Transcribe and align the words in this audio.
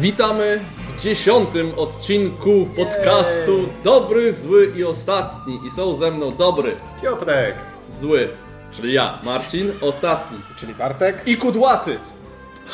Witamy 0.00 0.60
w 0.88 1.00
dziesiątym 1.00 1.78
odcinku 1.78 2.68
podcastu 2.76 3.68
Dobry, 3.84 4.32
Zły 4.32 4.72
i 4.76 4.84
Ostatni. 4.84 5.60
I 5.66 5.70
są 5.70 5.94
ze 5.94 6.10
mną 6.10 6.36
dobry, 6.36 6.76
Piotrek. 7.02 7.54
zły, 8.00 8.28
czyli 8.72 8.92
ja, 8.92 9.18
Marcin, 9.24 9.72
ostatni 9.80 10.38
Czyli 10.56 10.74
Bartek, 10.74 11.22
i 11.26 11.36
kudłaty. 11.36 11.98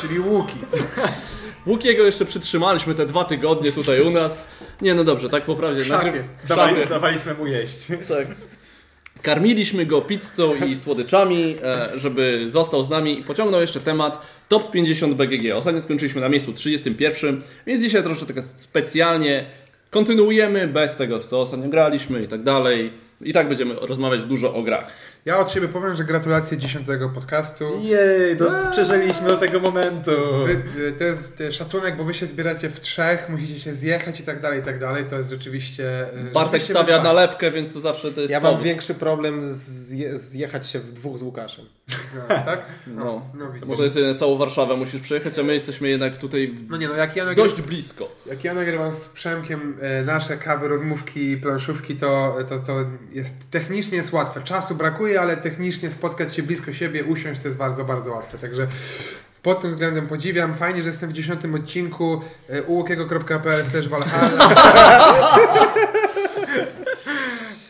czyli 0.01 0.19
Łuki. 0.19 0.57
Łukiego 1.67 2.03
jeszcze 2.03 2.25
przytrzymaliśmy 2.25 2.95
te 2.95 3.05
dwa 3.05 3.23
tygodnie 3.23 3.71
tutaj 3.71 4.01
u 4.01 4.09
nas. 4.09 4.47
Nie, 4.81 4.93
no 4.95 5.03
dobrze, 5.03 5.29
tak 5.29 5.43
poprawnie. 5.43 5.85
szafie. 5.85 6.23
Dawali, 6.47 6.75
szafie. 6.75 6.89
dawaliśmy 6.89 7.33
mu 7.33 7.47
jeść. 7.47 7.87
Tak. 7.87 8.27
Karmiliśmy 9.21 9.85
go 9.85 10.01
pizzą 10.01 10.55
i 10.55 10.75
słodyczami, 10.83 11.55
e, 11.63 11.89
żeby 11.99 12.45
został 12.47 12.83
z 12.83 12.89
nami 12.89 13.19
i 13.19 13.23
pociągnął 13.23 13.61
jeszcze 13.61 13.79
temat 13.79 14.25
Top 14.47 14.71
50 14.71 15.13
BGG. 15.13 15.55
Ostatnio 15.55 15.81
skończyliśmy 15.81 16.21
na 16.21 16.29
miejscu 16.29 16.53
31, 16.53 17.41
więc 17.67 17.83
dzisiaj 17.83 18.03
troszkę 18.03 18.33
tak 18.33 18.43
specjalnie 18.43 19.45
kontynuujemy 19.89 20.67
bez 20.67 20.95
tego, 20.95 21.19
w 21.19 21.25
co 21.25 21.41
ostatnio 21.41 21.69
graliśmy 21.69 22.23
i 22.23 22.27
tak 22.27 22.43
dalej. 22.43 22.93
I 23.21 23.33
tak 23.33 23.47
będziemy 23.47 23.75
rozmawiać 23.75 24.23
dużo 24.23 24.53
o 24.53 24.63
grach. 24.63 24.91
Ja 25.25 25.37
od 25.39 25.51
siebie 25.51 25.67
powiem, 25.67 25.95
że 25.95 26.03
gratulacje 26.03 26.57
dziesiątego 26.57 27.09
podcastu. 27.09 27.79
Jej, 27.83 28.37
to 28.37 28.51
przeżyliśmy 28.71 29.27
do 29.27 29.37
tego 29.37 29.59
momentu. 29.59 30.11
Wy, 30.45 30.91
to 30.97 31.03
jest 31.03 31.43
szacunek, 31.51 31.95
bo 31.97 32.03
wy 32.03 32.13
się 32.13 32.25
zbieracie 32.25 32.69
w 32.69 32.81
trzech, 32.81 33.29
musicie 33.29 33.59
się 33.59 33.73
zjechać 33.73 34.19
i 34.19 34.23
tak 34.23 34.41
dalej, 34.41 34.59
i 34.59 34.63
tak 34.63 34.79
dalej. 34.79 35.05
To 35.09 35.15
jest 35.17 35.29
rzeczywiście. 35.31 36.05
y, 36.29 36.31
Bartek 36.33 36.63
stawia 36.63 36.81
wyzwanie. 36.83 37.03
nalewkę, 37.03 37.51
więc 37.51 37.73
to 37.73 37.79
zawsze 37.79 38.11
to 38.11 38.21
jest 38.21 38.31
Ja 38.31 38.39
mam 38.39 38.51
powód. 38.51 38.65
większy 38.65 38.93
problem 38.93 39.53
zje, 39.53 40.17
zjechać 40.17 40.67
się 40.67 40.79
w 40.79 40.91
dwóch 40.91 41.17
z 41.19 41.21
Łukaszem. 41.23 41.65
No, 42.15 42.35
tak? 42.45 42.59
No, 42.87 43.25
no 43.33 43.51
widzisz. 43.51 43.67
bo 43.69 43.75
to 43.75 43.83
jest 43.83 43.97
całą 44.19 44.37
Warszawę 44.37 44.75
musisz 44.77 45.01
przejechać, 45.01 45.39
a 45.39 45.43
my 45.43 45.53
jesteśmy 45.53 45.89
jednak 45.89 46.17
tutaj 46.17 46.47
w- 46.47 46.69
No 46.69 46.77
nie, 46.77 46.87
no 46.87 46.95
jak 46.95 47.15
ja, 47.15 47.25
nagry... 47.25 47.43
dość 47.43 47.61
blisko. 47.61 48.15
jak 48.25 48.43
ja 48.43 48.53
nagrywam 48.53 48.93
z 48.93 49.09
Przemkiem 49.09 49.77
e, 49.81 50.03
nasze 50.03 50.37
kawy, 50.37 50.67
rozmówki, 50.67 51.37
planszówki, 51.37 51.95
to, 51.95 52.37
to, 52.49 52.59
to 52.59 52.85
jest 53.11 53.33
technicznie 53.51 53.97
jest 53.97 54.13
łatwe. 54.13 54.41
Czasu 54.43 54.75
brakuje, 54.75 55.10
ale 55.17 55.37
technicznie 55.37 55.91
spotkać 55.91 56.35
się 56.35 56.43
blisko 56.43 56.73
siebie, 56.73 57.03
usiąść 57.03 57.41
to 57.41 57.47
jest 57.47 57.57
bardzo, 57.57 57.85
bardzo 57.85 58.11
łatwe. 58.11 58.37
Także 58.37 58.67
pod 59.43 59.61
tym 59.61 59.71
względem 59.71 60.07
podziwiam. 60.07 60.55
Fajnie, 60.55 60.83
że 60.83 60.89
jestem 60.89 61.09
w 61.09 61.13
dziesiątym 61.13 61.55
odcinku 61.55 62.21
e, 62.49 62.63
ułokiego.pl 62.63 63.65
slash 63.65 63.87
Valhalla. 63.87 64.55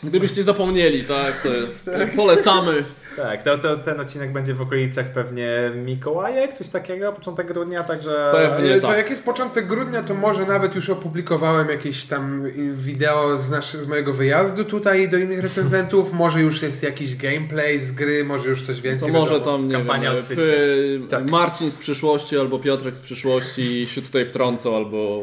Gdybyście 0.03 0.43
zapomnieli, 0.43 1.03
tak, 1.03 1.41
to 1.41 1.53
jest. 1.53 1.89
Polecamy. 2.15 2.83
Tak, 3.17 3.43
to, 3.43 3.57
to, 3.57 3.77
ten 3.77 3.99
odcinek 3.99 4.31
będzie 4.31 4.53
w 4.53 4.61
okolicach 4.61 5.05
pewnie 5.11 5.71
Mikołajek, 5.75 6.53
coś 6.53 6.69
takiego, 6.69 7.13
początek 7.13 7.47
grudnia, 7.47 7.83
także... 7.83 8.29
Pewnie. 8.31 8.75
E, 8.75 8.79
To 8.79 8.87
tak. 8.87 8.97
jak 8.97 9.09
jest 9.09 9.23
początek 9.23 9.67
grudnia, 9.67 10.03
to 10.03 10.13
może 10.13 10.45
nawet 10.45 10.75
już 10.75 10.89
opublikowałem 10.89 11.69
jakieś 11.69 12.05
tam 12.05 12.43
wideo 12.73 13.37
z, 13.39 13.49
nasz, 13.49 13.73
z 13.73 13.87
mojego 13.87 14.13
wyjazdu 14.13 14.65
tutaj 14.65 15.09
do 15.09 15.17
innych 15.17 15.39
recenzentów. 15.39 16.13
Może 16.13 16.41
już 16.41 16.61
jest 16.61 16.83
jakiś 16.83 17.15
gameplay 17.15 17.81
z 17.81 17.91
gry, 17.91 18.23
może 18.23 18.49
już 18.49 18.61
coś 18.61 18.77
To 18.77 18.83
więcej. 18.83 19.11
może 19.11 19.33
wiadomo. 19.33 19.57
tam, 19.57 19.67
nie 19.67 19.73
Kampania 19.73 20.09
wiem, 20.11 20.19
odsycie. 20.19 20.41
p- 20.41 21.07
Tak. 21.09 21.29
Marcin 21.29 21.71
z 21.71 21.77
przyszłości 21.77 22.37
albo 22.37 22.59
Piotrek 22.59 22.95
z 22.95 22.99
przyszłości 22.99 23.85
się 23.85 24.01
tutaj 24.01 24.25
wtrącą, 24.25 24.75
albo... 24.75 25.21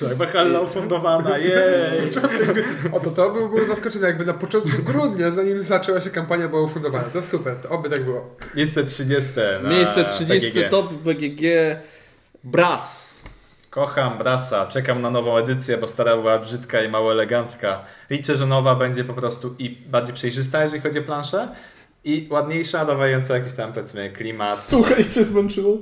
Tak, 0.00 0.14
Valhalla 0.14 0.60
ufundowana, 0.60 1.38
jej! 1.38 2.10
O 2.92 3.00
to, 3.00 3.10
to 3.10 3.30
by 3.30 3.48
było 3.48 3.64
zaskoczenie, 3.68 4.04
jakby 4.06 4.24
na 4.26 4.34
początku 4.34 4.82
grudnia, 4.82 5.30
zanim 5.30 5.62
zaczęła 5.62 6.00
się 6.00 6.10
kampania, 6.10 6.48
była 6.48 6.62
ufundowana. 6.62 7.04
To 7.12 7.21
super, 7.22 7.56
to 7.56 7.68
oby 7.68 7.90
tak 7.90 8.04
było. 8.04 8.36
Miejsce 8.56 8.84
30 8.84 9.32
na 9.62 9.68
Miejsce 9.68 10.04
30 10.04 10.50
BGG. 10.50 10.70
top 10.70 10.92
BGG 10.92 11.42
Brass. 12.44 13.12
Kocham 13.70 14.18
Brasa, 14.18 14.66
czekam 14.66 15.02
na 15.02 15.10
nową 15.10 15.36
edycję, 15.36 15.78
bo 15.78 15.88
stara 15.88 16.16
była 16.16 16.38
brzydka 16.38 16.82
i 16.82 16.88
mało 16.88 17.12
elegancka. 17.12 17.84
Liczę, 18.10 18.36
że 18.36 18.46
nowa 18.46 18.74
będzie 18.74 19.04
po 19.04 19.14
prostu 19.14 19.54
i 19.58 19.70
bardziej 19.70 20.14
przejrzysta, 20.14 20.62
jeżeli 20.62 20.82
chodzi 20.82 20.98
o 20.98 21.02
planszę, 21.02 21.48
i 22.04 22.28
ładniejsza, 22.30 22.84
dawająca 22.84 23.34
jakiś 23.34 23.52
tam, 23.52 23.72
powiedzmy, 23.72 24.10
klimat. 24.10 24.64
Słuchaj, 24.68 25.04
cię 25.04 25.24
zmęczyło. 25.24 25.78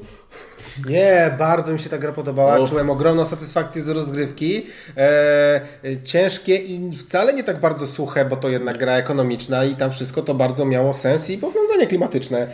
Nie, 0.88 1.34
bardzo 1.38 1.72
mi 1.72 1.78
się 1.78 1.88
ta 1.88 1.98
gra 1.98 2.12
podobała. 2.12 2.66
Czułem 2.69 2.91
ogromną 2.91 3.26
satysfakcję 3.26 3.82
z 3.82 3.88
rozgrywki. 3.88 4.66
E, 4.97 5.60
e, 5.84 6.03
ciężkie 6.04 6.56
i 6.56 6.97
wcale 6.97 7.32
nie 7.32 7.44
tak 7.44 7.60
bardzo 7.60 7.86
suche, 7.86 8.25
bo 8.25 8.36
to 8.36 8.48
jednak 8.48 8.78
gra 8.78 8.92
ekonomiczna 8.92 9.64
i 9.64 9.76
tam 9.76 9.91
wszystko 9.91 10.22
to 10.22 10.34
bardzo 10.34 10.64
miało 10.64 10.94
sens 10.94 11.30
i 11.30 11.38
powiązanie 11.38 11.86
klimatyczne. 11.86 12.47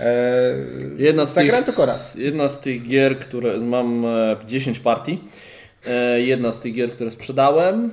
E, 0.00 0.32
Jedna 0.96 1.24
z, 1.26 1.34
tych, 1.34 1.64
tylko 1.64 1.86
raz. 1.86 2.14
jedna 2.14 2.48
z 2.48 2.60
tych 2.60 2.82
gier, 2.88 3.18
które 3.18 3.58
mam 3.58 4.06
e, 4.06 4.36
10 4.46 4.78
partii. 4.80 5.24
E, 5.86 6.20
jedna 6.20 6.52
z 6.52 6.60
tych 6.60 6.74
gier, 6.74 6.92
które 6.92 7.10
sprzedałem. 7.10 7.90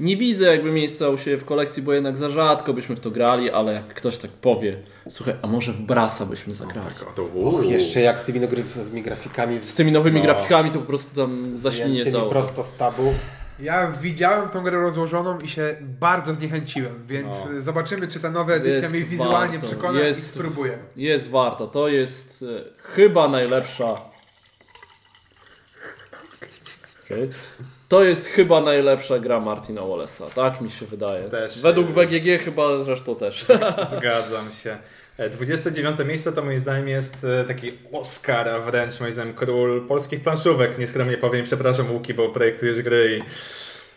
Nie 0.00 0.16
widzę 0.16 0.44
jakby 0.44 0.70
miejsca 0.72 1.08
u 1.08 1.18
siebie 1.18 1.36
w 1.38 1.44
kolekcji, 1.44 1.82
bo 1.82 1.92
jednak 1.92 2.16
za 2.16 2.30
rzadko 2.30 2.74
byśmy 2.74 2.96
w 2.96 3.00
to 3.00 3.10
grali, 3.10 3.50
ale 3.50 3.72
jak 3.72 3.86
ktoś 3.94 4.18
tak 4.18 4.30
powie, 4.30 4.76
słuchaj, 5.08 5.34
a 5.42 5.46
może 5.46 5.72
w 5.72 5.80
Brasa 5.80 6.26
byśmy 6.26 6.54
zagrali. 6.54 6.94
O, 7.08 7.12
to, 7.12 7.24
Och, 7.44 7.66
jeszcze 7.66 8.00
jak 8.00 8.18
z 8.18 8.24
tymi 8.24 8.40
nowymi 8.40 9.02
grafikami, 9.02 9.58
Z 9.62 9.74
tymi 9.74 9.92
nowymi 9.92 10.16
No. 10.18 10.22
grafikami 10.24 10.70
to 10.70 10.78
po 10.78 10.84
prostu 10.86 11.22
tam 11.22 11.60
zaślinie 11.60 12.00
tymi 12.04 12.12
całe. 12.16 12.30
prosto 12.30 12.64
z 12.64 12.74
tabu. 12.76 13.14
Ja 13.60 13.90
widziałem 13.90 14.48
tą 14.48 14.62
grę 14.62 14.80
rozłożoną 14.80 15.38
i 15.40 15.48
się 15.48 15.76
bardzo 16.00 16.34
zniechęciłem, 16.34 17.06
więc 17.06 17.34
No. 17.54 17.62
zobaczymy, 17.62 18.08
czy 18.08 18.20
ta 18.20 18.30
nowa 18.30 18.52
edycja 18.52 18.72
Jest 18.80 18.90
mnie 18.94 19.04
wizualnie 19.04 19.52
warto, 19.58 19.66
przekona 19.66 20.00
jest- 20.00 20.20
i 20.20 20.22
spróbuję. 20.22 20.78
Jest 20.96 21.30
warto. 21.30 21.66
To 21.66 21.88
jest 21.88 22.44
e, 22.58 22.64
chyba 22.94 23.28
najlepsza. 23.28 24.00
Okej. 27.04 27.30
To 27.88 28.04
jest 28.04 28.26
chyba 28.26 28.60
najlepsza 28.60 29.18
gra 29.18 29.40
Martina 29.40 29.80
Wallace'a. 29.80 30.30
Tak 30.34 30.60
mi 30.60 30.70
się 30.70 30.86
wydaje. 30.86 31.28
Też. 31.28 31.60
Według 31.60 31.86
BGG 31.86 32.44
chyba 32.44 32.84
zresztą 32.84 33.16
też. 33.16 33.46
Zgadzam 33.96 34.52
się. 34.62 34.78
E, 35.18 35.30
29 35.30 35.98
miejsce 36.06 36.32
to 36.32 36.44
moim 36.44 36.58
zdaniem 36.58 36.88
jest 36.88 37.24
e, 37.24 37.44
taki 37.44 37.72
Oscar, 37.92 38.48
a 38.48 38.58
wręcz 38.58 39.00
moim 39.00 39.12
zdaniem 39.12 39.34
król 39.34 39.86
polskich 39.86 40.20
planszówek. 40.20 40.78
Nieskromnie 40.78 41.18
powiem, 41.18 41.44
przepraszam 41.44 41.92
Łuki, 41.92 42.14
bo 42.14 42.28
projektujesz 42.28 42.82
gry 42.82 43.20
i 43.20 43.22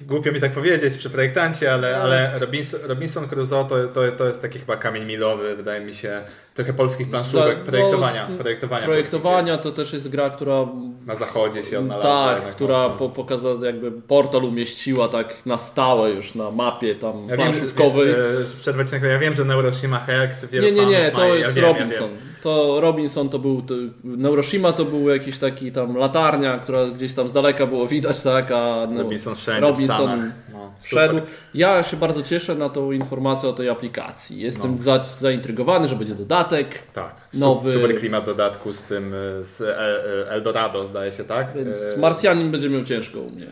głupio 0.06 0.32
mi 0.32 0.40
tak 0.40 0.52
powiedzieć 0.52 0.98
przy 0.98 1.10
projektancie, 1.10 1.74
ale, 1.74 1.98
ale 1.98 2.40
Robinson, 2.40 2.80
Robinson 2.84 3.28
Crusoe 3.28 3.66
to, 3.66 3.88
to, 3.88 4.12
to 4.12 4.28
jest 4.28 4.42
taki 4.42 4.60
chyba 4.60 4.78
kamień 4.78 5.06
milowy, 5.06 5.56
wydaje 5.56 5.86
mi 5.86 5.94
się, 5.94 6.22
trochę 6.60 6.74
polskich 6.74 7.10
planszówek, 7.10 7.58
Za- 7.60 7.66
projektowania. 7.66 8.28
no, 8.30 8.38
projektowania, 8.38 8.86
Projektowania 8.86 9.58
to 9.58 9.72
też 9.72 9.94
jest 9.94 10.10
gra, 10.10 10.30
która. 10.30 10.68
Na 11.06 11.16
zachodzie 11.16 11.64
się 11.64 11.80
odnalazła. 11.80 12.36
Tak, 12.42 12.56
która 12.56 12.90
po, 12.90 13.10
pokazała, 13.10 13.66
jakby 13.66 13.92
portal 13.92 14.44
umieściła 14.44 15.08
tak 15.08 15.46
na 15.46 15.58
stałe 15.58 16.10
już 16.12 16.36
na 16.36 16.52
mapie 16.52 16.96
tam 16.96 17.28
Ja 17.30 17.36
planszówkowej. 17.36 18.16
przerwę 18.60 18.86
ci 18.86 18.92
na 18.92 18.98
chwilę, 18.98 19.14
ja 19.14 19.20
wiem, 19.20 19.34
że 19.34 19.46
Neuroshima 19.46 20.00
Hex, 20.00 20.46
wielu 20.46 20.66
Nie, 20.66 20.72
nie, 20.72 20.86
nie, 20.86 21.12
to 21.12 21.36
jest 21.36 21.58
ja 21.58 21.62
ja 21.64 21.68
Robinson. 21.74 22.10
wiem. 22.10 22.18
To 22.44 22.82
Robinson 22.82 23.30
to 23.30 23.40
był. 23.40 23.62
To, 23.62 23.74
Neuroshima 24.04 24.72
to 24.74 24.86
był 24.86 25.10
jakiś 25.10 25.38
taki 25.38 25.72
tam 25.72 25.96
latarnia, 25.98 26.58
która 26.58 26.86
gdzieś 26.86 27.14
tam 27.14 27.28
z 27.28 27.32
daleka 27.32 27.68
było 27.68 27.88
widać, 27.88 28.22
tak? 28.22 28.52
A 28.52 28.88
no, 28.92 29.04
Robinson 29.04 29.36
wszędzie 29.36 29.62
w 29.62 29.70
Robinson. 29.70 30.32
No, 30.54 30.72
wszedł. 30.82 31.16
Ja 31.54 31.84
się 31.84 31.98
bardzo 31.98 32.24
cieszę 32.24 32.56
na 32.56 32.70
tą 32.70 32.92
informację 32.92 33.50
o 33.50 33.54
tej 33.54 33.70
aplikacji. 33.70 34.42
Jestem 34.42 34.72
No. 34.72 34.84
za, 34.84 35.04
zaintrygowany, 35.04 35.88
że 35.88 35.96
będzie 35.96 36.16
dodatek. 36.16 36.49
Tak, 36.94 37.12
Nowy- 37.34 37.72
super 37.74 37.96
klimat 38.00 38.26
dodatku 38.26 38.74
z 38.74 38.84
tym, 38.84 39.14
y, 39.14 39.44
z 39.44 39.62
e- 39.62 39.78
e- 39.78 40.30
Eldorado 40.32 40.88
zdaje 40.88 41.14
się, 41.14 41.24
tak? 41.24 41.54
Więc 41.56 41.78
E, 41.98 42.00
Marsjanin 42.00 42.52
będzie 42.52 42.70
miał 42.70 42.84
ciężko 42.84 43.20
u 43.20 43.30
mnie. 43.30 43.48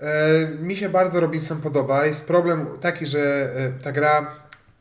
E, 0.00 0.46
mi 0.60 0.76
się 0.76 0.88
bardzo 0.88 1.20
Robinson 1.20 1.60
podoba. 1.60 2.06
Jest 2.06 2.26
problem 2.26 2.66
taki, 2.80 3.06
że 3.06 3.20
e, 3.56 3.72
ta 3.82 3.92
gra 3.92 4.30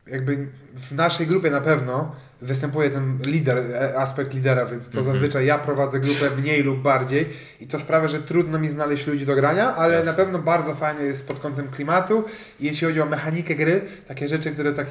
jakby 0.08 0.48
w 0.76 0.92
naszej 0.96 1.28
grupie 1.28 1.50
na 1.52 1.62
pewno 1.62 2.16
występuje 2.42 2.90
ten 2.90 3.20
lider, 3.26 3.58
e, 3.58 3.98
aspekt 4.00 4.34
lidera, 4.34 4.66
więc 4.66 4.90
to 4.90 4.98
Mhm. 5.00 5.16
zazwyczaj 5.16 5.46
ja 5.46 5.58
prowadzę 5.58 6.00
grupę 6.00 6.36
mniej 6.42 6.64
lub 6.64 6.80
bardziej 6.82 7.30
i 7.60 7.68
to 7.68 7.80
sprawia, 7.80 8.08
że 8.08 8.20
trudno 8.20 8.60
mi 8.60 8.68
znaleźć 8.70 9.08
ludzi 9.08 9.26
do 9.26 9.36
grania, 9.36 9.76
ale 9.76 9.94
Jasne. 9.96 10.12
na 10.12 10.18
pewno 10.18 10.40
bardzo 10.40 10.76
fajnie 10.76 11.04
jest 11.04 11.28
pod 11.28 11.40
kątem 11.40 11.68
klimatu 11.68 12.24
i 12.60 12.66
jeśli 12.66 12.88
chodzi 12.88 13.02
o 13.02 13.06
mechanikę 13.06 13.56
gry, 13.56 13.82
takie 14.08 14.28
rzeczy, 14.28 14.52
które 14.52 14.74
tak 14.74 14.88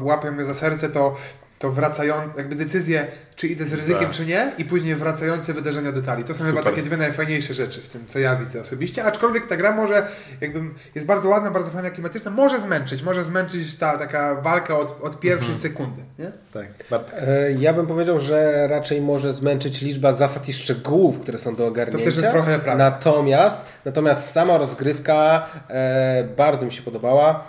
łapią 0.00 0.32
mnie 0.32 0.44
za 0.44 0.54
serce, 0.54 0.88
to 0.88 1.16
to 1.58 1.70
wracają, 1.70 2.14
jakby 2.36 2.54
decyzje, 2.54 3.06
czy 3.36 3.48
idę 3.48 3.64
z 3.64 3.72
ryzykiem, 3.72 4.02
Tak. 4.04 4.10
czy 4.10 4.26
nie, 4.26 4.52
i 4.58 4.64
później 4.64 4.94
wracające 4.94 5.52
wydarzenia 5.52 5.92
do 5.92 6.02
talii. 6.02 6.24
To 6.24 6.34
są 6.34 6.44
chyba 6.44 6.58
Super. 6.58 6.72
takie 6.72 6.82
dwie 6.82 6.96
najfajniejsze 6.96 7.54
rzeczy 7.54 7.80
w 7.80 7.88
tym, 7.88 8.04
co 8.08 8.18
ja 8.18 8.36
widzę 8.36 8.60
osobiście. 8.60 9.04
Aczkolwiek 9.04 9.46
ta 9.46 9.56
gra 9.56 9.72
może, 9.72 10.06
jakby 10.40 10.60
jest 10.94 11.06
bardzo 11.06 11.28
ładna, 11.28 11.50
bardzo 11.50 11.70
fajna, 11.70 11.90
klimatyczna, 11.90 12.30
może 12.30 12.60
zmęczyć, 12.60 13.02
może 13.02 13.24
zmęczyć 13.24 13.76
ta 13.76 13.98
taka 13.98 14.34
walka 14.34 14.78
od, 14.78 15.04
od 15.04 15.20
pierwszej 15.20 15.52
Mhm. 15.52 15.60
sekundy. 15.60 16.02
Nie? 16.18 16.30
Tak, 16.52 16.66
E, 17.12 17.52
Ja 17.52 17.72
bym 17.72 17.86
powiedział, 17.86 18.18
że 18.18 18.66
raczej 18.70 19.00
może 19.00 19.32
zmęczyć 19.32 19.82
liczba 19.82 20.12
zasad 20.12 20.48
i 20.48 20.52
szczegółów, 20.52 21.18
które 21.18 21.38
są 21.38 21.56
do 21.56 21.66
ogarnięcia. 21.66 21.98
To 21.98 22.04
też 22.04 22.16
jest 22.16 22.30
trochę 22.30 22.58
prawda. 22.58 22.84
Natomiast, 22.90 23.64
natomiast 23.84 24.30
sama 24.30 24.58
rozgrywka 24.58 25.46
e, 25.70 26.24
bardzo 26.36 26.66
mi 26.66 26.72
się 26.72 26.82
podobała. 26.82 27.44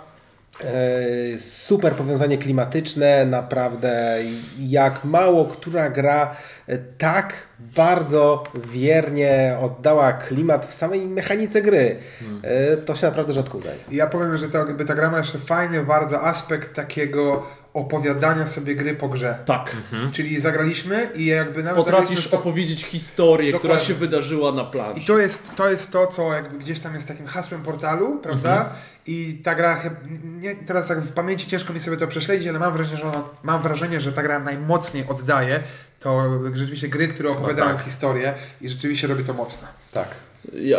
E, 0.64 1.40
super 1.40 1.92
powiązanie 1.94 2.38
klimatyczne, 2.38 3.26
naprawdę 3.26 4.18
jak 4.58 5.04
mało 5.04 5.44
która 5.44 5.90
gra 5.90 6.36
e, 6.66 6.78
tak 6.78 7.34
bardzo 7.76 8.44
wiernie 8.54 9.56
oddała 9.60 10.12
klimat 10.12 10.66
w 10.66 10.74
samej 10.74 11.00
mechanice 11.00 11.62
gry. 11.62 11.96
E, 12.42 12.76
To 12.76 12.94
się 12.94 13.06
naprawdę 13.06 13.32
rzadko 13.32 13.58
udaje. 13.58 13.76
Ja 13.90 14.06
powiem, 14.06 14.36
że 14.36 14.46
jakby 14.54 14.84
ta 14.84 14.94
gra 14.94 15.10
ma 15.10 15.18
jeszcze 15.18 15.38
fajny 15.38 15.82
bardzo 15.84 16.22
aspekt 16.22 16.74
takiego 16.74 17.46
opowiadania 17.74 18.46
sobie 18.46 18.74
gry 18.74 18.94
po 18.94 19.08
grze. 19.08 19.38
Tak. 19.44 19.76
Czyli 20.12 20.40
zagraliśmy 20.40 21.08
i 21.14 21.26
jakby 21.26 21.62
nawet 21.62 21.84
Potrafisz 21.84 22.28
to- 22.28 22.36
opowiedzieć 22.38 22.84
historię, 22.84 23.52
która 23.52 23.62
Dokładnie. 23.62 23.86
się 23.86 23.94
wydarzyła 23.94 24.52
na 24.52 24.62
I 24.62 24.70
planszy. 24.70 25.06
to 25.06 25.18
jest, 25.18 25.50
to 25.56 25.70
jest 25.70 25.90
to, 25.90 26.06
co 26.06 26.32
jakby 26.34 26.58
gdzieś 26.58 26.80
tam 26.80 26.94
jest 26.94 27.08
takim 27.08 27.26
hasłem 27.26 27.62
portalu, 27.62 28.18
prawda? 28.22 28.52
Mhm. 28.56 28.76
I 29.06 29.40
ta 29.44 29.54
gra, 29.54 29.82
nie, 30.24 30.56
teraz 30.56 30.88
tak 30.88 31.00
w 31.00 31.12
pamięci 31.12 31.46
ciężko 31.46 31.72
mi 31.72 31.80
sobie 31.80 31.96
to 31.96 32.06
prześledzić, 32.06 32.48
ale 32.48 32.58
mam 32.58 32.72
wrażenie, 32.72 32.96
że, 32.96 33.04
ona, 33.04 33.24
mam 33.42 33.62
wrażenie, 33.62 34.00
że 34.00 34.12
ta 34.12 34.22
gra 34.22 34.38
najmocniej 34.38 35.04
oddaje 35.08 35.60
to 36.00 36.40
rzeczywiście 36.54 36.88
gry, 36.88 37.08
które 37.08 37.30
opowiadają 37.30 37.76
tak. 37.76 37.84
historię 37.84 38.34
i 38.60 38.68
rzeczywiście 38.68 39.06
robi 39.06 39.24
to 39.24 39.34
mocno. 39.34 39.68
Tak. 39.92 40.08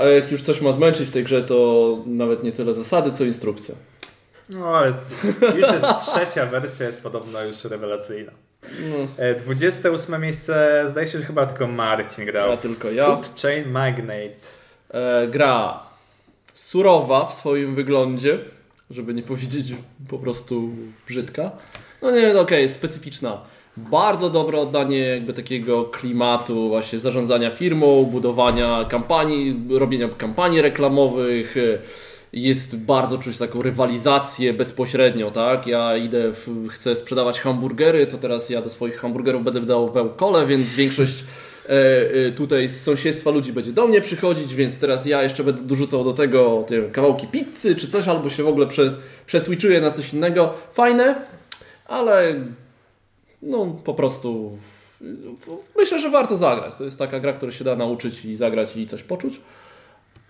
A 0.01 0.05
jak 0.05 0.31
już 0.31 0.41
coś 0.41 0.61
ma 0.61 0.71
zmęczyć 0.71 1.09
w 1.09 1.11
tej 1.11 1.23
grze, 1.23 1.43
to 1.43 1.97
nawet 2.05 2.43
nie 2.43 2.51
tyle 2.51 2.73
zasady, 2.73 3.11
co 3.11 3.23
instrukcja. 3.23 3.75
No 4.51 4.77
ale 4.77 4.93
już 5.57 5.71
jest 5.71 5.85
trzecia 6.07 6.45
wersja, 6.45 6.87
jest 6.87 7.03
podobno 7.03 7.43
już 7.43 7.63
rewelacyjna. 7.63 8.31
E, 9.17 9.35
28 9.35 10.21
miejsce, 10.21 10.83
zdaje 10.87 11.07
się, 11.07 11.19
że 11.19 11.25
chyba 11.25 11.45
tylko 11.45 11.67
Marcin 11.67 12.25
grał. 12.25 12.49
Ja 12.49 12.57
tylko 12.57 12.91
ja. 12.91 13.05
Food 13.05 13.41
Chain 13.41 13.71
Magnate. 13.71 14.35
E, 14.89 15.27
gra 15.27 15.83
surowa 16.53 17.25
w 17.25 17.33
swoim 17.33 17.75
wyglądzie, 17.75 18.39
żeby 18.89 19.13
nie 19.13 19.23
powiedzieć 19.23 19.73
po 20.09 20.19
prostu 20.19 20.69
brzydka. 21.07 21.51
No 22.01 22.11
nie, 22.11 22.33
no 22.33 22.39
okej, 22.39 22.69
specyficzna. 22.69 23.41
Bardzo 23.77 24.29
dobre 24.29 24.59
oddanie 24.59 24.99
jakby 24.99 25.33
takiego 25.33 25.85
klimatu 25.85 26.69
właśnie 26.69 26.99
zarządzania 26.99 27.51
firmą, 27.51 28.03
budowania 28.03 28.85
kampanii, 28.89 29.67
robienia 29.79 30.09
kampanii 30.09 30.61
reklamowych. 30.61 31.55
Jest 32.33 32.77
bardzo 32.77 33.17
czuć 33.17 33.37
taką 33.37 33.61
rywalizację 33.61 34.53
bezpośrednio, 34.53 35.31
tak? 35.31 35.67
Ja 35.67 35.97
idę, 35.97 36.33
w, 36.33 36.67
chcę 36.69 36.95
sprzedawać 36.95 37.41
hamburgery, 37.41 38.07
to 38.07 38.17
teraz 38.17 38.49
ja 38.49 38.61
do 38.61 38.69
swoich 38.69 38.97
hamburgerów 38.97 39.43
będę 39.43 39.59
wydał 39.59 39.93
kole, 40.17 40.47
więc 40.47 40.75
większość 40.75 41.23
e, 41.65 41.69
e, 42.27 42.31
tutaj 42.31 42.67
z 42.67 42.83
sąsiedztwa 42.83 43.31
ludzi 43.31 43.53
będzie 43.53 43.71
do 43.71 43.87
mnie 43.87 44.01
przychodzić, 44.01 44.55
więc 44.55 44.79
teraz 44.79 45.05
ja 45.05 45.23
jeszcze 45.23 45.43
będę 45.43 45.61
dorzucał 45.61 46.03
do 46.03 46.13
tego 46.13 46.65
wiem, 46.69 46.91
kawałki 46.91 47.27
pizzy 47.27 47.75
czy 47.75 47.87
coś, 47.87 48.07
albo 48.07 48.29
się 48.29 48.43
w 48.43 48.47
ogóle 48.47 48.67
prze, 48.67 49.81
na 49.81 49.91
coś 49.91 50.13
innego. 50.13 50.53
Fajne, 50.73 51.15
ale 51.85 52.35
no 53.41 53.65
po 53.83 53.93
prostu 53.93 54.57
myślę, 55.77 55.99
że 55.99 56.09
warto 56.09 56.37
zagrać. 56.37 56.75
To 56.75 56.83
jest 56.83 56.99
taka 56.99 57.19
gra, 57.19 57.33
która 57.33 57.51
się 57.51 57.63
da 57.63 57.75
nauczyć 57.75 58.25
i 58.25 58.35
zagrać 58.35 58.77
i 58.77 58.87
coś 58.87 59.03
poczuć. 59.03 59.41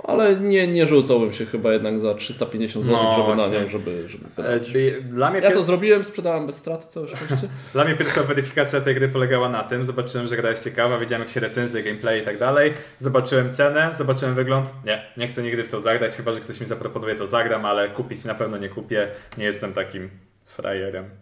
Ale 0.03 0.35
nie, 0.35 0.67
nie 0.67 0.85
rzucałbym 0.87 1.33
się 1.33 1.45
chyba 1.45 1.73
jednak 1.73 1.99
za 1.99 2.13
350 2.15 2.85
zł, 2.85 2.99
No, 3.03 3.15
żeby 3.15 3.27
na 3.29 3.35
właśnie. 3.35 3.59
nią, 3.61 3.67
żeby, 3.69 4.09
żeby 4.09 4.25
E, 4.37 4.43
wydać. 4.53 4.71
dla 5.03 5.31
mnie 5.31 5.39
Ja 5.39 5.49
pier- 5.49 5.53
to 5.53 5.63
zrobiłem, 5.63 6.03
sprzedałem 6.03 6.47
bez 6.47 6.55
straty, 6.55 6.87
całe 6.87 7.07
szczęście. 7.07 7.47
Dla 7.73 7.85
mnie 7.85 7.95
pierwsza 7.95 8.23
weryfikacja 8.23 8.81
tej 8.81 8.95
gry 8.95 9.09
polegała 9.09 9.49
na 9.49 9.63
tym, 9.63 9.85
zobaczyłem, 9.85 10.27
że 10.27 10.35
gra 10.37 10.49
jest 10.49 10.63
ciekawa, 10.63 10.97
wiedziałem 10.97 11.21
jak 11.21 11.31
się 11.31 11.39
recenzje, 11.39 11.83
gameplay 11.83 12.21
i 12.21 12.25
tak 12.25 12.39
dalej, 12.39 12.73
zobaczyłem 12.99 13.53
cenę, 13.53 13.91
zobaczyłem 13.97 14.35
wygląd, 14.35 14.73
nie, 14.85 15.05
nie 15.17 15.27
chcę 15.27 15.43
nigdy 15.43 15.63
w 15.63 15.67
to 15.67 15.79
zagrać, 15.79 16.15
chyba, 16.15 16.33
że 16.33 16.39
ktoś 16.39 16.59
mi 16.59 16.65
zaproponuje 16.67 17.15
to 17.15 17.27
zagram, 17.27 17.65
ale 17.65 17.89
kupić 17.89 18.25
na 18.25 18.35
pewno 18.35 18.57
nie 18.57 18.69
kupię, 18.69 19.07
nie 19.37 19.45
jestem 19.45 19.73
takim 19.73 20.09
frajerem. 20.45 21.05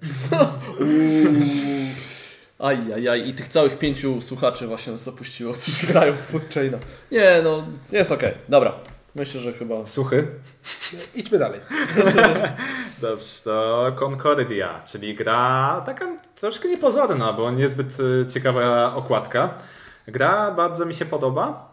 Aj, 2.60 2.78
aj, 2.94 3.08
aj. 3.08 3.28
I 3.28 3.34
tych 3.34 3.48
całych 3.48 3.80
pięciu 3.80 4.22
słuchaczy 4.22 4.68
właśnie 4.68 4.92
nas 4.92 5.08
opuściło, 5.08 5.54
którzy 5.54 5.88
grają 5.94 6.14
w 6.14 6.22
Food 6.22 6.54
Chaina. 6.54 6.78
Nie, 7.12 7.42
no, 7.44 7.64
jest 7.92 8.12
okej. 8.12 8.34
Dobra. 8.50 8.74
Myślę, 9.16 9.42
że 9.42 9.54
chyba... 9.54 9.86
Suchy? 9.86 10.28
Idźmy 11.16 11.40
dalej. 11.40 11.60
Dobrze, 13.02 13.44
to 13.44 13.92
Concordia, 13.96 14.84
czyli 14.86 15.16
gra 15.16 15.82
taka 15.86 16.08
troszkę 16.40 16.70
niepozorna, 16.70 17.34
bo 17.34 17.52
niezbyt 17.52 17.98
y, 18.00 18.26
ciekawa 18.34 18.96
okładka. 18.96 19.54
Gra 20.08 20.52
bardzo 20.52 20.86
mi 20.86 20.94
się 20.94 21.06
podoba. 21.06 21.69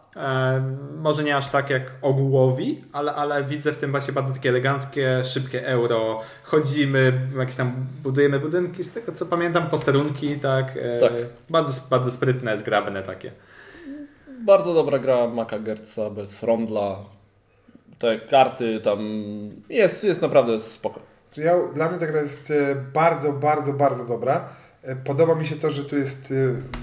Może 0.97 1.23
nie 1.23 1.37
aż 1.37 1.49
tak 1.49 1.69
jak 1.69 1.91
ogółowi, 2.01 2.83
ale, 2.93 3.13
ale 3.13 3.43
widzę 3.43 3.71
w 3.71 3.77
tym 3.77 3.91
właśnie 3.91 4.13
bardzo 4.13 4.33
takie 4.33 4.49
eleganckie, 4.49 5.23
szybkie 5.23 5.67
euro. 5.67 6.21
Chodzimy, 6.43 7.27
jakieś 7.39 7.55
tam 7.55 7.73
budujemy 8.03 8.39
budynki, 8.39 8.83
z 8.83 8.91
tego 8.91 9.11
co 9.11 9.25
pamiętam, 9.25 9.69
posterunki, 9.69 10.35
tak. 10.35 10.77
E, 10.81 10.97
Tak. 10.99 11.11
Bardzo, 11.49 11.81
bardzo 11.89 12.11
sprytne, 12.11 12.57
zgrabne 12.57 13.03
takie. 13.03 13.31
Bardzo 14.45 14.73
dobra 14.73 14.99
gra 14.99 15.27
Maka 15.27 15.59
Gertza 15.59 16.09
bez 16.09 16.43
rondla. 16.43 16.99
Te 17.99 18.19
karty 18.19 18.79
tam... 18.79 18.99
Jest, 19.69 20.03
jest 20.03 20.21
naprawdę 20.21 20.59
spoko. 20.59 20.99
Ja, 21.37 21.53
dla 21.73 21.89
mnie 21.89 21.99
ta 21.99 22.07
gra 22.07 22.21
jest 22.21 22.51
e, 22.51 22.75
bardzo, 22.93 23.33
bardzo, 23.33 23.73
bardzo 23.73 24.05
dobra. 24.05 24.49
E, 24.83 24.95
Podoba 24.95 25.35
mi 25.35 25.45
się 25.45 25.55
to, 25.55 25.71
że 25.71 25.83
tu 25.83 25.97
jest 25.97 26.33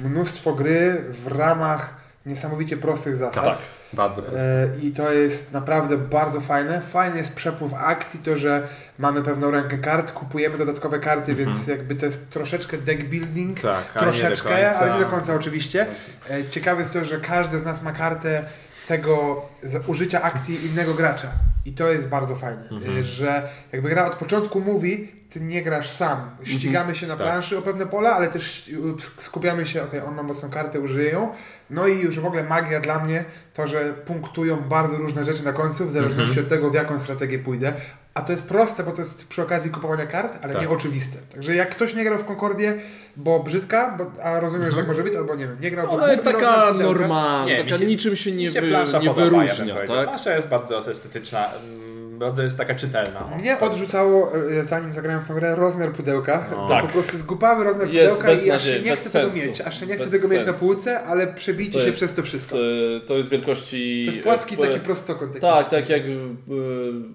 mnóstwo 0.05 0.53
gry 0.53 1.05
w 1.11 1.27
ramach 1.27 2.04
niesamowicie 2.26 2.76
prostych 2.76 3.17
zasad. 3.17 3.44
Tak, 3.44 3.59
bardzo 3.93 4.23
proste. 4.23 4.62
E, 4.62 4.69
I 4.82 4.91
to 4.93 5.12
jest 5.12 5.53
naprawdę 5.53 5.99
bardzo 5.99 6.41
fajne. 6.41 6.81
Fajny 6.81 7.17
jest 7.17 7.35
przepływ 7.35 7.75
akcji, 7.75 8.21
to, 8.21 8.38
że 8.38 8.69
mamy 8.99 9.23
pewną 9.23 9.50
rękę 9.50 9.79
kart, 9.79 10.12
kupujemy 10.12 10.59
dodatkowe 10.59 10.99
karty, 10.99 11.35
więc 11.35 11.67
jakby 11.67 11.94
to 11.94 12.06
jest 12.06 12.31
troszeczkę 12.31 12.79
deck 12.79 13.03
building. 13.03 13.56
Mhm. 13.65 13.76
Tak, 13.85 13.97
ale 14.03 14.06
nie 14.06 14.12
do 14.12 14.19
troszeczkę, 14.26 14.49
końca. 14.49 14.79
ale 14.81 14.93
nie 14.94 15.00
do 15.05 15.11
końca 15.11 15.35
oczywiście. 15.35 15.87
E, 16.31 16.44
Ciekawe 16.50 16.81
jest 16.81 16.93
to, 16.93 17.05
że 17.05 17.21
każdy 17.21 17.59
z 17.59 17.65
nas 17.65 17.82
ma 17.82 17.93
kartę 17.93 18.43
tego 18.88 19.43
użycia 19.87 20.23
akcji 20.23 20.67
innego 20.67 20.94
gracza. 20.94 21.29
I 21.67 21.73
to 21.73 21.88
jest 21.88 22.09
bardzo 22.09 22.37
fajne, 22.37 22.69
Mhm. 22.71 22.99
e, 22.99 23.03
że 23.03 23.49
jakby 23.73 23.88
gra 23.88 24.06
od 24.06 24.15
początku 24.15 24.61
mówi, 24.61 25.12
ty 25.35 25.41
nie 25.41 25.63
grasz 25.63 25.91
sam. 25.91 26.31
Ścigamy 26.45 26.97
się 26.97 27.07
na 27.07 27.17
Tak. 27.17 27.27
planszy 27.27 27.59
o 27.59 27.63
pewne 27.63 27.87
pola, 27.87 28.13
ale 28.13 28.29
też 28.29 28.69
y, 28.69 28.73
skupiamy 29.19 29.67
się, 29.67 29.83
okej, 29.83 30.01
on 30.01 30.15
ma 30.15 30.23
mocną 30.23 30.51
kartę, 30.51 30.81
użyje 30.81 31.11
ją. 31.11 31.33
No 31.71 31.87
i 31.87 32.01
już 32.01 32.21
w 32.21 32.27
ogóle 32.27 32.45
magia 32.45 32.81
dla 32.81 32.99
mnie 33.05 33.25
to, 33.55 33.67
że 33.67 33.93
punktują 34.07 34.57
bardzo 34.57 34.97
różne 34.97 35.25
rzeczy 35.25 35.45
na 35.45 35.53
końcu, 35.53 35.87
w 35.87 35.93
zależności 35.93 36.29
Mhm. 36.39 36.47
od 36.47 36.49
tego, 36.51 36.71
w 36.71 36.75
jaką 36.75 37.01
strategię 37.01 37.39
pójdę. 37.39 37.73
A 38.15 38.23
to 38.23 38.33
jest 38.33 38.49
proste, 38.49 38.83
bo 38.85 38.93
to 38.93 39.03
jest 39.03 39.29
przy 39.29 39.43
okazji 39.43 39.71
kupowania 39.71 40.07
kart, 40.07 40.39
ale 40.43 40.53
Tak. 40.53 40.63
nie 40.63 40.69
oczywiste. 40.69 41.19
Także 41.33 41.55
jak 41.55 41.71
ktoś 41.71 41.95
nie 41.95 42.05
grał 42.05 42.19
w 42.19 42.25
Concordię, 42.25 42.75
bo 43.17 43.41
brzydka, 43.41 43.97
bo, 43.99 44.23
a 44.23 44.41
rozumiem, 44.41 44.71
że 44.71 44.76
tak 44.76 44.87
może 44.87 45.03
być, 45.03 45.17
albo 45.17 45.35
nie 45.35 45.47
wiem, 45.47 45.57
nie 45.61 45.71
grał, 45.71 45.87
bo 45.87 45.93
Ona 45.93 46.12
jest 46.12 46.25
taka 46.25 46.73
normalna, 46.73 47.45
Nie, 47.47 47.64
taka 47.64 47.79
się- 47.79 47.87
niczym 47.87 48.17
się 48.17 48.33
nie, 48.33 48.45
Mi 48.45 48.50
się 48.50 48.61
wy, 48.61 48.67
nie 48.71 48.76
podoba, 48.85 49.05
ja 49.05 49.12
wyróżnia, 49.14 49.75
powiedział. 49.75 49.97
tak? 49.97 50.07
Plansza 50.07 50.35
jest 50.37 50.49
bardzo 50.49 50.79
estetyczna, 50.91 51.45
mm, 51.47 51.84
bardzo 52.18 52.42
jest 52.42 52.59
taka 52.59 52.75
czytelna. 52.75 53.26
o. 53.35 53.38
Mnie 53.38 53.61
odrzucało, 53.61 54.33
e, 54.61 54.64
zanim 54.64 54.94
zagrałem 54.94 55.23
w 55.23 55.28
tą 55.28 55.35
grę, 55.35 55.54
rozmiar 55.56 55.92
pudełka. 55.92 56.47
No. 56.50 56.56
To 56.56 56.68
Tak. 56.68 56.83
po 56.87 56.88
prostu 56.92 57.16
głupawy 57.26 57.64
rozmiar 57.64 57.88
Jest 57.88 58.16
pudełka 58.16 58.42
i 58.42 58.50
aż 58.50 58.64
się 58.64 58.80
nie 58.83 58.97
chcę 58.97 59.11
tego 59.11 59.30
sensu. 59.30 59.47
mieć. 59.49 59.61
Aż 59.61 59.80
się 59.80 59.87
nie 59.87 59.94
chcę 59.94 60.04
Bez 60.04 60.12
tego 60.12 60.28
mieć 60.28 60.47
na 60.47 60.52
półce, 60.52 61.00
ale 61.02 61.26
przebicie 61.26 61.80
się 61.85 61.92
przez 61.92 62.14
to 62.14 62.23
wszystko. 62.23 62.56
z- 62.56 63.06
to 63.06 63.14
jest 63.16 63.28
wielkości... 63.30 64.04
To 64.06 64.12
jest 64.12 64.25
płaski 64.25 64.54
e, 64.54 64.59
taki 64.59 64.80
prostokąt. 64.80 65.33
taki. 65.33 65.40
Tak, 65.40 65.71
tak 65.71 65.88
jak 65.88 66.02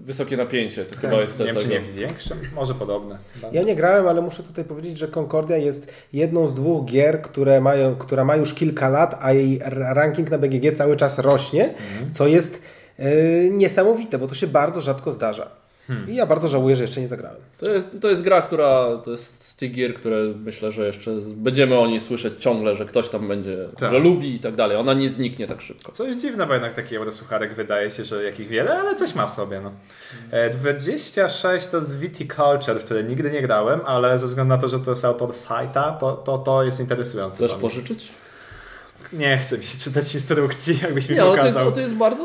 wysokie 0.05 0.37
napięcie. 0.37 0.85
To 0.85 0.97
chyba 0.99 1.21
jest 1.21 1.39
Nie 1.39 1.45
wiem, 1.45 1.55
czy 1.55 1.61
tego. 1.61 1.73
nie 1.73 1.81
większe, 1.93 2.35
może 2.55 2.73
podobne. 2.75 3.17
Ja 3.51 3.63
nie 3.63 3.75
grałem, 3.75 4.07
ale 4.07 4.21
muszę 4.21 4.43
tutaj 4.43 4.65
powiedzieć, 4.65 4.97
że 4.97 5.07
Concordia 5.07 5.57
jest 5.57 5.93
jedną 6.13 6.47
z 6.47 6.53
dwóch 6.53 6.85
gier, 6.85 7.21
które 7.21 7.61
mają, 7.61 7.95
która 7.95 8.25
ma 8.25 8.35
już 8.35 8.53
kilka 8.53 8.89
lat, 8.89 9.15
a 9.21 9.31
jej 9.33 9.59
ranking 9.73 10.31
na 10.31 10.37
BGG 10.37 10.75
cały 10.75 10.95
czas 10.95 11.19
rośnie, 11.19 11.73
co 12.11 12.27
jest 12.27 12.55
e, 12.55 12.78
niesamowite, 13.51 14.17
bo 14.19 14.27
to 14.27 14.35
się 14.35 14.47
bardzo 14.47 14.81
rzadko 14.81 15.11
zdarza. 15.11 15.51
I 16.07 16.15
ja 16.15 16.25
bardzo 16.25 16.47
żałuję, 16.47 16.75
że 16.75 16.83
jeszcze 16.83 17.01
nie 17.01 17.07
zagrałem. 17.07 17.37
To 17.57 17.69
jest, 17.69 17.87
to 18.01 18.09
jest 18.09 18.21
gra, 18.21 18.41
która 18.41 18.97
to 19.03 19.11
jest 19.11 19.43
z 19.43 19.55
tych 19.55 19.71
gier, 19.71 19.93
które 19.95 20.17
myślę, 20.43 20.71
że 20.71 20.85
jeszcze 20.85 21.21
z- 21.21 21.31
będziemy 21.31 21.79
o 21.79 21.87
niej 21.87 21.99
słyszeć 21.99 22.33
ciągle, 22.43 22.75
że 22.75 22.85
ktoś 22.85 23.09
tam 23.09 23.27
będzie, 23.27 23.57
Tak. 23.79 23.91
że 23.91 23.99
lubi 23.99 24.35
i 24.35 24.39
tak 24.39 24.55
dalej. 24.55 24.77
Ona 24.77 24.93
nie 24.93 25.09
zniknie 25.09 25.47
tak 25.47 25.61
szybko. 25.61 25.91
Coś 25.91 26.15
dziwne, 26.15 26.45
bo 26.47 26.53
jednak 26.53 26.73
taki 26.73 26.95
eurosucharek 26.95 27.53
wydaje 27.53 27.91
się, 27.91 28.05
że 28.05 28.23
jakich 28.23 28.47
wiele, 28.47 28.79
ale 28.79 28.95
coś 28.95 29.15
ma 29.15 29.27
w 29.27 29.31
sobie. 29.33 29.61
No. 29.61 29.71
E, 30.31 30.49
26 30.49 31.67
to 31.67 31.77
jest 31.77 31.99
Viticulture, 31.99 32.79
w 32.79 32.85
które 32.85 33.03
nigdy 33.03 33.31
nie 33.31 33.41
grałem, 33.41 33.79
ale 33.85 34.17
ze 34.19 34.27
względu 34.27 34.49
na 34.55 34.61
to, 34.61 34.67
że 34.67 34.79
to 34.79 34.91
jest 34.91 35.05
autor 35.05 35.33
Saita, 35.35 35.91
to, 35.91 36.13
to, 36.13 36.37
to 36.37 36.63
jest 36.63 36.79
interesujące. 36.79 37.37
Chcesz 37.37 37.55
pożyczyć? 37.57 38.11
Nie 39.13 39.37
chcę 39.37 39.57
mi 39.57 39.63
się 39.63 39.77
czytać 39.77 40.13
instrukcji, 40.15 40.79
jakbyś 40.83 41.09
mi 41.09 41.15
Nie, 41.15 41.21
ale 41.23 41.31
to 41.37 41.45
jest, 41.45 41.53
pokazał. 41.57 41.71
to 41.73 41.79
jest 41.81 41.93
bardzo, 41.93 42.23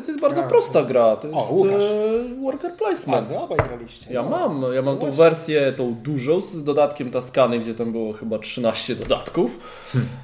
pokazać, 0.00 0.06
to 0.06 0.10
jest 0.12 0.20
bardzo 0.20 0.40
Ja. 0.40 0.48
prosta 0.48 0.82
gra. 0.82 1.16
To 1.16 1.26
jest 1.28 1.38
O, 1.38 1.54
Łukasz. 1.54 1.84
e, 1.84 2.42
worker 2.42 2.72
placement. 2.72 3.28
A, 3.38 3.42
obaj 3.42 3.58
graliście. 3.68 4.12
Ja 4.12 4.22
No. 4.22 4.28
mam, 4.28 4.64
ja 4.74 4.82
mam 4.82 4.98
tą 4.98 5.10
wersję, 5.12 5.72
tą 5.76 5.94
dużą 5.94 6.40
z 6.40 6.64
dodatkiem 6.64 7.10
Taskany, 7.10 7.58
gdzie 7.58 7.74
tam 7.74 7.92
było 7.92 8.12
chyba 8.12 8.38
13 8.38 8.94
dodatków. 8.94 9.58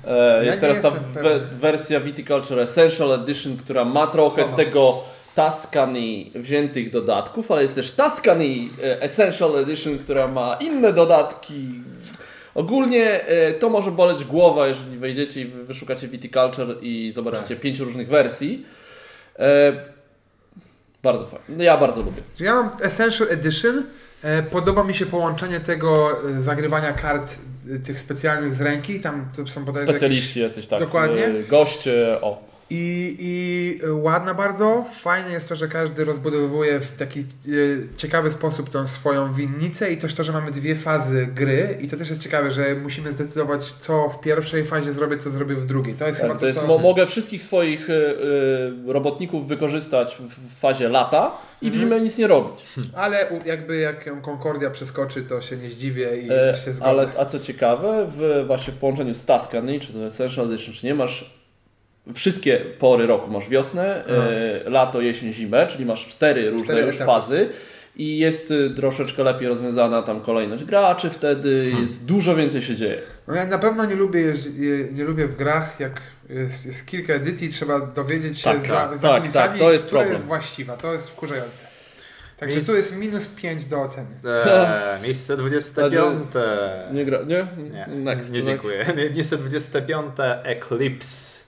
E, 0.07 0.45
jest 0.45 0.63
nie 0.63 0.69
teraz 0.69 0.83
ta 0.83 0.91
we, 1.23 1.41
wersja 1.41 2.01
Viticulture 2.01 2.61
Essential 2.61 3.13
Edition, 3.13 3.57
która 3.57 3.85
ma 3.85 4.07
trochę 4.07 4.43
z 4.45 4.49
Aha. 4.49 4.57
tego 4.57 5.01
Tuscany 5.37 6.25
wziętych 6.35 6.91
dodatków, 6.91 7.51
ale 7.53 7.63
jest 7.63 7.75
też 7.75 7.93
Tuscany 7.93 8.45
e, 8.83 9.03
Essential 9.03 9.57
Edition, 9.59 9.99
która 9.99 10.29
ma 10.29 10.57
inne 10.61 10.93
dodatki. 10.93 11.55
Ogólnie 12.55 13.21
to 13.59 13.69
może 13.71 13.91
boleć 13.91 14.25
głowa, 14.25 14.67
jeżeli 14.67 14.99
wejdziecie 14.99 15.41
i 15.41 15.45
wy- 15.45 15.65
wyszukacie 15.65 16.09
Viticulture 16.09 16.77
i 16.83 17.11
zobaczycie 17.15 17.57
pięć 17.57 17.79
różnych 17.79 18.09
wersji. 18.09 18.67
E, 19.39 19.73
bardzo 21.03 21.27
fajnie. 21.27 21.45
No 21.49 21.65
ja 21.65 21.77
bardzo 21.77 22.03
lubię. 22.03 22.23
Ja 22.41 22.55
mam 22.55 22.71
Essential 22.81 23.29
Edition. 23.31 23.83
E, 24.23 24.43
Podoba 24.43 24.85
mi 24.85 24.95
się 24.95 25.07
połączenie 25.07 25.61
tego 25.61 26.17
e, 26.31 26.43
zagrywania 26.43 26.93
kart 26.93 27.35
tych 27.85 28.01
specjalnych 28.01 28.55
z 28.55 28.61
ręki. 28.61 29.01
Tam 29.01 29.29
to 29.37 29.47
są 29.47 29.65
bodajże 29.65 29.89
Specjaliści 29.89 30.41
jacyś 30.41 30.67
tak. 30.67 30.81
Dokładnie. 30.81 31.29
Goście, 31.49 32.19
o. 32.21 32.54
I, 32.71 33.17
I 33.19 33.81
e, 33.87 33.93
ładna 33.93 34.35
bardzo. 34.35 34.85
Fajne 34.93 35.31
jest 35.33 35.49
to, 35.49 35.57
że 35.57 35.69
każdy 35.69 36.05
rozbudowuje 36.05 36.81
w 36.81 36.93
taki 36.93 37.21
e, 37.21 37.25
ciekawy 37.97 38.31
sposób 38.31 38.71
tą 38.71 38.87
swoją 38.87 39.33
winnicę 39.33 39.93
i 39.93 39.97
też 39.97 40.15
to, 40.15 40.25
że 40.25 40.33
mamy 40.33 40.51
dwie 40.51 40.77
fazy 40.77 41.27
gry 41.35 41.79
i 41.81 41.89
to 41.89 41.97
też 41.97 42.11
jest 42.11 42.23
ciekawe, 42.23 42.51
że 42.51 42.75
musimy 42.75 43.13
zdecydować, 43.13 43.73
co 43.73 44.09
w 44.09 44.21
pierwszej 44.21 44.65
fazie 44.65 44.93
zrobię, 44.93 45.19
co 45.19 45.31
zrobię 45.31 45.55
w 45.55 45.67
drugiej. 45.67 45.95
To 45.95 46.07
jest 46.07 46.21
chyba 46.21 46.33
Tak, 46.33 46.41
to 46.41 46.47
jest, 46.47 46.61
co... 46.61 46.67
mo, 46.67 46.79
mogę 46.79 47.07
wszystkich 47.07 47.43
swoich 47.45 47.91
e, 47.91 47.95
robotników 48.93 49.49
wykorzystać 49.49 50.19
w, 50.29 50.61
fazie 50.61 50.89
lata 50.89 51.33
i 51.63 51.71
w 51.71 51.75
zimę 51.75 52.01
nic 52.01 52.19
nie 52.19 52.27
robić. 52.27 52.67
Ale 52.95 53.27
jakby 53.47 53.77
jak 53.77 54.07
ją 54.07 54.21
Concordia 54.23 54.71
przeskoczy, 54.71 55.23
to 55.23 55.41
się 55.41 55.57
nie 55.57 55.71
zdziwię 55.71 56.17
i 56.17 56.29
E, 56.33 56.55
się 56.65 56.73
zgodzę. 56.73 56.85
ale 56.85 57.09
a 57.19 57.25
co 57.25 57.41
ciekawe, 57.41 58.07
w, 58.11 58.45
właśnie 58.47 58.73
w 58.73 58.77
połączeniu 58.77 59.15
z 59.15 59.25
Tuscany, 59.25 59.81
czy 59.81 59.93
to 59.93 60.07
Essential 60.07 60.47
Edition, 60.47 60.75
czy 60.75 60.87
nie, 60.87 60.95
masz 60.95 61.44
wszystkie 62.15 62.59
pory 62.59 63.07
roku. 63.07 63.31
Masz 63.31 63.49
wiosnę, 63.49 64.05
e, 64.07 64.71
lato, 64.71 65.01
jesień, 65.01 65.33
zimę, 65.33 65.67
czyli 65.67 65.87
masz 65.87 66.07
cztery 66.07 66.51
różne 66.51 66.65
Cztery 66.67 66.87
już 66.87 66.95
etapy. 66.97 67.07
fazy. 67.07 67.49
I 67.97 68.19
jest 68.19 68.51
y, 68.51 68.71
troszeczkę 68.71 69.23
lepiej 69.25 69.49
rozwiązana 69.49 70.03
tam 70.03 70.21
kolejność 70.21 70.65
graczy 70.65 71.11
wtedy, 71.11 71.73
jest 71.81 72.05
dużo 72.05 72.37
więcej 72.37 72.63
się 72.63 72.77
dzieje. 72.77 72.99
No 73.29 73.35
ja 73.35 73.47
na 73.47 73.59
pewno 73.59 73.85
nie 73.85 73.95
lubię, 73.95 74.35
nie 74.93 75.05
lubię 75.05 75.27
w 75.27 75.37
grach, 75.37 75.81
jak 75.81 76.01
jest, 76.29 76.67
jest 76.67 76.87
kilka 76.87 77.13
edycji, 77.13 77.49
trzeba 77.49 77.81
dowiedzieć 77.81 78.39
się 78.39 78.45
Tak, 78.45 78.63
za, 78.63 78.75
tak, 78.75 78.99
za 78.99 79.09
tak, 79.09 79.33
tak, 79.33 79.59
to 79.59 79.73
jest 79.73 79.85
która 79.87 80.01
problem. 80.01 80.15
jest 80.17 80.27
właściwa. 80.27 80.77
To 80.77 80.93
jest 80.95 81.11
wkurzające. 81.11 81.67
Także 82.37 82.59
Miejsc- 82.59 82.67
tu 82.67 82.77
jest 82.77 82.99
minus 82.99 83.27
5 83.27 83.65
do 83.65 83.83
oceny. 83.83 84.07
Eee, 84.25 85.03
miejsce 85.07 85.37
25. 85.37 86.19
Nie 86.93 87.05
gra, 87.05 87.19
nie? 87.23 87.47
Nie, 87.71 87.87
Next, 87.97 88.33
nie 88.33 88.39
tak? 88.39 88.47
dziękuję. 88.49 88.87
Miejsce 89.17 89.37
25. 89.37 90.07
Eclipse. 90.45 91.45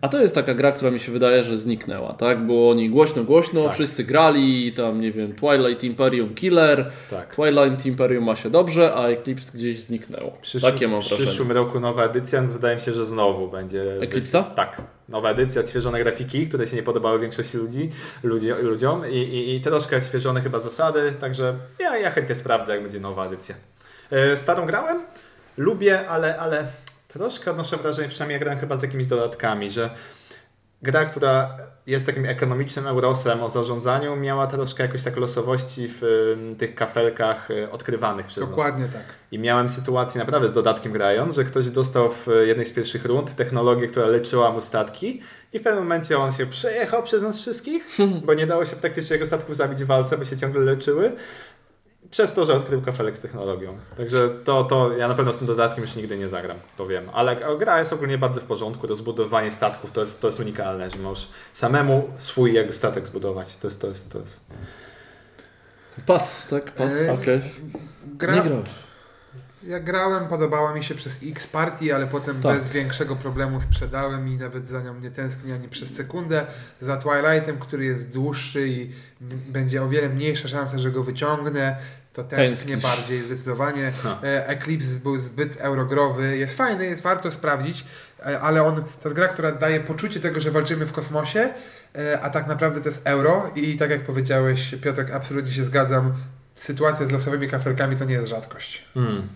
A 0.00 0.08
to 0.08 0.20
jest 0.20 0.34
taka 0.34 0.54
gra, 0.54 0.72
która 0.72 0.90
mi 0.90 0.98
się 1.00 1.12
wydaje, 1.12 1.42
że 1.44 1.58
zniknęła, 1.58 2.12
tak? 2.12 2.46
Było 2.46 2.70
o 2.70 2.74
niej 2.74 2.90
głośno, 2.90 3.24
głośno, 3.24 3.64
Tak. 3.64 3.74
wszyscy 3.74 4.04
grali, 4.04 4.72
tam 4.72 5.00
nie 5.00 5.12
wiem, 5.12 5.32
Twilight 5.34 5.84
Imperium 5.84 6.34
Killer, 6.34 6.90
Tak. 7.10 7.34
Twilight 7.36 7.86
Imperium 7.86 8.24
ma 8.24 8.36
się 8.36 8.50
dobrze, 8.50 8.94
a 8.94 9.08
Eclipse 9.08 9.52
gdzieś 9.54 9.80
zniknęło. 9.80 10.32
Takie 10.62 10.88
mam 10.88 11.00
W 11.00 11.04
wrażenie. 11.08 11.26
przyszłym 11.26 11.52
roku 11.52 11.80
nowa 11.80 12.04
edycja, 12.04 12.38
więc 12.38 12.52
wydaje 12.52 12.74
mi 12.74 12.80
się, 12.80 12.94
że 12.94 13.04
znowu 13.04 13.48
będzie. 13.48 13.84
Eclipse'a? 14.00 14.44
Tak. 14.54 14.82
Nowa 15.08 15.30
edycja, 15.30 15.60
odświeżone 15.60 16.02
grafiki, 16.02 16.48
które 16.48 16.66
się 16.66 16.76
nie 16.76 16.82
podobały 16.82 17.18
większości 17.18 17.56
ludzi, 17.58 17.90
ludzi 18.22 18.48
ludziom 18.48 19.10
i, 19.10 19.16
i, 19.18 19.56
i 19.56 19.60
troszkę 19.60 19.96
odświeżone 19.96 20.40
chyba 20.40 20.58
zasady, 20.58 21.12
także 21.20 21.54
ja, 21.78 21.98
ja 21.98 22.10
chętnie 22.10 22.34
sprawdzę, 22.34 22.72
jak 22.72 22.82
będzie 22.82 23.00
nowa 23.00 23.26
edycja. 23.26 23.54
E, 24.10 24.36
starą 24.36 24.66
grałem, 24.66 24.98
lubię, 25.56 26.08
ale, 26.08 26.38
ale 26.38 26.66
troszkę 27.12 27.50
odnoszę 27.50 27.76
wrażenie, 27.76 28.08
przynajmniej 28.08 28.34
ja 28.34 28.40
grałem 28.40 28.58
chyba 28.58 28.76
z 28.76 28.82
jakimiś 28.82 29.06
dodatkami, 29.06 29.70
że 29.70 29.90
gra, 30.82 31.04
która 31.04 31.58
jest 31.86 32.06
takim 32.06 32.26
ekonomicznym 32.26 32.86
eurosem 32.86 33.42
o 33.42 33.48
zarządzaniu, 33.48 34.16
miała 34.16 34.46
troszkę 34.46 34.82
jakoś 34.82 35.02
tak 35.02 35.16
losowości 35.16 35.88
w 35.88 36.02
tych 36.58 36.74
kafelkach 36.74 37.50
y, 37.50 37.70
odkrywanych 37.70 38.26
przez 38.26 38.40
nas. 38.40 38.50
Dokładnie 38.50 38.84
tak. 38.84 39.02
I 39.32 39.38
miałem 39.38 39.68
sytuację 39.68 40.18
naprawdę 40.18 40.48
z 40.48 40.54
dodatkiem 40.54 40.92
grając, 40.92 41.34
że 41.34 41.44
ktoś 41.44 41.70
dostał 41.70 42.10
w 42.10 42.26
jednej 42.46 42.66
z 42.66 42.72
pierwszych 42.72 43.04
rund 43.04 43.34
technologię, 43.34 43.86
która 43.86 44.06
leczyła 44.06 44.50
mu 44.50 44.60
statki 44.60 45.22
i 45.52 45.58
w 45.58 45.62
pewnym 45.62 45.84
momencie 45.84 46.18
on 46.18 46.32
się 46.32 46.46
przejechał 46.46 47.02
przez 47.02 47.22
nas 47.22 47.38
wszystkich, 47.38 47.98
bo 48.26 48.34
nie 48.34 48.46
dało 48.46 48.64
się 48.64 48.76
praktycznie 48.76 49.14
jego 49.14 49.26
statków 49.26 49.56
zabić 49.56 49.84
w 49.84 49.86
walce, 49.86 50.18
bo 50.18 50.24
się 50.24 50.36
ciągle 50.36 50.60
leczyły. 50.60 51.12
Przez 52.10 52.32
to, 52.34 52.44
że 52.44 52.54
odkrył 52.54 52.82
kafelek 52.82 53.18
z 53.18 53.20
technologią. 53.20 53.78
Także 53.96 54.28
to, 54.44 54.64
to 54.64 54.92
ja 54.96 55.08
na 55.08 55.14
pewno 55.14 55.32
z 55.32 55.38
tym 55.38 55.46
dodatkiem 55.46 55.82
już 55.84 55.96
nigdy 55.96 56.18
nie 56.18 56.28
zagram, 56.28 56.56
to 56.76 56.86
wiem. 56.86 57.10
Ale 57.12 57.36
gra 57.58 57.78
jest 57.78 57.92
ogólnie 57.92 58.18
bardzo 58.18 58.40
w 58.40 58.44
porządku. 58.44 58.86
Rozbudowanie 58.86 59.50
statków 59.52 59.92
to 59.92 60.00
jest, 60.00 60.20
to 60.20 60.28
jest 60.28 60.40
unikalne, 60.40 60.90
że 60.90 60.98
możesz 60.98 61.28
samemu 61.52 62.08
swój 62.18 62.54
jakby 62.54 62.72
statek 62.72 63.06
zbudować. 63.06 63.56
To 63.56 63.66
jest, 63.66 63.80
to 63.80 63.86
jest, 63.86 64.12
to 64.12 64.18
jest. 64.18 64.40
Pas, 66.06 66.46
tak? 66.46 66.70
Pas, 66.70 66.92
E, 66.94 67.12
okej. 67.12 67.40
Gra, 68.18 68.34
Nie 68.34 68.42
grałeś. 68.42 68.68
Ja 69.66 69.80
grałem, 69.80 70.28
podobała 70.28 70.74
mi 70.74 70.84
się 70.84 70.94
przez 70.94 71.20
X 71.22 71.46
Party, 71.46 71.94
ale 71.94 72.06
potem 72.06 72.40
Tak. 72.42 72.56
bez 72.56 72.68
większego 72.68 73.16
problemu 73.16 73.60
sprzedałem 73.60 74.28
i 74.28 74.36
nawet 74.36 74.68
za 74.68 74.82
nią 74.82 75.00
nie 75.00 75.10
tęsknię 75.10 75.54
ani 75.54 75.68
przez 75.68 75.94
sekundę. 75.96 76.46
Za 76.80 76.96
Twilightem, 76.96 77.58
który 77.58 77.84
jest 77.84 78.12
dłuższy 78.12 78.68
i 78.68 78.90
będzie 79.48 79.82
o 79.82 79.88
wiele 79.88 80.08
mniejsza 80.08 80.48
szansa, 80.48 80.78
że 80.78 80.90
go 80.90 81.04
wyciągnę, 81.04 81.76
to 82.12 82.24
tęsknię 82.24 82.76
bardziej 82.76 83.22
zdecydowanie. 83.22 83.92
E, 84.22 84.46
Eclipse 84.46 84.96
był 84.96 85.18
zbyt 85.18 85.56
eurogrowy. 85.60 86.36
Jest 86.36 86.56
fajny, 86.56 86.86
jest 86.86 87.02
warto 87.02 87.32
sprawdzić, 87.32 87.84
e, 88.26 88.40
ale 88.40 88.62
on, 88.62 88.74
to 88.76 89.08
jest 89.08 89.16
gra, 89.16 89.28
która 89.28 89.52
daje 89.52 89.80
poczucie 89.80 90.20
tego, 90.20 90.40
że 90.40 90.50
walczymy 90.50 90.86
w 90.86 90.92
kosmosie, 90.92 91.54
e, 91.98 92.20
a 92.20 92.30
tak 92.30 92.46
naprawdę 92.46 92.80
to 92.80 92.88
jest 92.88 93.06
euro 93.06 93.50
i 93.56 93.76
tak 93.76 93.90
jak 93.90 94.04
powiedziałeś, 94.04 94.74
Piotrek, 94.82 95.10
absolutnie 95.10 95.52
się 95.52 95.64
zgadzam. 95.64 96.12
Sytuacja 96.54 97.06
z 97.06 97.10
losowymi 97.10 97.48
kafelkami 97.48 97.96
to 97.96 98.04
nie 98.04 98.14
jest 98.14 98.28
rzadkość. 98.28 98.84
Hmm. 98.94 99.28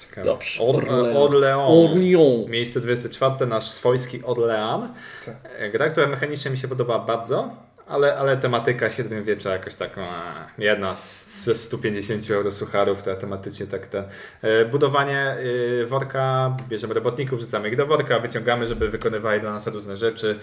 Ciekawe. 0.00 0.24
Dobrze. 0.24 0.62
Or, 0.62 0.76
Orlean. 0.76 1.16
Orlean. 1.16 1.60
Orlean. 1.60 2.50
Miejsce 2.50 2.80
24, 2.80 3.46
nasz 3.46 3.70
swojski 3.70 4.24
Orlean. 4.24 4.94
Tak. 5.26 5.72
Gra, 5.72 5.90
która 5.90 6.06
mechanicznie 6.06 6.50
mi 6.50 6.58
się 6.58 6.68
podoba 6.68 6.98
bardzo, 6.98 7.56
ale, 7.90 8.16
ale 8.16 8.36
tematyka 8.36 8.90
średniowiecza 8.90 9.50
jakoś 9.50 9.74
tak, 9.74 9.96
jedna 10.58 10.96
z, 10.96 11.44
ze 11.44 11.54
150 11.54 12.30
eurosucharów, 12.30 12.98
która 12.98 13.16
tematycznie 13.16 13.66
tak 13.66 13.86
ten... 13.86 14.04
E, 14.42 14.64
budowanie 14.64 15.36
e, 15.82 15.86
worka, 15.86 16.56
bierzemy 16.68 16.94
robotników, 16.94 17.38
wrzucamy 17.38 17.68
ich 17.68 17.76
do 17.76 17.86
worka, 17.86 18.18
wyciągamy, 18.18 18.66
żeby 18.66 18.88
wykonywali 18.88 19.40
dla 19.40 19.52
nas 19.52 19.66
różne 19.66 19.96
rzeczy. 19.96 20.38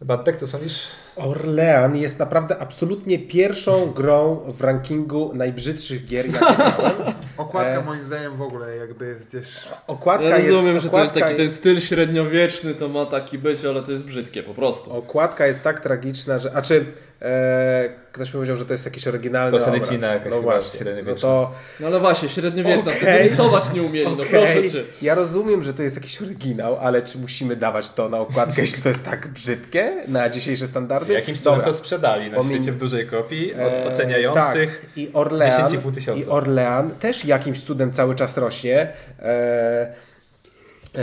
Bartek, 0.00 0.36
co 0.36 0.46
sądzisz? 0.46 0.88
Orlean 1.16 1.96
jest 1.96 2.18
naprawdę 2.18 2.58
absolutnie 2.58 3.18
pierwszą 3.18 3.86
grą 3.86 4.36
w 4.36 4.60
rankingu 4.60 5.30
najbrzydszych 5.34 6.06
gier, 6.06 6.26
jakie. 6.26 6.46
Okładka 7.46 7.80
E. 7.80 7.82
moim 7.82 8.04
zdaniem 8.04 8.36
w 8.36 8.42
ogóle 8.42 8.76
jakby 8.76 9.06
jest 9.06 9.28
gdzieś... 9.28 9.64
Okładka 9.86 10.28
Ja 10.28 10.36
rozumiem, 10.36 10.74
jest, 10.74 10.84
że 10.84 10.90
to 10.90 11.02
jest 11.02 11.14
taki 11.14 11.36
ten 11.36 11.50
styl 11.50 11.80
średniowieczny, 11.80 12.74
to 12.74 12.88
ma 12.88 13.06
taki 13.06 13.38
być, 13.38 13.64
ale 13.64 13.82
to 13.82 13.92
jest 13.92 14.04
brzydkie 14.04 14.42
po 14.42 14.54
prostu. 14.54 14.92
Okładka 14.92 15.46
jest 15.46 15.62
tak 15.62 15.80
tragiczna, 15.80 16.38
że. 16.38 16.50
A 16.54 16.62
czy 16.62 16.84
ktoś 18.12 18.28
mi 18.28 18.32
powiedział, 18.32 18.56
że 18.56 18.66
to 18.66 18.74
jest 18.74 18.84
jakiś 18.84 19.06
oryginalny 19.06 19.50
To 19.50 19.56
jest 19.56 19.68
obraz. 19.68 20.02
jakaś 20.02 20.32
no 20.32 20.42
właśnie. 20.42 20.86
No 21.06 21.14
to 21.14 21.52
No 21.80 21.86
ale 21.86 22.00
właśnie, 22.00 22.28
średniowieczna, 22.28 22.92
wtedy 22.92 23.28
rysować 23.28 23.72
nie 23.74 23.82
umieli, 23.82 24.16
no 24.16 24.22
okej, 24.22 24.26
proszę 24.30 24.70
cię. 24.70 24.84
ja 25.02 25.14
rozumiem, 25.14 25.62
że 25.62 25.74
to 25.74 25.82
jest 25.82 25.96
jakiś 25.96 26.22
oryginał, 26.22 26.76
ale 26.78 27.02
czy 27.02 27.18
musimy 27.18 27.56
dawać 27.56 27.90
to 27.90 28.08
na 28.08 28.18
okładkę, 28.18 28.62
jeśli 28.66 28.82
to 28.82 28.88
jest 28.88 29.04
tak 29.04 29.28
brzydkie 29.28 29.92
na 30.08 30.28
dzisiejsze 30.28 30.66
standardy? 30.66 31.12
Jakimś 31.12 31.40
cudem 31.40 31.60
to 31.60 31.74
sprzedali 31.74 32.30
na 32.30 32.42
świecie 32.42 32.72
w 32.72 32.76
dużej 32.76 33.06
kopii, 33.06 33.54
od 33.54 33.60
E, 33.60 33.84
oceniających. 33.86 34.80
Tak. 34.80 34.96
I 34.96 35.10
Orlean, 35.12 35.72
10,5 35.72 35.94
tysiąca. 35.94 36.20
I 36.20 36.24
Orlean 36.26 36.90
też 36.90 37.24
jakimś 37.24 37.62
cudem 37.62 37.92
cały 37.92 38.14
czas 38.14 38.36
rośnie. 38.36 38.88
E, 39.22 39.22
e, 39.22 39.92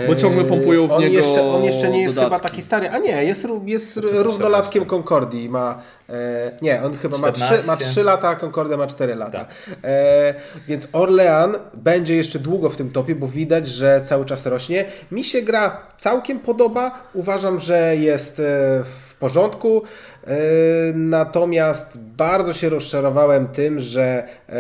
Bo 0.08 0.16
ciągle 0.16 0.44
pompują 0.44 0.88
w 0.88 0.92
on 0.92 1.02
niego 1.02 1.14
Jeszcze, 1.14 1.44
on 1.44 1.64
jeszcze 1.64 1.90
nie 1.90 2.02
jest 2.02 2.16
dodatki. 2.16 2.36
chyba 2.36 2.50
taki 2.50 2.62
stary. 2.62 2.90
A 2.90 2.98
nie, 2.98 3.24
jest, 3.26 3.48
jest 3.66 4.00
równolatkiem 4.04 4.86
Concordii. 4.86 5.50
Ma, 5.50 5.82
e, 6.10 6.52
nie, 6.62 6.84
on 6.84 6.98
chyba 6.98 7.18
ma 7.18 7.32
3, 7.32 7.44
14. 7.44 7.68
ma 7.68 7.78
3 7.78 8.04
lata, 8.04 8.30
a 8.30 8.36
Concordia 8.36 8.78
ma 8.78 8.88
4 8.88 9.16
lata. 9.16 9.40
Tak. 9.40 9.48
E, 9.84 10.34
więc 10.68 10.88
Orlean 10.94 11.56
będzie 11.74 12.16
jeszcze 12.16 12.40
długo 12.40 12.70
w 12.70 12.76
tym 12.76 12.92
topie, 12.92 13.16
bo 13.16 13.28
widać, 13.28 13.68
że 13.68 14.02
cały 14.02 14.26
czas 14.26 14.46
rośnie. 14.46 14.86
Mi 15.12 15.24
się 15.24 15.42
gra 15.42 15.78
całkiem 15.98 16.40
podoba. 16.40 16.92
Uważam, 17.14 17.60
że 17.60 17.96
jest 17.96 18.42
w 18.86 19.14
porządku. 19.20 19.84
E, 20.28 20.94
Natomiast 20.94 21.98
bardzo 21.98 22.54
się 22.54 22.70
rozczarowałem 22.70 23.48
tym, 23.48 23.80
że 23.80 24.24
e, 24.50 24.54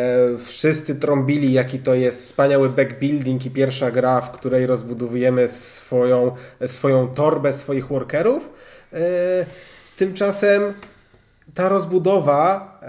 wszyscy 0.45 0.95
trąbili, 0.95 1.53
jaki 1.53 1.79
to 1.79 1.93
jest 1.93 2.21
wspaniały 2.21 2.69
backbuilding 2.69 3.45
i 3.45 3.51
pierwsza 3.51 3.91
gra, 3.91 4.21
w 4.21 4.31
której 4.31 4.65
rozbudowujemy 4.65 5.47
swoją, 5.47 6.31
swoją 6.67 7.07
torbę 7.07 7.53
swoich 7.53 7.87
workerów. 7.87 8.49
E, 8.93 8.97
Tymczasem 9.97 10.73
ta 11.53 11.69
rozbudowa 11.69 12.79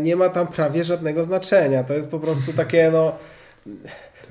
nie 0.00 0.16
ma 0.16 0.28
tam 0.28 0.46
prawie 0.46 0.84
żadnego 0.84 1.24
znaczenia. 1.24 1.84
To 1.84 1.94
jest 1.94 2.08
po 2.08 2.18
prostu 2.18 2.52
takie, 2.52 2.90
no. 2.90 3.12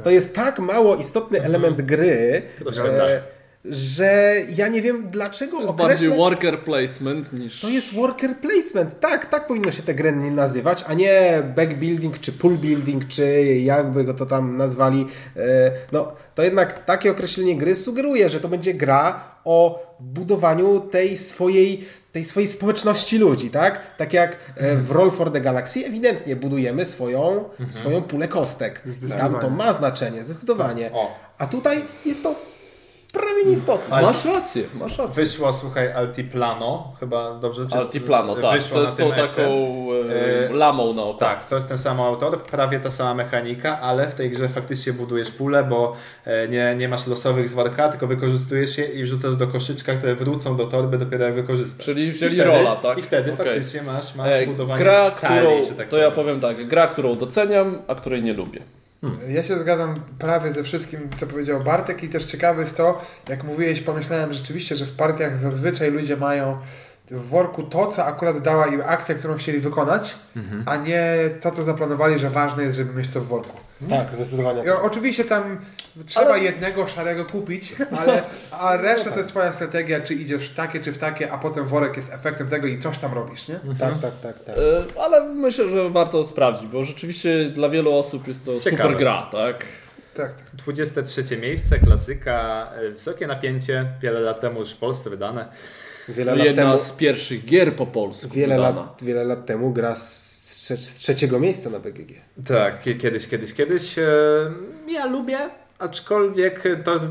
To 0.03 0.09
jest 0.09 0.35
tak 0.35 0.59
mało 0.59 0.95
istotny 0.95 1.41
element 1.41 1.81
gry, 1.81 2.41
Troszkę 2.59 2.83
że, 2.83 2.97
tak. 2.97 3.32
Że 3.65 4.35
ja 4.55 4.67
nie 4.67 4.81
wiem 4.81 5.09
dlaczego 5.09 5.57
To 5.57 5.63
jest 5.63 5.75
bardziej 5.75 6.07
określać... 6.09 6.17
worker 6.19 6.63
placement 6.63 7.33
niż... 7.33 7.61
To 7.61 7.69
jest 7.69 7.93
worker 7.93 8.37
placement, 8.37 8.99
tak, 8.99 9.25
tak 9.29 9.47
powinno 9.47 9.71
się 9.71 9.83
te 9.83 9.93
gry 9.93 10.11
nie 10.11 10.31
nazywać, 10.31 10.83
a 10.87 10.93
nie 10.93 11.43
backbuilding, 11.55 12.19
czy 12.19 12.31
pool 12.31 12.57
building, 12.57 13.07
czy 13.07 13.43
jakby 13.45 14.03
go 14.03 14.13
to 14.13 14.25
tam 14.25 14.57
nazwali. 14.57 15.07
E, 15.37 15.71
No, 15.91 16.13
to 16.35 16.43
jednak 16.43 16.85
takie 16.85 17.11
określenie 17.11 17.57
gry 17.57 17.75
sugeruje, 17.75 18.29
że 18.29 18.39
to 18.39 18.49
będzie 18.49 18.73
gra 18.73 19.33
o 19.45 19.83
budowaniu 19.99 20.79
tej 20.79 21.17
swojej, 21.17 21.85
tej 22.11 22.25
swojej 22.25 22.49
społeczności 22.49 23.17
ludzi, 23.17 23.49
tak? 23.49 23.95
Tak 23.97 24.13
jak 24.13 24.37
e, 24.55 24.75
w 24.75 24.91
Roll 24.91 25.11
for 25.11 25.31
the 25.31 25.41
Galaxy 25.41 25.85
ewidentnie 25.85 26.35
budujemy 26.35 26.85
swoją, 26.85 27.43
swoją 27.69 28.01
pulę 28.01 28.27
kostek. 28.27 28.81
Tam 28.81 28.91
Zdecydowanie. 28.91 29.39
to 29.41 29.49
ma 29.49 29.73
znaczenie, 29.73 30.23
zdecydowanie. 30.23 30.89
O. 30.93 31.19
A 31.37 31.47
tutaj 31.47 31.83
jest 32.05 32.23
to 32.23 32.35
prawie 33.13 33.45
nieistotne. 33.45 34.01
Masz 34.01 34.25
rację, 34.25 34.63
masz 34.73 34.97
rację. 34.97 35.23
Wyszło, 35.25 35.53
słuchaj, 35.53 35.91
Altiplano, 35.91 36.93
chyba 36.99 37.33
dobrze 37.39 37.67
czy 37.67 37.77
Altiplano, 37.77 38.35
tak. 38.35 38.59
Wyszło 38.61 38.77
To 38.77 38.83
jest 38.83 38.97
tą 38.97 39.11
taką 39.11 39.41
e, 40.09 40.49
E, 40.49 40.53
lamą 40.53 40.93
na 40.93 41.03
oko. 41.03 41.19
Tak, 41.19 41.49
to 41.49 41.55
jest 41.55 41.67
ten 41.67 41.77
sam 41.77 42.01
autor, 42.01 42.43
prawie 42.43 42.79
ta 42.79 42.91
sama 42.91 43.13
mechanika, 43.13 43.79
ale 43.79 44.09
w 44.09 44.13
tej 44.13 44.29
grze 44.29 44.49
faktycznie 44.49 44.93
budujesz 44.93 45.31
pulę, 45.31 45.63
bo 45.63 45.93
e, 46.25 46.47
nie, 46.47 46.75
nie 46.77 46.87
masz 46.89 47.07
losowych 47.07 47.49
z 47.49 47.53
worka, 47.53 47.89
tylko 47.89 48.07
wykorzystujesz 48.07 48.77
je 48.77 48.85
i 48.85 49.03
wrzucasz 49.03 49.35
do 49.35 49.47
koszyczka, 49.47 49.93
które 49.95 50.15
wrócą 50.15 50.57
do 50.57 50.65
torby 50.67 50.97
dopiero 50.97 51.25
jak 51.25 51.35
wykorzystasz. 51.35 51.85
Czyli 51.85 52.03
I 52.07 52.11
wzięli 52.11 52.33
wtedy, 52.35 52.49
rola, 52.49 52.75
tak? 52.75 52.97
I 52.97 53.01
wtedy 53.01 53.33
Okej. 53.33 53.45
faktycznie 53.45 53.81
masz, 53.81 54.15
masz 54.15 54.27
E, 54.29 54.47
budowanie 54.47 54.83
Gra, 54.83 55.11
talii, 55.11 55.39
którą, 55.39 55.63
że 55.63 55.71
tak 55.75 55.87
to 55.87 55.97
ja 55.97 56.11
powiem. 56.11 56.39
powiem 56.39 56.57
tak, 56.57 56.67
gra, 56.67 56.87
którą 56.87 57.15
doceniam, 57.15 57.81
a 57.87 57.95
której 57.95 58.23
nie 58.23 58.33
lubię. 58.33 58.61
Ja 59.27 59.43
się 59.43 59.59
zgadzam 59.59 59.95
prawie 60.19 60.51
ze 60.51 60.63
wszystkim, 60.63 61.09
co 61.17 61.27
powiedział 61.27 61.63
Bartek 61.63 62.03
i 62.03 62.09
też 62.09 62.25
ciekawe 62.25 62.61
jest 62.61 62.77
to, 62.77 63.01
jak 63.29 63.43
mówiłeś, 63.43 63.81
pomyślałem 63.81 64.33
rzeczywiście, 64.33 64.75
że 64.75 64.85
w 64.85 64.95
partiach 64.95 65.37
zazwyczaj 65.37 65.91
ludzie 65.91 66.17
mają 66.17 66.57
w 67.11 67.27
worku 67.29 67.63
to, 67.63 67.87
co 67.91 68.05
akurat 68.05 68.39
dała 68.41 68.67
im 68.67 68.81
akcja, 68.85 69.15
którą 69.15 69.37
chcieli 69.37 69.59
wykonać, 69.59 70.15
a 70.65 70.75
nie 70.75 71.13
to, 71.41 71.51
co 71.51 71.63
zaplanowali, 71.63 72.19
że 72.19 72.29
ważne 72.29 72.63
jest, 72.63 72.77
żeby 72.77 72.93
mieć 72.93 73.07
to 73.09 73.21
w 73.21 73.27
worku. 73.27 73.57
Tak, 73.89 74.13
zdecydowanie. 74.13 74.73
O- 74.73 74.81
oczywiście 74.81 75.25
tam 75.25 75.59
trzeba 76.05 76.25
Ale- 76.25 76.39
jednego 76.39 76.87
szarego 76.87 77.25
kupić, 77.25 77.75
ale 77.99 78.23
a 78.51 78.75
reszta 78.81 79.11
to 79.11 79.17
jest 79.17 79.29
twoja 79.29 79.53
strategia, 79.53 80.01
czy 80.01 80.13
idziesz 80.13 80.49
w 80.49 80.55
takie, 80.55 80.79
czy 80.79 80.91
w 80.91 80.97
takie, 80.97 81.31
a 81.31 81.37
potem 81.37 81.67
worek 81.67 81.97
jest 81.97 82.13
efektem 82.13 82.47
tego 82.47 82.67
i 82.67 82.79
coś 82.79 82.97
tam 82.97 83.13
robisz, 83.13 83.47
nie? 83.47 83.59
Tak, 83.79 83.93
tak, 84.01 84.11
tak, 84.21 84.43
tak. 84.43 84.55
E, 84.57 85.01
Ale 85.01 85.21
myślę, 85.33 85.69
że 85.69 85.89
warto 85.89 86.25
sprawdzić, 86.25 86.67
bo 86.67 86.83
rzeczywiście 86.83 87.49
dla 87.49 87.69
wielu 87.69 87.93
osób 87.97 88.27
jest 88.27 88.45
to 88.45 88.59
Ciekawe. 88.59 88.83
super 88.83 88.97
gra, 88.97 89.29
tak? 89.31 89.65
Tak, 90.15 90.33
tak. 90.33 90.43
23 90.53 91.37
miejsce, 91.37 91.79
klasyka, 91.79 92.69
e, 92.75 92.89
wysokie 92.89 93.27
napięcie, 93.27 93.85
wiele 94.01 94.19
lat 94.19 94.39
temu 94.39 94.59
już 94.59 94.71
w 94.73 94.77
Polsce 94.77 95.09
wydane. 95.09 95.47
Wiele 96.09 96.35
lat 96.35 96.45
Jedna 96.45 96.63
temu, 96.63 96.77
z 96.83 96.91
pierwszych 96.91 97.45
gier 97.45 97.75
po 97.75 97.85
polsku 97.85 98.29
wiele 98.29 98.57
lat, 98.57 98.97
wiele 99.01 99.23
lat 99.23 99.45
temu 99.45 99.71
gra 99.73 99.95
z, 99.95 100.33
trze- 100.43 100.77
z 100.77 100.93
trzeciego 100.95 101.39
miejsca 101.39 101.69
na 101.69 101.79
BGG. 101.79 102.11
Tak, 102.47 102.81
kie- 102.81 102.95
kiedyś, 102.97 103.27
kiedyś, 103.27 103.53
kiedyś. 103.53 103.99
E, 103.99 104.03
Ja 104.91 105.05
lubię, 105.05 105.37
aczkolwiek 105.79 106.63
to 106.83 106.93
jest... 106.93 107.07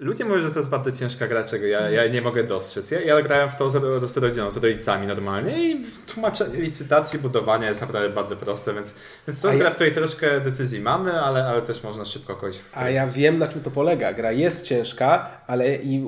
Ludzie 0.00 0.24
mówią, 0.24 0.40
że 0.40 0.50
to 0.50 0.58
jest 0.58 0.68
bardzo 0.70 0.92
ciężka 0.92 1.28
gra, 1.28 1.44
czego 1.44 1.66
ja, 1.66 1.90
ja 1.90 2.06
nie 2.06 2.22
mogę 2.22 2.44
dostrzec. 2.44 2.90
Ja, 2.90 3.00
ja 3.00 3.22
grałem 3.22 3.50
w 3.50 3.56
to 3.56 3.70
z, 3.70 4.10
z 4.10 4.16
rodziną, 4.16 4.50
z 4.50 4.56
rodzicami 4.56 5.06
normalnie 5.06 5.70
i 5.70 5.84
tłumaczenie 6.06 6.56
licytacji, 6.60 7.18
budowania 7.18 7.68
jest 7.68 7.80
naprawdę 7.80 8.08
bardzo 8.10 8.36
proste, 8.36 8.74
więc, 8.74 8.94
więc 9.28 9.40
to 9.40 9.48
jest 9.48 9.58
ja- 9.58 9.64
gra, 9.64 9.70
w 9.70 9.74
której 9.74 9.92
troszkę 9.92 10.40
decyzji 10.40 10.80
mamy, 10.80 11.20
ale, 11.20 11.44
ale 11.44 11.62
też 11.62 11.82
można 11.82 12.04
szybko 12.04 12.34
kogoś... 12.36 12.58
A 12.72 12.90
ja 12.90 13.06
wiem, 13.06 13.38
na 13.38 13.46
czym 13.46 13.60
to 13.60 13.70
polega. 13.70 14.12
Gra 14.12 14.32
jest 14.32 14.64
ciężka, 14.66 15.30
ale 15.46 15.76
i 15.76 16.06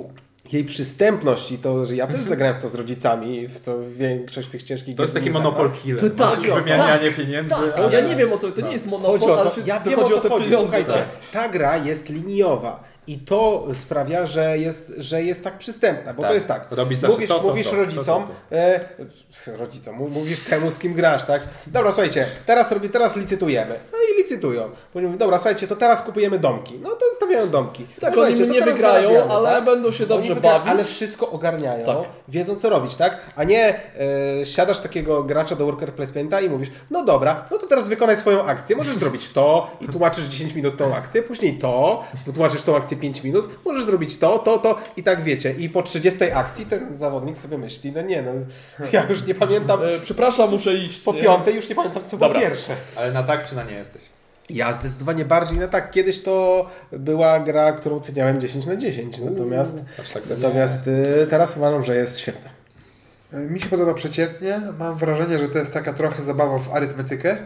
jej 0.53 0.65
przystępność 0.65 1.53
i 1.53 1.59
to, 1.59 1.85
że 1.87 1.97
ja 1.97 2.07
też 2.07 2.23
zagrałem 2.23 2.55
w 2.55 2.59
to 2.59 2.69
z 2.69 2.75
rodzicami, 2.75 3.49
w 3.49 3.61
co 3.61 3.79
większość 3.97 4.49
tych 4.49 4.63
ciężkich 4.63 4.97
To 4.97 5.03
jest 5.03 5.15
taki 5.15 5.31
monopol 5.31 5.71
killer. 5.71 6.01
To 6.01 6.11
tak, 6.11 6.39
Masz 6.39 6.51
wymianianie 6.63 7.07
tak, 7.09 7.17
pieniędzy. 7.17 7.51
Tak, 7.51 7.61
ale- 7.77 7.93
ja 7.93 8.01
nie 8.01 8.17
wiem 8.17 8.33
o 8.33 8.39
co, 8.39 8.51
to 8.53 8.61
nie 8.61 8.73
jest 8.73 8.85
Chodzi 8.85 9.03
monopol, 9.03 9.31
o 9.31 9.41
ale 9.41 9.51
to, 9.51 9.57
się 9.57 9.63
ja 9.67 9.81
wiem 9.81 9.99
chodzi 10.01 10.15
o 10.15 10.17
o 10.17 10.21
co 10.21 10.29
chodzi. 10.29 10.45
pieniądze. 10.45 10.67
Słuchajcie, 10.67 11.05
ta 11.33 11.49
gra 11.49 11.77
jest 11.77 12.09
liniowa. 12.09 12.85
I 13.07 13.19
to 13.19 13.67
sprawia, 13.75 14.27
że 14.27 14.59
jest, 14.59 14.93
że 14.99 15.23
jest 15.23 15.45
tak 15.45 15.59
przystępna, 15.59 16.15
bo 16.15 16.23
Tak. 16.23 16.31
to 16.31 16.35
jest 16.35 16.49
tak. 16.49 16.67
Robisz 16.71 17.03
mówisz 17.03 17.29
to, 17.29 17.39
to, 17.41 17.49
mówisz 17.49 17.69
to, 17.69 17.77
rodzicom, 17.77 18.05
to, 18.05 18.29
to, 18.51 18.57
E, 18.57 18.81
rodzicom, 19.57 19.97
mówisz 20.11 20.41
temu, 20.41 20.71
z 20.71 20.79
kim 20.79 20.95
grasz, 20.95 21.25
tak? 21.25 21.43
Dobra, 21.67 21.93
słuchajcie, 21.93 22.27
teraz 22.47 22.73
robię, 22.73 22.89
teraz 22.89 23.17
licytujemy. 23.17 23.75
No 23.93 23.99
i 24.15 24.23
licytują. 24.23 24.71
Mówią, 24.95 25.17
Dobra, 25.19 25.39
słuchajcie, 25.39 25.67
to 25.69 25.77
teraz 25.77 26.03
kupujemy 26.03 26.39
domki. 26.39 26.79
No 26.83 26.91
to 26.91 27.05
stawiają 27.17 27.49
domki. 27.51 27.87
Tak, 28.01 28.17
no, 28.17 28.23
oni 28.23 28.41
nie 28.49 28.63
wygrają, 28.63 29.31
ale 29.33 29.49
tak? 29.51 29.65
będą 29.65 29.93
się 29.93 30.07
dobrze 30.07 30.33
Oni 30.33 30.41
wygra- 30.41 30.43
bawić. 30.53 30.69
Ale 30.69 30.85
wszystko 30.85 31.31
ogarniają, 31.31 31.87
Tak. 31.87 31.97
wiedzą 32.29 32.57
co 32.57 32.71
robić, 32.71 32.97
tak? 32.97 33.19
A 33.37 33.45
nie 33.45 33.75
e, 34.41 34.47
siadasz 34.47 34.81
takiego 34.81 35.23
gracza 35.25 35.57
do 35.57 35.65
worker 35.67 35.93
placementa 35.95 36.41
i 36.41 36.49
mówisz, 36.49 36.69
no 36.91 37.05
dobra, 37.05 37.47
no 37.51 37.59
to 37.59 37.67
teraz 37.67 37.89
wykonaj 37.89 38.17
swoją 38.17 38.45
akcję, 38.45 38.77
możesz 38.77 38.97
zrobić 38.97 39.29
to 39.31 39.71
i 39.81 39.87
tłumaczysz 39.89 40.25
10 40.25 40.55
minut 40.55 40.77
tą 40.77 40.95
akcję, 40.95 41.23
później 41.23 41.59
to, 41.59 42.05
tłumaczysz 42.35 42.63
tą 42.63 42.77
akcję 42.77 42.97
5 43.01 43.25
minut, 43.25 43.49
możesz 43.65 43.85
zrobić 43.85 44.19
to, 44.19 44.39
to, 44.39 44.59
to 44.59 44.79
i 44.97 45.03
tak 45.03 45.23
wiecie. 45.23 45.53
I 45.59 45.69
po 45.69 45.83
30 45.83 46.25
akcji 46.35 46.67
ten 46.67 46.99
zawodnik 46.99 47.39
sobie 47.39 47.59
myśli, 47.59 47.93
no 47.93 48.03
nie 48.03 48.23
no, 48.23 48.31
ja 48.93 49.07
już 49.09 49.27
nie 49.27 49.35
pamiętam, 49.35 49.81
E, 49.83 49.99
Przepraszam, 50.03 50.51
muszę 50.51 50.75
iść. 50.75 51.01
po 51.03 51.15
piątej 51.15 51.55
już 51.55 51.69
nie 51.69 51.75
pamiętam 51.75 52.05
co 52.05 52.17
Dobra. 52.17 52.29
było 52.29 52.41
pierwsze. 52.51 52.73
Ale 52.99 53.13
na 53.13 53.23
tak 53.23 53.49
czy 53.49 53.57
na 53.57 53.65
nie 53.65 53.75
jesteś? 53.75 54.03
Ja 54.51 54.73
zdecydowanie 54.73 55.25
bardziej 55.25 55.59
na 55.59 55.69
tak. 55.69 55.91
Kiedyś 55.91 56.23
to 56.23 56.67
była 56.93 57.41
gra, 57.41 57.73
którą 57.73 57.97
oceniałem 57.97 58.41
10 58.41 58.67
na 58.67 58.77
10, 58.77 59.19
natomiast, 59.19 59.79
Aż 60.01 60.13
tak 60.13 60.31
nie. 60.31 60.37
natomiast 60.37 60.87
y, 60.89 61.27
teraz 61.31 61.57
uważam, 61.57 61.85
że 61.85 61.97
jest 61.97 62.19
świetna. 62.19 62.51
Mi 63.33 63.61
się 63.61 63.69
podoba 63.69 63.95
przeciętnie. 63.95 64.61
Mam 64.79 64.97
wrażenie, 64.99 65.39
że 65.39 65.49
to 65.49 65.59
jest 65.59 65.73
taka 65.75 65.93
trochę 65.93 66.23
zabawa 66.25 66.59
w 66.59 66.75
arytmetykę. 66.75 67.37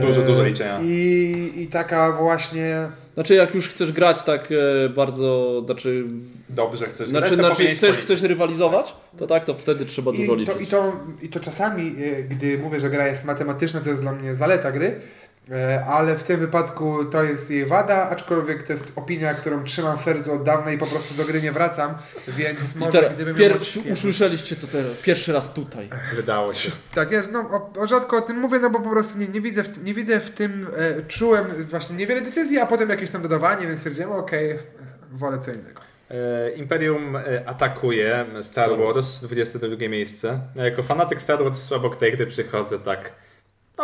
Dużo, 0.00 0.22
E, 0.22 0.26
dużo 0.26 0.42
liczenia. 0.44 0.78
I, 0.82 1.52
I 1.56 1.66
taka 1.66 2.12
właśnie. 2.12 2.76
Znaczy 3.14 3.34
jak 3.34 3.54
już 3.54 3.68
chcesz 3.68 3.92
grać 3.92 4.22
tak 4.22 4.48
e, 4.84 4.88
bardzo, 4.88 5.60
znaczy, 5.66 6.04
Dobrze 6.48 6.86
chcesz 6.86 7.08
znaczy, 7.08 7.26
grać, 7.26 7.38
znaczy 7.40 7.50
powinieneś 7.54 7.78
chcesz, 7.78 7.90
policzyć. 7.90 8.04
chcesz 8.06 8.22
rywalizować, 8.28 8.94
to 9.16 9.26
tak, 9.26 9.44
to 9.44 9.54
wtedy 9.54 9.86
trzeba 9.86 10.10
I 10.12 10.16
dużo 10.16 10.32
to, 10.32 10.38
liczyć. 10.38 10.60
i, 10.62 10.66
to, 10.66 10.92
I 11.22 11.28
to 11.28 11.40
czasami, 11.40 11.94
e, 12.18 12.22
gdy 12.22 12.58
mówię, 12.58 12.80
że 12.80 12.90
gra 12.90 13.06
jest 13.08 13.24
matematyczna, 13.24 13.80
to 13.80 13.88
jest 13.90 14.02
dla 14.02 14.12
mnie 14.12 14.34
zaleta 14.34 14.72
gry. 14.72 15.00
E, 15.50 15.84
Ale 15.84 16.16
w 16.16 16.24
tym 16.24 16.40
wypadku 16.40 17.04
to 17.04 17.22
jest 17.22 17.50
jej 17.50 17.66
wada, 17.66 18.10
aczkolwiek 18.10 18.62
to 18.62 18.72
jest 18.72 18.92
opinia, 18.96 19.34
którą 19.34 19.64
trzymam 19.64 19.98
w 19.98 20.00
sercu 20.00 20.32
od 20.32 20.42
dawna 20.42 20.72
i 20.72 20.78
po 20.78 20.86
prostu 20.86 21.14
do 21.14 21.24
gry 21.24 21.42
nie 21.42 21.52
wracam, 21.52 21.94
więc 22.28 22.76
może 22.76 22.92
teraz, 22.92 23.14
gdybym 23.14 23.36
pier- 23.36 23.84
miał 23.84 23.92
usłyszeliście 23.92 24.56
to 24.56 24.66
teraz, 24.66 24.92
pierwszy 25.02 25.32
raz 25.32 25.54
tutaj. 25.54 25.88
Wydało 26.14 26.52
się. 26.52 26.70
Tak 26.94 27.10
jest, 27.10 27.32
no 27.32 27.40
o, 27.40 27.80
o 27.80 27.86
rzadko 27.86 28.16
o 28.16 28.20
tym 28.20 28.38
mówię, 28.38 28.58
no 28.58 28.70
bo 28.70 28.80
po 28.80 28.90
prostu 28.90 29.18
nie, 29.18 29.28
nie, 29.28 29.40
widzę, 29.40 29.62
w, 29.62 29.84
nie 29.84 29.94
widzę 29.94 30.20
w 30.20 30.30
tym, 30.30 30.66
e, 30.76 31.02
czułem 31.02 31.46
właśnie 31.70 31.96
niewiele 31.96 32.20
decyzji, 32.20 32.58
a 32.58 32.66
potem 32.66 32.90
jakieś 32.90 33.10
tam 33.10 33.22
dodawanie, 33.22 33.66
więc 33.66 33.78
stwierdziłem, 33.78 34.12
okej, 34.12 34.58
wolę 35.12 35.38
co 35.38 35.52
innego. 35.52 35.82
E, 36.10 36.50
Imperium 36.50 37.16
e, 37.16 37.48
atakuje 37.48 38.26
Star 38.32 38.44
Star 38.44 38.68
Wars. 38.78 38.94
Wars, 38.94 39.20
22 39.24 39.88
miejsce. 39.88 40.40
Ja 40.54 40.64
jako 40.64 40.82
fanatyk 40.82 41.22
Star 41.22 41.44
Wars 41.44 41.72
obok 41.72 41.96
tej 41.96 42.12
gry 42.12 42.26
przychodzę 42.26 42.78
tak 42.78 43.12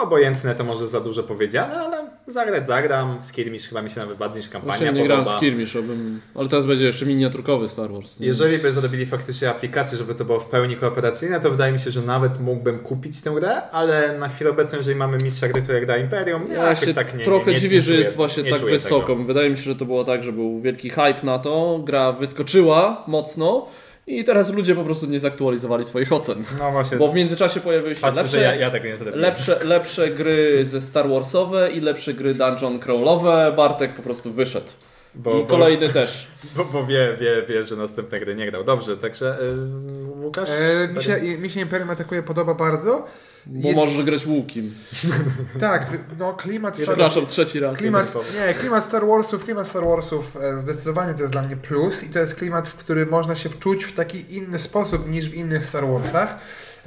obojętne 0.00 0.54
to 0.54 0.64
może 0.64 0.88
za 0.88 1.00
dużo 1.00 1.22
powiedziane, 1.22 1.74
ale 1.74 2.10
zagrać 2.26 2.66
zagram. 2.66 3.18
Skirmish 3.22 3.68
chyba 3.68 3.82
mi 3.82 3.90
się 3.90 4.00
nawet 4.00 4.18
bardziej 4.18 4.40
niż 4.40 4.48
kampania 4.48 4.72
Właśnie 4.72 4.92
nie 4.92 5.04
grałem 5.04 5.24
podoba. 5.24 5.38
Skirmish, 5.38 5.76
abym... 5.76 6.20
ale 6.34 6.48
teraz 6.48 6.66
będzie 6.66 6.86
jeszcze 6.86 7.06
miniaturkowy 7.06 7.68
Star 7.68 7.92
Wars. 7.92 8.20
nie? 8.20 8.26
Jeżeli 8.26 8.58
by 8.58 8.72
zrobili 8.72 9.06
faktycznie 9.06 9.50
aplikację, 9.50 9.98
żeby 9.98 10.14
to 10.14 10.24
było 10.24 10.40
w 10.40 10.48
pełni 10.48 10.76
kooperacyjne, 10.76 11.40
to 11.40 11.50
wydaje 11.50 11.72
mi 11.72 11.78
się, 11.78 11.90
że 11.90 12.02
nawet 12.02 12.40
mógłbym 12.40 12.78
kupić 12.78 13.22
tę 13.22 13.30
grę, 13.30 13.70
ale 13.70 14.18
na 14.18 14.28
chwilę 14.28 14.50
obecną, 14.50 14.78
jeżeli 14.78 14.96
mamy 14.96 15.18
mistrza 15.24 15.48
gry, 15.48 15.62
która 15.62 15.80
gra 15.80 15.96
Imperium, 15.96 16.48
ja 16.48 16.56
Ja 16.56 16.68
jakoś 16.68 16.84
się 16.84 16.94
tak 16.94 17.18
nie 17.18 17.24
trochę 17.24 17.50
nie, 17.50 17.58
dziwię, 17.58 17.76
nie 17.76 17.82
że 17.82 17.92
czuję, 17.92 17.98
jest 18.00 18.16
właśnie 18.16 18.42
nie 18.42 18.50
tak 18.50 18.60
wysoko. 18.60 19.06
Tego. 19.06 19.24
Wydaje 19.24 19.50
mi 19.50 19.56
się, 19.56 19.62
że 19.62 19.76
to 19.76 19.84
było 19.84 20.04
tak, 20.04 20.24
że 20.24 20.32
był 20.32 20.60
wielki 20.60 20.90
hype 20.90 21.20
na 21.22 21.38
to, 21.38 21.80
gra 21.84 22.12
wyskoczyła 22.12 23.04
mocno 23.06 23.66
i 24.08 24.24
teraz 24.24 24.52
ludzie 24.52 24.74
po 24.74 24.84
prostu 24.84 25.06
nie 25.06 25.20
zaktualizowali 25.20 25.84
swoich 25.84 26.12
ocen. 26.12 26.44
No 26.58 26.72
właśnie, 26.72 26.98
Bo 26.98 27.08
w 27.08 27.14
międzyczasie 27.14 27.60
pojawiły 27.60 27.94
się 27.94 28.00
patrzę, 28.00 28.22
lepsze, 28.22 28.40
ja, 28.40 28.54
ja 28.54 28.70
tego 28.70 28.84
nie 28.84 28.96
lepsze, 29.14 29.64
lepsze 29.64 30.10
gry 30.10 30.64
ze 30.64 30.80
Star 30.80 31.08
Warsowe 31.08 31.70
i 31.70 31.80
lepsze 31.80 32.14
gry 32.14 32.34
dungeon 32.34 32.78
crawlowe. 32.78 33.52
Bartek 33.56 33.94
po 33.94 34.02
prostu 34.02 34.32
wyszedł. 34.32 34.70
Bo, 35.18 35.38
I 35.38 35.46
kolejny 35.46 35.88
też. 35.88 36.28
Bo, 36.56 36.64
bo 36.64 36.86
wie, 36.86 37.16
wie, 37.20 37.42
wie, 37.48 37.64
że 37.64 37.76
następne 37.76 38.20
gry 38.20 38.34
nie 38.34 38.50
grał. 38.50 38.64
Dobrze, 38.64 38.96
także 38.96 39.38
yy, 39.40 40.24
Łukasz? 40.24 40.48
E, 40.50 40.88
mi, 40.88 41.02
się, 41.02 41.38
mi 41.38 41.50
się 41.50 41.60
Imperium 41.60 41.90
atakuje 41.90 42.22
podoba 42.22 42.54
bardzo. 42.54 43.06
Bo 43.46 43.68
Jed- 43.68 43.74
możesz 43.74 44.04
grać 44.04 44.26
łukiem. 44.26 44.74
Tak, 45.60 45.90
no 46.18 46.32
klimat 46.32 46.74
Star, 46.74 46.86
Przepraszam, 46.86 47.26
trzeci 47.26 47.60
raz. 47.60 47.78
klimat, 47.78 48.14
nie, 48.14 48.54
klimat 48.54 48.84
Star 48.84 49.06
Warsów, 49.06 49.44
klimat 49.44 49.68
Star 49.68 49.84
Warsów 49.84 50.36
e, 50.36 50.60
zdecydowanie 50.60 51.14
to 51.14 51.20
jest 51.20 51.32
dla 51.32 51.42
mnie 51.42 51.56
plus 51.56 52.04
i 52.04 52.08
to 52.08 52.18
jest 52.18 52.34
klimat, 52.34 52.68
w 52.68 52.74
który 52.74 53.06
można 53.06 53.34
się 53.34 53.48
wczuć 53.48 53.84
w 53.84 53.92
taki 53.92 54.36
inny 54.36 54.58
sposób 54.58 55.10
niż 55.10 55.28
w 55.28 55.34
innych 55.34 55.66
Star 55.66 55.86
Warsach. 55.86 56.38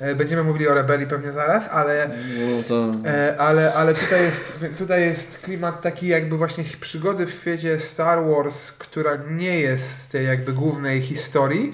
E, 0.01 0.15
Będziemy 0.15 0.43
mówili 0.43 0.67
o 0.67 0.73
Rebelii 0.73 1.07
pewnie 1.07 1.31
zaraz, 1.31 1.69
ale, 1.69 2.09
No 2.57 2.63
to... 2.67 2.91
e, 3.09 3.35
ale, 3.37 3.73
ale 3.73 3.93
tutaj, 3.93 4.21
jest, 4.23 4.53
tutaj 4.77 5.01
jest 5.01 5.39
klimat 5.39 5.81
taki 5.81 6.07
jakby 6.07 6.37
właśnie 6.37 6.63
przygody 6.79 7.25
w 7.25 7.31
świecie 7.31 7.79
Star 7.79 8.19
Wars, 8.25 8.71
która 8.71 9.11
nie 9.31 9.59
jest 9.59 10.01
z 10.01 10.07
tej 10.07 10.25
jakby 10.27 10.53
głównej 10.53 11.01
historii, 11.01 11.73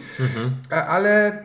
a- 0.69 0.85
ale 0.85 1.43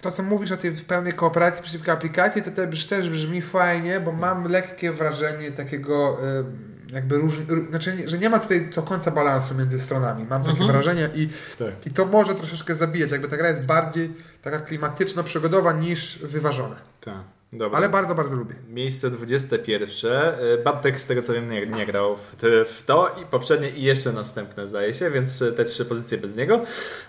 to, 0.00 0.10
co 0.10 0.22
mówisz 0.22 0.52
o 0.52 0.56
tej 0.56 0.72
pełnej 0.72 1.12
kooperacji 1.12 1.62
przeciwko 1.62 1.92
aplikacji, 1.92 2.42
to 2.42 2.50
też, 2.50 2.86
też 2.86 3.10
brzmi 3.10 3.42
fajnie, 3.42 4.00
bo 4.00 4.12
mam 4.12 4.48
lekkie 4.52 4.92
wrażenie 4.92 5.50
takiego 5.50 6.18
e, 6.40 6.44
jakby 6.92 7.18
róż, 7.18 7.32
ró- 7.48 7.68
znaczy, 7.68 7.96
nie- 7.96 8.08
że 8.08 8.18
nie 8.18 8.30
ma 8.30 8.38
tutaj 8.38 8.70
do 8.74 8.82
końca 8.82 9.10
balansu 9.10 9.54
między 9.54 9.80
stronami. 9.80 10.24
Mam 10.30 10.44
takie 10.44 10.64
wrażenie 10.64 11.10
i, 11.14 11.28
Tak. 11.58 11.86
i 11.86 11.90
to 11.90 12.06
może 12.06 12.34
troszeczkę 12.34 12.74
zabijać. 12.74 13.10
Jakby 13.12 13.28
ta 13.28 13.36
gra 13.36 13.48
jest 13.48 13.62
bardziej 13.62 14.10
taka 14.42 14.58
klimatyczno-przygodowa 14.58 15.72
niż 15.72 16.18
wyważona. 16.18 16.76
Tak. 17.00 17.14
Dobra. 17.52 17.78
Ale 17.78 17.88
bardzo, 17.88 18.14
bardzo 18.14 18.34
lubię. 18.36 18.54
Miejsce 18.68 19.10
21. 19.10 20.12
Y, 20.58 20.62
Bartek 20.64 21.00
z 21.00 21.06
tego 21.06 21.22
co 21.22 21.32
wiem 21.32 21.50
nie, 21.50 21.66
nie 21.66 21.86
grał 21.86 22.16
w, 22.16 22.82
to 22.86 23.16
i 23.22 23.26
poprzednie 23.26 23.70
i 23.70 23.82
jeszcze 23.82 24.12
następne 24.12 24.68
zdaje 24.68 24.94
się, 24.94 25.10
więc 25.10 25.38
te 25.56 25.64
trzy 25.64 25.84
pozycje 25.84 26.18
bez 26.18 26.36
niego. 26.36 26.60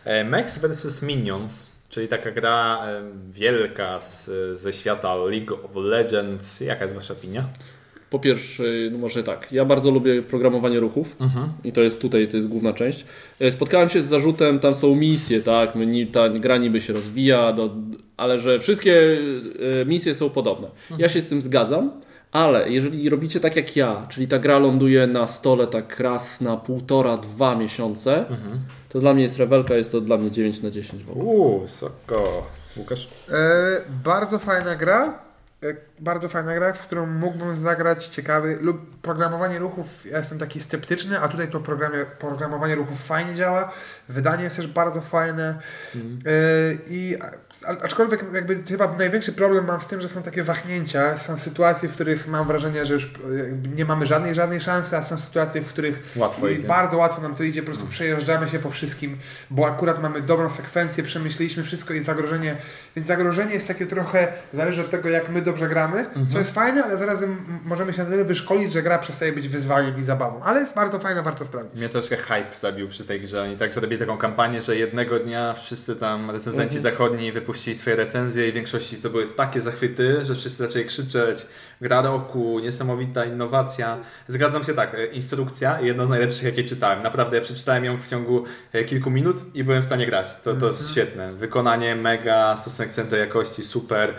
E, 0.06 0.24
Max 0.24 0.58
vs 0.58 1.02
Minions, 1.02 1.72
czyli 1.90 2.08
taka 2.08 2.32
gra 2.32 2.82
wielka 3.32 4.02
z, 4.02 4.30
ze 4.60 4.74
świata 4.74 5.16
League 5.16 5.54
of 5.66 5.72
Legends. 5.76 6.60
Jaka 6.62 6.84
jest 6.84 6.96
wasza 6.96 7.14
opinia? 7.14 7.44
Po 8.14 8.20
pierwsze, 8.20 8.64
no 8.92 8.98
może 8.98 9.24
tak, 9.24 9.48
ja 9.52 9.66
bardzo 9.66 9.92
lubię 9.92 10.22
programowanie 10.22 10.80
ruchów 10.80 11.16
i 11.64 11.72
to 11.72 11.82
jest 11.82 12.02
tutaj, 12.02 12.28
to 12.28 12.38
jest 12.38 12.50
główna 12.50 12.74
część. 12.74 13.06
E, 13.40 13.52
Spotkałem 13.52 13.90
się 13.90 14.04
z 14.04 14.06
zarzutem, 14.08 14.60
tam 14.60 14.76
są 14.76 14.96
misje, 14.96 15.42
tak, 15.42 15.76
my 15.76 15.86
ni- 15.86 16.08
ta 16.08 16.30
gra 16.30 16.58
niby 16.58 16.82
się 16.82 16.94
rozwija, 16.94 17.54
do, 17.54 17.70
ale 18.18 18.40
że 18.40 18.60
wszystkie 18.60 19.18
e, 19.82 19.86
misje 19.86 20.16
są 20.16 20.30
podobne. 20.30 20.68
Ja 20.98 21.10
się 21.10 21.22
z 21.22 21.28
tym 21.28 21.42
zgadzam, 21.42 21.92
ale 22.32 22.70
jeżeli 22.72 23.10
robicie 23.10 23.40
tak 23.40 23.56
jak 23.56 23.76
ja, 23.76 24.08
czyli 24.10 24.28
ta 24.28 24.40
gra 24.40 24.60
ląduje 24.60 25.08
na 25.08 25.28
stole 25.28 25.68
tak 25.68 26.00
raz 26.00 26.42
na 26.42 26.58
półtora, 26.58 27.18
dwa 27.18 27.56
miesiące, 27.56 28.26
to 28.90 29.00
dla 29.00 29.14
mnie 29.14 29.24
jest 29.24 29.38
rewelka, 29.38 29.74
jest 29.76 29.92
to 29.92 30.02
dla 30.02 30.18
mnie 30.18 30.32
9 30.32 30.62
na 30.62 30.70
10 30.72 31.04
w 31.04 31.10
ogóle. 31.12 31.26
Uuu, 31.26 31.60
wysoko. 31.60 32.48
Łukasz? 32.78 33.08
E, 33.32 33.82
bardzo 34.04 34.40
fajna 34.40 34.76
gra. 34.76 35.20
E, 35.64 35.76
bardzo 36.00 36.30
fajna 36.30 36.56
gra, 36.56 36.74
w 36.74 36.88
którą 36.88 37.06
mógłbym 37.06 37.58
zagrać 37.58 38.06
ciekawy. 38.08 38.58
Lub 38.62 39.00
programowanie 39.02 39.60
ruchów, 39.60 40.06
ja 40.06 40.18
jestem 40.18 40.40
taki 40.40 40.60
sceptyczny, 40.60 41.20
a 41.20 41.28
tutaj 41.28 41.48
to 41.48 41.60
programie, 41.60 42.06
programowanie 42.20 42.76
ruchów 42.76 43.06
fajnie 43.06 43.36
działa. 43.36 43.72
Wydanie 44.10 44.44
jest 44.44 44.56
też 44.56 44.68
bardzo 44.68 45.02
fajne. 45.02 45.60
E, 45.96 46.00
I 46.88 47.18
aczkolwiek 47.66 48.26
jakby 48.34 48.64
chyba 48.64 48.96
największy 48.98 49.34
problem 49.34 49.66
mam 49.66 49.82
z 49.82 49.88
tym, 49.88 50.02
że 50.02 50.10
są 50.10 50.24
takie 50.24 50.44
wahnięcia. 50.44 51.18
Są 51.18 51.38
sytuacje, 51.38 51.90
w 51.90 51.94
których 51.94 52.28
mam 52.28 52.48
wrażenie, 52.48 52.86
że 52.86 52.94
już 52.94 53.06
e, 53.06 53.10
nie 53.76 53.86
mamy 53.86 54.06
żadnej, 54.06 54.36
żadnej 54.36 54.62
szansy, 54.62 54.98
a 54.98 55.04
są 55.04 55.18
sytuacje, 55.18 55.62
w 55.62 55.68
których 55.68 56.14
Łatwo 56.16 56.48
bardzo 56.68 56.98
łatwo 56.98 57.22
nam 57.22 57.36
to 57.36 57.44
idzie, 57.44 57.62
po 57.62 57.66
prostu 57.66 57.88
przejeżdżamy 57.88 58.50
się 58.50 58.60
po 58.60 58.70
wszystkim, 58.70 59.18
bo 59.50 59.68
akurat 59.68 60.02
mamy 60.02 60.22
dobrą 60.22 60.50
sekwencję, 60.50 61.04
przemyśleliśmy 61.04 61.64
wszystko 61.64 61.94
i 61.94 62.00
zagrożenie, 62.00 62.56
więc 62.96 63.08
zagrożenie 63.08 63.54
jest 63.54 63.68
takie 63.68 63.86
trochę, 63.86 64.28
zależy 64.54 64.82
od 64.82 64.90
tego 64.90 65.10
jak 65.10 65.30
my 65.30 65.42
dobrze 65.42 65.68
gramy, 65.68 66.06
to 66.34 66.40
jest 66.40 66.54
fajne, 66.54 66.84
ale 66.84 66.98
zarazem 66.98 67.62
możemy 67.66 67.94
się 67.94 68.04
na 68.04 68.10
tyle 68.10 68.26
wyszkolić, 68.26 68.74
że 68.74 68.84
gra 68.84 69.00
przestaje 69.00 69.34
być 69.34 69.48
wyzwaniem 69.50 70.00
i 70.00 70.04
zabawą, 70.04 70.44
ale 70.44 70.60
jest 70.60 70.76
bardzo 70.76 71.00
fajna, 71.00 71.22
warto 71.22 71.46
sprawdzić. 71.46 71.76
Mnie 71.76 71.90
troszkę 71.90 72.18
hype 72.18 72.56
zabił 72.60 72.90
przy 72.90 73.06
tej 73.06 73.22
grze. 73.22 73.44
Oni 73.44 73.58
tak 73.58 73.74
zrobili 73.74 74.00
taką 74.00 74.18
kampanię, 74.18 74.62
że 74.62 74.76
jednego 74.76 75.20
dnia 75.20 75.54
wszyscy 75.54 75.96
tam 75.96 76.32
recenzenci 76.32 76.80
zachodni 76.80 77.32
wypuścili 77.32 77.53
swoje 77.58 77.96
recenzje 77.96 78.48
i 78.48 78.52
w 78.52 78.56
większości 78.56 78.98
to 78.98 79.10
były 79.10 79.28
takie 79.28 79.62
zachwyty, 79.62 80.26
że 80.26 80.36
wszyscy 80.36 80.64
zaczęli 80.64 80.86
krzyczeć 80.86 81.46
gra 81.82 82.02
roku, 82.02 82.60
niesamowita 82.60 83.26
innowacja. 83.26 83.98
Zgadzam 84.28 84.64
się 84.64 84.74
tak, 84.74 84.94
e, 84.94 85.06
instrukcja 85.06 85.82
jedna 85.82 86.06
z 86.06 86.10
najlepszych 86.10 86.44
jakie 86.44 86.64
czytałem. 86.64 87.02
Naprawdę 87.02 87.38
ja 87.38 87.44
przeczytałem 87.44 87.86
ją 87.86 87.98
w 87.98 88.08
ciągu 88.08 88.44
e, 88.74 88.84
kilku 88.84 89.12
minut 89.12 89.56
i 89.56 89.64
byłem 89.64 89.82
w 89.82 89.86
stanie 89.86 90.06
grać. 90.06 90.36
To, 90.44 90.54
to 90.54 90.68
jest 90.68 90.92
świetne. 90.92 91.34
Wykonanie 91.34 91.96
mega, 91.96 92.56
stosunek 92.56 92.92
cen 92.92 93.08
do 93.08 93.18
jakości 93.18 93.64
super. 93.64 94.14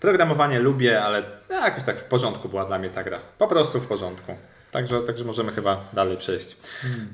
Programowanie 0.00 0.58
lubię, 0.60 1.02
ale 1.02 1.22
jakoś 1.50 1.84
tak 1.84 1.98
w 1.98 2.04
porządku 2.04 2.48
była 2.48 2.64
dla 2.64 2.78
mnie 2.78 2.90
ta 2.90 3.04
gra. 3.04 3.18
Po 3.38 3.46
prostu 3.46 3.80
w 3.80 3.86
porządku. 3.86 4.34
Także, 4.70 5.00
także 5.00 5.24
możemy 5.24 5.52
chyba 5.52 5.84
dalej 5.92 6.16
przejść. 6.16 6.56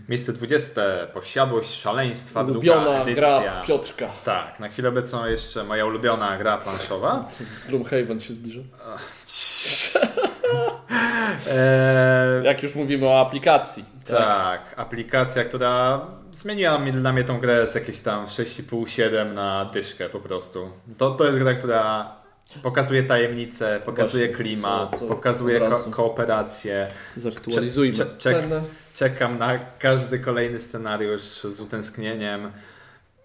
Miejsce 0.09 0.33
20. 0.33 0.83
Posiadłość 1.14 1.81
szaleństwa, 1.81 2.45
druga 2.45 2.73
Ulubiona 2.73 3.03
edycja. 3.03 3.14
gra 3.14 3.62
Piotrka. 3.66 4.09
Tak, 4.25 4.61
na 4.61 4.69
chwilę 4.69 4.88
obecną 4.88 5.27
jeszcze 5.27 5.64
moja 5.64 5.87
ulubiona 5.87 6.38
gra 6.38 6.59
planszowa. 6.59 7.29
Gloomhaven 7.69 8.21
się 8.21 8.35
zbliża. 8.35 8.61
Eee, 11.53 12.45
Jak 12.45 12.62
już 12.62 12.75
mówimy 12.75 13.07
o 13.07 13.21
aplikacji. 13.21 13.85
tak, 14.09 14.75
aplikacja, 14.77 15.45
która 15.45 16.01
zmieniła 16.33 16.79
mi 16.79 16.92
dla 16.92 17.12
mnie 17.12 17.25
tą 17.25 17.40
grę 17.40 17.69
z 17.69 17.75
jakieś 17.75 18.01
tam 18.01 18.27
6,5-7 18.27 19.33
na 19.35 19.64
dyszkę 19.64 20.09
po 20.09 20.21
prostu. 20.21 20.71
To, 20.99 21.11
to 21.11 21.25
jest 21.27 21.38
gra, 21.38 21.55
która 21.55 22.12
pokazuje 22.63 23.03
tajemnicę, 23.03 23.81
pokazuje 23.85 24.27
Właśnie, 24.27 24.45
klimat, 24.45 24.91
co- 24.93 24.99
co 24.99 25.07
pokazuje 25.07 25.61
ko- 25.61 25.91
kooperację. 25.91 26.87
Zaktualizujmy 27.17 27.97
Cze- 27.97 28.05
cze- 28.07 28.17
czek- 28.19 28.41
cenę. 28.41 28.63
Czekam 28.95 29.39
na 29.39 29.59
każdy 29.79 30.19
kolejny 30.19 30.61
scenariusz 30.61 31.23
z 31.23 31.61
utęsknieniem. 31.61 32.53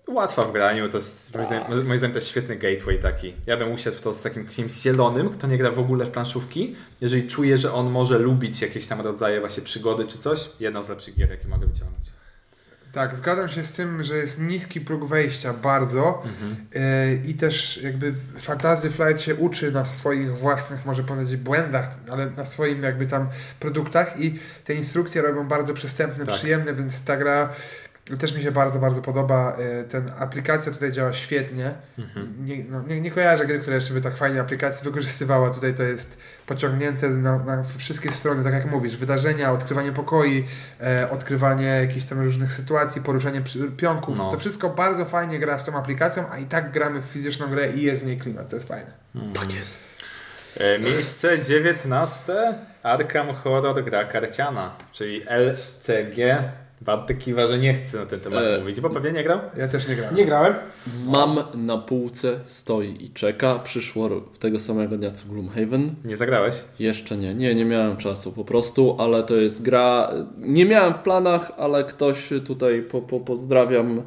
Łatwa 0.07 0.45
w 0.45 0.51
graniu, 0.51 0.89
to 0.89 0.97
jest, 0.97 1.35
moim 1.35 1.47
zdaniem, 1.47 1.87
moim 1.87 1.97
zdaniem 1.97 2.13
to 2.13 2.17
jest 2.17 2.27
świetny 2.27 2.55
gateway 2.55 2.99
taki. 2.99 3.33
Ja 3.47 3.57
bym 3.57 3.71
usiadł 3.71 3.97
w 3.97 4.01
to 4.01 4.13
z 4.13 4.21
takim 4.21 4.47
kimś 4.47 4.71
zielonym, 4.73 5.29
kto 5.29 5.47
nie 5.47 5.57
gra 5.57 5.71
w 5.71 5.79
ogóle 5.79 6.05
w 6.05 6.09
planszówki. 6.11 6.75
Jeżeli 7.01 7.27
czuje, 7.27 7.57
że 7.57 7.73
on 7.73 7.89
może 7.89 8.19
lubić 8.19 8.61
jakieś 8.61 8.87
tam 8.87 9.01
rodzaje 9.01 9.39
właśnie 9.39 9.63
przygody 9.63 10.05
czy 10.07 10.17
coś, 10.17 10.49
jedna 10.59 10.81
z 10.83 10.89
lepszych 10.89 11.15
gier, 11.15 11.29
jakie 11.29 11.47
mogę 11.47 11.67
wyciągnąć. 11.67 12.05
Tak, 12.93 13.15
zgadzam 13.15 13.49
się 13.49 13.65
z 13.65 13.73
tym, 13.73 14.03
że 14.03 14.17
jest 14.17 14.39
niski 14.39 14.81
próg 14.81 15.05
wejścia 15.07 15.53
bardzo 15.53 16.23
e, 16.75 17.13
i 17.15 17.33
też 17.33 17.79
jakby 17.83 18.13
Fantasy 18.39 18.89
Flight 18.89 19.21
się 19.21 19.35
uczy 19.35 19.71
na 19.71 19.85
swoich 19.85 20.37
własnych, 20.37 20.85
może 20.85 21.03
powiedzieć, 21.03 21.37
błędach, 21.37 21.89
ale 22.11 22.29
na 22.29 22.45
swoim 22.45 22.83
jakby 22.83 23.07
tam 23.07 23.29
produktach 23.59 24.19
i 24.19 24.39
te 24.65 24.73
instrukcje 24.73 25.21
robią 25.21 25.47
bardzo 25.47 25.73
przystępne, 25.73 26.25
Tak. 26.25 26.35
przyjemne, 26.35 26.73
więc 26.73 27.03
ta 27.03 27.17
gra 27.17 27.49
też 28.19 28.35
mi 28.35 28.41
się 28.41 28.51
bardzo, 28.51 28.79
bardzo 28.79 29.01
podoba. 29.01 29.57
E, 29.57 29.83
Ten 29.83 30.11
aplikacja 30.19 30.71
tutaj 30.71 30.91
działa 30.91 31.13
świetnie. 31.13 31.73
Nie, 32.39 32.63
no, 32.63 32.81
nie, 32.87 33.01
nie 33.01 33.11
kojarzę 33.11 33.45
gry, 33.45 33.59
która 33.59 33.75
jeszcze 33.75 33.93
by 33.93 34.01
tak 34.01 34.15
fajnie 34.17 34.41
aplikację 34.41 34.83
wykorzystywała. 34.83 35.49
Tutaj 35.49 35.73
to 35.73 35.83
jest 35.83 36.17
pociągnięte 36.47 37.09
na, 37.09 37.37
na 37.37 37.63
wszystkie 37.77 38.11
strony, 38.11 38.43
tak 38.43 38.53
jak 38.53 38.65
mówisz, 38.65 38.97
wydarzenia, 38.97 39.51
odkrywanie 39.51 39.91
pokoi, 39.91 40.45
e, 40.81 41.09
odkrywanie 41.09 41.65
jakichś 41.67 42.05
tam 42.05 42.19
różnych 42.21 42.51
sytuacji, 42.51 43.01
poruszanie 43.01 43.41
przy- 43.41 43.71
pionków. 43.71 44.17
No. 44.17 44.31
To 44.31 44.37
wszystko 44.37 44.69
bardzo 44.69 45.05
fajnie 45.05 45.39
gra 45.39 45.59
z 45.59 45.65
tą 45.65 45.77
aplikacją, 45.77 46.23
a 46.31 46.37
i 46.37 46.45
tak 46.45 46.71
gramy 46.71 47.01
w 47.01 47.05
fizyczną 47.05 47.47
grę 47.47 47.71
i 47.71 47.81
jest 47.81 48.03
w 48.03 48.05
niej 48.05 48.17
klimat. 48.19 48.49
To 48.49 48.55
jest 48.55 48.67
fajne. 48.67 48.91
Tak 49.33 49.53
jest. 49.53 49.77
E, 50.57 50.79
miejsce 50.79 51.39
19. 51.45 52.33
Arkham 52.83 53.33
Horror 53.35 53.83
gra 53.83 54.03
karciana, 54.05 54.75
czyli 54.91 55.21
LCG. 55.27 56.43
Bartek 56.81 57.17
kiwa, 57.17 57.47
że 57.47 57.59
nie 57.59 57.73
chce 57.73 57.97
na 57.97 58.05
ten 58.05 58.19
temat 58.19 58.43
E. 58.45 58.59
mówić, 58.59 58.81
bo 58.81 58.89
pewnie 58.89 59.11
nie 59.11 59.23
grał. 59.23 59.39
Ja 59.57 59.67
też 59.67 59.87
nie 59.87 59.95
gram. 59.95 60.15
Nie 60.15 60.25
grałem. 60.25 60.53
Mam 61.05 61.43
na 61.53 61.77
półce, 61.77 62.39
stoi 62.45 63.05
i 63.05 63.09
czeka. 63.09 63.59
Przyszło 63.59 64.09
tego 64.39 64.59
samego 64.59 64.97
dnia 64.97 65.11
co 65.11 65.27
Gloomhaven. 65.27 65.95
Nie 66.05 66.17
zagrałeś? 66.17 66.55
Jeszcze 66.79 67.17
nie, 67.17 67.33
nie, 67.35 67.55
nie 67.55 67.65
miałem 67.65 67.97
czasu 67.97 68.31
po 68.31 68.45
prostu, 68.45 68.95
ale 68.99 69.23
to 69.23 69.35
jest 69.35 69.61
gra. 69.61 70.11
Nie 70.37 70.65
miałem 70.65 70.93
w 70.93 70.99
planach, 70.99 71.51
ale 71.57 71.83
ktoś 71.83 72.29
tutaj 72.45 72.81
po, 72.81 73.01
po, 73.01 73.19
pozdrawiam 73.19 74.01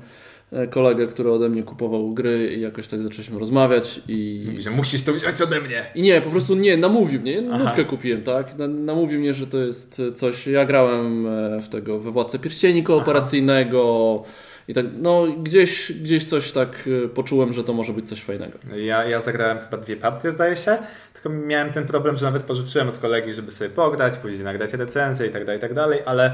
kolegę, 0.71 1.07
który 1.07 1.31
ode 1.31 1.49
mnie 1.49 1.63
kupował 1.63 2.15
gry 2.15 2.55
i 2.57 2.61
jakoś 2.61 2.89
tak 2.89 3.03
zaczęliśmy 3.03 3.39
rozmawiać 3.39 4.01
i. 4.09 4.45
Mówi, 4.47 4.63
że 4.63 4.71
musisz 4.71 5.05
to 5.05 5.13
wziąć 5.13 5.41
ode 5.41 5.61
mnie. 5.61 5.87
I 5.95 6.03
nie, 6.03 6.21
po 6.21 6.31
prostu 6.31 6.55
nie, 6.55 6.77
namówił 6.77 7.21
mnie. 7.21 7.43
Aha. 7.53 7.65
Nówkę 7.65 7.85
kupiłem, 7.85 8.23
tak? 8.23 8.59
Na- 8.59 8.69
Namówił 8.69 9.21
mnie, 9.21 9.35
że 9.35 9.47
to 9.47 9.59
jest 9.59 10.03
coś. 10.15 10.47
Ja 10.47 10.65
grałem 10.65 11.27
e, 11.27 11.61
w 11.63 11.69
tego 11.69 11.99
we 12.01 12.11
Władcę 12.11 12.39
Pierścieni 12.39 12.83
kooperacyjnego 12.83 14.23
i 14.69 14.75
tak, 14.75 14.87
no 15.03 15.27
gdzieś, 15.43 15.93
gdzieś 15.93 16.25
coś 16.25 16.53
tak 16.53 16.89
e, 17.05 17.09
poczułem, 17.09 17.53
że 17.53 17.65
to 17.65 17.73
może 17.73 17.93
być 17.93 18.09
coś 18.09 18.23
fajnego. 18.23 18.59
Ja, 18.77 19.05
ja 19.05 19.21
zagrałem 19.21 19.59
chyba 19.59 19.77
dwie 19.77 19.97
partie, 19.97 20.33
zdaje 20.33 20.57
się. 20.57 20.79
Tylko 21.15 21.29
miałem 21.29 21.73
ten 21.73 21.87
problem, 21.87 22.17
że 22.17 22.27
nawet 22.27 22.43
pożyczyłem 22.43 22.89
od 22.89 22.99
kolegi, 22.99 23.35
żeby 23.35 23.53
sobie 23.53 23.71
pograć, 23.71 24.17
później 24.17 24.45
nagrać 24.45 24.73
recenzję 24.73 25.27
i 25.27 25.31
tak 25.31 25.45
dalej, 25.45 25.59
i 25.59 25.61
tak 25.61 25.75
dalej, 25.75 26.01
ale 26.07 26.33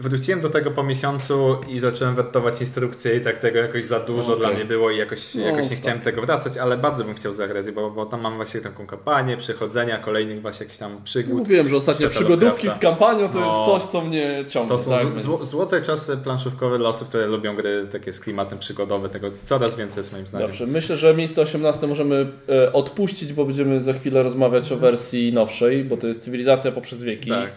wróciłem 0.00 0.40
do 0.40 0.48
tego 0.48 0.70
po 0.70 0.82
miesiącu 0.82 1.56
i 1.68 1.78
zacząłem 1.78 2.14
wetować 2.14 2.60
instrukcje 2.60 3.16
i 3.16 3.20
tak 3.20 3.38
tego 3.38 3.58
jakoś 3.58 3.84
za 3.84 4.00
dużo 4.00 4.28
Okej. 4.32 4.38
dla 4.38 4.50
mnie 4.50 4.64
było 4.64 4.90
i 4.90 4.96
jakoś, 4.98 5.34
No, 5.34 5.40
jakoś 5.46 5.62
nie 5.64 5.68
tak. 5.70 5.78
chciałem 5.78 6.00
tego 6.00 6.20
wracać, 6.20 6.56
ale 6.56 6.76
bardzo 6.78 7.04
bym 7.04 7.14
chciał 7.14 7.32
zagrać, 7.32 7.70
bo, 7.70 7.90
bo 7.90 8.06
tam 8.06 8.20
mam 8.20 8.36
właśnie 8.36 8.60
taką 8.60 8.86
kampanię, 8.86 9.36
przechodzenia 9.36 9.98
kolejnych 9.98 10.42
właśnie 10.42 10.64
jakichś 10.64 10.78
tam 10.78 11.00
przygód. 11.04 11.38
Mówiłem, 11.38 11.68
że 11.68 11.76
ostatnio 11.76 12.08
przygodówki 12.08 12.70
z 12.70 12.78
kampanią 12.78 13.28
to 13.28 13.40
No. 13.40 13.46
jest 13.46 13.82
coś, 13.82 13.92
co 13.92 14.00
mnie 14.00 14.44
ciągnie. 14.48 14.68
To 14.68 14.78
są 14.78 14.90
tak? 14.90 15.00
zł- 15.00 15.08
Więc- 15.08 15.20
zło, 15.22 15.36
złote 15.36 15.82
czasy 15.82 16.16
planszówkowe 16.16 16.78
dla 16.78 16.88
osób, 16.88 17.08
które 17.08 17.26
lubią 17.26 17.56
gry 17.56 17.88
takie 17.92 18.12
z 18.12 18.20
klimatem 18.20 18.58
przygodowe, 18.58 19.08
tego 19.08 19.30
coraz 19.30 19.76
więcej 19.76 20.00
jest 20.00 20.12
moim 20.12 20.26
zdaniem. 20.26 20.48
Dobrze, 20.48 20.66
myślę, 20.66 20.96
że 20.96 21.14
miejsce 21.14 21.42
18 21.42 21.86
możemy 21.86 22.26
e, 22.48 22.72
odpuścić, 22.72 23.32
bo 23.32 23.44
będziemy 23.44 23.80
za 23.80 23.92
chwilę 23.92 24.22
rozmawiać 24.22 24.72
o 24.72 24.76
wersji 24.76 25.32
nowszej, 25.32 25.84
bo 25.84 25.96
to 25.96 26.06
jest 26.06 26.24
Cywilizacja 26.24 26.72
poprzez 26.72 27.02
wieki. 27.02 27.30
Tak. 27.30 27.50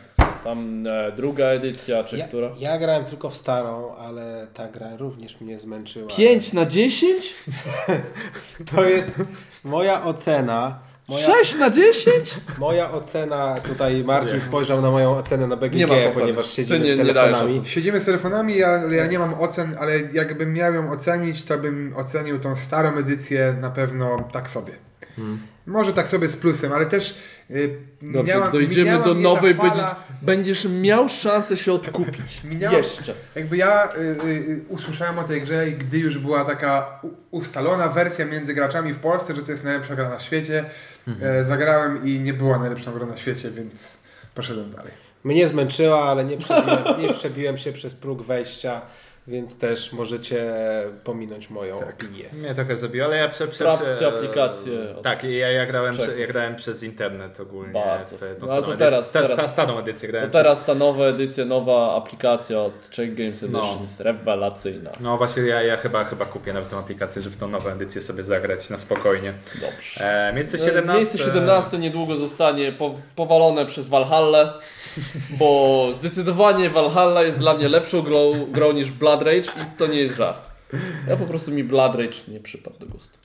Tam 0.44 0.88
e, 0.88 1.12
druga 1.12 1.46
edycja, 1.46 2.04
czy 2.04 2.18
Ja, 2.18 2.28
która? 2.28 2.50
ja 2.60 2.78
grałem 2.80 3.06
tylko 3.06 3.30
w 3.30 3.36
starą, 3.36 3.96
ale 3.96 4.48
ta 4.54 4.68
gra 4.68 4.96
również 4.98 5.42
mnie 5.42 5.60
zmęczyła. 5.60 6.08
5 6.18 6.54
na 6.54 6.66
10? 6.66 7.34
To 8.76 8.84
jest 8.84 9.12
moja 9.64 10.04
ocena. 10.04 10.80
Moja, 11.08 11.26
6 11.26 11.56
na 11.58 11.70
10? 11.70 12.36
moja 12.58 12.92
ocena, 12.92 13.56
tutaj 13.60 14.04
Marcin 14.04 14.42
spojrzał 14.42 14.82
na 14.82 14.92
moją 14.92 15.18
ocenę 15.18 15.48
na 15.48 15.56
Nie 15.56 15.88
BGG, 15.88 16.14
ponieważ 16.14 16.50
siedzimy 16.54 16.80
nie- 16.80 16.96
z 16.96 16.98
nie 16.98 17.06
telefonami. 17.06 17.62
Siedzimy 17.66 18.00
z 18.00 18.06
telefonami, 18.06 18.64
ale 18.64 18.96
ja 18.96 19.08
nie 19.08 19.20
mam 19.20 19.34
ocen, 19.34 19.76
ale 19.80 20.00
jakbym 20.14 20.54
miał 20.54 20.74
ją 20.74 20.92
ocenić, 20.92 21.44
to 21.44 21.58
bym 21.58 21.94
ocenił 21.98 22.40
tą 22.40 22.56
starą 22.56 22.98
edycję 22.98 23.56
na 23.62 23.70
pewno 23.70 24.30
tak 24.32 24.50
sobie. 24.50 24.72
Może 25.66 25.94
tak 25.94 26.08
sobie 26.08 26.30
z 26.30 26.38
plusem, 26.38 26.74
ale 26.74 26.86
też 26.86 27.16
y, 27.52 27.78
Dobrze, 28.02 28.34
minęła- 28.34 28.52
dojdziemy 28.52 28.86
minęła 28.92 29.06
do 29.06 29.14
nowej, 29.14 29.56
fala- 29.56 29.64
będziesz, 29.70 29.86
będziesz 30.22 30.66
miał 30.66 31.10
szansę 31.10 31.58
się 31.58 31.74
odkupić. 31.74 32.42
Minęła- 32.52 32.78
Jeszcze. 32.78 33.14
Jakby 33.36 33.58
ja 33.58 33.96
y, 33.96 34.00
y, 34.26 34.62
usłyszałem 34.70 35.20
o 35.20 35.24
tej 35.24 35.42
grze, 35.42 35.70
i 35.70 35.74
gdy 35.74 35.98
już 36.00 36.18
była 36.18 36.46
taka 36.46 37.02
ustalona 37.32 37.88
wersja 37.88 38.26
między 38.26 38.54
graczami 38.54 38.94
w 38.94 39.00
Polsce, 39.00 39.36
że 39.36 39.44
to 39.44 39.52
jest 39.52 39.64
najlepsza 39.64 39.96
gra 39.96 40.10
na 40.10 40.20
świecie, 40.20 40.66
e, 41.22 41.46
zagrałem 41.46 42.06
i 42.08 42.20
nie 42.20 42.34
była 42.34 42.60
najlepszą 42.60 42.94
grą 42.94 43.06
na 43.08 43.18
świecie, 43.18 43.52
więc 43.52 44.00
poszedłem 44.36 44.72
dalej. 44.72 44.92
Mnie 45.24 45.48
zmęczyła, 45.48 46.04
ale 46.04 46.26
nie 46.26 46.38
przebiłem, 46.38 47.02
nie 47.02 47.14
przebiłem 47.14 47.58
się 47.58 47.72
przez 47.74 47.96
próg 47.96 48.22
wejścia, 48.22 48.82
więc 49.28 49.58
też 49.60 49.94
możecie 49.94 50.54
pominąć 51.04 51.50
moją 51.50 51.78
opinię. 51.78 52.24
Mnie 52.34 52.56
trochę 52.56 52.76
zabiło, 52.78 53.06
ale 53.06 53.18
ja 53.18 53.30
prze, 53.30 53.46
prze, 53.46 53.56
Sprawdźcie 53.56 53.86
prze- 53.96 54.08
aplikację 54.08 54.80
Tak, 55.04 55.24
i 55.24 55.38
ja, 55.38 55.52
ja, 55.52 55.66
grałem, 55.66 55.94
prze, 55.94 56.20
ja 56.20 56.28
grałem 56.28 56.56
przez 56.56 56.84
internet 56.84 57.40
ogólnie. 57.40 57.74
Bardzo. 57.74 58.18
W, 58.18 58.20
tą 58.20 58.46
No, 58.48 58.48
to 58.48 58.72
edycję- 58.72 58.78
teraz- 58.78 59.08
sta, 59.10 59.22
teraz- 59.24 59.52
starą 59.52 59.80
edycję 59.80 60.08
To 60.10 60.12
grałem. 60.12 60.32
teraz 60.32 60.66
ta 60.66 60.76
nowa 60.76 61.06
edycja, 61.06 61.46
nowa 61.46 61.96
aplikacja 61.96 62.60
od 62.62 62.90
Czech 62.90 63.16
Games 63.16 63.44
Edition 63.44 63.76
No. 63.76 63.82
jest 63.82 64.00
rewelacyjna. 64.00 64.90
Przez... 64.90 65.04
No 65.04 65.18
właśnie, 65.18 65.44
ja, 65.44 65.62
ja 65.62 65.78
chyba, 65.78 66.04
chyba 66.04 66.26
kupię 66.26 66.54
nawet 66.54 66.70
tą 66.70 66.78
aplikację, 66.80 67.22
żeby 67.22 67.36
w 67.36 67.40
tą 67.40 67.48
nową 67.48 67.70
edycję 67.70 68.02
sobie 68.02 68.24
zagrać 68.24 68.70
na 68.70 68.78
spokojnie. 68.78 69.34
Dobrze. 69.62 70.28
E, 70.30 70.34
miejsce 70.34 70.58
E, 70.58 70.60
17. 70.60 70.94
Miejsce 70.98 71.18
17 71.18 71.80
niedługo 71.80 72.16
zostanie 72.16 72.72
po, 72.72 72.96
powalone 73.16 73.66
przez 73.66 73.90
Valhalla, 73.90 74.60
bo 75.30 75.90
zdecydowanie 75.94 76.70
Valhalla 76.70 77.24
jest 77.24 77.38
dla 77.38 77.54
mnie 77.54 77.70
lepszą 77.70 78.02
grą, 78.02 78.46
grą 78.52 78.72
niż 78.72 78.92
Blood 79.18 79.22
Rage 79.22 79.64
i 79.64 79.78
to 79.78 79.88
nie 79.88 80.00
jest 80.00 80.16
żart. 80.16 80.50
Ja 81.08 81.18
po 81.18 81.26
prostu 81.26 81.52
mi 81.52 81.64
Blood 81.64 81.96
Rage 81.96 82.18
nie 82.28 82.40
przypadł 82.40 82.80
do 82.80 82.86
gustu. 82.86 83.18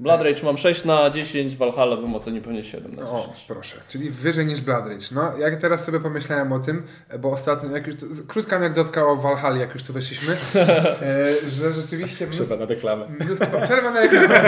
Blood 0.00 0.22
Rage 0.22 0.42
mam 0.42 0.56
6 0.56 0.84
na 0.84 1.10
10, 1.10 1.56
Valhalla 1.56 1.96
bym 1.96 2.14
ocenił 2.14 2.42
pewnie 2.42 2.64
7 2.64 2.94
na 2.94 3.02
10. 3.02 3.12
O, 3.20 3.32
proszę, 3.48 3.76
czyli 3.88 4.10
wyżej 4.10 4.46
niż 4.46 4.60
Blood 4.60 4.88
Rage. 4.88 5.06
No, 5.12 5.38
jak 5.38 5.56
teraz 5.60 5.84
sobie 5.84 6.00
pomyślałem 6.00 6.52
o 6.52 6.58
tym, 6.58 6.82
bo 7.18 7.30
ostatnio, 7.30 7.70
jak 7.70 7.86
już, 7.86 7.96
krótka 8.28 8.56
anegdotka 8.56 9.06
o 9.06 9.16
Valhalla, 9.16 9.56
jak 9.56 9.74
już 9.74 9.82
tu 9.82 9.92
weszliśmy, 9.92 10.34
e, 10.56 11.34
że 11.56 11.72
rzeczywiście 11.74 12.26
mnóstwo, 12.26 12.56
na 12.56 12.66
reklamę. 12.66 13.06
mnóstwo 13.20 13.60
przerwa 13.60 13.90
na 13.90 14.00
reklamę. 14.00 14.40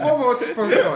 Słowo 0.00 0.28
od 0.28 0.40
sponsora. 0.42 0.92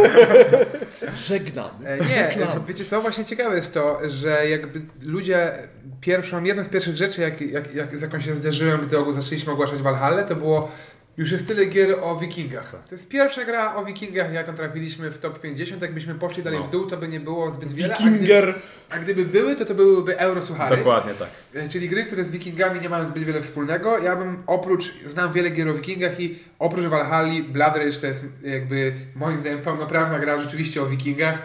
Żegnam. 1.16 1.70
E, 1.85 1.98
Nie, 2.04 2.28
e, 2.28 2.61
wiecie 2.68 2.85
co, 2.85 3.00
właśnie 3.00 3.24
ciekawe 3.24 3.57
jest 3.57 3.74
to, 3.74 3.98
że 4.09 4.48
jakby 4.48 4.81
ludzie 5.07 5.52
pierwszą, 6.00 6.42
jedną 6.42 6.64
z 6.64 6.68
pierwszych 6.68 6.96
rzeczy, 6.96 7.20
jak, 7.20 7.40
jak, 7.40 7.74
jak, 7.74 7.98
z 7.98 8.02
jaką 8.02 8.20
się 8.20 8.37
zderzyłem, 8.37 8.81
gdy 8.87 9.12
zaczęliśmy 9.12 9.52
ogłaszać 9.52 9.78
Valhalla, 9.83 10.22
to 10.22 10.37
było 10.37 10.70
już 11.18 11.33
jest 11.33 11.46
tyle 11.48 11.66
gier 11.66 11.96
o 12.02 12.16
wikingach. 12.16 12.70
To 12.70 12.94
jest 12.94 13.09
pierwsza 13.09 13.44
gra 13.44 13.74
o 13.76 13.85
wikingach, 13.85 14.33
jaką 14.33 14.54
trafiliśmy 14.54 15.11
w 15.11 15.18
top 15.18 15.40
50. 15.40 15.83
Jakbyśmy 15.83 16.14
poszli 16.14 16.42
dalej 16.42 16.61
w 16.68 16.70
dół, 16.70 16.87
to 16.87 16.96
by 16.96 17.09
nie 17.09 17.20
było 17.20 17.50
zbyt 17.50 17.72
wiele. 17.72 17.94
A, 17.94 17.96
gdyby, 18.00 18.11
Wikinger. 18.11 18.54
a 18.90 18.98
gdyby 18.98 19.24
były, 19.24 19.57
to 19.57 19.64
to 19.64 19.74
byłyby 19.74 20.18
eurosuchary. 20.18 20.76
Dokładnie 20.76 21.14
tak. 21.14 21.28
E, 21.54 21.68
Czyli 21.68 21.88
gry, 21.88 22.04
które 22.04 22.24
z 22.24 22.31
wikingami 22.31 22.81
nie 22.81 22.88
mają 22.88 23.07
zbyt 23.07 23.24
wiele 23.24 23.42
wspólnego. 23.42 23.98
Ja 23.98 24.16
bym 24.16 24.42
oprócz, 24.46 24.94
znam 25.07 25.33
wiele 25.33 25.50
gier 25.50 25.68
o 25.68 25.74
wikingach 25.74 26.20
i 26.20 26.38
oprócz 26.59 26.85
Valhalla, 26.85 27.33
Blood 27.48 27.76
Rage 27.76 27.92
to 27.92 28.07
jest 28.07 28.24
jakby 28.42 28.92
moim 29.14 29.38
zdaniem 29.38 29.59
pełnoprawna 29.59 30.18
gra 30.18 30.38
rzeczywiście 30.38 30.83
o 30.83 30.87
wikingach 30.87 31.38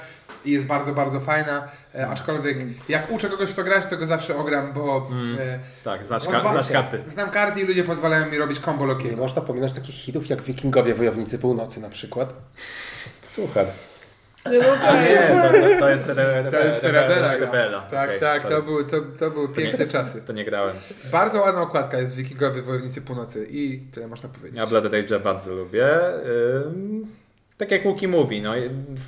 i 0.46 0.52
jest 0.52 0.66
bardzo, 0.66 0.94
bardzo 0.94 1.20
fajna. 1.20 1.68
E, 1.96 2.08
aczkolwiek 2.08 2.58
jak 2.90 3.12
uczę 3.12 3.30
kogoś 3.30 3.50
w 3.50 3.54
to 3.56 3.64
grać, 3.64 3.86
to 3.86 3.98
go 3.98 4.06
zawsze 4.08 4.38
ogram, 4.38 4.74
bo 4.74 5.10
e, 5.40 5.60
Tak, 5.84 6.06
znasz, 6.06 6.24
pozwala- 6.24 6.44
ka- 6.44 6.52
znasz 6.52 6.72
karty. 6.72 7.04
znam 7.08 7.30
karty 7.30 7.62
i 7.62 7.66
ludzie 7.66 7.84
pozwalają 7.84 8.26
mi 8.32 8.38
robić 8.38 8.60
combo 8.60 8.96
Nie 9.04 9.18
można 9.18 9.42
pominąć 9.42 9.74
takich 9.74 9.96
hitów 9.96 10.30
jak 10.30 10.42
Wikingowie 10.42 10.94
Wojownicy 10.94 11.40
Północy 11.40 11.80
na 11.80 11.90
przykład. 11.90 12.34
Słuchaj. 13.22 13.66
Nie, 14.52 14.60
no, 14.60 14.88
A 14.88 15.02
nie, 15.02 15.74
to, 15.74 15.80
to 15.80 15.90
jest, 15.90 16.10
re, 16.10 16.24
re, 16.40 16.52
To 16.52 16.60
jest 16.60 16.84
re- 16.84 16.92
Rebela. 16.92 17.34
Rebela. 17.36 17.82
Tak, 17.82 18.10
Okej, 18.10 18.20
tak, 18.20 18.42
sorry. 18.42 18.56
to 18.56 18.62
były, 18.62 18.86
to, 18.86 19.02
to 19.20 19.32
były 19.32 19.50
piękne 19.50 19.88
czasy. 19.88 20.22
To 20.22 20.34
nie 20.34 20.46
grałem. 20.46 20.76
Bardzo 21.12 21.42
ładna 21.42 21.62
okładka 21.62 21.98
jest 21.98 22.14
w 22.14 22.16
Wikingowie 22.16 22.62
Wojownicy 22.62 23.02
Północy 23.02 23.48
i 23.50 23.80
tyle 23.80 24.08
można 24.08 24.30
powiedzieć. 24.30 24.58
Ja 24.58 24.68
Blood 24.68 24.86
Rage'a 24.86 25.22
bardzo 25.24 25.54
lubię. 25.54 25.88
Ym, 26.66 27.08
tak 27.64 27.72
jak 27.72 27.86
Łuki 27.86 28.08
mówi, 28.08 28.42
no, 28.42 28.54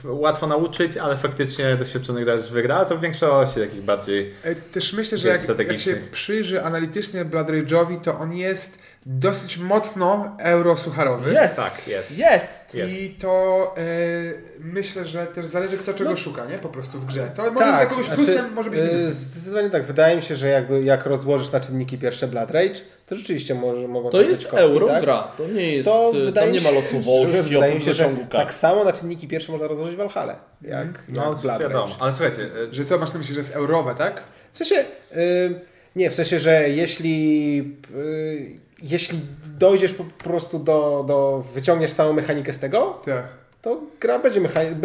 łatwo 0.04 0.48
nauczyć, 0.48 0.98
ale 0.98 1.18
faktycznie 1.18 1.76
doświadczony 1.76 2.26
gracz 2.26 2.46
wygra, 2.46 2.78
a 2.78 2.86
to 2.86 2.98
w 2.98 3.02
większości 3.02 3.60
takich 3.60 3.82
bardziej... 3.82 4.34
E, 4.44 4.56
Też 4.56 4.94
myślę, 4.94 5.18
że 5.18 5.30
jak, 5.30 5.42
jak 5.68 5.80
się 5.80 5.96
przyjrzy 6.12 6.64
analitycznie 6.64 7.26
Blood 7.26 7.48
Rage'owi, 7.48 8.02
to 8.02 8.20
on 8.20 8.34
jest 8.34 8.80
dosyć 9.06 9.58
mocno 9.58 10.38
eurosucharowy. 10.40 11.34
Jest. 11.34 11.56
Tak, 11.56 11.88
jest. 11.88 12.18
Jest. 12.18 12.76
I 12.76 13.10
to 13.10 13.74
e, 13.78 13.82
myślę, 14.60 15.06
że 15.06 15.26
też 15.28 15.46
zależy 15.46 15.78
kto 15.78 15.94
czego 15.94 16.16
szuka, 16.16 16.46
nie? 16.46 16.58
Po 16.58 16.70
prostu 16.70 17.00
w 17.00 17.06
grze. 17.06 17.32
To 17.36 17.42
może 17.42 17.52
być 17.52 17.60
tak, 17.60 17.80
dla 17.80 17.86
kogoś 17.86 18.08
plusem, 18.08 18.54
może 18.54 18.70
być 18.70 18.80
e, 18.80 18.84
minusem. 18.84 19.12
Zdecydowanie 19.12 19.70
tak. 19.70 19.84
Wydaje 19.84 20.16
mi 20.16 20.22
się, 20.22 20.36
że 20.36 20.48
jakby 20.48 20.84
jak 20.84 21.06
rozłożysz 21.06 21.52
na 21.52 21.60
czynniki 21.60 21.98
pierwsze 21.98 22.28
Blood 22.28 22.52
Rage, 22.52 22.82
to 23.06 23.16
rzeczywiście 23.16 23.56
może, 23.56 23.88
mogą 23.88 24.10
To 24.10 24.22
tam 24.22 24.30
jest 24.30 24.48
kostki, 24.48 24.58
euro 24.58 24.88
tak? 24.88 25.04
gra. 25.04 25.32
To 25.38 25.48
nie 25.48 25.74
jest. 25.74 25.86
To 25.86 26.12
tam 26.36 26.52
nie 26.52 26.60
ma 26.62 26.70
się, 26.70 26.76
losowości 26.76 27.28
że, 27.32 27.44
wydaje 27.44 27.76
mi 27.76 27.82
się, 27.82 27.94
że 27.94 28.10
tak 28.32 28.54
samo 28.54 28.84
na 28.84 28.94
czynniki 28.94 29.28
pierwsze 29.28 29.52
można 29.52 29.68
rozłożyć 29.68 29.96
Valhalla, 29.96 30.40
jak, 30.62 31.04
No, 31.10 31.30
jak 31.30 31.38
Blood 31.40 31.62
wiadomo. 31.62 31.96
Ale 32.00 32.14
słuchajcie, 32.14 32.42
y, 32.42 32.74
Że 32.74 32.86
co 32.86 32.98
masz 32.98 33.14
na 33.14 33.20
myśli, 33.20 33.34
że 33.34 33.40
jest 33.40 33.56
eurowe, 33.56 33.96
tak? 33.98 34.24
W 34.54 34.58
sensie, 34.58 34.76
y, 35.16 35.60
nie, 35.96 36.10
w 36.10 36.14
sensie, 36.16 36.40
że 36.40 36.70
jeśli, 36.70 37.58
y, 37.96 38.60
jeśli 38.84 39.20
dojdziesz 39.58 39.94
po 39.94 40.04
prostu 40.04 40.60
do, 40.60 41.04
do, 41.08 41.44
wyciągniesz 41.54 41.94
całą 41.94 42.14
mechanikę 42.14 42.54
z 42.54 42.60
tego, 42.60 43.02
Tak. 43.06 43.28
To 43.66 43.82
gra 44.00 44.20
będzie 44.20 44.42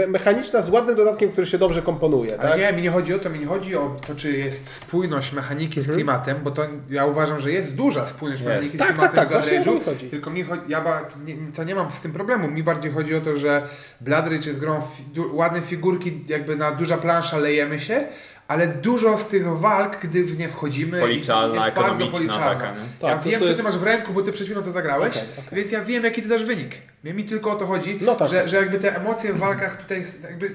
mechaniczna 0.09 0.61
z 0.63 0.71
ładnym 0.71 0.97
dodatkiem, 0.97 1.31
który 1.33 1.47
się 1.47 1.59
dobrze 1.59 1.83
komponuje, 1.83 2.41
Ale 2.41 2.51
tak? 2.51 2.61
nie, 2.61 2.73
mi 2.73 2.83
nie 2.83 2.91
chodzi 2.91 3.15
o 3.15 3.19
to, 3.19 3.31
mi 3.31 3.39
nie 3.39 3.47
chodzi 3.47 3.77
o 3.77 3.97
to, 4.07 4.15
czy 4.15 4.33
jest 4.33 4.69
spójność 4.69 5.33
mechaniki 5.33 5.81
z 5.81 5.93
klimatem, 5.93 6.37
bo 6.43 6.51
to 6.51 6.63
ja 6.91 7.07
uważam, 7.07 7.41
że 7.41 7.53
jest 7.53 7.77
duża 7.77 8.07
spójność 8.07 8.43
Jest. 8.43 8.55
mechaniki 8.55 8.79
Tak, 8.79 8.89
z 8.89 8.91
klimatem 8.91 9.17
tak, 9.17 9.29
tak, 9.29 9.29
Blood 9.29 9.65
właśnie 9.65 9.85
chodzi. 9.85 10.11
Tylko 10.11 10.31
mi 10.31 10.43
chodzi, 10.43 10.63
ja 10.69 10.81
ba, 10.81 11.07
nie, 11.27 11.35
to 11.57 11.65
nie 11.65 11.75
mam 11.75 11.91
z 11.91 12.01
tym 12.01 12.13
problemu. 12.13 12.51
Mi 12.51 12.63
bardziej 12.63 12.93
chodzi 12.93 13.15
o 13.15 13.21
to, 13.21 13.37
że 13.37 13.63
Blood 14.01 14.25
Rage 14.25 14.47
jest 14.49 14.59
grą, 14.59 14.83
fi, 14.83 15.03
du, 15.03 15.37
ładne 15.37 15.61
figurki, 15.61 16.25
jakby 16.29 16.57
na 16.57 16.71
duża 16.71 16.99
plansza 16.99 17.37
lejemy 17.37 17.81
się, 17.81 18.05
ale 18.51 18.69
dużo 18.69 19.19
z 19.19 19.29
tych 19.29 19.59
walk, 19.59 20.01
gdy 20.03 20.25
w 20.25 20.39
nie 20.39 20.49
wchodzimy, 20.49 21.01
Policzalna, 21.01 21.65
jest 21.65 21.77
bardzo 21.77 21.91
ekonomiczna 22.05 22.19
policzalna. 22.19 22.55
taka, 22.61 22.71
nie? 22.73 22.79
ja 22.81 23.09
Tak, 23.15 23.23
to 23.25 23.31
wiem, 23.31 23.41
co 23.41 23.55
ty 23.55 23.63
masz 23.63 23.77
w 23.79 23.83
ręku, 23.83 24.13
bo 24.13 24.23
ty 24.23 24.33
przed 24.33 24.47
chwilą 24.47 24.63
to 24.63 24.73
zagrałeś, 24.73 25.17
Okej, 25.17 25.29
okej. 25.47 25.59
więc 25.59 25.73
ja 25.73 25.85
wiem, 25.85 26.05
jaki 26.05 26.23
ty 26.23 26.29
dasz 26.29 26.45
wynik. 26.45 26.71
Mnie 27.05 27.15
mi 27.15 27.25
tylko 27.25 27.51
o 27.51 27.55
to 27.55 27.67
chodzi, 27.67 27.99
No 28.01 28.15
tak. 28.15 28.31
że, 28.31 28.49
że 28.49 28.57
jakby 28.57 28.79
te 28.79 28.97
emocje 28.97 29.33
w 29.33 29.39
walkach 29.39 29.77
tutaj 29.83 30.05
jakby... 30.23 30.51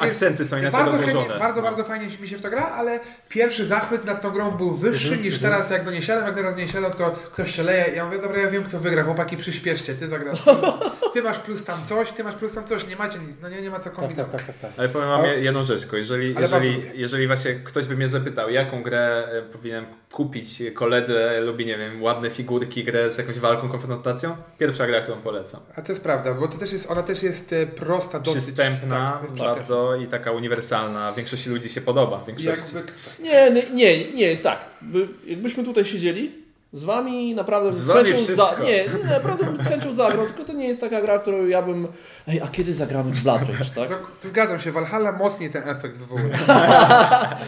akcenty 0.00 0.44
są 0.44 0.56
inaczej 0.58 0.72
bardzo 0.72 0.90
rozłożone. 0.96 1.20
Chętnie, 1.24 1.38
bardzo, 1.38 1.60
No. 1.60 1.66
bardzo 1.66 1.84
fajnie 1.84 2.18
mi 2.20 2.28
się 2.28 2.36
w 2.36 2.42
to 2.42 2.50
gra, 2.50 2.66
ale 2.66 3.00
pierwszy 3.28 3.64
zachwyt 3.64 4.04
nad 4.04 4.22
tą 4.22 4.30
grą 4.30 4.50
był 4.50 4.74
wyższy 4.74 5.08
Mhm, 5.08 5.22
niż 5.22 5.38
teraz, 5.38 5.70
jak 5.70 5.84
do 5.84 5.90
niej 5.90 6.02
siadam. 6.02 6.26
Jak 6.26 6.34
teraz 6.34 6.56
nie 6.56 6.68
siadam, 6.68 6.90
to 6.92 7.10
ktoś 7.10 7.56
się 7.56 7.62
leje. 7.62 7.94
Ja 7.96 8.04
mówię, 8.04 8.18
dobra, 8.18 8.40
ja 8.40 8.50
wiem, 8.50 8.64
kto 8.64 8.78
wygra. 8.78 9.02
Chłopaki, 9.04 9.36
przyspieszcie, 9.36 9.94
ty 9.94 10.08
zagrasz. 10.08 10.42
ty 11.14 11.22
masz 11.22 11.38
plus 11.38 11.64
tam 11.64 11.84
coś, 11.84 12.12
ty 12.12 12.24
masz 12.24 12.34
plus 12.34 12.52
tam 12.52 12.64
coś, 12.64 12.86
nie 12.86 12.96
macie 12.96 13.18
nic, 13.18 13.36
no 13.42 13.48
nie, 13.48 13.62
nie 13.62 13.70
ma 13.70 13.78
co 13.78 13.84
Tak, 13.84 13.92
kombinować. 13.92 14.32
tak, 14.32 14.42
tak, 14.46 14.56
tak, 14.56 14.70
tak. 14.70 14.78
Ale 14.78 14.88
powiem 14.88 15.08
wam 15.08 15.24
jedną 15.26 15.62
rzecz, 15.62 15.82
jeżeli, 15.92 16.34
jeżeli, 16.40 16.90
jeżeli 16.94 17.26
właśnie 17.26 17.54
ktoś 17.54 17.86
by 17.86 17.96
mnie 17.96 18.08
zapytał, 18.08 18.50
jaką 18.50 18.82
grę 18.82 19.28
e, 19.32 19.42
powinienem 19.42 19.86
kupić 20.12 20.62
koledze, 20.74 21.40
lubi, 21.40 21.66
nie 21.66 21.78
wiem, 21.78 22.02
ładne 22.02 22.30
figurki, 22.30 22.84
grę 22.84 23.10
z 23.10 23.18
jakąś 23.18 23.38
walką, 23.38 23.68
konfrontacją, 23.68 24.36
pierwsza 24.58 24.86
gra, 24.86 25.00
którą 25.00 25.20
polecam. 25.20 25.60
A 25.76 25.82
to 25.82 25.92
jest 25.92 26.02
prawda, 26.02 26.34
bo 26.34 26.48
to 26.48 26.58
też 26.58 26.72
jest, 26.72 26.90
ona 26.90 27.02
też 27.02 27.22
jest 27.22 27.52
e, 27.52 27.66
prosta, 27.66 28.20
dosyć. 28.20 28.42
Przystępna 28.42 29.20
tak, 29.22 29.32
bardzo 29.32 29.96
i 29.96 30.06
taka 30.06 30.32
uniwersalna. 30.32 31.12
Większości 31.12 31.50
ludzi 31.50 31.68
się 31.68 31.80
podoba. 31.80 32.24
Większości. 32.26 32.76
Jakby, 32.76 32.92
Nie, 33.22 33.50
nie, 33.50 33.70
nie, 33.70 34.12
nie 34.12 34.26
jest 34.26 34.42
tak. 34.42 34.60
By, 34.82 35.08
jakbyśmy 35.26 35.64
tutaj 35.64 35.84
siedzieli 35.84 36.41
z 36.72 36.84
wami 36.84 37.34
naprawdę 37.34 37.72
Z 37.72 37.82
wami 37.82 38.24
za, 38.24 38.54
nie, 38.62 38.70
nie, 38.70 39.10
naprawdę 39.10 39.44
bym 39.44 39.56
z 39.56 39.68
chęcią 39.68 39.94
zagrał, 39.94 40.26
tylko 40.26 40.44
to 40.44 40.52
nie 40.52 40.68
jest 40.68 40.80
taka 40.80 41.00
gra, 41.00 41.18
którą 41.18 41.46
ja 41.46 41.62
bym. 41.62 41.88
Ej, 42.28 42.40
a 42.40 42.48
kiedy 42.48 42.74
zagramy 42.74 43.12
w 43.12 43.22
Blood 43.22 43.40
Rage, 43.40 43.70
tak? 43.74 43.88
to, 43.88 43.94
to 44.22 44.28
zgadzam 44.28 44.60
się, 44.60 44.72
Valhalla 44.72 45.12
mocniej 45.12 45.50
ten 45.50 45.68
efekt 45.68 45.96
wywołuje. 45.96 46.34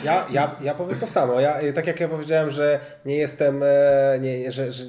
Ja, 0.04 0.26
ja, 0.30 0.56
ja 0.60 0.74
powiem 0.74 0.98
to 0.98 1.06
samo. 1.06 1.40
Ja, 1.40 1.58
e, 1.58 1.72
tak 1.72 1.86
jak 1.86 2.00
ja 2.00 2.08
powiedziałem, 2.08 2.50
że 2.50 2.80
nie 3.04 3.16
jestem, 3.16 3.62
e, 3.62 4.18
nie, 4.20 4.52
że, 4.52 4.72
że 4.72 4.84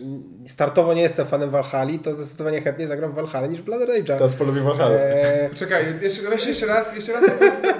startowo 0.47 0.93
nie 0.93 1.01
jestem 1.01 1.25
fanem 1.25 1.49
Valhalla, 1.49 1.97
to 2.03 2.15
zdecydowanie 2.15 2.61
chętniej 2.61 2.87
zagram 2.87 3.11
w 3.11 3.15
Valhalla 3.15 3.47
niż 3.47 3.59
w 3.59 3.63
Blood 3.63 3.81
Rage'a. 3.81 4.17
Teraz 4.17 4.35
polubi 4.35 4.61
Valhalla. 4.61 4.95
E, 4.95 5.49
Czekaj, 5.55 5.85
jeszcze, 6.01 6.21
weź 6.29 6.47
jeszcze 6.47 6.65
raz, 6.65 6.95
jeszcze 6.95 7.13
raz 7.13 7.21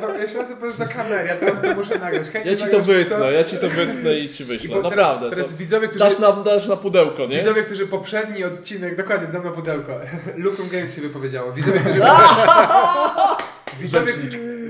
do, 0.02 0.18
jeszcze 0.18 0.38
raz 0.38 0.52
opowiedz 0.52 0.78
do 0.78 0.86
kamery, 0.86 1.28
ja 1.28 1.36
teraz 1.36 1.62
to 1.62 1.76
muszę 1.76 2.00
nagrać. 2.00 2.28
Chętnie 2.30 2.52
Ja 2.52 2.58
ci 2.58 2.68
to 2.68 2.80
wytnę, 2.80 3.32
ja 3.32 3.44
ci 3.44 3.58
to 3.58 3.70
wytnę 3.70 4.20
i 4.20 4.30
ci 4.30 4.44
I 4.44 4.46
wyślę. 4.46 4.82
Naprawdę. 4.82 5.30
Teraz, 5.30 5.36
teraz 5.36 5.52
to 5.52 5.58
widzowie, 5.58 5.88
którzy, 5.88 6.06
dasz, 6.06 6.20
dasz 6.46 6.68
na 6.68 6.78
pudełko, 6.78 7.26
nie? 7.26 7.38
widzowie, 7.38 7.64
którzy 7.64 7.88
poprzedni 7.88 8.44
odcinek, 8.44 8.98
dokładnie, 8.98 9.28
dam 9.28 9.44
na 9.44 9.52
pudełko. 9.52 9.92
Lukum 10.38 10.70
Games 10.70 10.96
się 10.96 11.02
wypowiedziało. 11.02 11.52
Widzowie, 11.52 11.80
którzy, 11.80 12.00
widzowie, 13.82 14.14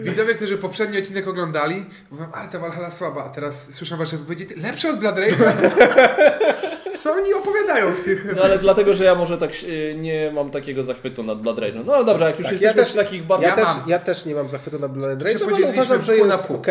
widzowie, 0.01 0.33
którzy 0.33 0.57
poprzedni 0.57 0.97
odcinek 0.97 1.27
oglądali, 1.27 1.85
mówią, 2.11 2.25
ale 2.33 2.49
ta 2.49 2.59
Valhalla 2.59 2.91
słaba, 2.91 3.23
a 3.25 3.29
teraz 3.29 3.73
słyszę 3.73 3.97
wasze 3.97 4.17
wypowiedzi, 4.17 4.45
"Ty, 4.45 4.55
lepsze 4.61 4.89
od 4.89 4.99
Blood 4.99 5.15
Rage'a? 5.15 5.51
Co 7.03 7.13
oni 7.13 7.33
opowiadają 7.33 7.91
w 7.91 8.01
tych... 8.01 8.25
No 8.35 8.41
ale 8.43 8.57
dlatego, 8.59 8.93
że 8.93 9.03
ja 9.03 9.15
może 9.15 9.37
tak 9.37 9.51
y, 9.63 9.95
nie 9.97 10.31
mam 10.31 10.51
takiego 10.51 10.83
zachwytu 10.83 11.23
nad 11.23 11.41
Blood 11.41 11.57
Rage'em. 11.57 11.85
No 11.85 11.93
ale 11.95 12.05
dobra, 12.05 12.27
jak 12.27 12.39
już 12.39 12.43
Tak, 12.47 12.51
jesteśmy 12.51 12.79
ja 12.81 12.85
też- 12.85 12.93
takich 12.93 13.23
bardzo... 13.23 13.47
ja, 13.47 13.49
Ja 13.49 13.55
też, 13.55 13.67
ja 13.87 13.99
też 13.99 14.25
nie 14.25 14.35
mam 14.35 14.49
zachwytu 14.49 14.79
na 14.79 14.87
Blood 14.87 15.19
Rage'em, 15.19 15.55
ale 15.55 15.67
uważam, 15.67 16.01
że 16.01 16.17
jest 16.17 16.47
pół, 16.47 16.55
ok. 16.57 16.67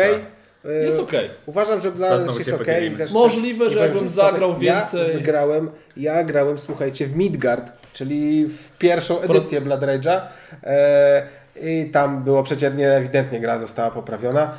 Jest 0.83 0.99
okej. 0.99 1.29
Uważam, 1.45 1.79
że 1.81 1.91
Blood 1.91 2.09
Teraz 2.09 2.11
Rage 2.11 2.23
znowu 2.23 2.37
jest 2.37 2.49
się 2.49 2.55
ok. 2.55 2.59
podzielimy. 2.65 2.97
Też, 2.97 3.11
Możliwe, 3.11 3.69
że 3.69 3.79
jakbym 3.79 4.09
zagrał 4.09 4.49
ja 4.51 4.57
więcej- 4.81 5.13
Zgrałem, 5.15 5.69
ja 5.97 6.23
grałem, 6.23 6.57
słuchajcie, 6.57 7.07
w 7.07 7.15
Midgard, 7.15 7.71
czyli 7.93 8.47
w 8.47 8.77
pierwszą 8.77 9.21
edycję 9.21 9.61
Blood 9.61 9.81
Rage'a. 9.81 10.21
E, 10.63 11.23
I 11.61 11.89
tam 11.93 12.23
było 12.23 12.43
przeciętnie, 12.43 12.89
ewidentnie 12.91 13.39
gra 13.39 13.59
została 13.59 13.91
poprawiona. 13.91 14.51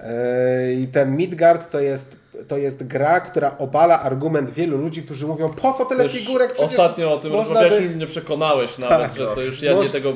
E, 0.00 0.72
I 0.72 0.88
ten 0.88 1.16
Midgard 1.16 1.70
to 1.70 1.80
jest, 1.80 2.16
to 2.48 2.58
jest 2.58 2.86
gra, 2.86 3.20
która 3.20 3.58
obala 3.58 4.00
argument 4.00 4.50
wielu 4.50 4.78
ludzi, 4.78 5.02
którzy 5.02 5.26
mówią, 5.26 5.48
po 5.48 5.72
co 5.72 5.84
tyle 5.84 6.04
Też 6.04 6.12
figurek? 6.12 6.52
Przecież 6.52 6.70
Ostatnio 6.70 7.14
o 7.14 7.18
tym 7.18 7.32
rozmawiałeś 7.32 7.74
by- 7.74 7.84
i 7.86 7.88
mnie 7.90 8.06
przekonałeś 8.06 8.78
nawet, 8.78 8.98
Tak. 9.08 9.16
że 9.16 9.26
to 9.34 9.42
już 9.42 9.62
ja 9.62 9.72
Moż- 9.74 9.82
nie 9.86 9.90
tego 9.92 10.12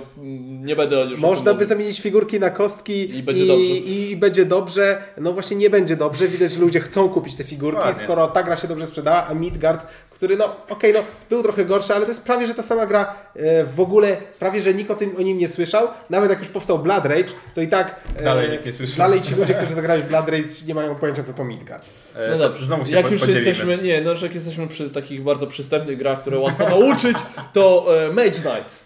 nie 0.64 0.76
będę 0.76 0.96
już 1.04 1.20
Można 1.20 1.54
by 1.54 1.64
zamienić 1.64 2.00
figurki 2.00 2.40
na 2.40 2.50
kostki 2.50 3.16
I 3.18 3.22
będzie 3.22 3.46
dobrze. 3.46 3.64
i, 3.64 4.10
i 4.10 4.16
będzie 4.16 4.44
dobrze. 4.44 5.02
No 5.18 5.32
właśnie 5.32 5.56
nie 5.56 5.70
będzie 5.70 5.96
dobrze. 5.96 6.28
Widać, 6.28 6.52
że 6.52 6.60
ludzie 6.60 6.80
chcą 6.80 7.08
kupić 7.08 7.34
te 7.34 7.44
figurki, 7.44 7.76
Dokładnie. 7.78 8.02
skoro 8.04 8.28
ta 8.28 8.42
gra 8.42 8.56
się 8.56 8.68
dobrze 8.68 8.86
sprzedała, 8.86 9.26
a 9.26 9.34
Midgard, 9.34 9.86
który 10.10 10.36
no 10.36 10.56
okej, 10.68 10.92
no 10.92 11.00
był 11.30 11.42
trochę 11.42 11.64
gorszy, 11.64 11.94
ale 11.94 12.04
to 12.04 12.10
jest 12.10 12.24
prawie, 12.24 12.46
że 12.46 12.54
ta 12.54 12.62
sama 12.62 12.86
gra 12.86 13.14
e, 13.36 13.64
w 13.64 13.80
ogóle, 13.80 14.16
prawie, 14.38 14.62
że 14.62 14.74
nikt 14.74 14.90
o, 14.90 14.94
tym, 14.94 15.16
o 15.18 15.22
nim 15.22 15.38
nie 15.38 15.48
słyszał. 15.48 15.88
Nawet 16.10 16.30
jak 16.30 16.38
już 16.38 16.48
powstał 16.48 16.78
Blood 16.78 17.04
Rage, 17.04 17.32
to 17.54 17.60
i 17.60 17.68
tak 17.68 17.96
e, 18.16 18.22
Dalej 18.24 18.50
nikt 18.50 18.66
nie 18.66 18.72
słyszał. 18.72 18.96
Dalej 18.98 19.22
ci 19.22 19.34
ludzie, 19.34 19.54
którzy 19.54 19.74
zagrali 19.74 20.02
w 20.02 20.06
Blood 20.06 20.28
Rage 20.28 20.44
nie 20.66 20.74
mają 20.74 20.94
pojęcia, 20.94 21.22
co 21.22 21.32
to 21.32 21.44
Midgard. 21.44 21.84
E, 22.16 22.30
No 22.30 22.38
dobrze, 22.38 22.66
Znowu 22.66 22.86
się 22.86 22.96
jak 22.96 23.06
po- 23.06 23.12
już 23.12 23.20
podzielimy. 23.20 23.46
jesteśmy, 23.48 23.78
nie, 23.78 24.00
no 24.00 24.10
jak 24.22 24.34
jesteśmy 24.34 24.68
przy 24.68 24.90
takich 24.90 25.22
bardzo 25.22 25.46
przystępnych 25.46 25.98
grach, 25.98 26.20
które 26.20 26.38
łatwo 26.38 26.68
nauczyć, 26.68 27.16
to 27.52 27.86
e, 28.06 28.12
Mage 28.12 28.30
Knight. 28.30 28.84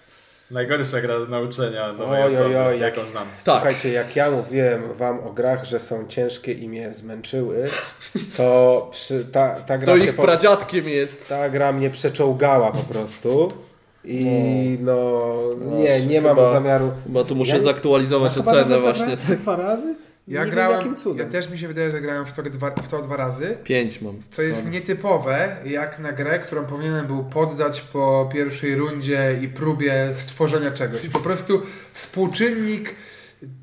Najgorsza 0.50 1.00
gra 1.00 1.18
do 1.18 1.26
nauczenia 1.26 1.94
Oj, 2.10 2.22
oj, 2.22 2.34
osoby, 2.34 2.58
oj, 2.60 2.80
jaką 2.80 3.00
znam. 3.04 3.24
Tak. 3.28 3.40
Słuchajcie, 3.42 3.92
jak 3.92 4.16
ja 4.16 4.30
mówiłem 4.30 4.82
wam 4.94 5.20
o 5.20 5.32
grach, 5.32 5.64
że 5.64 5.80
są 5.80 6.06
ciężkie 6.08 6.52
i 6.52 6.68
mnie 6.68 6.92
zmęczyły, 6.94 7.68
to 8.36 8.88
przy, 8.92 9.24
ta, 9.32 9.60
ta 9.60 9.78
gra 9.78 9.92
To 9.94 9.98
się 9.98 10.04
ich 10.04 10.14
po... 10.16 10.22
pradziadkiem 10.22 10.88
jest. 10.88 11.28
Ta 11.28 11.50
gra 11.50 11.72
mnie 11.72 11.90
przeczołgała 11.90 12.72
po 12.72 12.82
prostu. 12.94 13.52
I 14.04 14.24
no, 14.80 15.22
nie, 15.60 15.66
Właśnie, 15.86 16.06
nie 16.06 16.20
mam 16.20 16.36
chyba- 16.36 16.52
zamiaru. 16.52 16.92
Chyba 17.06 17.24
tu 17.24 17.34
muszę 17.34 17.50
Ja 17.52 17.56
nie- 17.58 17.62
zaktualizować 17.64 18.32
chyba 18.32 18.52
ocenę 18.52 18.66
nawet 18.76 18.96
właśnie. 18.96 19.16
Tak. 19.16 19.38
dwa 19.38 19.56
razy? 19.56 19.94
Ja 20.28 20.44
nie 20.44 20.50
grałem, 20.50 20.78
wiem 20.78 20.80
jakim 20.80 20.96
cudem. 20.96 21.26
ja 21.26 21.32
też 21.32 21.50
mi 21.50 21.58
się 21.58 21.68
wydaje, 21.68 21.90
że 21.90 22.00
grałem 22.00 22.26
w 22.26 22.32
to 22.32 22.42
dwa, 22.42 22.70
w 22.70 22.88
to 22.88 23.02
dwa 23.02 23.16
razy. 23.16 23.56
Pięć 23.64 24.00
mam. 24.00 24.18
To 24.36 24.42
jest 24.42 24.70
nietypowe, 24.70 25.56
jak 25.64 25.98
na 25.98 26.12
grę, 26.12 26.38
którą 26.38 26.64
powinienem 26.64 27.06
był 27.06 27.24
poddać 27.24 27.80
po 27.80 28.30
pierwszej 28.32 28.74
rundzie 28.74 29.38
i 29.42 29.48
próbie 29.48 30.14
stworzenia 30.14 30.70
czegoś. 30.70 31.00
Po 31.08 31.20
prostu 31.20 31.62
współczynnik 31.92 32.94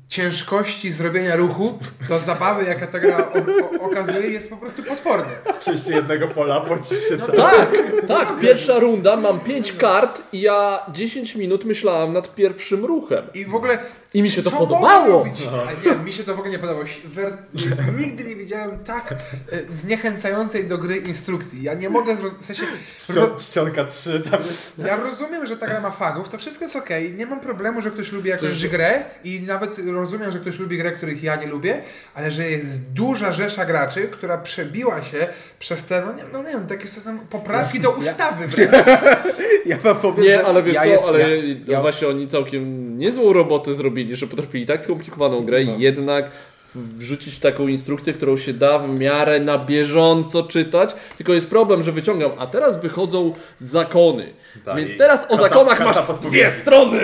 ciężkości 0.08 0.92
zrobienia 0.92 1.36
ruchu 1.36 1.78
do 2.08 2.20
zabawy, 2.20 2.64
jaka 2.64 2.86
ta 2.86 2.98
gra 2.98 3.18
o, 3.18 3.82
o, 3.82 3.86
okazuje, 3.86 4.30
jest 4.30 4.50
po 4.50 4.56
prostu 4.56 4.82
potworny. 4.82 5.32
Przejście 5.60 5.92
jednego 5.92 6.28
pola, 6.28 6.60
płacisz 6.60 7.08
się 7.08 7.18
cały. 7.18 7.36
Tak, 7.36 7.68
tak, 8.08 8.40
pierwsza 8.40 8.78
runda, 8.78 9.16
mam 9.16 9.40
pięć 9.40 9.72
kart 9.72 10.22
i 10.32 10.40
ja 10.40 10.78
10 10.92 11.34
minut 11.34 11.64
myślałem 11.64 12.12
nad 12.12 12.34
pierwszym 12.34 12.84
ruchem. 12.84 13.24
I 13.34 13.44
w 13.44 13.54
ogóle... 13.54 13.78
I 14.14 14.22
mi 14.22 14.28
się 14.28 14.42
to 14.42 14.50
podobało. 14.50 15.26
A 15.68 15.88
nie, 15.88 16.04
mi 16.04 16.12
się 16.12 16.24
to 16.24 16.34
w 16.34 16.38
ogóle 16.38 16.50
nie 16.50 16.58
podobało. 16.58 16.86
Wer... 17.04 17.32
Nigdy 17.98 18.24
nie 18.24 18.36
widziałem 18.36 18.78
tak 18.78 19.14
e, 19.52 19.76
zniechęcającej 19.76 20.64
do 20.64 20.78
gry 20.78 20.96
instrukcji. 20.96 21.62
Ja 21.62 21.74
nie 21.74 21.90
mogę... 21.90 22.16
W 22.40 22.44
sensie... 22.44 22.62
Czcionka 23.38 23.84
3 23.84 24.22
tam 24.30 24.42
jest. 24.42 24.72
Ja 24.78 24.96
rozumiem, 24.96 25.46
że 25.46 25.56
ta 25.56 25.66
gra 25.66 25.80
ma 25.80 25.90
fanów, 25.90 26.28
to 26.28 26.38
wszystko 26.38 26.64
jest 26.64 26.76
okej. 26.76 27.14
Nie 27.14 27.26
mam 27.26 27.40
problemu, 27.40 27.80
że 27.80 27.90
ktoś 27.90 28.12
lubi 28.12 28.30
jakąś 28.30 28.68
grę 28.68 29.04
i 29.24 29.40
nawet 29.40 29.78
rozumiem, 30.00 30.32
że 30.32 30.38
ktoś 30.38 30.58
lubi 30.58 30.78
grę, 30.78 30.92
których 30.92 31.22
ja 31.22 31.36
nie 31.36 31.46
lubię, 31.46 31.78
ale 32.14 32.30
że 32.30 32.50
jest 32.50 32.82
duża 32.92 33.32
rzesza 33.32 33.64
graczy, 33.64 34.08
która 34.08 34.38
przebiła 34.38 35.02
się 35.02 35.28
przez 35.58 35.84
te, 35.84 36.02
no 36.06 36.12
nie, 36.12 36.22
no 36.32 36.42
nie 36.42 36.50
wiem, 36.50 36.66
takie 36.66 36.88
są 36.88 37.18
poprawki 37.18 37.80
do 37.80 37.90
ustawy 37.90 38.48
wręcz. 38.48 38.70
Ja 39.66 39.76
wam 39.78 39.96
powiem, 39.96 40.24
Nie, 40.24 40.34
że 40.34 40.46
ale 40.46 40.62
wiesz 40.62 40.74
ja 40.74 40.80
co, 40.82 40.86
jest- 40.88 41.04
ale 41.04 41.20
ja, 41.20 41.54
ja, 41.66 41.80
właśnie 41.80 42.08
oni 42.08 42.28
całkiem 42.28 42.98
niezłą 42.98 43.32
robotę 43.32 43.74
zrobili, 43.74 44.16
że 44.16 44.26
potrafili 44.26 44.66
tak 44.66 44.82
skomplikowaną 44.82 45.40
grę 45.44 45.64
No. 45.64 45.76
i 45.76 45.80
jednak 45.80 46.30
wrzucić 46.74 47.34
w 47.34 47.40
taką 47.40 47.68
instrukcję, 47.68 48.12
którą 48.12 48.36
się 48.36 48.52
da 48.52 48.78
w 48.78 48.98
miarę 48.98 49.40
na 49.40 49.58
bieżąco 49.58 50.42
czytać. 50.42 50.94
Tylko 51.16 51.32
jest 51.32 51.50
problem, 51.50 51.82
że 51.82 51.92
wyciągam, 51.92 52.30
a 52.38 52.46
teraz 52.46 52.80
wychodzą 52.80 53.34
zakony. 53.58 54.32
Tak, 54.64 54.76
Więc 54.76 54.96
teraz 54.98 55.26
o 55.28 55.36
zakonach 55.36 55.80
masz 55.84 55.96
dwie 56.22 56.50
strony. 56.50 57.00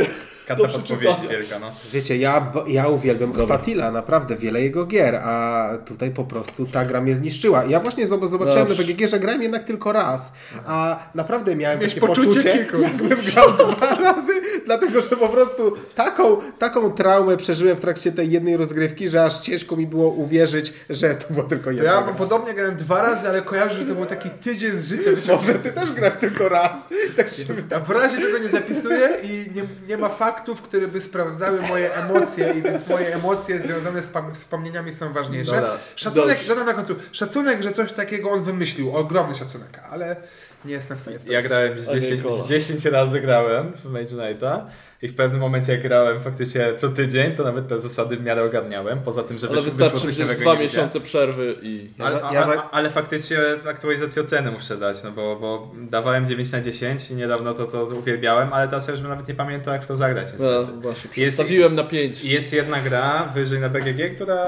Karta 0.47 0.63
Do 0.63 0.69
podpowiedzi 0.69 1.29
wielka, 1.31 1.59
no. 1.59 1.73
Wiecie, 1.93 2.17
ja, 2.17 2.53
ja 2.67 2.89
uwielbiam 2.89 3.33
Chwatila, 3.35 3.91
naprawdę 3.91 4.37
wiele 4.37 4.61
jego 4.63 4.87
gier, 4.87 5.15
a 5.17 5.69
tutaj 5.87 6.11
po 6.11 6.25
prostu 6.25 6.67
ta 6.67 6.85
gra 6.85 7.01
mnie 7.01 7.15
zniszczyła. 7.15 7.65
Ja 7.65 7.81
właśnie 7.81 8.07
zob- 8.07 8.29
zobaczyłem 8.29 8.69
No, 8.69 8.75
na 8.75 8.83
BGG, 8.83 9.09
że 9.09 9.21
grałem 9.21 9.43
jednak 9.43 9.65
tylko 9.65 9.93
raz, 9.93 10.33
a 10.67 10.99
naprawdę 11.15 11.57
miałem 11.57 11.79
Miałeś 11.79 11.95
takie 11.95 12.07
poczucie 12.07 12.29
poczucie, 12.29 12.53
kilku. 12.53 12.81
jakbym 12.83 13.09
grał 13.09 13.53
dwa 13.77 13.95
razy, 13.95 14.33
dlatego 14.67 15.01
że 15.01 15.17
po 15.17 15.29
prostu 15.29 15.73
taką, 15.95 16.37
taką 16.59 16.93
traumę 16.93 17.37
przeżyłem 17.37 17.77
w 17.77 17.81
trakcie 17.81 18.13
tej 18.13 18.31
jednej 18.31 18.57
rozgrywki, 18.57 19.09
że 19.09 19.25
aż 19.25 19.39
ciężko 19.41 19.77
mi 19.77 19.87
było 19.87 20.09
uwierzyć, 20.09 20.73
że 20.91 21.15
to 21.15 21.35
było 21.35 21.47
tylko 21.47 21.71
jedna 21.71 21.93
Ja 21.93 22.01
mam 22.01 22.15
podobnie 22.15 22.55
grałem 22.55 22.77
dwa 22.77 23.03
razy, 23.03 23.29
ale 23.29 23.43
kojarzę, 23.43 23.79
że 23.81 23.85
to 23.87 23.95
był 23.95 24.07
taki 24.07 24.31
tydzień 24.31 24.81
z 24.81 24.87
życia. 24.89 25.11
Może 25.35 25.55
ty 25.55 25.73
też 25.73 25.93
grałeś 25.93 26.17
tylko 26.21 26.49
raz. 26.49 26.89
Tak 27.17 27.29
się 27.29 27.45
w 27.87 27.91
razie 27.91 28.19
czego 28.19 28.39
nie 28.39 28.49
zapisuję 28.49 29.09
i 29.23 29.51
nie, 29.55 29.63
nie 29.89 29.99
ma 29.99 30.09
faktów, 30.33 30.63
które 30.63 30.89
by 30.89 31.01
sprawdzały 31.01 31.63
moje 31.63 31.95
emocje 31.95 32.55
i 32.59 32.63
więc 32.63 32.87
moje 32.87 33.15
emocje 33.15 33.61
związane 33.61 34.03
z 34.03 34.11
wspomnieniami 34.33 34.93
są 34.93 35.13
ważniejsze. 35.13 35.53
Dobra. 35.53 35.79
Szacunek, 35.97 36.39
dodam 36.49 36.67
na 36.67 36.75
końcu, 36.75 36.95
szacunek, 37.13 37.63
że 37.63 37.73
coś 37.73 37.93
takiego 37.93 38.31
on 38.31 38.43
wymyślił, 38.43 38.97
ogromny 38.97 39.35
szacunek, 39.35 39.81
ale 39.91 40.17
nie 40.65 40.75
jestem 40.75 40.97
w 40.97 41.01
stanie 41.01 41.19
w 41.19 41.25
to 41.25 41.33
Ja 41.33 41.43
grałem 41.43 41.81
z 41.81 41.89
Okej, 41.89 42.01
10, 42.01 42.23
kola. 42.23 42.35
z 42.35 42.49
10 42.49 42.85
razy 42.85 43.21
grałem 43.21 43.73
w 43.73 43.85
Mage 43.85 44.07
Knighta 44.07 44.67
i 45.03 45.09
w 45.09 45.15
pewnym 45.15 45.41
momencie 45.41 45.73
jak 45.73 45.83
grałem 45.83 46.21
faktycznie 46.23 46.75
co 46.77 46.89
tydzień, 46.89 47.35
to 47.37 47.45
nawet 47.45 47.69
te 47.69 47.81
zasady 47.81 48.17
w 48.17 48.23
miarę 48.25 48.45
ogarniałem. 48.45 49.01
Poza 49.01 49.23
tym, 49.23 49.39
że 49.39 49.47
Ale 49.47 49.57
wyszło, 49.57 49.71
wystarczy 49.71 50.07
wyszło 50.07 50.27
coś 50.27 50.37
dwa 50.37 50.55
miesiące 50.57 51.01
przerwy 51.01 51.55
i... 51.63 51.91
Ale, 51.99 52.13
za- 52.19 52.29
a, 52.29 52.35
ja 52.35 52.47
za- 52.47 52.53
a, 52.63 52.71
ale 52.71 52.91
faktycznie 52.91 53.39
aktualizację 53.71 54.23
oceny 54.23 54.51
muszę 54.51 54.77
dać, 54.77 55.03
no 55.05 55.11
bo, 55.13 55.37
bo 55.37 55.73
dawałem 55.91 56.27
9 56.27 56.53
na 56.53 56.61
10 56.61 57.11
i 57.11 57.15
niedawno 57.15 57.55
to, 57.55 57.67
to 57.67 57.83
uwielbiałem, 57.85 58.53
ale 58.53 58.69
teraz 58.69 58.87
ja 58.89 58.93
już 58.93 59.03
nawet 59.03 59.29
nie 59.29 59.35
pamiętam 59.35 59.75
jak 59.75 59.83
w 59.85 59.89
to 59.89 59.97
zagrać 59.97 60.27
No, 60.27 60.33
niestety. 60.33 60.73
właśnie, 60.81 61.11
Jest- 61.23 61.37
przestawiłem 61.37 61.75
na 61.75 61.85
pięć. 61.85 62.25
I 62.25 62.31
Jest 62.31 62.53
jedna 62.53 62.81
gra 62.81 63.25
wyżej 63.35 63.61
na 63.61 63.69
BGG, 63.69 64.15
która 64.15 64.45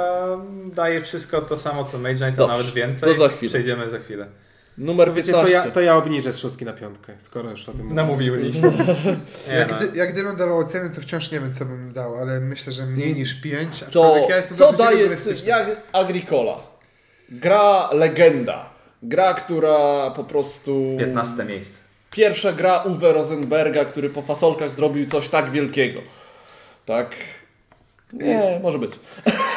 daje 0.74 1.00
wszystko 1.00 1.40
to 1.40 1.56
samo 1.56 1.84
co 1.84 1.98
Mage 1.98 2.14
Knight, 2.14 2.40
a 2.40 2.46
nawet 2.46 2.66
więcej. 2.70 3.12
to 3.14 3.18
za 3.18 3.28
chwilę. 3.28 3.48
Przejdziemy 3.50 3.90
za 3.90 3.98
chwilę. 3.98 4.26
Numer 4.78 5.08
To 5.08 5.14
wiecie, 5.14 5.32
15. 5.32 5.52
to 5.60 5.66
ja, 5.66 5.70
to 5.74 5.80
ja 5.80 5.96
obniżę 5.96 6.32
z 6.32 6.38
szóstki 6.38 6.64
na 6.64 6.72
piątkę, 6.72 7.12
skoro 7.18 7.50
już 7.50 7.68
o 7.68 7.72
tym. 7.72 7.94
Nie, 9.48 9.54
Jak, 9.58 9.70
no. 9.70 9.76
gdy, 9.76 9.98
jak 9.98 10.12
gdybym 10.12 10.36
dawał 10.36 10.58
oceny, 10.58 10.90
to 10.90 11.00
wciąż 11.00 11.30
nie 11.30 11.40
wiem, 11.40 11.52
co 11.52 11.64
bym 11.64 11.92
dał, 11.92 12.16
ale 12.16 12.40
myślę, 12.40 12.72
że 12.72 12.86
mniej 12.86 13.14
niż 13.14 13.40
5. 13.40 13.84
To 13.92 14.26
ja 14.28 14.36
jestem 14.36 14.56
co 14.56 14.72
daje 14.72 15.08
jak 15.46 15.82
Agricola? 15.92 16.60
Gra 17.30 17.88
legenda. 17.92 18.70
Gra, 19.02 19.34
która 19.34 20.10
po 20.10 20.24
prostu... 20.24 20.96
15 20.98 21.44
miejsce. 21.44 21.80
Pierwsza 22.10 22.52
gra 22.52 22.82
Uwe 22.82 23.12
Rosenberga, 23.12 23.84
który 23.84 24.10
po 24.10 24.22
fasolkach 24.22 24.74
zrobił 24.74 25.06
coś 25.06 25.28
tak 25.28 25.50
wielkiego. 25.50 26.00
Tak? 26.86 27.10
Nie, 28.22 28.60
może 28.62 28.78
być. 28.78 28.92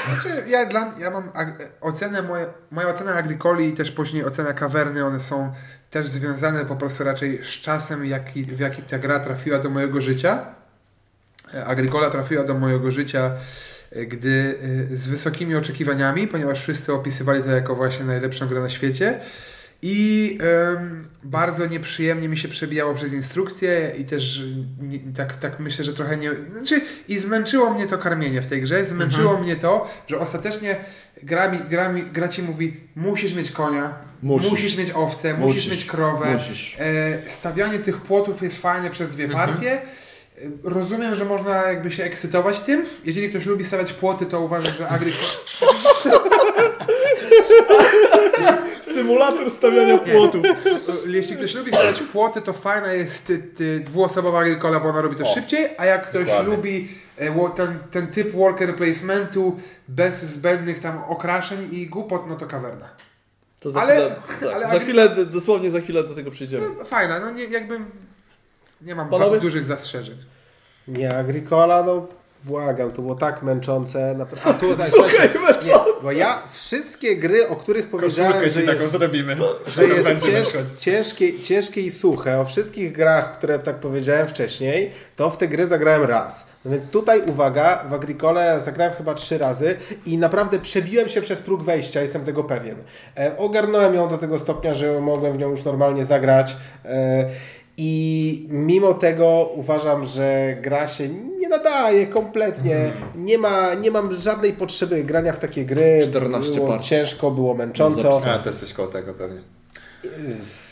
Znaczy, 0.09 0.49
ja, 0.49 0.65
dla, 0.65 0.93
ja 0.99 1.11
mam 1.11 1.29
ag- 1.29 1.67
ocenę, 1.81 2.21
moje, 2.21 2.45
moja 2.71 2.87
ocena 2.87 3.13
Agricoli 3.13 3.67
i 3.67 3.73
też 3.73 3.91
później 3.91 4.25
ocena 4.25 4.53
Kawerny, 4.53 5.05
one 5.05 5.19
są 5.19 5.53
też 5.91 6.07
związane 6.07 6.65
po 6.65 6.75
prostu 6.75 7.03
raczej 7.03 7.43
z 7.43 7.47
czasem, 7.47 8.05
jaki, 8.05 8.43
w 8.43 8.59
jaki 8.59 8.81
ta 8.81 8.97
gra 8.99 9.19
trafiła 9.19 9.59
do 9.59 9.69
mojego 9.69 10.01
życia. 10.01 10.45
E, 11.53 11.65
Agricola 11.65 12.09
trafiła 12.09 12.43
do 12.43 12.53
mojego 12.53 12.91
życia, 12.91 13.31
e, 13.91 14.05
gdy 14.05 14.55
e, 14.93 14.97
z 14.97 15.07
wysokimi 15.07 15.55
oczekiwaniami, 15.55 16.27
ponieważ 16.27 16.61
wszyscy 16.61 16.93
opisywali 16.93 17.43
to 17.43 17.51
jako 17.51 17.75
właśnie 17.75 18.05
najlepszą 18.05 18.47
grę 18.47 18.59
na 18.61 18.69
świecie. 18.69 19.19
I 19.81 20.37
em, 20.73 21.07
bardzo 21.23 21.65
nieprzyjemnie 21.65 22.29
mi 22.29 22.37
się 22.37 22.47
przebijało 22.47 22.93
przez 22.95 23.13
instrukcję 23.13 23.93
i 23.97 24.05
też 24.05 24.43
nie, 24.81 24.99
tak, 25.15 25.35
tak 25.35 25.59
myślę, 25.59 25.85
że 25.85 25.93
trochę 25.93 26.17
nie... 26.17 26.31
Znaczy, 26.51 26.81
I 27.07 27.19
zmęczyło 27.19 27.73
mnie 27.73 27.87
to 27.87 27.97
karmienie 27.97 28.41
w 28.41 28.47
tej 28.47 28.61
grze, 28.61 28.85
zmęczyło 28.85 29.37
mnie 29.37 29.55
to, 29.55 29.89
że 30.07 30.19
ostatecznie 30.19 30.75
gra, 31.23 31.51
mi, 31.51 31.59
gra, 31.69 31.89
mi, 31.89 32.03
gra 32.03 32.27
ci 32.27 32.43
mówi, 32.43 32.77
musisz 32.95 33.33
mieć 33.33 33.51
konia, 33.51 33.93
Musisz. 34.21 34.51
musisz, 34.51 34.77
mieć 34.77 34.91
owcę, 34.91 35.33
musisz, 35.33 35.55
Musisz. 35.55 35.71
mieć 35.71 35.85
krowę. 35.85 36.33
Musisz. 36.33 36.77
E, 36.79 37.17
stawianie 37.29 37.79
tych 37.79 38.01
płotów 38.01 38.41
jest 38.41 38.61
fajne 38.61 38.89
przez 38.89 39.11
dwie 39.11 39.29
partie. 39.29 39.71
E, 39.73 39.81
Rozumiem, 40.63 41.15
że 41.15 41.25
można 41.25 41.55
jakby 41.55 41.91
się 41.91 42.03
ekscytować 42.03 42.59
tym. 42.59 42.85
Jeżeli 43.05 43.29
ktoś 43.29 43.45
lubi 43.45 43.65
stawiać 43.65 43.93
płoty, 43.93 44.25
to 44.25 44.41
uważam, 44.41 44.73
że 44.77 44.89
Agricola... 44.89 45.27
Symulator 49.01 49.49
stawiania 49.49 49.97
płotów. 49.97 50.41
Jeśli 51.05 51.35
ktoś 51.37 51.55
lubi 51.55 51.71
stawiać 51.71 51.99
płoty, 51.99 52.41
to 52.41 52.53
fajna 52.53 52.93
jest 52.93 53.27
ty, 53.27 53.37
ty, 53.39 53.79
dwuosobowa 53.79 54.39
Agricola, 54.39 54.79
bo 54.79 54.89
ona 54.89 55.01
robi 55.01 55.15
to 55.15 55.23
O, 55.23 55.33
szybciej, 55.33 55.69
a 55.77 55.85
jak 55.85 56.09
ktoś 56.09 56.25
dokładnie. 56.27 56.55
lubi 56.55 56.89
e, 57.17 57.49
ten, 57.55 57.79
ten 57.91 58.07
typ 58.07 58.31
worker 58.31 58.75
placementu 58.75 59.57
bez 59.87 60.23
zbędnych 60.23 60.79
tam 60.79 61.03
okraszeń 61.07 61.69
i 61.71 61.87
głupot, 61.87 62.27
no 62.27 62.35
to 62.35 62.45
kawerna. 62.45 62.89
To 63.59 63.71
za 63.71 63.81
Ale- 63.81 63.93
chwilę, 63.95 64.15
tak, 64.41 64.53
ale 64.53 64.69
za 64.69 64.79
chwilę, 64.79 65.09
dosłownie 65.25 65.71
za 65.71 65.79
chwilę 65.81 66.03
do 66.03 66.15
tego 66.15 66.31
przejdziemy. 66.31 66.67
No, 66.79 66.85
fajna, 66.85 67.19
no 67.19 67.31
nie, 67.31 67.43
jakby 67.43 67.79
nie 68.81 68.95
mam 68.95 69.09
Panowie? 69.09 69.31
tak 69.31 69.41
dużych 69.41 69.65
zastrzeżeń. 69.65 70.17
Nie, 70.87 71.17
Agricola, 71.17 71.83
no 71.83 72.07
błagam, 72.43 72.91
to 72.91 73.01
było 73.01 73.15
tak 73.15 73.43
męczące. 73.43 74.15
Naprawdę. 74.17 74.49
A 74.49 74.53
tu, 74.53 74.75
tak, 74.75 74.89
słuchajcie, 74.95 75.39
nie, 75.65 75.73
bo 76.03 76.11
ja 76.11 76.41
wszystkie 76.51 77.15
gry, 77.15 77.47
o 77.47 77.55
których 77.55 77.89
powiedziałem, 77.89 78.33
Koszulkę 78.33 78.49
że 78.49 78.73
jest, 78.73 78.91
zrobimy. 78.91 79.37
że 79.67 79.83
jest 79.83 80.25
cięż, 80.25 80.47
ciężkie, 80.79 81.39
ciężkie 81.39 81.81
i 81.81 81.91
suche, 81.91 82.39
o 82.39 82.45
wszystkich 82.45 82.91
grach, 82.91 83.33
które 83.37 83.59
tak 83.59 83.75
powiedziałem 83.75 84.27
wcześniej, 84.27 84.91
to 85.15 85.29
w 85.29 85.37
te 85.37 85.47
gry 85.47 85.67
zagrałem 85.67 86.03
raz. 86.03 86.47
No 86.65 86.71
więc 86.71 86.89
tutaj 86.89 87.21
uwaga, 87.21 87.83
w 87.89 87.93
Agricole 87.93 88.59
zagrałem 88.59 88.93
chyba 88.93 89.13
trzy 89.13 89.37
razy 89.37 89.77
i 90.05 90.17
naprawdę 90.17 90.59
przebiłem 90.59 91.09
się 91.09 91.21
przez 91.21 91.41
próg 91.41 91.63
wejścia, 91.63 92.01
jestem 92.01 92.25
tego 92.25 92.43
pewien. 92.43 92.75
E, 93.17 93.37
ogarnąłem 93.37 93.95
ją 93.95 94.09
do 94.09 94.17
tego 94.17 94.39
stopnia, 94.39 94.73
że 94.73 95.01
mogłem 95.01 95.33
w 95.33 95.37
nią 95.37 95.49
już 95.49 95.63
normalnie 95.63 96.05
zagrać. 96.05 96.57
E, 96.85 97.29
i 97.77 98.45
mimo 98.49 98.93
tego 98.93 99.51
uważam, 99.55 100.05
że 100.05 100.57
gra 100.61 100.87
się 100.87 101.09
nie 101.09 101.49
nadaje 101.49 102.07
kompletnie. 102.07 102.93
Nie, 103.15 103.37
ma, 103.37 103.73
nie 103.73 103.91
mam 103.91 104.15
żadnej 104.15 104.53
potrzeby 104.53 105.03
grania 105.03 105.33
w 105.33 105.39
takie 105.39 105.65
gry. 105.65 106.01
14 106.03 106.53
było 106.53 106.67
partii. 106.67 106.89
ciężko, 106.89 107.31
było 107.31 107.53
męcząco. 107.53 108.21
A, 108.25 108.39
to 108.39 108.49
jest 108.49 108.59
coś 108.59 108.73
koło 108.73 108.87
tego 108.87 109.13
pewnie. 109.13 109.41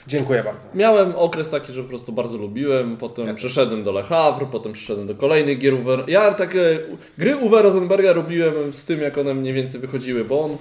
Dziękuję 0.07 0.43
bardzo. 0.43 0.67
Miałem 0.73 1.15
okres 1.15 1.49
taki, 1.49 1.73
że 1.73 1.83
po 1.83 1.89
prostu 1.89 2.11
bardzo 2.11 2.37
lubiłem, 2.37 2.97
potem 2.97 3.35
przeszedłem 3.35 3.83
do 3.83 3.91
Le 3.91 4.03
Havre, 4.03 4.45
potem 4.45 4.73
przeszedłem 4.73 5.07
do 5.07 5.15
kolejnych 5.15 5.59
gier 5.59 5.73
Uwe. 5.73 6.03
Ja 6.07 6.33
takie 6.33 6.79
gry 7.17 7.37
Uwe 7.37 7.61
Rosenberga 7.61 8.13
robiłem 8.13 8.73
z 8.73 8.85
tym, 8.85 9.01
jak 9.01 9.17
one 9.17 9.33
mniej 9.33 9.53
więcej 9.53 9.81
wychodziły, 9.81 10.25
bo 10.25 10.41
on 10.41 10.57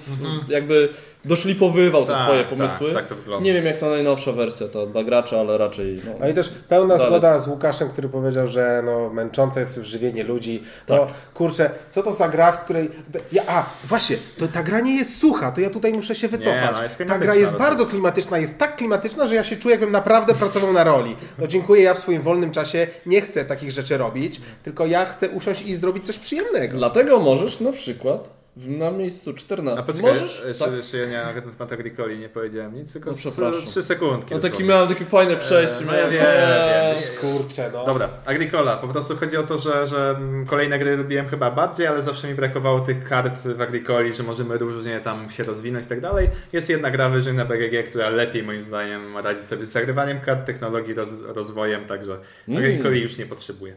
jakby 0.49 0.89
doszlifowywał 1.25 2.05
te 2.05 2.13
Tak, 2.13 2.23
swoje 2.23 2.41
tak, 2.45 2.49
pomysły. 2.49 2.93
tak 2.95 3.07
to 3.09 3.15
wygląda. 3.15 3.45
Nie 3.45 3.55
wiem 3.55 3.65
jak 3.67 3.79
ta 3.79 3.89
najnowsza 3.89 4.33
wersja, 4.33 4.69
ta 4.69 4.87
dla 4.87 5.05
gracza, 5.05 5.41
ale 5.41 5.59
raczej... 5.59 5.99
No, 6.07 6.13
No 6.21 6.29
i 6.29 6.35
też 6.35 6.49
pełna 6.69 6.95
Dalej. 6.95 7.07
zgoda 7.13 7.39
z 7.39 7.49
Łukaszem, 7.49 7.89
który 7.89 8.09
powiedział, 8.09 8.49
że 8.49 8.83
no, 8.85 9.11
męczące 9.11 9.61
jest 9.61 9.75
żywienie 9.77 10.25
ludzi. 10.25 10.63
No 10.89 10.99
Tak. 10.99 11.09
kurczę, 11.35 11.71
co 11.91 12.03
to 12.03 12.13
za 12.13 12.29
gra, 12.29 12.53
w 12.53 12.65
której. 12.65 12.91
Ja, 13.33 13.43
a, 13.47 13.67
właśnie, 13.85 14.17
to 14.39 14.49
ta 14.49 14.63
gra 14.63 14.81
nie 14.81 14.97
jest 14.97 15.19
sucha, 15.19 15.53
to 15.53 15.61
ja 15.61 15.71
tutaj 15.71 15.93
muszę 15.93 16.15
się 16.15 16.29
wycofać. 16.29 16.71
no, 16.77 16.83
jest 16.83 16.99
ta 16.99 17.05
klimatyczna 17.05 17.19
gra 17.19 17.35
jest 17.35 17.57
bardzo 17.57 17.87
klimatyczna, 17.87 18.39
jest 18.39 18.59
tak 18.59 18.77
klimatyczna, 18.77 19.27
że 19.27 19.35
ja 19.35 19.45
się 19.45 19.57
czuję, 19.57 19.73
jakbym 19.75 19.93
naprawdę 19.93 20.35
pracował 20.35 20.73
na 20.73 20.85
roli. 20.85 21.17
No 21.39 21.47
dziękuję, 21.47 21.83
ja 21.83 21.95
w 21.95 21.99
swoim 21.99 22.23
wolnym 22.23 22.51
czasie 22.51 22.87
nie 23.07 23.21
chcę 23.21 23.45
takich 23.45 23.71
rzeczy 23.71 23.99
robić, 23.99 24.41
tylko 24.63 24.87
ja 24.87 25.05
chcę 25.05 25.29
usiąść 25.29 25.63
i 25.63 25.77
zrobić 25.77 26.07
coś 26.07 26.19
przyjemnego. 26.19 26.77
Dlatego 26.79 27.21
możesz 27.21 27.61
na 27.61 27.73
przykład 27.73 28.44
na 28.57 28.91
miejscu 28.91 29.35
14 29.35 29.81
A 29.81 29.83
poczekaj, 29.87 30.13
możesz... 30.13 30.45
jeszcze, 30.47 30.65
tak, 30.65 30.75
jeszcze 30.75 30.97
ja 30.99 31.07
nie, 31.07 31.35
na 31.35 31.41
temat 31.53 31.73
Agricoli 31.73 32.19
nie 32.19 32.29
powiedziałem 32.29 32.75
nic, 32.75 32.93
tylko 32.93 33.11
No, 33.11 33.15
z- 33.15 33.19
przepraszam. 33.19 33.63
trzy 33.63 33.83
sekundki. 33.83 34.35
no 34.35 34.41
taki 34.41 34.51
dosłownie. 34.53 34.69
miałem 34.69 34.89
takie 34.89 35.05
fajne 35.05 35.37
przejście. 35.37 35.85
no 35.87 35.95
ja 35.95 36.09
wiem, 36.09 36.25
Eee. 36.27 36.95
Kurczę, 37.21 37.71
no. 37.73 37.85
Dobra, 37.87 38.09
Agricola. 38.27 38.77
Po 38.77 38.89
prostu 38.89 39.17
chodzi 39.17 39.37
o 39.37 39.43
to, 39.43 39.59
że, 39.59 39.87
że 39.87 40.19
kolejne 40.47 40.79
gry 40.79 40.97
lubiłem 40.97 41.29
chyba 41.29 41.51
bardziej, 41.51 41.87
ale 41.87 42.03
zawsze 42.03 42.29
mi 42.29 42.35
brakowało 42.35 42.81
tych 42.81 43.05
kart 43.05 43.39
w 43.43 43.61
Agricoli, 43.61 44.15
że 44.15 44.23
możemy 44.23 44.59
różnie 44.59 45.01
tam 45.01 45.31
się 45.31 45.43
rozwinąć 45.43 45.87
i 45.87 45.89
tak 45.89 46.01
dalej. 46.01 46.31
Jest 46.53 46.71
jedna 46.71 46.91
gra 46.91 47.09
wyżej 47.09 47.35
na 47.35 47.45
BGG, 47.45 47.87
która 47.91 48.11
lepiej 48.11 48.43
moim 48.43 48.65
zdaniem 48.65 49.17
radzi 49.17 49.43
sobie 49.43 49.65
z 49.65 49.69
zagrywaniem 49.73 50.21
kart, 50.21 50.47
technologii, 50.47 50.95
roz, 50.95 51.11
rozwojem, 51.27 51.87
także 51.87 52.19
Mm. 52.49 52.65
Agricoli 52.65 53.01
już 53.03 53.19
nie 53.19 53.27
potrzebuję. 53.27 53.75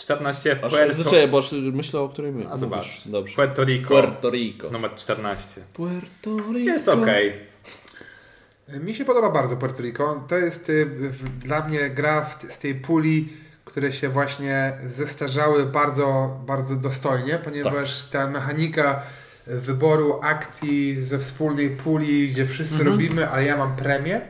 14 0.00 0.58
Aż 0.62 0.72
Puerto, 0.72 1.02
zaczęję, 1.02 1.28
bo 1.28 1.38
aż 1.38 1.52
myślę 1.52 2.00
o 2.00 2.08
której 2.08 2.32
my 2.32 2.42
A 2.44 2.44
mówisz. 2.44 2.60
zobacz. 2.60 3.02
Dobrze. 3.08 3.36
Puerto 3.36 3.64
Rico, 3.64 3.88
Puerto 3.88 4.30
Rico. 4.30 4.70
numer 4.70 4.94
14. 4.94 5.60
Puerto 5.74 6.36
Rico. 6.36 6.58
Jest 6.58 6.88
okej. 6.88 7.32
Mi 8.68 8.94
się 8.94 9.04
podoba 9.04 9.30
bardzo 9.30 9.56
Puerto 9.56 9.82
Rico. 9.82 10.24
To 10.28 10.36
jest 10.38 10.68
y, 10.68 10.86
w, 10.86 11.38
dla 11.38 11.68
mnie 11.68 11.90
gra 11.90 12.24
w, 12.24 12.52
z 12.52 12.58
tej 12.58 12.74
puli, 12.74 13.28
które 13.64 13.92
się 13.92 14.08
właśnie 14.08 14.72
zestarzały 14.88 15.66
bardzo, 15.66 16.36
bardzo 16.46 16.76
dostojnie, 16.76 17.38
ponieważ 17.44 18.04
ta 18.04 18.30
mechanika 18.30 19.02
wyboru 19.46 20.20
akcji 20.22 21.02
ze 21.04 21.18
wspólnej 21.18 21.70
puli, 21.70 22.28
gdzie 22.28 22.46
wszyscy 22.46 22.84
robimy, 22.84 23.30
ale 23.30 23.44
ja 23.44 23.56
mam 23.56 23.76
premię, 23.76 24.20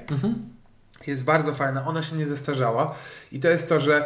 jest 1.07 1.25
bardzo 1.25 1.55
fajna. 1.55 1.87
Ona 1.87 2.03
się 2.03 2.17
nie 2.17 2.27
zestarzała 2.27 2.95
i 3.33 3.41
to 3.41 3.49
jest 3.49 3.69
to, 3.69 3.81
że 3.81 4.05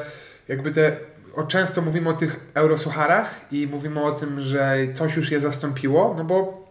jakby 0.48 0.70
te 0.70 0.96
o, 1.36 1.42
często 1.42 1.82
mówimy 1.82 2.08
o 2.08 2.12
tych 2.12 2.40
eurosucharach 2.54 3.40
i 3.52 3.66
mówimy 3.66 4.02
o 4.04 4.12
tym, 4.12 4.40
że 4.40 4.76
coś 4.94 5.16
już 5.16 5.30
je 5.30 5.40
zastąpiło, 5.40 6.14
no 6.18 6.24
bo 6.24 6.63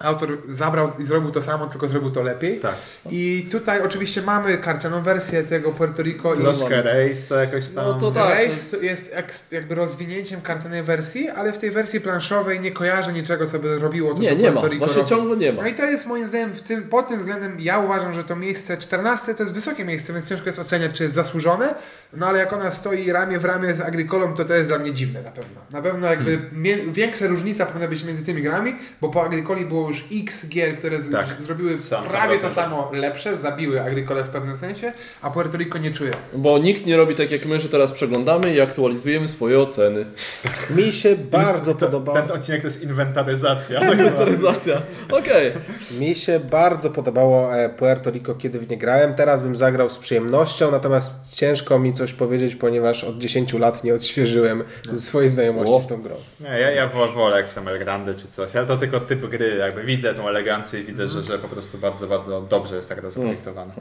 autor 0.00 0.38
zabrał 0.48 0.92
i 0.98 1.02
zrobił 1.04 1.30
to 1.30 1.42
samo, 1.42 1.66
tylko 1.66 1.88
zrobił 1.88 2.10
to 2.10 2.22
lepiej. 2.22 2.60
Tak. 2.60 2.74
I 3.10 3.48
tutaj 3.50 3.82
oczywiście 3.82 4.22
mamy 4.22 4.58
karcianą 4.58 5.02
wersję 5.02 5.42
tego 5.42 5.70
Puerto 5.70 6.02
Rico 6.02 6.34
i 6.34 6.38
Troszkę 6.38 6.82
race 6.82 7.28
to 7.28 7.36
jakoś 7.36 7.70
tam. 7.70 7.84
No 7.84 7.94
to 7.94 8.10
tak. 8.10 8.28
Race 8.38 8.76
to 8.76 8.82
jest 8.82 9.14
jakby 9.50 9.74
rozwinięciem 9.74 10.40
karcianej 10.40 10.82
wersji, 10.82 11.28
ale 11.28 11.52
w 11.52 11.58
tej 11.58 11.70
wersji 11.70 12.00
planszowej 12.00 12.60
nie 12.60 12.72
kojarzę 12.72 13.12
niczego, 13.12 13.46
co 13.46 13.58
by 13.58 13.78
robiło 13.78 14.14
to, 14.14 14.20
Nie, 14.20 14.28
co 14.28 14.34
nie 14.34 14.50
ma. 14.50 14.52
Puerto 14.52 14.68
Rico 14.68 14.84
Właśnie 14.86 15.02
robi. 15.02 15.10
ciągle 15.10 15.36
nie 15.36 15.52
ma. 15.52 15.62
No 15.62 15.68
i 15.68 15.74
to 15.74 15.84
jest 15.84 16.06
moim 16.06 16.26
zdaniem 16.26 16.52
w 16.54 16.62
tym, 16.62 16.82
pod 16.82 17.08
tym 17.08 17.18
względem 17.18 17.56
ja 17.58 17.78
uważam, 17.78 18.14
że 18.14 18.24
to 18.24 18.36
miejsce 18.36 18.76
14 18.76 19.34
to 19.34 19.42
jest 19.42 19.54
wysokie 19.54 19.84
miejsce, 19.84 20.12
więc 20.12 20.28
ciężko 20.28 20.46
jest 20.46 20.58
oceniać, 20.58 20.92
czy 20.92 21.02
jest 21.02 21.14
zasłużone, 21.14 21.74
no 22.12 22.26
ale 22.26 22.38
jak 22.38 22.52
ona 22.52 22.72
stoi 22.72 23.12
ramię 23.12 23.38
w 23.38 23.44
ramię 23.44 23.74
z 23.74 23.80
Agricolą, 23.80 24.34
to 24.34 24.44
to 24.44 24.54
jest 24.54 24.68
dla 24.68 24.78
mnie 24.78 24.92
dziwne 24.92 25.22
na 25.22 25.30
pewno. 25.30 25.60
Na 25.70 25.82
pewno 25.82 26.06
jakby 26.06 26.38
Hmm. 26.38 26.92
większa 26.92 27.26
różnica 27.26 27.66
powinna 27.66 27.88
być 27.88 28.04
między 28.04 28.24
tymi 28.24 28.42
grami, 28.42 28.76
bo 29.00 29.08
po 29.08 29.24
Agricoli 29.24 29.64
było 29.64 29.89
już 29.90 30.04
x 30.12 30.48
gier, 30.48 30.76
które 30.78 30.98
Tak. 30.98 31.26
zrobiły 31.46 31.78
Sam- 31.78 32.02
sam 32.08 32.10
prawie 32.10 32.38
to 32.38 32.50
samo 32.50 32.90
lepsze, 32.94 33.36
zabiły 33.36 33.80
Agricolę 33.82 34.24
w 34.24 34.28
pewnym 34.28 34.56
sensie, 34.56 34.92
a 35.22 35.30
Puerto 35.30 35.56
Rico 35.58 35.78
nie 35.78 35.90
czuje. 35.90 36.10
Bo 36.34 36.58
nikt 36.58 36.86
nie 36.86 36.96
robi 36.96 37.14
tak 37.14 37.30
jak 37.30 37.44
my, 37.46 37.60
że 37.60 37.68
teraz 37.68 37.92
przeglądamy 37.92 38.54
i 38.54 38.60
aktualizujemy 38.60 39.28
swoje 39.28 39.58
oceny. 39.60 40.06
Mi 40.70 40.92
się 40.92 41.16
bardzo 41.16 41.74
podobało. 41.74 42.18
Ten 42.22 42.30
odcinek 42.36 42.60
to 42.60 42.66
jest 42.66 42.82
inwentaryzacja. 42.82 43.80
Inwentaryzacja. 43.92 44.82
Okej. 45.10 45.52
Mi 45.98 46.14
się 46.14 46.40
bardzo 46.40 46.90
podobało 46.90 47.56
e, 47.56 47.68
Puerto 47.68 48.10
Rico, 48.10 48.34
kiedy 48.34 48.58
w 48.58 48.70
nie 48.70 48.78
grałem. 48.78 49.14
Teraz 49.14 49.42
bym 49.42 49.56
zagrał 49.56 49.90
z 49.90 49.98
przyjemnością, 49.98 50.70
natomiast 50.70 51.34
ciężko 51.36 51.78
mi 51.78 51.92
coś 51.92 52.12
powiedzieć, 52.12 52.56
ponieważ 52.56 53.04
od 53.04 53.18
10 53.18 53.52
lat 53.52 53.84
nie 53.84 53.94
odświeżyłem 53.94 54.64
swojej 54.92 55.28
znajomości 55.30 55.82
z 55.82 55.86
tą 55.86 56.02
grą. 56.02 56.14
Nie, 56.40 56.48
ja, 56.48 56.70
ja 56.70 56.86
wo- 56.88 57.12
wolę 57.12 57.36
jakieś 57.36 57.54
tam 57.54 57.68
Elgrandy 57.68 58.14
czy 58.14 58.28
coś, 58.28 58.56
ale 58.56 58.66
to 58.66 58.76
tylko 58.76 59.00
typ 59.00 59.26
gry, 59.26 59.56
jakby 59.56 59.79
jakby 59.80 59.96
widzę 59.96 60.14
tą 60.14 60.28
elegancję 60.28 60.80
i 60.80 60.84
widzę, 60.84 61.08
że, 61.08 61.22
że 61.22 61.38
po 61.38 61.48
prostu 61.48 61.78
bardzo, 61.78 62.06
bardzo 62.06 62.40
dobrze 62.40 62.76
jest 62.76 62.88
ta 62.88 62.94
gra 62.94 63.10
zaprojektowana. 63.10 63.72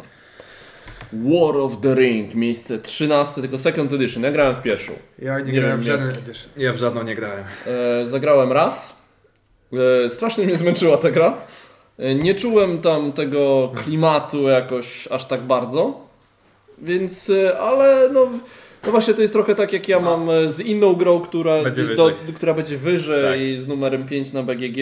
War 1.14 1.58
of 1.58 1.82
the 1.82 1.95
Ring, 1.95 2.36
miejsce 2.36 2.80
13, 2.80 3.41
tylko 3.41 3.58
second 3.58 3.93
edition. 3.93 4.24
Ja 4.24 4.32
grałem 4.32 4.56
w 4.56 4.62
pierwszą. 4.62 4.93
Ja 5.20 5.39
nie, 5.39 5.54
Nie 5.54 5.60
grałem 5.60 5.80
w 5.80 5.84
żaden 5.84 6.10
edition. 6.10 6.52
Ja 6.58 6.74
w 6.74 6.78
żadną 6.78 7.04
nie 7.04 7.16
grałem. 7.16 7.43
E, 7.68 8.08
zagrałem 8.08 8.52
raz. 8.52 8.95
E, 10.06 10.10
strasznie 10.10 10.45
mnie 10.45 10.58
zmęczyła 10.58 10.97
ta 10.97 11.12
gra. 11.12 11.34
E, 11.97 12.16
nie 12.16 12.36
czułem 12.36 12.82
tam 12.82 13.14
tego 13.14 13.72
klimatu 13.84 14.41
jakoś 14.50 15.08
aż 15.08 15.26
tak 15.26 15.41
bardzo. 15.41 16.02
Więc, 16.78 17.30
e, 17.30 17.60
ale 17.60 18.10
no, 18.14 18.28
no 18.86 18.91
właśnie 18.91 19.14
to 19.14 19.22
jest 19.22 19.34
trochę 19.34 19.56
tak 19.56 19.74
jak 19.74 19.88
ja 19.88 20.00
mam 20.00 20.30
e, 20.30 20.50
z 20.50 20.60
inną 20.60 20.93
grą, 20.95 21.20
która 21.22 21.64
Będzie 21.64 21.84
do, 21.84 22.06
wyżej. 22.06 22.34
która 22.36 22.54
będzie 22.54 22.78
wyżej 22.78 23.58
z 23.58 23.68
numerem 23.68 24.06
5 24.06 24.34
na 24.34 24.43
BGG. 24.43 24.78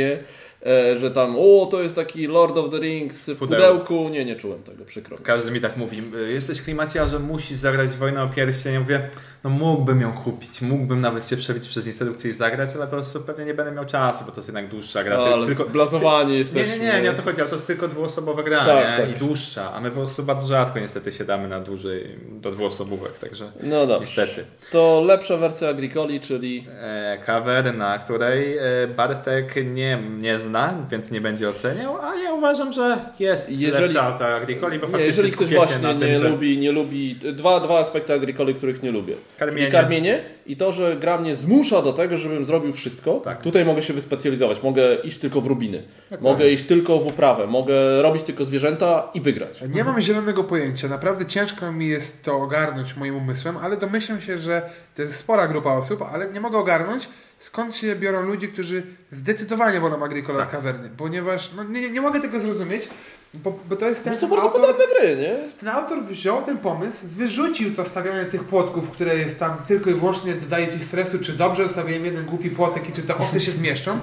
E, 0.67 0.97
że 0.97 1.11
tam, 1.11 1.35
o 1.39 1.67
to 1.71 1.81
jest 1.81 1.95
taki 1.95 2.27
Lord 2.27 2.57
of 2.57 2.69
the 2.71 2.77
Rings 2.79 3.29
w 3.29 3.37
Pudełku. 3.37 3.47
pudełku. 3.85 4.09
Nie, 4.09 4.25
nie 4.25 4.35
czułem 4.35 4.63
tego, 4.63 4.85
przykro. 4.85 5.17
Każdy 5.23 5.51
mi 5.51 5.61
tak 5.61 5.77
mówi, 5.77 5.97
"Y, 6.15 6.31
jesteś 6.31 6.61
klimaciarzem, 6.61 7.23
musisz 7.23 7.57
zagrać 7.57 7.89
Wojnę 7.89 8.23
o 8.23 8.27
Pierścień. 8.27 8.73
Ja 8.73 8.79
mówię, 8.79 9.09
no 9.43 9.49
mógłbym 9.49 10.01
ją 10.01 10.13
kupić, 10.13 10.61
mógłbym 10.61 11.01
nawet 11.01 11.27
się 11.29 11.37
przebić 11.37 11.67
przez 11.67 11.87
instrukcję 11.87 12.31
i 12.31 12.33
zagrać, 12.33 12.69
ale 12.75 12.85
po 12.85 12.91
prostu 12.91 13.21
pewnie 13.21 13.45
nie 13.45 13.53
będę 13.53 13.71
miał 13.71 13.85
czasu, 13.85 14.25
bo 14.25 14.31
to 14.31 14.37
jest 14.37 14.47
jednak 14.47 14.67
dłuższa 14.67 15.03
gra. 15.03 15.17
No, 15.17 15.23
Ty- 15.25 15.33
ale 15.33 15.45
tylko, 15.45 15.63
zblazowani 15.63 16.31
nie, 16.31 16.37
jesteśmy. 16.37 16.79
nie, 16.79 16.93
nie, 16.93 17.01
nie 17.01 17.11
o 17.11 17.13
to 17.13 17.21
chodzi, 17.21 17.41
ale 17.41 17.49
to 17.49 17.55
jest 17.55 17.67
tylko 17.67 17.87
dwuosobowa 17.87 18.43
gra 18.43 18.65
Tak, 18.65 18.99
nie? 18.99 19.05
tak. 19.05 19.15
i 19.15 19.19
dłuższa, 19.19 19.73
a 19.73 19.81
my 19.81 19.89
po 19.91 19.95
prostu 19.97 20.23
bardzo 20.23 20.47
rzadko 20.47 20.79
niestety 20.79 21.11
siadamy 21.11 21.47
na 21.47 21.59
dłużej 21.59 22.15
do 22.31 22.51
dwuosobówek, 22.51 23.11
także 23.19 23.51
No 23.63 23.87
dobrze. 23.87 23.99
niestety. 24.21 24.45
To 24.71 25.03
lepsza 25.05 25.37
wersja 25.37 25.69
Agricoli, 25.69 26.19
czyli 26.19 26.67
E, 26.79 27.17
cover, 27.25 27.75
na 27.75 27.99
której 27.99 28.57
e, 28.57 28.63
Bartek 28.95 29.55
nie, 29.73 30.03
nie 30.19 30.39
zna, 30.39 30.56
więc 30.91 31.11
nie 31.11 31.21
będzie 31.21 31.49
oceniał, 31.49 31.97
a 32.01 32.15
ja 32.15 32.33
uważam, 32.33 32.73
że 32.73 32.97
jest 33.19 33.51
Jeżeli- 33.51 33.83
lepsza 33.83 34.11
ta 34.11 34.27
Agricoli, 34.27 34.79
bo 34.79 34.85
Nie, 34.85 34.91
faktycznie 34.91 35.07
jeżeli 35.07 35.31
ktoś 35.31 35.53
właśnie 35.53 35.79
na 35.79 35.93
nie 35.93 35.99
tym, 35.99 36.19
że 36.19 36.29
lubi, 36.29 36.57
nie 36.57 36.71
lubi 36.71 37.15
dwa, 37.15 37.59
dwa 37.59 37.79
aspekty 37.79 38.13
agrikoli, 38.13 38.53
których 38.55 38.83
nie 38.83 38.91
lubię. 38.91 39.15
Karmienie. 39.37 39.61
Czyli 39.61 39.71
karmienie 39.71 40.19
i 40.45 40.57
to, 40.57 40.71
że 40.71 40.95
gra 40.95 41.17
mnie 41.17 41.35
zmusza 41.35 41.81
do 41.81 41.93
tego, 41.93 42.17
żebym 42.17 42.45
zrobił 42.45 42.73
wszystko. 42.73 43.21
Tak. 43.23 43.41
Tutaj 43.41 43.65
mogę 43.65 43.81
się 43.81 43.93
wyspecjalizować. 43.93 44.63
Mogę 44.63 44.95
iść 44.95 45.17
tylko 45.19 45.41
w 45.41 45.47
rubiny. 45.47 45.83
Mogę 46.21 46.49
iść 46.49 46.63
tylko 46.63 46.99
w 46.99 47.07
uprawę. 47.07 47.47
Mogę 47.47 48.01
robić 48.01 48.23
tylko 48.23 48.45
zwierzęta 48.45 49.09
i 49.13 49.21
wygrać. 49.21 49.61
Nie 49.69 49.83
mam 49.83 50.01
zielonego 50.01 50.43
pojęcia. 50.43 50.87
Naprawdę 50.87 51.25
ciężko 51.25 51.71
mi 51.71 51.87
jest 51.87 52.23
to 52.23 52.37
ogarnąć 52.37 52.95
moim 52.95 53.15
umysłem, 53.15 53.57
ale 53.57 53.77
domyślam 53.77 54.21
się, 54.21 54.37
że 54.37 54.61
to 54.95 55.01
jest 55.01 55.15
spora 55.15 55.47
grupa 55.47 55.73
osób, 55.73 56.01
ale 56.13 56.31
nie 56.31 56.39
mogę 56.41 56.57
ogarnąć, 56.57 57.09
skąd 57.39 57.75
się 57.75 57.95
biorą 57.95 58.21
ludzie, 58.21 58.47
którzy 58.47 58.83
zdecydowanie 59.11 59.79
wolą 59.79 60.03
Agricola 60.03 60.39
Tak. 60.39 60.47
od 60.47 60.51
kawerny. 60.51 60.89
Ponieważ 60.97 61.53
no, 61.53 61.63
nie, 61.63 61.89
nie 61.89 62.01
mogę 62.01 62.21
tego 62.21 62.39
zrozumieć, 62.39 62.89
bo, 63.33 63.59
bo 63.69 63.75
to 63.75 63.89
jest 63.89 64.03
ten 64.03 64.13
To 64.13 64.19
są 64.19 64.27
bardzo 64.27 64.43
autor, 64.45 64.61
podobne 64.61 64.83
gry, 64.99 65.15
nie? 65.15 65.35
ten 65.59 65.69
autor 65.69 66.03
wziął 66.03 66.41
ten 66.41 66.57
pomysł, 66.57 67.05
wyrzucił 67.07 67.75
to 67.75 67.85
stawianie 67.85 68.25
tych 68.25 68.43
płotków, 68.43 68.91
które 68.91 69.15
jest 69.17 69.39
tam 69.39 69.57
tylko 69.67 69.89
i 69.89 69.93
wyłącznie 69.93 70.33
dodaje 70.33 70.67
ci 70.67 70.79
stresu, 70.79 71.19
czy 71.19 71.33
dobrze 71.33 71.65
ustawiłem 71.65 72.05
jeden 72.05 72.25
głupi 72.25 72.49
płotek 72.49 72.89
i 72.89 72.91
czy 72.91 73.01
te 73.03 73.17
owce 73.17 73.39
się 73.39 73.51
zmieszczą, 73.51 73.99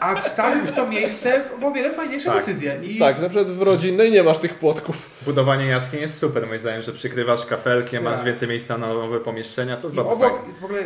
a 0.00 0.14
wstawił 0.14 0.64
w 0.64 0.72
to 0.72 0.86
miejsce 0.86 1.40
w 1.60 1.64
o 1.64 1.70
wiele 1.72 1.92
fajniejsze 1.94 2.30
Tak. 2.30 2.38
decyzje. 2.38 2.78
I 2.82 2.98
Tak, 2.98 3.20
na 3.20 3.28
przykład 3.28 3.50
w 3.56 3.62
rodzinnej 3.62 4.12
nie 4.12 4.22
masz 4.22 4.38
tych 4.38 4.54
płotków. 4.58 5.10
budowanie 5.24 5.66
jaskiń 5.66 6.00
jest 6.00 6.18
super, 6.18 6.46
moim 6.46 6.58
zdaniem, 6.58 6.82
że 6.82 6.92
przykrywasz 6.92 7.46
kafelkiem, 7.46 8.04
masz 8.04 8.16
Tak. 8.16 8.24
więcej 8.24 8.48
miejsca 8.48 8.78
na 8.78 8.86
nowe 8.94 9.20
pomieszczenia, 9.20 9.76
to 9.76 9.82
jest 9.82 9.94
I 9.94 9.96
bardzo 9.96 10.14
obok 10.14 10.38
fajne. 10.40 10.54
w 10.60 10.64
ogóle 10.64 10.82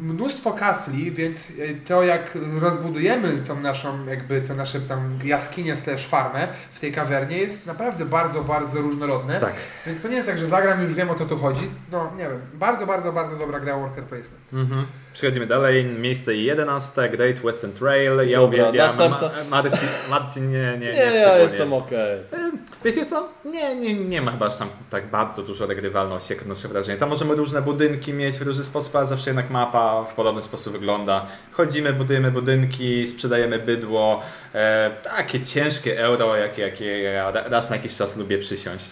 mnóstwo 0.00 0.52
kafli, 0.52 1.12
więc 1.12 1.50
y, 1.50 1.80
to 1.88 2.02
jak 2.02 2.38
rozbudujemy 2.60 3.28
tą 3.48 3.60
naszą, 3.60 4.06
jakby 4.06 4.40
to 4.40 4.54
nasze 4.54 4.80
tam 4.80 5.18
jaskinie 5.24 5.76
slash 5.76 6.06
farmę 6.06 6.48
w 6.72 6.80
tej 6.80 6.92
kawernie 7.22 7.38
jest 7.38 7.66
naprawdę 7.66 8.04
bardzo, 8.04 8.42
bardzo 8.44 8.80
różnorodne. 8.80 9.40
Tak. 9.40 9.52
Więc 9.86 10.02
to 10.02 10.08
nie 10.08 10.16
jest 10.16 10.28
tak, 10.28 10.38
że 10.38 10.46
zagram 10.46 10.80
i 10.80 10.82
już 10.82 10.94
wiem 10.94 11.10
o 11.10 11.14
co 11.14 11.26
tu 11.26 11.38
chodzi. 11.38 11.70
No 11.90 12.12
nie 12.16 12.28
wiem, 12.28 12.40
bardzo, 12.54 12.86
bardzo, 12.86 13.12
bardzo 13.12 13.36
dobra 13.36 13.60
gra 13.60 13.76
worker 13.76 14.04
placement. 14.04 14.52
Mhm. 14.52 14.86
Przechodzimy 15.12 15.46
dalej, 15.46 15.84
miejsce 15.84 16.34
11, 16.34 17.08
Great 17.08 17.38
Western 17.40 17.72
Trail, 17.72 18.28
ja 18.28 18.38
Dobra, 18.38 18.58
uwielbiam, 18.58 18.86
następna. 18.86 19.30
Ma, 19.50 19.62
Marcin, 19.62 19.88
Marcin 20.10 20.50
nie, 20.52 20.58
nie, 20.58 20.78
nie, 20.78 20.92
Nie, 20.92 20.94
ja 21.14 21.38
jestem 21.38 21.72
okej. 21.72 22.18
Em, 22.32 22.58
Wiecie 22.84 23.06
co? 23.06 23.28
Nie, 23.44 23.74
nie, 23.76 23.94
nie 23.94 24.22
ma 24.22 24.30
chyba 24.30 24.46
aż 24.46 24.56
tam 24.56 24.68
tak 24.90 25.06
bardzo 25.06 25.42
dużo 25.42 25.66
regrywalności, 25.66 26.32
jak 26.32 26.42
odnoszę 26.42 26.68
wrażenie. 26.68 26.98
Tam 26.98 27.08
możemy 27.08 27.34
różne 27.34 27.62
budynki 27.62 28.12
mieć 28.12 28.36
w 28.38 28.42
różny 28.42 28.64
sposób, 28.64 28.96
ale 28.96 29.06
zawsze 29.06 29.30
jednak 29.30 29.50
mapa 29.50 30.04
w 30.04 30.14
podobny 30.14 30.42
sposób 30.42 30.72
wygląda. 30.72 31.26
Chodzimy, 31.52 31.92
budujemy 31.92 32.30
budynki, 32.30 33.06
sprzedajemy 33.06 33.58
bydło. 33.58 34.22
E, 34.54 34.90
takie 35.16 35.40
ciężkie 35.42 36.00
euro, 36.00 36.36
jakie, 36.36 36.62
jakie 36.62 36.98
ja 37.02 37.30
raz 37.30 37.70
na 37.70 37.76
jakiś 37.76 37.94
czas 37.94 38.16
lubię 38.16 38.38
przysiąść. 38.38 38.90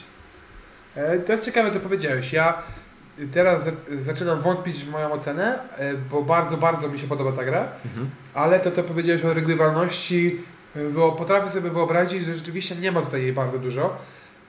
E, 0.94 1.18
To 1.18 1.32
jest 1.32 1.44
ciekawe, 1.44 1.70
co 1.70 1.80
powiedziałeś. 1.80 2.32
Ja 2.32 2.62
teraz 3.26 3.64
za- 3.64 3.70
zaczynam 3.98 4.40
wątpić 4.40 4.76
w 4.84 4.90
moją 4.90 5.12
ocenę, 5.12 5.58
e, 5.78 5.94
bo 5.94 6.22
bardzo, 6.22 6.56
bardzo 6.56 6.88
mi 6.88 6.98
się 6.98 7.06
podoba 7.06 7.32
ta 7.32 7.44
gra, 7.44 7.68
ale 8.34 8.60
to, 8.60 8.70
co 8.70 8.82
powiedziałeś 8.82 9.24
o 9.24 9.34
regrywalności, 9.34 10.40
e, 10.76 11.12
potrafię 11.18 11.50
sobie 11.50 11.70
wyobrazić, 11.70 12.24
że 12.24 12.34
rzeczywiście 12.34 12.76
nie 12.76 12.92
ma 12.92 13.00
tutaj 13.02 13.22
jej 13.22 13.32
bardzo 13.32 13.58
dużo, 13.58 13.96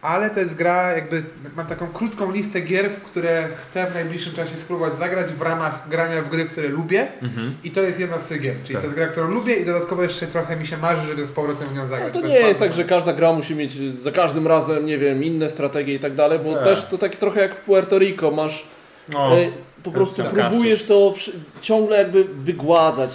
ale 0.01 0.29
to 0.29 0.39
jest 0.39 0.55
gra, 0.55 0.91
jakby 0.91 1.23
mam 1.55 1.67
taką 1.67 1.87
krótką 1.87 2.31
listę 2.31 2.61
gier, 2.61 2.89
w 2.91 3.01
które 3.01 3.47
chcę 3.55 3.87
w 3.87 3.93
najbliższym 3.93 4.33
czasie 4.33 4.57
spróbować 4.57 4.93
zagrać 4.97 5.31
w 5.33 5.41
ramach 5.41 5.89
grania 5.89 6.21
w 6.21 6.29
gry, 6.29 6.45
które 6.45 6.67
lubię 6.67 7.07
i 7.63 7.71
to 7.71 7.81
jest 7.81 7.99
jedna 7.99 8.19
z 8.19 8.27
tych 8.27 8.41
gier, 8.41 8.55
czyli 8.63 8.73
Tak. 8.73 8.81
to 8.81 8.87
jest 8.87 8.95
gra, 8.97 9.07
którą 9.07 9.27
lubię 9.27 9.55
i 9.55 9.65
dodatkowo 9.65 10.03
jeszcze 10.03 10.27
trochę 10.27 10.55
mi 10.55 10.67
się 10.67 10.77
marzy, 10.77 11.07
żeby 11.07 11.25
z 11.25 11.31
powrotem 11.31 11.67
w 11.67 11.73
nią 11.75 11.81
No 11.81 11.87
zagrać. 11.87 12.13
to 12.13 12.21
To 12.21 12.27
nie 12.27 12.39
jest 12.39 12.59
tak, 12.59 12.73
że 12.73 12.83
każda 12.83 13.13
gra 13.13 13.33
musi 13.33 13.55
mieć 13.55 13.73
za 13.93 14.11
każdym 14.11 14.47
razem, 14.47 14.85
nie 14.85 14.97
wiem, 14.97 15.23
inne 15.23 15.49
strategie 15.49 15.95
i 15.95 15.99
tak 15.99 16.15
dalej, 16.15 16.39
bo 16.39 16.53
Tak. 16.53 16.63
też 16.63 16.85
to 16.85 16.97
tak 16.97 17.15
trochę 17.15 17.41
jak 17.41 17.55
w 17.55 17.59
Puerto 17.59 17.99
Rico, 17.99 18.31
masz 18.31 18.65
No, 19.13 19.37
e, 19.39 19.47
po 19.83 19.91
prostu 19.91 20.23
próbujesz 20.23 20.85
to 20.85 21.13
ciągle 21.61 21.97
jakby 21.97 22.23
wygładzać, 22.23 23.11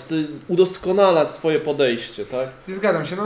udoskonalać 0.49 1.33
swoje 1.35 1.59
podejście, 1.59 2.25
tak? 2.27 2.49
Nie 2.69 2.75
Zgadzam 2.75 3.07
się. 3.07 3.17
No, 3.17 3.25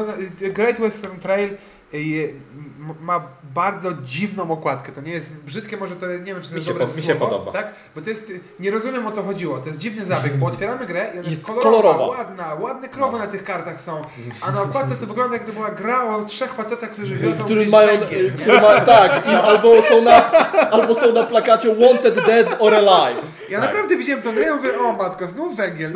Great 0.52 0.78
Western 0.80 1.20
Trail 1.20 1.50
m- 1.92 2.69
ma 3.00 3.20
bardzo 3.54 3.92
dziwną 4.04 4.50
okładkę. 4.50 4.92
To 4.92 5.00
nie 5.00 5.12
jest 5.12 5.32
brzydkie, 5.36 5.76
może 5.76 5.96
to 5.96 6.06
nie 6.06 6.18
wiem, 6.18 6.42
czy 6.42 6.48
to 6.48 6.54
Mi 6.54 6.54
jest 6.56 6.66
się 6.68 6.72
dobre 6.72 6.86
po- 6.86 6.96
mi 6.96 7.02
się 7.02 7.12
słowo, 7.12 7.26
podoba. 7.26 7.52
Tak? 7.52 7.72
Bo 7.94 8.02
to 8.02 8.10
jest, 8.10 8.32
nie 8.60 8.70
rozumiem 8.70 9.06
o 9.06 9.10
co 9.10 9.22
chodziło. 9.22 9.58
To 9.58 9.66
jest 9.66 9.78
dziwny 9.78 10.06
zabieg, 10.06 10.36
bo 10.36 10.46
otwieramy 10.46 10.86
grę 10.86 11.06
i 11.06 11.10
ona 11.10 11.16
jest 11.18 11.30
Jest 11.30 11.46
kolorowa, 11.46 11.70
kolorowa. 11.82 12.06
ładna, 12.06 12.54
ładne 12.54 12.88
krowy 12.88 13.18
na 13.18 13.26
tych 13.26 13.44
kartach 13.44 13.80
są. 13.80 14.02
A 14.40 14.50
na 14.50 14.62
okładce 14.62 14.94
to 14.96 15.06
wygląda 15.06 15.34
jak 15.34 15.42
gdyby 15.42 15.56
była 15.58 15.70
gra 15.70 16.04
o 16.16 16.24
trzech 16.24 16.52
facetach, 16.52 16.90
którzy 16.90 17.16
wiozą 17.16 17.44
Którzy 17.44 17.60
gdzieś 17.60 17.70
mają, 17.72 18.00
węgiel, 18.00 18.32
ma, 18.62 18.80
tak, 18.80 19.26
i 19.26 19.34
albo 19.34 19.82
są, 19.82 20.02
na, 20.02 20.30
albo 20.70 20.94
są 20.94 21.12
na 21.12 21.22
plakacie 21.22 21.74
Wanted 21.74 22.14
Dead 22.26 22.56
or 22.58 22.74
Alive. 22.74 23.20
Ja 23.50 23.60
Tak. 23.60 23.68
naprawdę 23.68 23.96
widziałem 23.96 24.22
tą 24.22 24.32
grę 24.32 24.48
i 24.50 24.54
mówię, 24.54 24.78
o 24.80 24.92
matko, 24.92 25.28
znów 25.28 25.56
węgiel. 25.56 25.92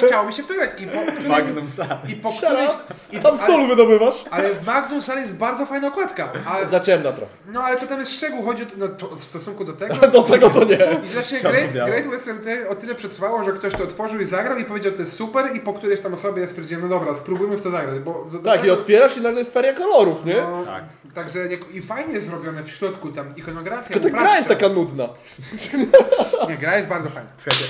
I 0.00 0.06
chciało 0.06 0.26
mi 0.26 0.32
się 0.32 0.42
w 0.42 0.46
to 0.46 0.54
grać. 0.54 0.70
I 0.78 0.86
po 0.86 0.98
którymś, 1.00 1.28
Magnum 1.28 1.68
Sam. 1.68 1.88
i 2.08 2.14
po 2.14 2.28
up. 2.28 2.38
i, 3.12 3.18
Tam 3.18 3.34
ale, 3.38 3.46
sól 3.46 3.66
wydobywasz. 3.68 4.24
ale 4.30 4.50
w 4.54 4.66
Magnum 4.66 5.02
Sal 5.02 5.18
jest 5.18 5.34
bardzo 5.36 5.66
fajna 5.66 5.88
okładka. 5.88 6.32
A, 6.46 6.68
Za 6.68 6.80
ciemna 6.80 7.12
trochę. 7.12 7.32
no 7.52 7.62
ale 7.62 7.76
to 7.76 7.86
tam 7.86 8.00
jest 8.00 8.12
szczegół, 8.12 8.42
chodzi 8.42 8.62
o, 8.62 8.66
no, 8.76 8.88
to, 8.88 9.16
w 9.16 9.24
stosunku 9.24 9.64
do 9.64 9.72
tego. 9.72 9.94
Do 10.14 10.22
tego 10.22 10.50
to 10.50 10.64
nie. 10.64 11.00
I 11.04 11.06
właśnie 11.08 11.40
Czarno 11.40 11.58
Great. 11.72 11.90
Great 11.90 12.06
Western 12.06 12.38
Trail 12.38 12.68
o 12.68 12.74
tyle 12.74 12.94
przetrwało, 12.94 13.44
że 13.44 13.52
ktoś 13.52 13.72
to 13.74 13.84
otworzył 13.84 14.20
i 14.20 14.24
zagrał 14.24 14.58
i 14.58 14.64
powiedział, 14.64 14.92
to 14.92 15.00
jest 15.00 15.12
super 15.16 15.56
i 15.56 15.60
po 15.60 15.72
którejś 15.72 16.00
tam 16.00 16.14
osobie 16.14 16.42
ja 16.42 16.48
stwierdziłem, 16.48 16.82
no 16.82 16.88
dobra, 16.88 17.14
spróbujmy 17.14 17.56
w 17.56 17.62
to 17.62 17.70
zagrać, 17.70 17.98
bo... 17.98 18.26
Do, 18.32 18.38
do 18.38 18.44
Tak, 18.50 18.58
i 18.58 18.62
tego- 18.62 18.72
otwierasz 18.74 19.16
i 19.16 19.20
nagle 19.20 19.38
jest 19.38 19.52
feria 19.52 19.72
kolorów, 19.72 20.24
nie? 20.24 20.34
no, 20.50 20.64
Tak. 20.66 20.84
Także 21.14 21.40
i 21.72 21.82
fajnie 21.82 22.14
jest 22.14 22.26
zrobione 22.26 22.62
w 22.62 22.70
środku, 22.70 23.08
tam 23.08 23.36
ikonografia, 23.36 23.94
Tylko 23.94 24.10
ta 24.10 24.20
gra 24.22 24.36
jest 24.36 24.48
taka 24.48 24.68
nudna. 24.68 25.08
Nie, 26.48 26.56
gra 26.64 26.76
jest 26.76 26.88
bardzo 26.88 27.10
fajna. 27.10 27.28
Słuchajcie, 27.36 27.66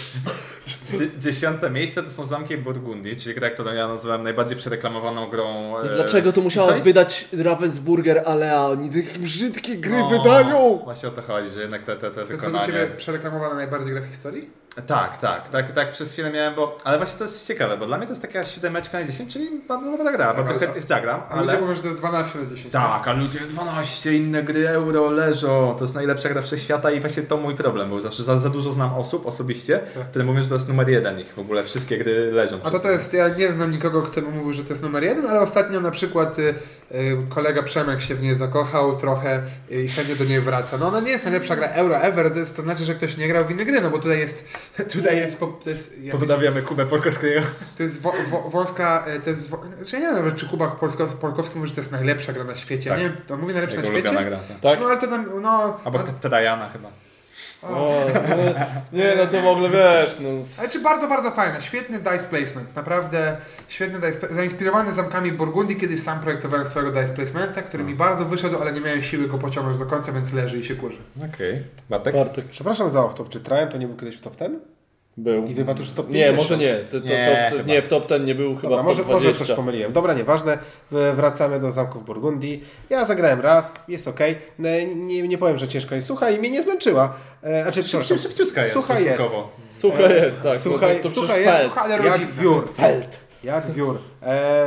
dzie- 0.98 1.18
dziesiąte 1.18 1.70
miejsce 1.70 2.02
to 2.02 2.10
są 2.10 2.24
Zamki 2.26 2.56
Burgundii, 2.56 3.16
czyli 3.16 3.34
gra, 3.34 3.50
którą 3.50 3.72
ja 3.72 3.88
nazywałem 3.88 4.22
najbardziej 4.22 4.56
przereklamowaną 4.56 5.30
grą. 5.30 5.74
I 5.84 5.86
e, 5.86 5.90
dlaczego 5.90 6.32
to 6.32 6.40
musiało 6.40 6.72
wydać 6.72 7.28
Ravensburger 7.32 8.22
Alea? 8.26 8.66
Oni 8.66 8.90
tych 8.90 9.18
brzydkie 9.18 9.76
gry 9.76 9.98
No, 9.98 10.08
wydają! 10.08 10.80
Właśnie 10.84 11.08
o 11.08 11.12
to 11.12 11.22
chodzi, 11.22 11.50
że 11.50 11.60
jednak 11.60 11.82
te, 11.82 11.96
te, 11.96 12.10
te 12.10 12.14
To 12.14 12.20
jest 12.20 12.30
według 12.30 12.40
wykonanie... 12.62 12.66
Ciebie 12.66 12.96
przereklamowana 12.96 13.54
najbardziej 13.54 13.92
gra 13.92 14.02
w 14.02 14.06
historii? 14.06 14.50
Tak, 14.86 15.18
tak, 15.18 15.48
tak, 15.48 15.72
tak 15.72 15.92
przez 15.92 16.12
chwilę 16.12 16.30
miałem, 16.30 16.54
bo... 16.54 16.76
Ale 16.84 16.98
właśnie 16.98 17.18
to 17.18 17.24
jest 17.24 17.46
ciekawe, 17.46 17.76
bo 17.76 17.86
dla 17.86 17.96
mnie 17.98 18.06
to 18.06 18.12
jest 18.12 18.22
taka 18.22 18.44
siódemeczka 18.44 19.00
na 19.00 19.06
10, 19.06 19.32
czyli 19.32 19.48
bardzo 19.68 19.90
dobra 19.90 20.12
gra, 20.12 20.34
bardzo 20.34 20.50
ale- 20.50 20.60
chętnie 20.60 20.82
zagram, 20.82 21.20
A 21.30 21.36
ludzie 21.40 21.50
ale... 21.52 21.60
mówią, 21.60 21.74
że 21.74 21.82
to 21.82 21.88
jest 21.88 22.00
12 22.00 22.38
na 22.38 22.46
10. 22.46 22.72
Tak, 22.72 23.08
a 23.08 23.12
ludzie 23.12 23.38
12, 23.40 24.14
inne 24.16 24.42
gry 24.42 24.68
euro 24.68 25.10
leżą, 25.10 25.74
to 25.78 25.84
jest 25.84 25.94
najlepsza 25.94 26.28
gra 26.28 26.42
wszechświata 26.42 26.90
i 26.90 27.00
właśnie 27.00 27.22
to 27.22 27.36
mój 27.36 27.54
problem, 27.54 27.90
bo 27.90 28.00
zawsze 28.00 28.22
za, 28.22 28.38
za 28.38 28.50
dużo 28.50 28.72
znam 28.72 28.94
osób 28.94 29.26
osobiście, 29.26 29.78
Tak. 29.94 30.10
które 30.10 30.24
mówią, 30.24 30.42
że 30.42 30.48
to 30.48 30.54
jest 30.54 30.68
numer 30.68 30.88
jeden 30.88 31.20
ich, 31.20 31.34
w 31.34 31.38
ogóle 31.38 31.64
wszystkie 31.64 31.98
gry 31.98 32.32
leżą. 32.32 32.58
A 32.64 32.70
to 32.70 32.78
to 32.78 32.90
jest, 32.90 33.12
ja 33.12 33.28
nie 33.28 33.52
znam 33.52 33.70
nikogo, 33.70 34.02
kto 34.02 34.22
by 34.22 34.28
mówił, 34.30 34.52
że 34.52 34.64
to 34.64 34.70
jest 34.70 34.82
numer 34.82 35.04
jeden, 35.04 35.26
ale 35.26 35.40
ostatnio 35.40 35.80
na 35.80 35.90
przykład 35.90 36.38
y, 36.38 36.54
y, 36.92 37.16
kolega 37.28 37.62
Przemek 37.62 38.00
się 38.02 38.14
w 38.14 38.22
niej 38.22 38.34
zakochał 38.34 38.96
trochę 38.96 39.42
y, 39.72 39.82
i 39.82 39.88
chętnie 39.88 40.16
do 40.16 40.24
niej 40.24 40.40
wraca. 40.40 40.78
No 40.78 40.86
ona 40.88 41.00
nie 41.00 41.10
jest 41.10 41.24
najlepsza 41.24 41.56
gra 41.56 41.68
euro 41.68 41.96
ever, 41.96 42.32
to, 42.32 42.38
jest, 42.38 42.56
to 42.56 42.62
znaczy, 42.62 42.84
że 42.84 42.94
ktoś 42.94 43.16
nie 43.16 43.28
grał 43.28 43.44
w 43.44 43.50
inne 43.50 43.64
gry, 43.64 43.80
no 43.80 43.90
bo 43.90 43.98
tutaj 43.98 44.18
jest 44.18 44.44
Tutaj 44.92 45.16
jest, 45.16 45.38
po, 45.38 45.46
to 45.46 45.70
jest, 45.70 46.02
ja 46.02 46.12
Pozdrawiamy 46.12 46.62
Kubę 46.62 46.86
Polkowskiego. 46.86 47.40
To 47.76 47.82
jest 47.82 48.00
wo, 48.00 48.12
wo, 48.30 48.50
wąska, 48.50 49.04
e, 49.06 49.20
to 49.20 49.30
jest, 49.30 49.48
wo, 49.50 49.60
znaczy 49.76 49.96
ja 49.96 50.00
nie 50.00 50.06
wiem 50.06 50.14
nawet, 50.14 50.36
czy 50.36 50.48
Kuba 50.48 50.68
Polsko, 50.68 51.06
Polkowski 51.06 51.56
mówi, 51.58 51.68
że 51.68 51.74
to 51.74 51.80
jest 51.80 51.92
najlepsza 51.92 52.32
gra 52.32 52.44
na 52.44 52.54
świecie. 52.54 52.90
Tak. 52.90 53.00
Nie, 53.00 53.10
to 53.10 53.36
mówi 53.36 53.52
najlepsza 53.52 53.76
Jego 53.76 53.88
na 53.88 53.98
świecie. 53.98 54.24
gra. 54.24 54.38
tak. 54.38 54.60
Tak? 54.60 54.80
No 54.80 54.86
ale 54.86 54.98
to 54.98 55.06
tam, 55.06 55.42
no... 55.42 55.80
Albo 55.84 55.98
no, 55.98 56.04
T- 56.04 56.12
Trajana 56.28 56.68
chyba. 56.68 56.90
O, 57.68 58.04
no, 58.28 58.36
nie, 58.98 59.14
no 59.16 59.26
to 59.26 59.42
w 59.42 59.46
ogóle 59.46 59.70
wiesz, 59.70 60.16
no. 60.20 60.28
ale 60.58 60.68
czy 60.68 60.80
bardzo, 60.80 61.08
bardzo 61.08 61.30
fajna. 61.30 61.60
Świetny 61.60 61.98
dice 61.98 62.26
placement. 62.30 62.76
Naprawdę 62.76 63.36
świetny 63.68 64.00
dice 64.00 64.12
placement. 64.12 64.34
Zainspirowany 64.34 64.92
zamkami 64.92 65.32
Burgundii, 65.32 65.76
kiedyś 65.76 66.02
sam 66.02 66.20
projektowałem 66.20 66.66
swojego 66.66 67.00
dice 67.00 67.14
placementa, 67.14 67.62
który 67.62 67.84
mi 67.84 67.94
bardzo 67.94 68.24
wyszedł, 68.24 68.58
ale 68.58 68.72
nie 68.72 68.80
miałem 68.80 69.02
siły 69.02 69.28
go 69.28 69.38
pociągnąć 69.38 69.78
do 69.78 69.86
końca, 69.86 70.12
więc 70.12 70.32
leży 70.32 70.58
i 70.58 70.64
się 70.64 70.74
kurzy. 70.74 70.98
Okej. 71.34 71.62
Bartek? 71.90 72.14
Bartek 72.14 72.44
Przepraszam 72.44 72.90
za 72.90 73.00
off-top, 73.00 73.28
czy 73.28 73.40
Trajan 73.40 73.68
to 73.68 73.78
nie 73.78 73.86
był 73.86 73.96
kiedyś 73.96 74.16
w 74.16 74.20
top 74.20 74.36
10? 74.36 74.58
Był. 75.16 75.44
I 75.46 75.54
wypadł 75.54 75.80
już 75.80 75.88
z 75.88 75.94
top 75.94 76.08
Nie, 76.10 76.24
50? 76.26 76.36
może 76.38 76.56
nie. 76.58 76.76
To, 76.76 77.00
to, 77.00 77.06
Nie, 77.06 77.46
to, 77.50 77.50
to, 77.50 77.56
chyba. 77.62 77.72
nie, 77.72 77.82
w 77.82 77.88
top 77.88 78.08
10 78.08 78.26
nie 78.26 78.34
był 78.34 78.56
chyba 78.56 78.68
Dobra, 78.68 78.82
w 78.82 78.86
może, 78.86 79.02
top 79.02 79.12
może 79.12 79.24
20. 79.24 79.44
coś 79.44 79.56
pomyliłem. 79.56 79.92
Dobra, 79.92 80.14
nieważne. 80.14 80.58
W- 80.90 81.12
Wracamy 81.16 81.60
do 81.60 81.72
zamków 81.72 82.04
Burgundii. 82.04 82.64
Ja 82.90 83.04
zagrałem 83.04 83.40
raz, 83.40 83.74
jest 83.88 84.08
ok. 84.08 84.20
Nie, 84.58 85.22
nie 85.28 85.38
powiem, 85.38 85.58
że 85.58 85.68
ciężko 85.68 85.94
jest. 85.94 86.06
Sucha 86.08 86.30
i 86.30 86.38
mnie 86.38 86.50
nie 86.50 86.62
zmęczyła. 86.62 87.16
E, 87.42 87.62
Znaczy, 87.62 87.82
przepraszam, 87.82 88.18
Szybciutka 88.18 88.60
jest 88.62 88.72
Sucha 88.74 89.00
jest. 89.00 89.22
Sucha 89.72 90.02
jest, 90.02 90.42
tak. 90.42 90.58
Słuchaj, 90.58 90.88
no, 90.96 91.02
to, 91.02 91.02
to 91.02 91.14
słuchaj, 91.14 91.40
przecież 91.42 91.60
jest. 91.60 91.64
Sucha, 91.64 91.80
ale 91.80 92.04
Jak 92.04 92.26
wiór. 92.32 92.64
Jak 93.44 93.72
wiór. 93.72 93.98
E, 94.22 94.66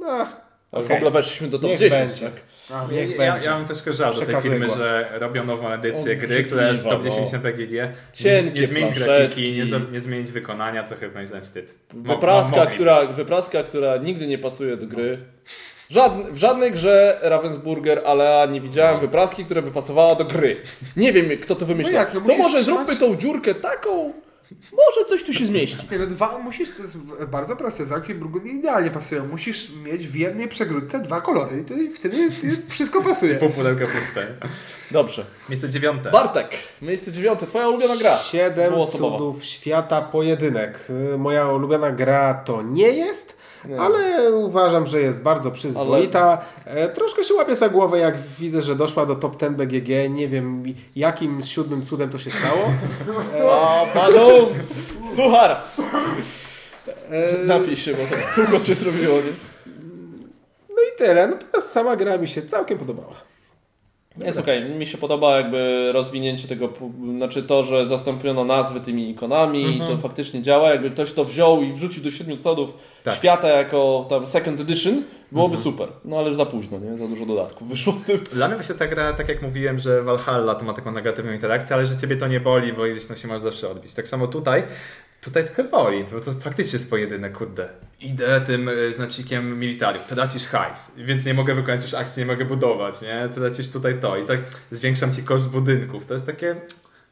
no, 0.00 0.26
A 0.72 0.78
już 0.78 0.88
w 0.88 0.92
ogóle 0.92 1.10
weszliśmy 1.10 1.48
do 1.48 1.58
top 1.58 1.70
Niech 1.70 1.78
10, 1.80 2.08
będzie. 2.10 2.24
tak? 2.24 2.32
A, 2.76 2.92
Niech 2.92 3.10
Ja, 3.10 3.32
będzie. 3.32 3.48
ja 3.48 3.54
mam 3.56 3.64
troszkę 3.66 3.92
żal 3.92 4.14
do 4.14 4.20
tej 4.20 4.36
firmy, 4.36 4.66
głos. 4.66 4.78
że 4.78 5.08
robią 5.12 5.44
nową 5.44 5.68
edycję 5.72 6.12
O, 6.16 6.20
gry, 6.20 6.44
która 6.44 6.68
jest 6.68 6.84
top 6.84 7.00
brzydliwa, 7.00 7.16
10 7.26 7.32
na 7.32 7.38
PGG. 7.50 7.72
Nie, 7.72 7.92
Cienkie 8.12 8.60
nie 8.60 8.66
zmienić 8.66 8.94
grafiki, 8.94 9.52
nie, 9.52 9.64
nie 9.92 10.00
zmienić 10.00 10.32
wykonania, 10.32 10.82
trochę 10.82 11.08
moim 11.10 11.26
zdaniem 11.26 11.44
wstyd. 11.44 11.78
Mo- 11.94 12.14
Wypraska, 12.14 12.66
która, 12.66 13.06
wypraska, 13.06 13.62
która 13.62 13.96
nigdy 13.96 14.26
nie 14.26 14.38
pasuje 14.38 14.76
do 14.76 14.86
gry. 14.86 15.18
Żadn, 15.90 16.20
w 16.32 16.36
żadnej 16.36 16.72
grze 16.72 17.18
Ravensburger, 17.22 18.02
ale 18.06 18.48
nie 18.50 18.60
widziałem 18.60 19.00
wypraski, 19.00 19.44
która 19.44 19.62
by 19.62 19.70
pasowała 19.70 20.14
do 20.14 20.24
gry. 20.24 20.56
Nie 20.96 21.12
wiem, 21.12 21.38
kto 21.38 21.54
to 21.54 21.66
wymyślał. 21.66 21.92
No 21.94 21.98
jak, 22.00 22.14
no 22.14 22.20
to 22.20 22.26
musisz 22.26 22.42
może 22.42 22.58
trzymać- 22.58 22.64
zróbmy 22.86 22.96
tą 22.96 23.16
dziurkę 23.16 23.54
taką, 23.54 24.12
może 24.72 25.08
coś 25.08 25.22
tu 25.24 25.32
się 25.32 25.46
zmieści. 25.46 25.86
Nie, 25.90 25.98
no 25.98 26.06
dwa, 26.06 26.38
musisz, 26.38 26.70
to 26.76 26.82
jest 26.82 26.96
bardzo 27.30 27.56
proste, 27.56 27.86
zamki 27.86 28.14
Burgundii 28.14 28.54
idealnie 28.54 28.90
pasują. 28.90 29.26
Musisz 29.28 29.70
mieć 29.84 30.08
w 30.08 30.14
jednej 30.16 30.48
przegródce 30.48 31.00
dwa 31.00 31.20
kolory 31.20 31.60
i 31.60 31.64
wtedy, 31.64 31.90
wtedy 31.90 32.30
wszystko 32.68 33.02
pasuje. 33.02 33.34
Pół 33.34 33.48
pudełka 33.50 33.86
puste. 33.86 34.26
Dobrze. 34.90 35.24
Miejsce 35.48 35.68
dziewiąte. 35.68 36.10
Bartek, 36.10 36.56
miejsce 36.82 37.12
dziewiąte, 37.12 37.46
twoja 37.46 37.68
ulubiona 37.68 37.96
gra. 37.96 38.16
Siedem 38.18 38.72
cudów 38.86 39.44
świata 39.44 40.02
pojedynek. 40.02 40.78
Y, 41.14 41.18
Moja 41.18 41.48
ulubiona 41.48 41.90
gra 41.90 42.34
to 42.34 42.62
nie 42.62 42.88
jest. 42.88 43.41
Ale 43.80 44.32
uważam, 44.36 44.86
że 44.86 45.00
jest 45.00 45.22
bardzo 45.22 45.50
przyzwoita. 45.50 46.38
E, 46.64 46.88
Troszkę 46.88 47.24
się 47.24 47.34
łapię 47.34 47.56
za 47.56 47.68
głowę, 47.68 47.98
jak 47.98 48.16
widzę, 48.38 48.62
że 48.62 48.74
doszła 48.76 49.06
do 49.06 49.14
top 49.14 49.36
10 49.40 49.56
BGG. 49.56 49.88
Nie 50.10 50.28
wiem, 50.28 50.62
jakim 50.96 51.42
siódmym 51.42 51.86
cudem 51.86 52.10
to 52.10 52.18
się 52.18 52.30
stało. 52.30 52.62
A, 53.52 53.84
panu! 53.94 54.28
Suchar! 55.16 55.56
E, 57.10 57.44
Napij 57.44 57.76
się, 57.76 57.92
bo 57.94 58.16
tak 58.16 58.24
sucho 58.34 58.58
się 58.58 58.74
zrobiło, 58.74 59.14
nie? 59.16 59.32
No 60.68 60.76
i 60.94 60.98
tyle. 60.98 61.26
Natomiast 61.26 61.70
sama 61.72 61.96
gra 61.96 62.18
mi 62.18 62.28
się 62.28 62.42
całkiem 62.42 62.78
podobała. 62.78 63.14
Jest 64.18 64.38
okej, 64.38 64.64
mi 64.70 64.86
się 64.86 64.98
podoba 64.98 65.36
jakby 65.36 65.90
rozwinięcie 65.92 66.48
tego, 66.48 66.72
znaczy 67.16 67.42
to, 67.42 67.64
że 67.64 67.86
zastąpiono 67.86 68.44
nazwy 68.44 68.80
tymi 68.80 69.10
ikonami 69.10 69.76
i 69.76 69.80
to 69.80 69.98
faktycznie 69.98 70.42
działa. 70.42 70.70
Jakby 70.70 70.90
ktoś 70.90 71.12
to 71.12 71.24
wziął 71.24 71.62
i 71.62 71.72
wrzucił 71.72 72.02
do 72.02 72.10
siedmiu 72.10 72.36
cudów 72.36 72.74
Tak. 73.04 73.14
świata 73.14 73.48
jako 73.48 74.06
tam 74.08 74.26
second 74.26 74.60
edition, 74.60 75.02
byłoby 75.32 75.56
super. 75.56 75.88
No 76.04 76.18
ale 76.18 76.34
za 76.34 76.46
późno, 76.46 76.78
nie? 76.78 76.96
Za 76.96 77.08
dużo 77.08 77.26
dodatków 77.26 77.68
wyszło 77.68 77.92
z 77.92 78.02
tym. 78.02 78.20
Dla 78.32 78.48
mnie 78.48 78.56
właśnie 78.56 78.74
ta 78.74 78.86
gra, 78.86 79.12
tak 79.12 79.28
jak 79.28 79.42
mówiłem, 79.42 79.78
że 79.78 80.02
Valhalla 80.02 80.54
to 80.54 80.64
ma 80.64 80.72
taką 80.72 80.92
negatywną 80.92 81.32
interakcję, 81.32 81.76
ale 81.76 81.86
że 81.86 81.96
ciebie 81.96 82.16
to 82.16 82.28
nie 82.28 82.40
boli, 82.40 82.72
bo 82.72 82.82
gdzieś 82.84 83.06
tam 83.06 83.16
się 83.16 83.28
możesz 83.28 83.42
zawsze 83.42 83.70
odbić. 83.70 83.94
Tak 83.94 84.08
samo 84.08 84.26
tutaj, 84.26 84.62
tutaj 85.20 85.44
trochę 85.44 85.64
boli, 85.64 86.04
bo 86.12 86.20
to 86.20 86.32
faktycznie 86.32 86.72
jest 86.72 86.90
pojedynek, 86.90 87.38
kurde. 87.38 87.68
Idę 88.02 88.40
tym 88.40 88.68
y, 88.68 88.92
znacznikiem 88.92 89.58
militariów, 89.60 90.06
tracisz 90.06 90.46
hajs, 90.46 90.92
więc 90.96 91.24
nie 91.26 91.34
mogę 91.34 91.54
wykonać 91.54 91.82
już 91.82 91.94
akcji, 91.94 92.20
nie 92.20 92.26
mogę 92.26 92.44
budować, 92.44 93.02
nie? 93.02 93.28
Tracisz 93.34 93.70
tutaj 93.70 94.00
to 94.00 94.16
i 94.16 94.26
tak 94.26 94.40
zwiększam 94.70 95.12
ci 95.12 95.22
koszt 95.22 95.48
budynków. 95.48 96.06
To 96.06 96.14
jest 96.14 96.26
takie... 96.26 96.56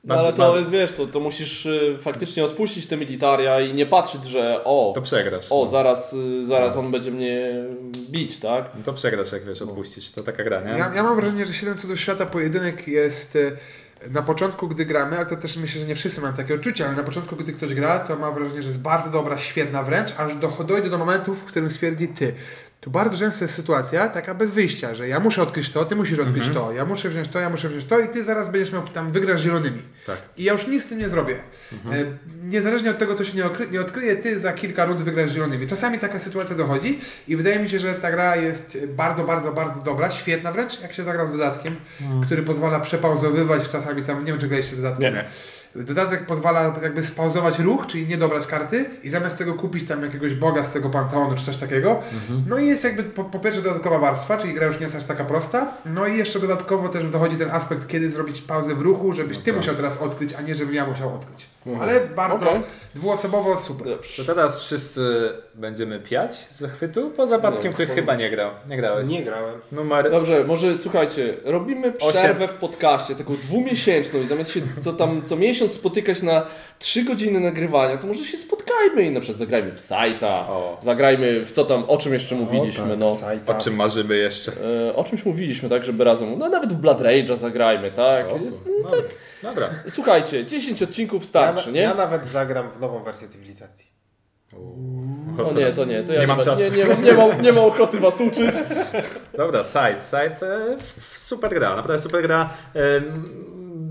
No 0.05 0.15
ale 0.15 0.33
to 0.33 0.59
jest, 0.59 0.71
wiesz, 0.71 0.93
to, 0.93 1.07
to 1.07 1.21
musisz 1.21 1.67
y, 1.67 1.99
faktycznie 2.01 2.45
odpuścić 2.45 2.87
te 2.87 2.97
militaria 2.97 3.61
i 3.61 3.75
nie 3.75 3.87
patrzeć, 3.87 4.25
że 4.25 4.65
o, 4.65 4.93
To 4.95 5.03
przegrasz. 5.03 5.47
o, 5.51 5.65
no. 5.65 5.71
zaraz, 5.71 6.13
y, 6.13 6.47
zaraz 6.47 6.77
on 6.77 6.91
będzie 6.91 7.11
mnie 7.11 7.55
bić, 8.11 8.39
tak? 8.41 8.65
To 8.85 8.93
przegrasz, 8.93 9.33
jak 9.33 9.45
wiesz, 9.45 9.63
odpuścić. 9.63 10.13
To 10.13 10.23
taka 10.23 10.45
gra, 10.45 10.61
nie? 10.61 10.71
Ja, 10.71 10.93
ja 10.95 11.03
mam 11.03 11.17
wrażenie, 11.17 11.47
że 11.47 11.55
7 11.55 11.79
cudów 11.79 12.01
świata 12.01 12.27
pojedynek 12.27 12.89
jest 12.89 13.37
e, 13.37 13.53
na 14.11 14.23
początku, 14.23 14.69
gdy 14.69 14.85
gramy, 14.87 15.17
ale 15.17 15.27
to 15.27 15.37
też 15.37 15.57
myślę, 15.57 15.81
że 15.81 15.87
nie 15.87 15.95
wszyscy 15.95 16.21
mają 16.21 16.35
takie 16.35 16.55
odczucia, 16.55 16.87
ale 16.87 16.97
na 16.97 17.03
początku, 17.03 17.37
gdy 17.37 17.53
ktoś 17.53 17.75
gra, 17.75 17.99
to 17.99 18.17
mam 18.17 18.35
wrażenie, 18.35 18.63
że 18.63 18.69
jest 18.69 18.81
bardzo 18.81 19.11
dobra, 19.11 19.39
świetna 19.39 19.83
wręcz, 19.83 20.15
aż 20.19 20.35
do, 20.35 20.49
dojdzie 20.49 20.91
do 20.91 20.99
momentu, 20.99 21.35
w 21.35 21.45
którym 21.45 21.71
stwierdzi 21.71 22.09
ty. 22.09 22.35
Tu 22.81 22.91
bardzo 22.91 23.19
często 23.19 23.45
jest 23.45 23.55
sytuacja 23.55 24.09
taka 24.09 24.35
bez 24.35 24.51
wyjścia, 24.53 24.95
że 24.95 25.09
ja 25.09 25.21
muszę 25.21 25.43
odkryć 25.43 25.71
to, 25.71 25.85
ty 25.85 25.97
musisz 25.97 26.19
odkryć 26.19 26.45
to, 26.55 26.73
ja 26.73 26.85
muszę 26.85 27.09
wziąć 27.09 27.29
to, 27.29 27.41
ja 27.41 27.51
muszę 27.51 27.69
wziąć 27.69 27.85
to 27.85 27.99
i 27.99 28.09
ty 28.09 28.25
zaraz 28.25 28.51
będziesz 28.51 28.73
miał 28.73 28.83
tam 28.83 29.13
wygrasz 29.13 29.41
zielonymi. 29.41 29.83
Tak. 30.07 30.19
I 30.37 30.45
ja 30.45 30.53
już 30.53 30.67
nic 30.67 30.85
z 30.85 30.87
tym 30.87 30.99
nie 30.99 31.09
zrobię. 31.09 31.37
E, 31.93 32.05
Niezależnie 32.45 32.91
od 32.91 32.99
tego, 32.99 33.15
co 33.15 33.25
się 33.25 33.37
nie, 33.37 33.45
okry- 33.45 33.73
nie 33.73 33.81
odkryje, 33.81 34.17
ty 34.17 34.41
za 34.41 34.53
kilka 34.53 34.85
rund 34.85 35.01
wygrasz 35.03 35.31
zielonymi. 35.33 35.67
Czasami 35.67 35.99
taka 35.99 36.19
sytuacja 36.19 36.57
dochodzi 36.57 37.01
i 37.29 37.37
wydaje 37.37 37.59
mi 37.59 37.69
się, 37.69 37.79
że 37.79 37.95
ta 37.95 38.11
gra 38.11 38.37
jest 38.37 38.79
bardzo, 38.97 39.25
bardzo, 39.25 39.53
bardzo 39.53 39.81
dobra, 39.83 40.11
świetna 40.11 40.53
wręcz, 40.53 40.81
jak 40.81 40.93
się 40.93 41.05
zagra 41.05 41.27
z 41.27 41.33
dodatkiem, 41.33 41.77
który 42.27 42.43
pozwala 42.43 42.81
przepauzowywać 42.81 43.69
czasami 43.69 44.03
tam, 44.03 44.25
nie 44.25 44.33
wiem 44.33 44.41
czy 44.41 44.49
graliście 44.49 44.77
z 44.77 44.83
dodatkiem. 44.83 45.15
Nie. 45.15 45.25
Dodatek 45.75 46.27
pozwala 46.27 46.75
jakby 46.83 47.05
spauzować 47.05 47.59
ruch, 47.59 47.87
czyli 47.87 48.07
nie 48.07 48.17
dobrać 48.17 48.47
karty 48.47 48.85
i 49.03 49.11
zamiast 49.11 49.39
tego 49.39 49.55
kupić 49.55 49.89
tam 49.89 50.03
jakiegoś 50.03 50.35
boga 50.35 50.65
z 50.65 50.73
tego 50.73 50.91
panteonu 50.91 51.35
czy 51.37 51.45
coś 51.45 51.57
takiego. 51.57 52.01
No 52.49 52.59
i 52.59 52.67
jest 52.67 52.85
jakby 52.85 53.03
po, 53.03 53.25
po 53.25 53.39
pierwsze 53.39 53.63
dodatkowa 53.63 53.99
warstwa, 53.99 54.37
czyli 54.39 54.55
gra 54.55 54.67
już 54.67 54.77
nie 54.79 54.85
jest 54.85 54.97
aż 54.97 55.05
taka 55.05 55.25
prosta. 55.25 55.73
No 55.87 56.07
i 56.07 56.17
jeszcze 56.19 56.41
dodatkowo 56.41 56.89
też 56.89 57.11
dochodzi 57.11 57.37
ten 57.37 57.51
aspekt, 57.51 57.87
kiedy 57.89 58.11
zrobić 58.11 58.41
pauzę 58.41 58.75
w 58.75 58.81
ruchu, 58.81 59.13
żebyś 59.13 59.39
ty 59.39 59.53
musiał 59.53 59.75
teraz 59.75 59.99
odkryć, 59.99 60.35
a 60.35 60.43
nie 60.43 60.55
żebym 60.55 60.75
ja 60.75 60.87
musiał 60.87 61.15
odkryć. 61.15 61.47
Ale 61.81 62.01
bardzo 62.01 62.51
Okej. 62.51 62.61
dwuosobowo 62.95 63.59
super. 63.59 63.87
To 63.87 63.91
Dobrze. 63.97 64.25
teraz 64.25 64.63
wszyscy 64.63 65.33
będziemy 65.55 66.01
piać 66.01 66.35
z 66.51 66.59
zachwytu, 66.59 67.11
poza 67.17 67.39
Bartkiem, 67.39 67.67
No, 67.67 67.73
który 67.73 67.89
po- 67.89 67.95
chyba 67.95 68.15
nie 68.15 68.31
grał. 68.31 68.51
Nie 68.69 68.77
grałeś. 68.77 69.09
Nie 69.09 69.23
grałem. 69.23 69.55
Numer... 69.73 70.11
Dobrze, 70.11 70.45
może 70.45 70.79
słuchajcie, 70.79 71.35
robimy 71.45 71.93
przerwę 71.93 72.49
w 72.49 72.53
podcaście, 72.53 73.15
taką 73.15 73.35
dwumiesięczną 73.35 74.21
i 74.21 74.27
zamiast 74.27 74.51
się 74.51 74.61
co 74.85 74.93
tam 74.93 75.23
co 75.23 75.37
miesiąc 75.37 75.60
spotykać 75.69 76.23
na 76.23 76.47
trzy 76.79 77.05
godziny 77.05 77.41
nagrywania, 77.41 77.97
to 77.99 78.07
może 78.07 78.25
się 78.25 78.37
spotkajmy 78.37 79.03
i 79.03 79.11
na 79.11 79.21
przykład 79.21 79.39
zagrajmy 79.39 79.73
w 79.73 79.81
Sajta, 79.81 80.47
zagrajmy 80.81 81.47
w 81.47 81.53
co 81.53 81.65
tam, 81.65 81.85
o 81.89 81.97
czym 81.99 82.13
jeszcze 82.13 82.35
mówiliśmy, 82.35 82.85
O, 82.85 82.89
tak, 82.89 82.99
no. 82.99 83.11
sajta. 83.15 83.59
O 83.59 83.63
czym 83.63 83.77
marzymy 83.77 84.17
jeszcze? 84.17 84.53
E, 84.89 84.97
o 84.97 85.05
czymś 85.05 85.25
mówiliśmy, 85.25 85.69
tak, 85.69 85.85
żeby 85.85 86.05
razem, 86.05 86.39
no 86.39 86.49
nawet 86.49 86.73
w 86.73 86.77
Blood 86.77 87.01
Rage'a 87.01 87.37
zagrajmy, 87.37 87.91
tak. 87.93 88.27
O, 88.33 88.37
Jest, 88.39 88.69
dobra. 88.83 88.99
Dobra. 89.43 89.69
Słuchajcie, 89.89 90.47
10 90.47 90.83
odcinków 90.83 91.23
Ja, 91.23 91.29
starczy, 91.29 91.67
na, 91.67 91.73
nie? 91.73 91.81
ja 91.81 91.95
nawet 91.95 92.27
zagram 92.27 92.71
w 92.71 92.81
nową 92.81 93.03
wersję 93.03 93.29
cywilizacji. 93.29 93.91
O 95.45 95.59
nie, 95.59 95.73
to 95.73 95.85
nie, 95.85 96.03
to 96.03 96.13
ja 96.13 96.21
Nie 96.21 96.27
mam 96.27 96.39
nawet- 96.39 96.59
czasu. 96.59 96.71
Nie, 96.73 96.79
nie, 96.79 96.85
mam- 96.85 97.05
nie, 97.05 97.13
mam, 97.13 97.43
nie 97.43 97.53
mam 97.53 97.65
ochoty 97.65 97.99
was 98.01 98.21
uczyć. 98.21 98.51
Dobra, 99.37 99.65
side. 99.65 100.01
Side, 100.07 100.47
e, 100.47 100.77
super 101.17 101.51
gra, 101.55 101.77
naprawdę 101.77 102.03
super 102.03 102.23
gra. 102.23 102.51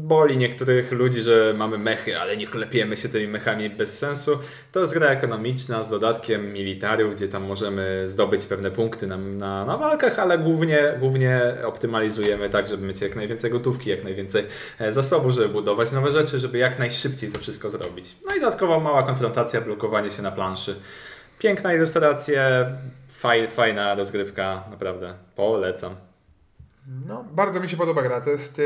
Boli 0.09 0.37
niektórych 0.37 0.91
ludzi, 0.91 1.21
że 1.21 1.53
mamy 1.57 1.77
mechy, 1.77 2.19
ale 2.19 2.37
nie 2.37 2.47
klepiemy 2.47 2.97
się 2.97 3.09
tymi 3.09 3.27
mechami 3.27 3.69
bez 3.69 3.97
sensu. 3.97 4.39
To 4.71 4.79
jest 4.79 4.93
gra 4.93 5.07
ekonomiczna 5.07 5.83
z 5.83 5.89
dodatkiem 5.89 6.53
militariów, 6.53 7.15
gdzie 7.15 7.27
tam 7.27 7.43
możemy 7.43 8.03
zdobyć 8.05 8.45
pewne 8.45 8.71
punkty 8.71 9.07
na, 9.07 9.17
na, 9.17 9.65
na 9.65 9.77
walkach, 9.77 10.19
ale 10.19 10.37
głównie, 10.37 10.97
głównie 10.99 11.41
optymalizujemy 11.65 12.49
tak, 12.49 12.67
żeby 12.67 12.87
mieć 12.87 13.01
jak 13.01 13.15
najwięcej 13.15 13.51
gotówki, 13.51 13.89
jak 13.89 14.03
najwięcej 14.03 14.45
e, 14.79 14.91
zasobów, 14.91 15.31
żeby 15.31 15.49
budować 15.49 15.91
nowe 15.91 16.11
rzeczy, 16.11 16.39
żeby 16.39 16.57
jak 16.57 16.79
najszybciej 16.79 17.31
to 17.31 17.39
wszystko 17.39 17.69
zrobić. 17.69 18.15
No 18.25 18.35
i 18.35 18.39
dodatkowo 18.39 18.79
mała 18.79 19.03
konfrontacja, 19.03 19.61
blokowanie 19.61 20.11
się 20.11 20.21
na 20.21 20.31
planszy. 20.31 20.75
Piękna 21.39 21.73
ilustracja, 21.73 22.65
faj, 23.09 23.47
fajna 23.47 23.95
rozgrywka, 23.95 24.63
naprawdę 24.71 25.13
polecam. 25.35 26.08
No, 26.89 27.23
bardzo 27.31 27.59
mi 27.59 27.69
się 27.69 27.77
podoba 27.77 28.01
gra. 28.01 28.21
To 28.21 28.29
jest 28.29 28.59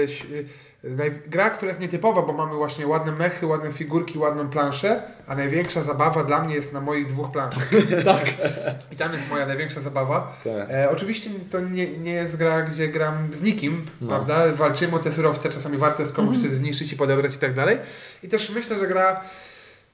e, 0.83 0.87
naj- 0.89 1.19
gra, 1.27 1.49
która 1.49 1.69
jest 1.69 1.81
nietypowa, 1.81 2.21
bo 2.21 2.33
mamy 2.33 2.55
właśnie 2.55 2.87
ładne 2.87 3.11
mechy, 3.11 3.47
ładne 3.47 3.71
figurki, 3.71 4.17
ładną 4.19 4.49
planszę, 4.49 5.03
a 5.27 5.35
największa 5.35 5.83
zabawa 5.83 6.23
dla 6.23 6.43
mnie 6.43 6.55
jest 6.55 6.73
na 6.73 6.81
moich 6.81 7.05
dwóch 7.07 7.31
planszach. 7.31 7.69
Tak. 8.05 8.25
I 8.91 8.95
tam 8.95 9.13
jest 9.13 9.29
moja 9.29 9.45
największa 9.45 9.81
zabawa. 9.81 10.37
Tak. 10.43 10.69
E, 10.71 10.89
oczywiście 10.89 11.29
to 11.51 11.59
nie, 11.59 11.97
nie 11.97 12.11
jest 12.13 12.37
gra, 12.37 12.61
gdzie 12.61 12.87
gram 12.87 13.33
z 13.33 13.41
nikim, 13.41 13.85
No. 14.01 14.07
prawda? 14.07 14.53
Walczymy 14.53 14.95
o 14.95 14.99
te 14.99 15.11
surowce, 15.11 15.49
czasami 15.49 15.77
warto 15.77 16.01
jest 16.01 16.13
komuś 16.15 16.37
coś 16.41 16.51
zniszczyć 16.51 16.93
i 16.93 16.97
podebrać 16.97 17.35
i 17.35 17.39
tak 17.39 17.53
dalej. 17.53 17.77
I 18.23 18.27
też 18.27 18.49
myślę, 18.49 18.79
że 18.79 18.87
gra 18.87 19.21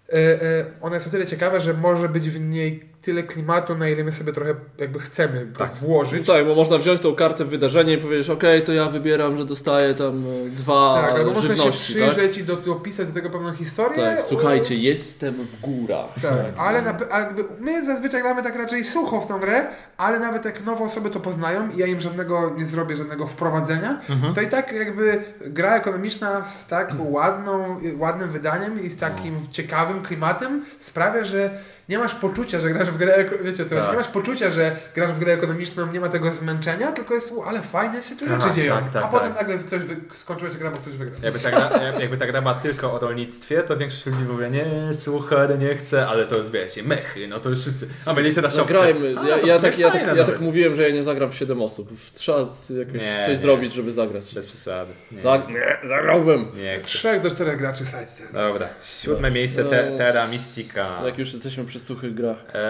e, 0.09 0.13
e, 0.13 0.65
ona 0.82 0.95
jest 0.95 1.07
o 1.07 1.09
tyle 1.09 1.27
ciekawa, 1.27 1.59
że 1.59 1.73
może 1.73 2.09
być 2.09 2.30
w 2.30 2.39
niej 2.39 2.89
tyle 3.02 3.24
klimatu, 3.24 3.76
na 3.76 3.89
ile 3.89 4.04
my 4.04 4.12
sobie 4.12 4.34
trochę 4.34 4.56
jakby 4.78 5.00
chcemy 5.00 5.47
Tak. 5.58 5.74
włożyć. 5.74 6.28
Tak, 6.28 6.45
bo 6.45 6.56
można 6.56 6.78
wziąć 6.78 7.02
tą 7.02 7.16
kartę 7.16 7.45
wydarzenia 7.45 7.93
i 7.93 7.97
powiedzieć, 7.97 8.30
ok, 8.30 8.43
to 8.66 8.74
ja 8.74 8.86
wybieram, 8.86 9.38
że 9.38 9.45
dostaję 9.45 9.93
tam 9.93 10.24
e, 10.45 10.50
dwa 10.50 11.02
Tak, 11.02 11.16
albo 11.16 11.32
można 11.34 11.41
się 11.41 11.56
żywności, 11.56 11.93
tak? 11.93 12.10
przyjrzeć 12.12 12.38
i 12.38 12.43
do, 12.43 12.56
dopisać 12.56 13.08
do 13.08 13.14
tego 13.14 13.30
pewną 13.30 13.54
historię. 13.54 14.16
Tak, 14.16 14.24
słuchajcie, 14.24 14.76
jestem 14.76 15.34
w 15.34 15.62
górach. 15.62 16.10
Tak, 16.22 16.32
ale, 16.58 16.82
na, 16.82 16.97
ale 17.12 17.26
jakby 17.26 17.43
my 17.60 17.86
zazwyczaj 17.86 18.22
gramy 18.22 18.43
tak 18.43 18.56
raczej 18.56 18.86
sucho 18.86 19.22
w 19.22 19.28
tą 19.28 19.39
grę, 19.39 19.68
ale 19.97 20.20
nawet 20.20 20.45
jak 20.45 20.66
nowe 20.66 20.84
osoby 20.84 21.10
to 21.10 21.20
poznają 21.20 21.70
i 21.70 21.78
ja 21.78 21.88
im 21.88 22.02
żadnego 22.02 22.54
nie 22.58 22.66
zrobię, 22.66 22.95
żadnego 22.95 23.28
wprowadzenia, 23.28 24.02
to 24.36 24.41
i 24.41 24.47
tak 24.47 24.72
jakby 24.72 25.24
gra 25.41 25.76
ekonomiczna 25.76 26.43
z 26.60 26.68
tak 26.68 26.93
ładną, 27.00 27.80
ładnym 27.97 28.30
wydaniem 28.30 28.82
i 28.84 28.89
z 28.89 28.97
takim 28.97 29.39
ciekawym 29.52 30.04
klimatem 30.04 30.66
sprawia, 30.80 31.24
że 31.24 31.60
nie 31.89 31.97
masz 31.99 32.15
poczucia, 32.15 32.59
że 32.59 32.69
grasz 32.69 32.91
w 32.91 32.97
grę, 32.97 33.25
wiecie 33.43 33.65
co, 33.65 33.75
Tak. 33.75 33.89
nie 33.91 33.97
masz 33.97 34.07
poczucia, 34.07 34.51
że 34.51 34.75
grasz 34.95 35.11
w 35.11 35.19
grę 35.19 35.33
ekonomiczną, 35.33 35.91
nie 35.91 35.99
ma 35.99 36.09
tego 36.09 36.31
zmęczenia, 36.31 36.91
tylko 36.91 37.13
jest, 37.13 37.33
ale 37.47 37.61
fajnie 37.61 38.03
się 38.03 38.15
tu 38.15 38.27
Tak, 38.27 38.41
rzeczy 38.41 38.53
dzieją. 38.55 38.75
tak, 38.75 38.89
tak, 38.89 39.03
A 39.03 39.07
potem 39.07 39.33
tak. 39.33 39.47
nagle 39.47 39.57
ktoś 39.63 39.79
wy, 39.83 39.95
skończyłeś 40.13 40.57
grę, 40.57 40.71
bo 40.71 40.77
ktoś 40.77 40.93
wygrał. 40.93 41.19
Jakby 41.23 41.39
ta, 41.39 41.49
gra, 41.51 41.69
jakby 42.01 42.17
ta 42.17 42.27
gra 42.27 42.41
była 42.41 42.53
tylko 42.53 42.93
o 42.93 42.99
rolnictwie, 42.99 43.63
to 43.63 43.77
większość 43.77 44.05
ludzi 44.05 44.23
mówi, 44.23 44.45
nie, 44.51 44.65
słuchaj, 44.93 45.59
nie 45.59 45.75
chcę, 45.75 46.07
ale 46.07 46.25
to 46.25 46.37
jest, 46.37 46.51
wiecie, 46.51 46.83
mechy, 46.83 47.27
no 47.27 47.39
to 47.39 47.49
już 47.49 47.59
wszyscy, 47.59 47.87
a 48.05 48.13
byli 48.13 48.35
teraz 48.35 48.53
Zagrajmy. 48.53 49.15
A, 49.19 49.27
Ja, 49.27 49.37
ja, 49.37 49.59
tak, 49.59 49.79
ja, 49.79 49.89
fajne 49.91 50.07
tak, 50.07 50.17
ja 50.17 50.23
tak 50.23 50.39
mówiłem, 50.39 50.75
że 50.75 50.83
ja 50.89 50.95
nie 50.95 51.03
zagram 51.03 51.31
w 51.31 51.35
7 51.35 51.61
osób. 51.61 51.89
Trzeba 52.13 52.37
jakoś 52.39 53.01
Nie, 53.01 53.17
coś 53.19 53.29
nie. 53.29 53.37
zrobić, 53.37 53.73
żeby 53.73 53.91
zagrać. 53.91 54.33
Bez 54.35 54.47
przesady. 54.47 54.93
Nie, 55.11 55.21
Zag 55.21 55.49
nie, 55.49 55.77
zagrałbym. 55.89 56.45
nie 56.55 56.77
chcę. 56.79 56.87
Trzech 56.87 57.21
do 57.21 57.29
czterech 57.31 57.57
graczy 57.57 57.85
side 57.85 58.07
Dobra, 58.33 58.67
siódme 59.01 59.31
miejsce, 59.31 59.63
No, 59.63 59.69
te, 59.69 59.97
Terra 59.97 60.27
Mystica. 60.27 61.01
Jak 61.05 61.17
już 61.17 61.33
jesteśmy 61.33 61.65
przy 61.65 61.78
suchych 61.80 62.13
grach. 62.15 62.38
Eee, 62.53 62.61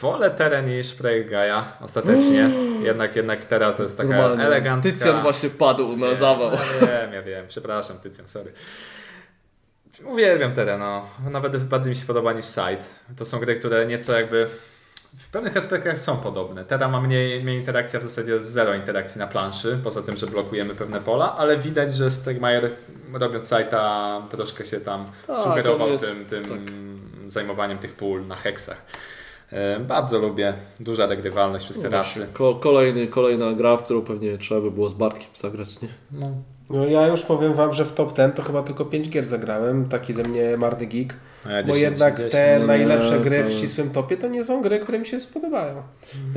wolę 0.00 0.30
Terę 0.30 0.62
niż 0.62 0.94
Projekt 0.94 1.30
Gaia, 1.30 1.64
ostatecznie. 1.80 2.50
Jednak, 2.82 3.16
jednak 3.16 3.44
Terra 3.44 3.72
to 3.72 3.82
jest 3.82 3.96
taka 3.98 4.10
Normalnie. 4.10 4.44
elegancka. 4.44 4.90
Tycjan 4.92 5.22
właśnie 5.22 5.50
padł 5.50 5.96
na 5.96 6.06
Nie, 6.06 6.16
zawał. 6.16 6.50
Ja 6.52 6.86
wiem, 6.86 7.12
ja 7.12 7.22
wiem. 7.22 7.46
Przepraszam, 7.48 7.98
Tycjan, 7.98 8.28
sorry. 8.28 8.52
Uwielbiam 10.04 10.52
Terę, 10.52 10.78
no. 10.78 11.06
Nawet 11.30 11.64
bardziej 11.64 11.90
mi 11.90 11.96
się 11.96 12.06
podoba 12.06 12.32
niż 12.32 12.46
Side. 12.46 12.84
To 13.16 13.24
są 13.24 13.38
gry, 13.38 13.54
które 13.54 13.86
nieco 13.86 14.12
jakby 14.12 14.46
w 15.18 15.28
pewnych 15.28 15.56
aspektach 15.56 15.98
są 15.98 16.16
podobne. 16.16 16.64
Terra 16.64 16.88
ma 16.88 17.00
mniej, 17.00 17.42
mniej 17.44 17.58
interakcji, 17.58 17.96
a 17.96 18.00
w 18.00 18.02
zasadzie 18.02 18.46
zero 18.46 18.74
interakcji 18.74 19.18
na 19.18 19.26
planszy, 19.26 19.78
poza 19.84 20.02
tym, 20.02 20.16
że 20.16 20.26
blokujemy 20.26 20.74
pewne 20.74 21.00
pola, 21.00 21.36
ale 21.36 21.56
widać, 21.56 21.94
że 21.94 22.10
Stegmaier 22.10 22.70
robiąc 23.12 23.50
Side'a 23.50 24.28
troszkę 24.28 24.66
się 24.66 24.80
tam 24.80 25.06
Tak, 25.26 25.36
sugerował 25.36 25.98
tym, 25.98 26.24
tym 26.24 26.44
zajmowaniem 27.30 27.78
tych 27.78 27.92
pól 27.92 28.26
na 28.26 28.36
heksach. 28.36 28.82
E, 29.52 29.80
Bardzo 29.80 30.18
lubię. 30.18 30.54
Duża 30.80 31.06
regrywalność 31.06 31.64
przez 31.64 31.80
te 31.80 31.88
rasy. 31.88 32.26
Ko 32.34 32.54
kolejny, 32.54 33.06
kolejna 33.06 33.52
gra, 33.52 33.76
w 33.76 33.82
którą 33.82 34.02
pewnie 34.02 34.38
trzeba 34.38 34.60
by 34.60 34.70
było 34.70 34.88
z 34.88 34.94
Bartkiem 34.94 35.28
zagrać, 35.34 35.82
nie? 35.82 35.88
No. 36.12 36.30
No 36.70 36.86
ja 36.86 37.06
już 37.06 37.22
powiem 37.22 37.54
wam, 37.54 37.74
że 37.74 37.84
w 37.84 37.92
top 37.92 38.12
10 38.16 38.36
to 38.36 38.42
chyba 38.42 38.62
tylko 38.62 38.84
5 38.84 39.08
gier 39.08 39.24
zagrałem, 39.24 39.88
taki 39.88 40.12
ze 40.14 40.22
mnie 40.22 40.56
marny 40.56 40.86
geek. 40.86 41.14
Ja 41.44 41.50
Bo 41.62 41.72
10, 41.72 41.78
jednak 41.78 42.16
10. 42.16 42.32
te 42.32 42.58
nie, 42.60 42.66
najlepsze 42.66 43.20
gry 43.20 43.44
w 43.44 43.52
ścisłym 43.52 43.90
topie 43.90 44.16
to 44.16 44.28
nie 44.28 44.44
są 44.44 44.62
gry, 44.62 44.78
które 44.78 44.98
mi 44.98 45.06
się 45.06 45.20
spodobają. 45.20 45.82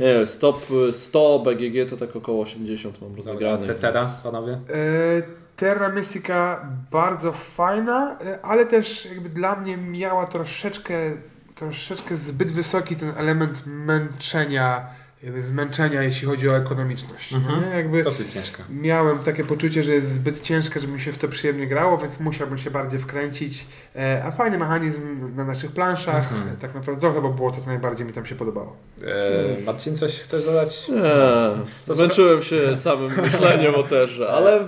Nie, 0.00 0.26
stop 0.26 0.60
100 0.92 1.38
BGG 1.38 1.90
to 1.90 1.96
tak 1.96 2.16
około 2.16 2.42
80 2.42 3.00
mam 3.02 3.10
Dobra, 3.14 3.22
rozegranych. 3.32 3.66
te 3.68 3.74
Terra, 3.74 4.00
więc- 4.04 4.20
panowie? 4.22 4.52
E, 4.52 5.22
Terra 5.56 5.88
Mystica 5.88 6.66
bardzo 6.90 7.32
fajna, 7.32 8.16
e, 8.26 8.38
ale 8.44 8.66
też 8.66 9.06
jakby 9.06 9.28
dla 9.28 9.56
mnie 9.56 9.76
miała 9.76 10.26
troszeczkę, 10.26 10.94
troszeczkę 11.54 12.16
zbyt 12.16 12.50
wysoki 12.50 12.96
ten 12.96 13.12
element 13.16 13.62
męczenia, 13.66 14.86
jakby 15.22 15.42
zmęczenia, 15.42 16.02
jeśli 16.02 16.26
chodzi 16.26 16.48
o 16.48 16.56
ekonomiczność. 16.56 17.30
no 17.32 17.38
Mhm. 17.38 17.62
Nie? 17.70 17.76
Jakby 17.76 18.02
Dosyć 18.02 18.32
ciężka. 18.32 18.62
miałem 18.70 19.18
takie 19.18 19.44
poczucie, 19.44 19.82
że 19.82 19.92
jest 19.92 20.12
zbyt 20.12 20.40
ciężka, 20.40 20.80
żeby 20.80 20.92
mi 20.92 21.00
się 21.00 21.12
w 21.12 21.18
to 21.18 21.28
przyjemnie 21.28 21.66
grało, 21.66 21.98
więc 21.98 22.20
musiałbym 22.20 22.58
się 22.58 22.70
bardziej 22.70 22.98
wkręcić. 23.00 23.66
E, 23.96 24.22
A 24.26 24.30
fajny 24.30 24.58
mechanizm 24.58 25.34
na 25.36 25.44
naszych 25.44 25.72
planszach, 25.72 26.32
Mhm. 26.32 26.48
e, 26.54 26.56
tak 26.60 26.74
naprawdę 26.74 27.00
trochę, 27.00 27.20
bo 27.22 27.30
było 27.30 27.50
to, 27.50 27.60
co 27.60 27.66
najbardziej 27.66 28.06
mi 28.06 28.12
tam 28.12 28.26
się 28.26 28.34
podobało. 28.34 28.76
E, 29.02 29.64
Marcin, 29.66 29.96
coś 29.96 30.20
chcesz 30.20 30.44
dodać? 30.44 30.88
Nie, 30.88 31.94
zmęczyłem 31.94 32.42
się 32.42 32.76
samym 32.76 33.12
myśleniem 33.22 33.74
o 33.74 33.82
terze, 33.82 34.28
ale 34.28 34.64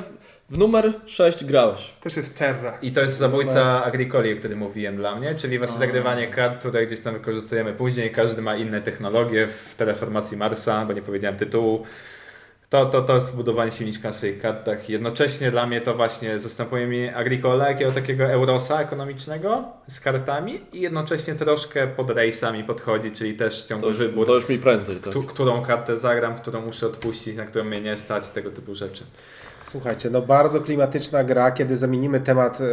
w, 0.51 0.59
numer 0.59 0.93
6 1.07 1.45
grałeś. 1.45 1.91
Też 2.01 2.17
jest 2.17 2.39
Terra. 2.39 2.79
I 2.83 2.93
to 2.93 3.01
jest 3.01 3.17
zabójca 3.17 3.85
Agricoli, 3.85 4.33
o 4.33 4.37
którym 4.37 4.59
mówiłem 4.59 4.97
dla 4.97 5.17
mnie, 5.17 5.35
czyli 5.35 5.59
właśnie 5.59 5.79
zagrywanie 5.79 6.27
kart, 6.27 6.59
które 6.59 6.87
gdzieś 6.87 7.01
tam 7.01 7.15
wykorzystujemy 7.15 7.73
później. 7.73 8.11
Każdy 8.11 8.43
ma 8.43 8.57
inne 8.57 8.81
technologie 8.83 9.47
w 9.49 9.75
terraformacji 9.75 10.37
Marsa, 10.37 10.85
bo 10.87 10.93
nie 10.93 11.03
powiedziałem 11.03 11.37
tytułu. 11.37 11.83
To, 12.71 12.87
to, 12.87 13.03
to 13.03 13.15
jest 13.15 13.37
budowanie 13.37 13.71
silniczka 13.71 14.09
na 14.09 14.13
swoich 14.13 14.41
kartach. 14.41 14.89
Jednocześnie 14.89 15.51
dla 15.51 15.67
mnie 15.67 15.81
to 15.81 15.95
właśnie 15.95 16.39
zastępuje 16.39 16.87
mi 16.87 17.09
Agricola, 17.09 17.69
jakiego 17.69 17.93
takiego 17.93 18.25
eurosa 18.25 18.81
ekonomicznego 18.81 19.65
z 19.87 20.01
kartami 20.01 20.61
i 20.73 20.81
jednocześnie 20.81 21.35
troszkę 21.35 21.87
pod 21.87 22.11
rejsami 22.11 22.65
podchodzi, 22.65 23.11
czyli 23.13 23.35
też 23.35 23.67
To 23.81 23.87
już, 23.87 23.99
wybór. 23.99 24.27
to 24.27 24.35
już 24.35 24.49
mi 24.49 24.59
prędzej. 24.59 24.97
Tak. 24.97 25.11
Któ- 25.11 25.23
którą 25.23 25.63
kartę 25.63 25.99
zagram, 25.99 26.37
którą 26.37 26.61
muszę 26.61 26.87
odpuścić, 26.87 27.37
na 27.37 27.45
którą 27.45 27.65
mnie 27.65 27.81
nie 27.81 27.97
stać, 27.97 28.31
tego 28.31 28.51
typu 28.51 28.75
rzeczy. 28.75 29.05
Słuchajcie, 29.77 30.11
no 30.11 30.23
bardzo 30.23 30.61
klimatyczna 30.61 31.25
gra, 31.25 31.51
kiedy 31.51 31.77
zamienimy 31.77 32.21
temat 32.21 32.59
e, 32.61 32.65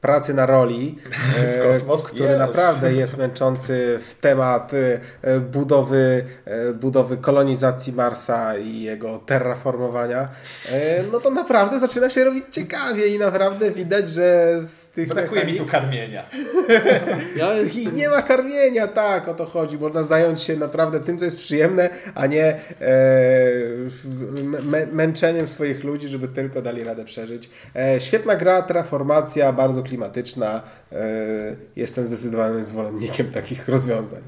pracy 0.00 0.34
na 0.34 0.46
roli, 0.46 0.98
e, 1.38 1.58
W 1.58 1.62
kosmos? 1.62 2.02
który 2.02 2.30
Yes. 2.32 2.38
naprawdę 2.38 2.92
jest 3.02 3.16
męczący 3.16 3.98
w 4.10 4.14
temat 4.20 4.72
e, 5.22 5.40
budowy, 5.40 6.24
e, 6.44 6.72
budowy 6.72 7.16
kolonizacji 7.16 7.92
Marsa 7.92 8.58
i 8.58 8.82
jego 8.82 9.18
terraformowania, 9.18 10.28
e, 10.72 11.02
no 11.12 11.20
to 11.20 11.30
naprawdę 11.30 11.78
zaczyna 11.80 12.10
się 12.10 12.24
robić 12.24 12.44
ciekawie 12.50 13.06
i 13.08 13.18
naprawdę 13.18 13.70
widać, 13.70 14.10
że 14.10 14.58
z 14.62 14.88
tych 14.90 15.08
Brakuje 15.08 15.44
mi 15.44 15.54
tu 15.54 15.64
mechanik- 15.64 15.70
karmienia. 15.70 16.24
Ja 17.36 17.54
I 17.54 17.58
jest, 17.58 17.92
nie 17.92 18.08
ma 18.08 18.22
karmienia, 18.22 18.86
tak, 18.86 19.28
o 19.28 19.34
to 19.34 19.44
chodzi. 19.46 19.78
Można 19.78 20.02
zająć 20.02 20.40
się 20.42 20.56
naprawdę 20.56 21.00
tym, 21.00 21.18
co 21.18 21.24
jest 21.24 21.36
przyjemne, 21.36 21.88
a 22.14 22.26
nie 22.26 22.44
e, 22.44 22.58
m- 24.40 24.88
męczeniem 24.92 25.48
swoich 25.48 25.84
ludzi, 25.84 26.08
żeby 26.08 26.28
tylko 26.34 26.62
dali 26.62 26.84
radę 26.84 27.04
przeżyć. 27.04 27.50
E, 27.76 28.00
świetna 28.00 28.36
gra, 28.36 28.62
terraformacja, 28.62 29.52
bardzo 29.52 29.82
klimatyczna. 29.82 30.62
E, 30.92 30.98
jestem 31.76 32.08
zdecydowanym 32.08 32.64
zwolennikiem 32.64 33.30
takich 33.30 33.68
rozwiązań. 33.68 34.22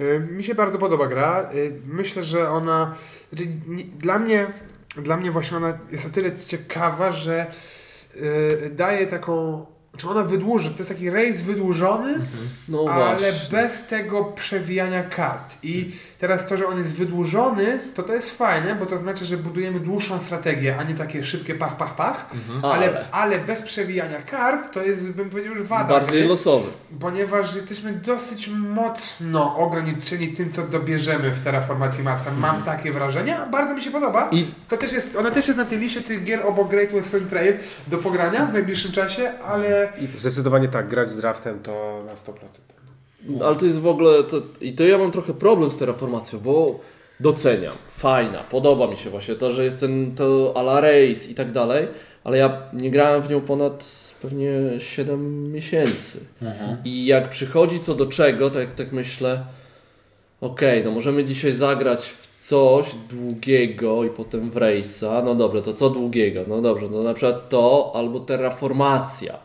Y, 0.00 0.20
Mi 0.30 0.44
się 0.44 0.54
bardzo 0.54 0.78
podoba 0.78 1.06
gra. 1.06 1.50
Y, 1.54 1.80
Myślę, 1.86 2.22
że 2.22 2.50
ona. 2.50 2.94
Znaczy, 3.32 3.50
nie, 3.66 3.84
dla, 3.84 4.18
mnie, 4.18 4.46
dla 4.96 5.16
mnie 5.16 5.30
właśnie 5.30 5.56
ona 5.56 5.78
jest 5.92 6.06
o 6.06 6.08
tyle 6.08 6.38
ciekawa, 6.38 7.12
że 7.12 7.46
y, 8.16 8.70
daje 8.74 9.06
taką. 9.06 9.66
Czy 9.96 10.08
ona 10.08 10.22
wydłuży? 10.22 10.70
To 10.70 10.78
jest 10.78 10.90
taki 10.90 11.10
rejs 11.10 11.42
wydłużony, 11.42 12.26
no 12.68 12.84
ale 12.90 13.18
właśnie. 13.32 13.58
bez 13.58 13.86
tego 13.86 14.24
przewijania 14.24 15.02
kart. 15.02 15.54
I 15.62 15.92
teraz 16.18 16.46
to, 16.46 16.56
że 16.56 16.66
on 16.66 16.78
jest 16.78 16.92
wydłużony, 16.92 17.78
to 17.94 18.02
to 18.02 18.14
jest 18.14 18.38
fajne, 18.38 18.74
bo 18.74 18.86
to 18.86 18.98
znaczy, 18.98 19.26
że 19.26 19.36
budujemy 19.36 19.80
dłuższą 19.80 20.20
strategię, 20.20 20.76
a 20.78 20.82
nie 20.82 20.94
takie 20.94 21.24
szybkie 21.24 21.54
pach, 21.54 21.76
pach, 21.76 21.96
pach. 21.96 22.26
Ale, 22.62 22.86
Ale. 22.86 23.06
ale 23.12 23.38
bez 23.38 23.62
przewijania 23.62 24.22
kart 24.22 24.72
to 24.74 24.82
jest, 24.82 25.10
bym 25.10 25.30
powiedział, 25.30 25.54
już 25.54 25.66
wada. 25.66 25.88
Bardziej 25.94 26.20
gry 26.20 26.28
losowy. 26.28 26.70
ponieważ 27.00 27.54
jesteśmy 27.54 27.92
dosyć 27.92 28.48
mocno 28.48 29.56
ograniczeni 29.56 30.28
tym, 30.28 30.50
co 30.52 30.62
dobierzemy 30.62 31.30
w 31.30 31.40
Terraformacji 31.44 32.02
Marsa. 32.02 32.30
Mam 32.38 32.62
takie 32.62 32.92
wrażenie, 32.92 33.38
a 33.38 33.46
bardzo 33.46 33.74
mi 33.74 33.82
się 33.82 33.90
podoba. 33.90 34.28
I 34.32 34.46
To 34.68 34.76
też 34.76 34.92
jest, 34.92 35.16
ona 35.16 35.30
też 35.30 35.46
jest 35.46 35.58
na 35.58 35.64
tej 35.64 35.78
liście 35.78 36.00
tych 36.00 36.24
gier 36.24 36.46
obok 36.46 36.68
Great 36.68 36.90
Western 36.90 37.26
Trail 37.28 37.54
do 37.86 37.98
pogrania 37.98 38.46
w 38.46 38.52
najbliższym 38.52 38.92
czasie, 38.92 39.32
ale 39.38 39.92
Zdecydowanie 40.18 40.68
tak, 40.68 40.88
grać 40.88 41.10
z 41.10 41.16
draftem 41.16 41.58
to 41.62 42.02
na 42.06 42.12
100%. 42.14 42.32
Ale 43.44 43.56
to 43.56 43.66
jest 43.66 43.78
w 43.78 43.86
ogóle. 43.86 44.24
To, 44.24 44.36
I 44.60 44.72
to 44.72 44.84
ja 44.84 44.98
mam 44.98 45.10
trochę 45.10 45.34
problem 45.34 45.70
z 45.70 45.76
terraformacją, 45.76 46.38
bo 46.40 46.80
doceniam. 47.20 47.74
Fajna, 47.88 48.44
podoba 48.50 48.86
mi 48.86 48.96
się 48.96 49.10
właśnie 49.10 49.34
to, 49.34 49.52
że 49.52 49.64
jest 49.64 49.80
ten 49.80 50.14
to 50.14 50.52
a 50.56 50.60
la 50.60 50.80
race 50.80 51.30
i 51.30 51.34
tak 51.34 51.52
dalej, 51.52 51.88
ale 52.24 52.38
ja 52.38 52.62
nie 52.72 52.90
grałem 52.90 53.22
w 53.22 53.30
nią 53.30 53.40
ponad 53.40 53.84
pewnie 54.22 54.50
7 54.78 55.52
miesięcy. 55.52 56.20
I 56.84 57.06
jak 57.06 57.28
przychodzi 57.28 57.80
co 57.80 57.94
do 57.94 58.06
czego, 58.06 58.50
tak, 58.50 58.70
tak 58.70 58.92
myślę, 58.92 59.40
okej, 60.40 60.84
no 60.84 60.90
możemy 60.90 61.24
dzisiaj 61.24 61.52
zagrać 61.52 62.06
w 62.08 62.26
coś 62.48 62.86
długiego 63.10 64.04
i 64.04 64.10
potem 64.10 64.50
w 64.50 64.54
Race'a, 64.54 65.24
no 65.24 65.34
dobrze, 65.34 65.62
to 65.62 65.72
co 65.74 65.90
długiego? 65.90 66.44
No 66.48 66.62
dobrze, 66.62 66.88
no 66.90 67.02
na 67.02 67.14
przykład 67.14 67.48
to 67.48 67.92
albo 67.94 68.20
Terraformacja. 68.20 69.38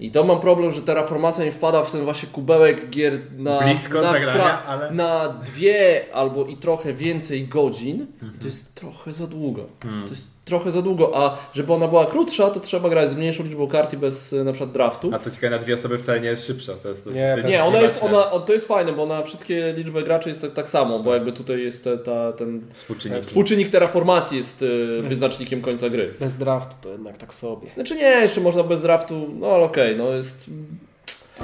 I 0.00 0.10
to 0.10 0.24
mam 0.24 0.40
problem, 0.40 0.72
że 0.72 0.82
Terraformacja 0.82 1.44
mi 1.44 1.50
wpada 1.52 1.84
w 1.84 1.92
ten 1.92 2.04
właśnie 2.04 2.28
kubełek 2.28 2.90
gier 2.90 3.18
na, 3.38 3.60
Blisko 3.60 4.02
na, 4.02 4.12
zagrania, 4.12 4.64
ale- 4.64 4.90
na 4.90 5.28
dwie 5.28 6.04
albo 6.12 6.44
i 6.44 6.56
trochę 6.56 6.92
więcej 6.92 7.48
godzin. 7.48 8.06
Mhm. 8.22 8.38
To 8.40 8.46
jest 8.46 8.74
trochę 8.74 9.12
za 9.12 9.26
długo. 9.26 9.66
Hmm. 9.82 10.02
To 10.04 10.10
jest 10.10 10.30
trochę 10.48 10.70
za 10.70 10.82
długo, 10.82 11.10
a 11.14 11.38
żeby 11.54 11.72
ona 11.72 11.88
była 11.88 12.06
krótsza, 12.06 12.50
to 12.50 12.60
trzeba 12.60 12.88
grać 12.88 13.10
z 13.10 13.14
mniejszą 13.14 13.44
liczbą 13.44 13.66
kart 13.68 13.92
i 13.92 13.96
bez 13.96 14.32
e, 14.32 14.44
na 14.44 14.52
przykład 14.52 14.72
draftu. 14.72 15.10
A 15.14 15.18
co 15.18 15.30
ciekawe, 15.30 15.56
na 15.56 15.62
dwie 15.62 15.74
osoby 15.74 15.98
wcale 15.98 16.20
nie 16.20 16.28
jest 16.28 16.46
szybsza. 16.46 16.72
To 16.82 16.88
jest, 16.88 17.04
to 17.04 17.10
Nie, 17.10 17.30
dosyć 17.36 17.50
Nie, 17.50 17.64
ona 17.64 17.80
jest, 17.80 18.02
ona, 18.02 18.22
to 18.24 18.52
jest 18.52 18.68
fajne, 18.68 18.92
bo 18.92 19.06
na 19.06 19.22
wszystkie 19.22 19.72
liczby 19.76 20.02
graczy 20.02 20.28
jest 20.28 20.40
tak, 20.40 20.52
tak 20.52 20.68
samo, 20.68 20.98
bo 20.98 21.14
jakby 21.14 21.32
tutaj 21.32 21.62
jest 21.62 21.84
ta, 21.84 21.96
ta, 21.96 22.32
ten 22.32 22.60
Współczynnik. 22.72 23.22
współczynnik 23.22 23.68
terraformacji 23.68 24.38
jest 24.38 24.64
e, 24.98 25.02
wyznacznikiem 25.02 25.60
końca 25.60 25.90
gry. 25.90 26.14
Bez 26.20 26.36
draftu 26.36 26.74
to 26.82 26.88
jednak 26.88 27.16
tak 27.16 27.34
sobie. 27.34 27.68
Znaczy 27.74 27.94
nie, 27.94 28.02
jeszcze 28.02 28.40
można 28.40 28.62
bez 28.62 28.82
draftu, 28.82 29.30
no 29.38 29.46
ale 29.46 29.64
okej, 29.64 29.96
no 29.96 30.12
jest... 30.12 30.50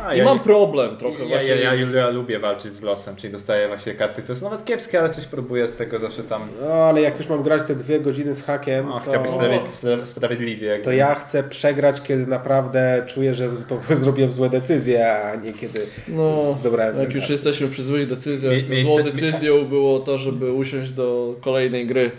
A, 0.02 0.14
I 0.14 0.18
ja, 0.18 0.24
mam 0.24 0.40
problem 0.40 0.96
trochę 0.96 1.22
ja, 1.22 1.28
właśnie. 1.28 1.48
ja, 1.48 1.74
ja, 1.74 1.90
ja 1.90 2.08
lubię 2.08 2.38
walczyć 2.38 2.72
z 2.72 2.82
losem, 2.82 3.16
czyli 3.16 3.32
dostaję 3.32 3.68
właśnie 3.68 3.94
karty, 3.94 4.22
to 4.22 4.32
jest 4.32 4.42
nawet 4.42 4.64
kiepskie, 4.64 5.00
ale 5.00 5.10
coś 5.10 5.26
próbuję 5.26 5.68
z 5.68 5.76
tego 5.76 5.98
zawsze 5.98 6.22
tam... 6.22 6.48
No 6.62 6.72
ale 6.72 7.00
jak 7.00 7.18
już 7.18 7.28
mam 7.28 7.42
grać 7.42 7.64
te 7.64 7.74
dwie 7.74 8.00
godziny 8.00 8.34
z 8.34 8.42
hakiem, 8.44 8.92
O, 8.92 9.00
to, 9.00 9.08
chciałbyś 9.10 9.30
sprawiedli- 9.30 10.06
sprawiedliwie. 10.06 10.66
jakby. 10.68 10.84
to 10.84 10.92
ja 10.92 11.14
chcę 11.14 11.42
przegrać, 11.42 12.02
kiedy 12.02 12.26
naprawdę 12.26 13.04
czuję, 13.06 13.34
że 13.34 13.48
zrobiłem 13.92 14.30
złe 14.32 14.50
decyzje, 14.50 15.12
a 15.12 15.36
nie 15.36 15.52
kiedy 15.52 15.86
No, 16.08 16.52
zdobrałem 16.52 16.98
jak 16.98 17.04
już 17.14 17.18
karty. 17.22 17.32
jesteśmy 17.32 17.68
przy 17.68 17.82
złych 17.82 18.06
decyzjach, 18.08 18.52
Mie- 18.54 18.62
to 18.62 18.70
miejsce- 18.72 18.94
złą 19.02 19.02
decyzją 19.12 19.64
było 19.64 19.98
to, 20.00 20.18
żeby 20.18 20.52
usiąść 20.52 20.90
do 20.90 21.34
kolejnej 21.40 21.86
gry 21.86 22.10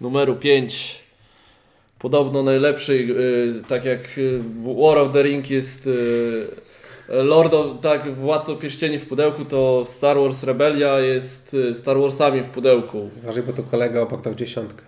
numeru 0.00 0.36
5. 0.36 1.02
Podobno 1.98 2.42
najlepszej, 2.42 3.10
y, 3.10 3.62
tak 3.68 3.84
jak 3.84 4.00
y, 4.18 4.38
w 4.38 4.80
War 4.82 4.98
of 4.98 5.12
the 5.12 5.22
Ring 5.22 5.50
jest 5.50 5.88
Lord 7.08 7.54
of, 7.54 7.66
tak, 7.80 8.14
Władcą 8.14 8.56
Pierścieni 8.56 8.98
w 8.98 9.06
pudełku, 9.08 9.44
to 9.44 9.84
Star 9.86 10.16
Wars 10.18 10.42
Rebelia 10.42 10.98
jest 10.98 11.54
y, 11.54 11.74
Star 11.74 11.98
Warsami 12.00 12.40
w 12.40 12.46
pudełku. 12.48 13.10
Uważaj, 13.22 13.42
bo 13.42 13.52
tu 13.52 13.62
kolega 13.62 14.00
obok 14.00 14.22
dał 14.22 14.34
dziesiątkę. 14.34 14.82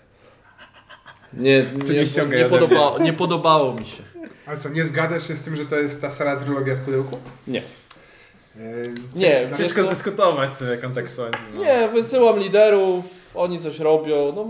Nie, 1.32 1.64
nie 1.88 1.94
nie, 1.94 2.06
ściągaj 2.06 2.38
nie, 2.38 2.44
podobało, 2.44 2.98
nie 2.98 3.12
podobało 3.12 3.74
mi 3.74 3.84
się. 3.84 4.02
Ale 4.46 4.56
co, 4.56 4.68
nie 4.68 4.84
zgadzasz 4.84 5.28
się 5.28 5.36
z 5.36 5.42
tym, 5.42 5.56
że 5.56 5.66
to 5.66 5.76
jest 5.76 6.00
ta 6.00 6.10
stara 6.10 6.36
trylogia 6.36 6.74
w 6.74 6.78
pudełku? 6.80 7.18
Nie. 7.46 7.62
Yy, 8.56 8.62
co- 9.12 9.18
Nie, 9.18 9.48
Ciężko 9.56 9.80
co? 9.82 9.86
zdyskutować 9.86 10.54
sobie, 10.54 10.70
jak 10.70 10.84
on 10.84 10.94
tak 10.94 11.10
sądzi. 11.10 11.38
No. 11.54 11.64
Nie, 11.64 11.88
wysyłam 11.88 12.38
liderów, 12.38 13.04
oni 13.34 13.60
coś 13.60 13.78
robią. 13.78 14.32
No, 14.36 14.46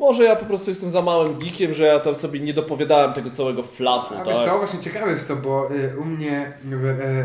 może 0.00 0.24
ja 0.24 0.36
po 0.36 0.44
prostu 0.44 0.70
jestem 0.70 0.90
za 0.90 1.02
małym 1.02 1.38
geekiem, 1.38 1.74
że 1.74 1.84
ja 1.84 2.00
tam 2.00 2.14
sobie 2.14 2.40
nie 2.40 2.54
dopowiadałem 2.54 3.12
tego 3.12 3.30
całego 3.30 3.62
flafu, 3.62 4.14
A 4.14 4.24
wiesz 4.24 4.36
tak? 4.36 4.46
co, 4.46 4.58
właśnie 4.58 4.80
ciekawe 4.80 5.12
jest 5.12 5.28
to, 5.28 5.36
bo 5.36 5.70
y, 5.74 5.98
u 5.98 6.04
mnie 6.04 6.52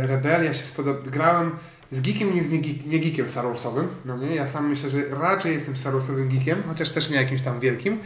y, 0.03 0.07
Rebelia 0.07 0.53
się 0.53 0.63
spodoba... 0.63 0.99
Grałem 1.11 1.51
z 1.91 2.01
geekiem, 2.01 2.34
nie 2.34 2.43
z 2.43 2.49
nie, 2.49 2.59
geek, 2.59 2.86
nie 2.86 2.99
geekiem 2.99 3.30
Star 3.30 3.45
Warsowym. 3.45 3.88
No 4.05 4.17
nie, 4.17 4.36
ja 4.36 4.47
sam 4.47 4.69
myślę, 4.69 4.89
że 4.89 4.97
raczej 5.09 5.53
jestem 5.53 5.78
Star 5.78 5.93
Warsowym 5.93 6.30
geekiem, 6.30 6.63
chociaż 6.67 6.91
też 6.91 7.09
nie 7.09 7.15
jakimś 7.15 7.41
tam 7.41 7.59
wielkim. 7.59 7.99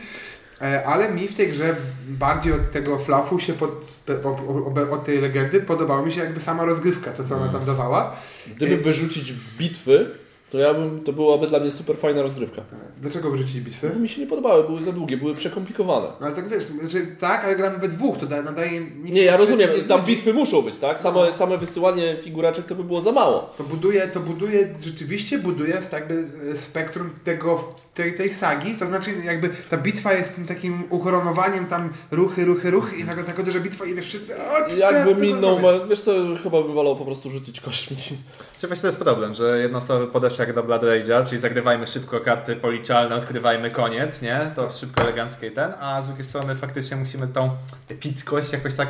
E, 0.61 0.85
Ale 0.85 1.11
mi 1.11 1.27
w 1.27 1.35
tej 1.35 1.47
grze 1.47 1.75
bardziej 2.07 2.53
od 2.53 2.71
tego 2.71 2.99
flafu 2.99 3.39
się 3.39 3.53
pod, 3.53 3.97
od 4.91 5.05
tej 5.05 5.21
legendy 5.21 5.61
podobała 5.61 6.01
mi 6.01 6.11
się 6.11 6.19
jakby 6.19 6.41
sama 6.41 6.65
rozgrywka, 6.65 7.11
to 7.11 7.23
co 7.23 7.35
ona 7.35 7.51
tam 7.51 7.65
dawała. 7.65 8.15
Gdyby 8.55 8.77
wyrzucić 8.77 9.33
bitwy, 9.57 10.09
to 10.51 10.57
ja 10.57 10.73
bym, 10.73 11.03
to 11.03 11.13
byłaby 11.13 11.47
dla 11.47 11.59
mnie 11.59 11.71
super 11.71 11.97
fajna 11.97 12.21
rozgrywka. 12.21 12.61
Dlaczego 13.01 13.31
wyrzucili 13.31 13.61
bitwy? 13.61 13.89
Bo 13.93 13.99
mi 13.99 14.07
się 14.07 14.21
nie 14.21 14.27
podobały, 14.27 14.63
były 14.63 14.81
za 14.81 14.91
długie, 14.91 15.17
były 15.17 15.35
przekomplikowane. 15.35 16.07
No 16.19 16.25
ale 16.25 16.35
tak 16.35 16.49
wiesz, 16.49 16.63
że 16.87 16.99
tak, 17.19 17.43
ale 17.43 17.55
gramy 17.55 17.77
we 17.77 17.87
dwóch, 17.87 18.17
to 18.17 18.25
da, 18.25 18.41
nadaje... 18.41 18.81
Nie, 19.03 19.23
ja 19.23 19.37
rozumiem, 19.37 19.69
tam 19.87 19.99
ludzi. 19.99 20.11
bitwy 20.11 20.33
muszą 20.33 20.61
być, 20.61 20.77
tak? 20.77 20.99
Same, 20.99 21.33
same 21.33 21.57
wysyłanie 21.57 22.17
figuraczek 22.23 22.65
to 22.65 22.75
by 22.75 22.83
było 22.83 23.01
za 23.01 23.11
mało. 23.11 23.53
To 23.57 23.63
buduje, 23.63 24.07
to 24.07 24.19
buduje, 24.19 24.75
rzeczywiście 24.81 25.37
buduje 25.37 25.81
jakby 25.91 26.27
e, 26.53 26.57
spektrum 26.57 27.09
tego, 27.23 27.73
tej, 27.93 28.15
tej 28.15 28.33
sagi, 28.33 28.75
to 28.75 28.85
znaczy 28.85 29.11
jakby 29.25 29.49
ta 29.69 29.77
bitwa 29.77 30.13
jest 30.13 30.35
tym 30.35 30.45
takim 30.45 30.83
ukoronowaniem 30.89 31.65
tam 31.65 31.89
ruchy, 32.11 32.45
ruchy, 32.45 32.71
ruchy 32.71 32.95
i 32.95 33.03
nagle 33.03 33.23
taka 33.23 33.43
duża 33.43 33.59
bitwa 33.59 33.85
i 33.85 33.93
wiesz 33.93 34.05
wszyscy, 34.05 34.35
o, 34.41 34.75
Jakby 34.77 35.15
minął, 35.15 35.59
wiesz 35.89 36.01
co, 36.01 36.11
chyba 36.43 36.63
bym 36.63 36.73
wolał 36.73 36.95
po 36.95 37.05
prostu 37.05 37.29
rzucić 37.29 37.61
kośćmi. 37.61 37.97
Czy 38.59 38.67
właśnie 38.67 38.81
to 38.81 38.87
jest 38.87 38.99
problem, 38.99 39.33
że 39.33 39.59
jedna 39.59 39.77
osoba 39.77 40.07
podeszła 40.07 40.45
jak 40.45 40.55
do 40.55 40.63
Blood 40.63 40.81
Rage'a, 40.81 41.27
czyli 41.27 41.41
zagrywajmy 41.41 41.87
szybko 41.87 42.19
karty 42.19 42.55
policzalne, 42.55 43.15
odkrywajmy 43.15 43.71
koniec, 43.71 44.21
nie? 44.21 44.51
To 44.55 44.69
szybko, 44.69 45.01
eleganckie 45.01 45.47
i 45.47 45.51
ten, 45.51 45.73
a 45.79 46.01
z 46.01 46.07
drugiej 46.07 46.23
strony 46.23 46.55
faktycznie 46.55 46.97
musimy 46.97 47.27
tą 47.27 47.49
epickość 47.89 48.53
jakoś 48.53 48.75
tak 48.75 48.87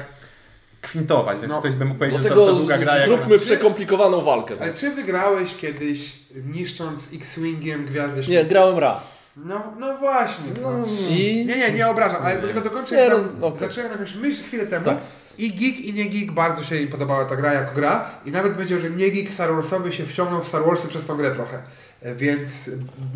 kwintować, 0.81 1.39
więc 1.39 1.53
No, 1.53 1.59
ktoś 1.59 1.73
by 1.73 1.85
mógł 1.85 1.99
powiedzieć, 1.99 2.23
że 2.23 2.29
za, 2.29 2.35
długa 2.35 2.77
gra 2.77 2.97
jak... 2.97 3.07
zróbmy 3.07 3.39
przekomplikowaną 3.39 4.21
walkę. 4.21 4.53
Ale 4.61 4.73
czy 4.73 4.89
wygrałeś 4.89 5.55
kiedyś 5.55 6.15
niszcząc 6.45 7.13
X-Wingiem 7.13 7.85
Gwiazdy 7.85 8.21
Nie, 8.27 8.45
grałem 8.45 8.79
raz. 8.79 9.11
No, 9.37 9.73
no 9.79 9.97
właśnie. 9.97 10.45
No. 10.61 10.69
I 11.09 11.45
Nie, 11.45 11.57
nie, 11.57 11.71
nie 11.71 11.87
obrażam, 11.87 12.21
ale 12.25 12.37
tylko 12.37 12.61
dokończę. 12.61 12.95
Nie, 12.95 13.09
tam 13.09 13.17
roz- 13.17 13.43
okej. 13.43 13.59
Zacząłem 13.59 13.91
jakąś 13.91 14.15
myśl 14.15 14.43
chwilę 14.43 14.67
temu. 14.67 14.85
Tak. 14.85 14.97
I 15.39 15.53
geek 15.53 15.79
i 15.79 15.93
nie 15.93 16.09
geek 16.09 16.31
bardzo 16.31 16.63
się 16.63 16.75
im 16.75 16.87
podobała 16.87 17.25
ta 17.25 17.35
gra 17.35 17.53
jako 17.53 17.75
gra 17.75 18.09
i 18.25 18.31
nawet 18.31 18.53
powiedział, 18.53 18.79
że 18.79 18.89
nie 18.89 19.11
geek 19.11 19.29
Star 19.29 19.53
Warsowy 19.55 19.91
się 19.91 20.05
wciągnął 20.05 20.43
w 20.43 20.47
Star 20.47 20.65
Warsy 20.65 20.87
przez 20.87 21.05
tą 21.05 21.17
grę 21.17 21.31
trochę. 21.31 21.61
E, 22.01 22.15
Więc 22.15 22.69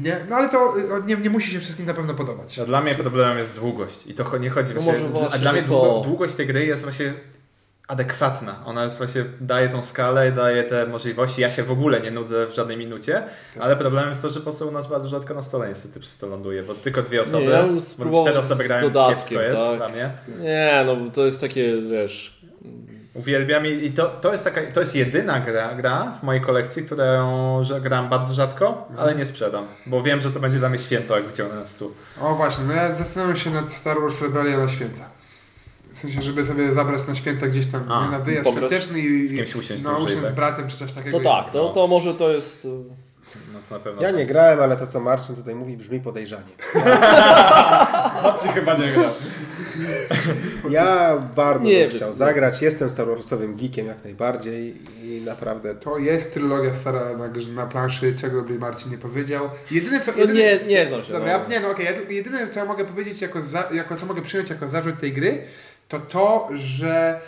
nie, 0.04 0.18
no 0.30 0.36
ale 0.36 0.50
to 0.50 0.74
e, 0.98 1.02
nie, 1.08 1.16
nie 1.18 1.30
musi 1.30 1.52
się 1.52 1.60
wszystkim 1.60 1.86
na 1.86 1.94
pewno 1.94 2.14
podobać. 2.14 2.58
No, 2.58 2.66
dla 2.66 2.82
mnie 2.82 2.96
problemem 2.96 3.38
jest 3.38 3.56
długość 3.56 4.08
i 4.08 4.14
to 4.14 4.38
nie 4.38 4.50
chodzi 4.50 4.74
No 4.76 4.82
właśnie, 4.82 5.02
może 5.02 5.14
właśnie 5.14 5.36
a 5.36 5.38
dla 5.42 5.52
mnie 5.52 5.64
to- 5.64 5.68
długo, 5.68 6.02
długość 6.02 6.36
tej 6.36 6.48
gry 6.48 6.66
jest 6.66 6.84
właśnie 6.84 7.14
adekwatna. 7.94 8.56
Ona 8.66 8.84
jest 8.84 8.98
właśnie, 8.98 9.26
daje 9.42 9.70
tą 9.70 9.84
skalę, 9.84 10.32
daje 10.32 10.64
te 10.64 10.86
możliwości. 10.86 11.42
Ja 11.42 11.52
się 11.52 11.64
w 11.64 11.72
ogóle 11.72 12.02
nie 12.02 12.12
nudzę 12.12 12.48
w 12.48 12.56
żadnej 12.56 12.78
minucie, 12.78 13.24
ale 13.60 13.76
problemem 13.76 14.10
jest 14.10 14.22
to, 14.22 14.30
że 14.30 14.36
po 14.36 14.44
prostu 14.44 14.68
u 14.68 14.72
nas 14.72 14.88
bardzo 14.88 15.08
rzadko 15.08 15.34
na 15.34 15.44
stole 15.44 15.70
niestety 15.70 16.00
przez 16.00 16.18
to 16.18 16.28
ląduje, 16.28 16.64
bo 16.64 16.74
tylko 16.74 17.02
dwie 17.02 17.22
osoby, 17.22 17.46
ja 17.46 17.68
bo 17.68 17.82
spróbował 17.82 18.24
cztery 18.24 18.40
osoby 18.40 18.64
grają, 18.64 18.82
dodatkiem, 18.82 19.16
kiepsko 19.18 19.42
jest 19.42 19.62
tak. 19.62 19.78
dla 19.78 19.90
mnie. 19.90 20.12
Nie, 20.40 20.84
no 20.86 21.12
to 21.12 21.26
jest 21.26 21.42
takie, 21.42 21.82
wiesz... 21.82 22.44
Uwielbiam 23.14 23.66
i 23.68 23.92
to, 23.92 24.06
to, 24.10 24.32
jest 24.32 24.44
taka, 24.44 24.62
to 24.74 24.80
jest 24.80 24.96
jedyna 24.96 25.40
gra, 25.40 25.76
gra 25.76 26.12
w 26.20 26.24
mojej 26.24 26.42
kolekcji, 26.42 26.84
którą 26.84 27.64
że 27.64 27.82
gram 27.82 28.10
bardzo 28.10 28.34
rzadko, 28.34 28.88
ale 28.98 29.16
nie 29.16 29.26
sprzedam, 29.26 29.66
bo 29.86 30.04
wiem, 30.04 30.22
że 30.22 30.32
to 30.32 30.40
będzie 30.40 30.58
dla 30.58 30.70
mnie 30.70 30.80
święto, 30.80 31.16
jak 31.16 31.26
wyciągnę 31.26 31.60
na 31.60 31.68
stół. 31.68 31.92
O 32.22 32.36
właśnie, 32.36 32.64
no 32.64 32.74
ja 32.74 32.96
zastanawiam 32.96 33.38
się 33.38 33.50
nad 33.50 33.74
Star 33.74 34.02
Wars 34.02 34.22
Rebellion 34.22 34.62
na 34.62 34.70
święta. 34.70 35.13
W 35.94 35.98
sensie, 35.98 36.22
żeby 36.22 36.46
sobie 36.46 36.72
zabrać 36.72 37.08
na 37.08 37.16
święta 37.16 37.48
gdzieś 37.48 37.66
tam 37.66 37.92
A, 37.92 38.06
nie 38.06 38.12
na 38.12 38.20
wyjazd 38.20 38.50
świąteczny 38.50 39.00
i 39.00 39.28
z 39.28 39.36
kimś 39.36 39.56
usiąść 39.56 39.84
no, 39.84 39.96
usiąść 39.96 40.18
z 40.18 40.24
tak? 40.24 40.36
bratem 40.36 40.68
czy 40.68 40.78
coś 40.78 40.92
takiego. 40.92 41.18
To 41.18 41.24
tak, 41.24 41.52
to, 41.52 41.70
to 41.70 41.88
może 41.88 42.14
to 42.14 42.32
jest... 42.32 42.68
No 43.54 43.60
to 43.70 43.76
na 43.76 43.80
pewno. 43.80 44.02
Ja 44.02 44.12
nie 44.12 44.26
grałem, 44.26 44.60
ale 44.60 44.78
to 44.78 44.88
co 44.88 45.00
Marcin 45.00 45.36
tutaj 45.36 45.56
mówi 45.56 45.78
brzmi 45.78 46.00
podejrzanie. 46.00 46.52
Marcin 48.24 48.52
chyba 48.52 48.78
nie 48.78 48.92
grał. 48.92 49.12
Ja 50.70 51.18
bardzo 51.36 51.68
Nie 51.68 51.88
bym 51.88 51.98
chciał 51.98 52.14
zagrać. 52.14 52.62
Jestem 52.62 52.90
Star 52.90 53.08
Warsowym 53.08 53.56
geekiem 53.56 53.88
jak 53.88 54.04
najbardziej 54.04 54.78
i 55.04 55.22
naprawdę 55.26 55.76
To 55.76 55.98
jest 55.98 56.34
trylogia 56.34 56.76
stara 56.76 57.18
na, 57.18 57.28
na 57.56 57.66
planszy, 57.66 58.16
czego 58.16 58.42
by 58.42 58.60
Marcin 58.60 58.92
nie 58.92 58.98
powiedział. 58.98 59.50
Jedyne 59.72 60.02
co... 60.02 60.12
No 60.12 60.18
Jedyne, 60.18 60.40
nie, 60.40 60.60
nie 60.68 60.86
znam 60.86 61.04
się. 61.04 61.14
Dobra, 61.14 61.38
no. 61.38 61.44
ja, 61.44 61.50
nie 61.50 61.60
no 61.60 61.72
okej, 61.72 61.86
ja 61.86 61.94
tylko- 61.94 62.12
jedyne 62.12 62.48
co 62.48 62.60
ja 62.60 62.66
mogę 62.66 62.86
powiedzieć, 62.86 63.22
jako, 63.22 63.42
za, 63.42 63.70
jako 63.72 63.96
co 63.96 64.06
mogę 64.06 64.22
przyjąć 64.22 64.50
jako 64.50 64.68
zarzut 64.68 65.00
tej 65.00 65.14
gry, 65.14 65.44
to 66.00 66.00
to, 66.00 66.50
że 66.54 67.20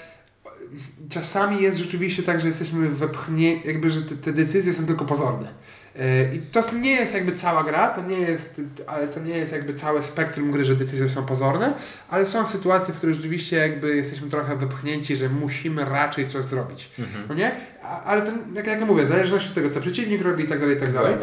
czasami 1.09 1.61
jest 1.61 1.78
rzeczywiście 1.78 2.24
tak, 2.24 2.39
że 2.39 2.47
jesteśmy 2.47 2.89
wepchnięci, 2.89 3.68
jakby, 3.68 3.89
że 3.89 4.01
te, 4.01 4.16
te 4.16 4.34
decyzje 4.34 4.74
są 4.74 4.86
tylko 4.86 5.05
pozorne. 5.05 5.47
Yy, 5.95 6.01
I 6.36 6.39
to 6.39 6.72
nie 6.74 6.91
jest 6.91 7.13
jakby 7.13 7.32
cała 7.32 7.63
gra, 7.63 7.89
to 7.89 8.01
nie 8.01 8.18
jest, 8.18 8.61
ale 8.88 9.07
to 9.07 9.20
nie 9.20 9.38
jest 9.38 9.51
jakby 9.51 9.74
całe 9.74 10.03
spektrum 10.03 10.51
gry, 10.51 10.66
że 10.66 10.76
decyzje 10.76 11.09
są 11.09 11.26
pozorne, 11.26 11.74
ale 12.09 12.26
są 12.26 12.47
sytuacje, 12.47 12.93
w 12.93 12.97
których 12.97 13.16
rzeczywiście 13.16 13.57
jakby 13.57 13.95
jesteśmy 13.95 14.30
trochę 14.30 14.55
wepchnięci, 14.55 15.16
że 15.16 15.30
musimy 15.30 15.86
raczej 15.86 16.30
coś 16.30 16.45
zrobić. 16.45 16.91
No 17.30 17.36
nie? 17.36 17.51
A, 17.84 18.03
ale 18.03 18.22
to, 18.22 18.32
jak, 18.55 18.68
jak 18.68 18.80
ja 18.80 18.86
mówię, 18.86 19.05
w 19.05 19.07
zależności 19.07 19.49
od 19.49 19.55
tego, 19.55 19.70
co 19.70 19.82
przeciwnik 19.82 20.22
robi 20.22 20.43
i 20.43 20.47
tak 20.47 20.59
dalej, 20.59 20.78
i 20.78 20.80
tak 20.80 20.93
dalej. 20.93 21.16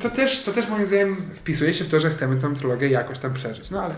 To 0.00 0.10
też, 0.10 0.42
to 0.42 0.52
też 0.52 0.68
moim 0.68 0.86
zdaniem 0.86 1.16
wpisuje 1.16 1.74
się 1.74 1.84
w 1.84 1.88
to, 1.88 2.00
że 2.00 2.10
chcemy 2.10 2.36
tę 2.36 2.54
trylogię 2.54 2.88
jakoś 2.88 3.18
tam 3.18 3.34
przeżyć. 3.34 3.70
No 3.70 3.82
Ale 3.82 3.94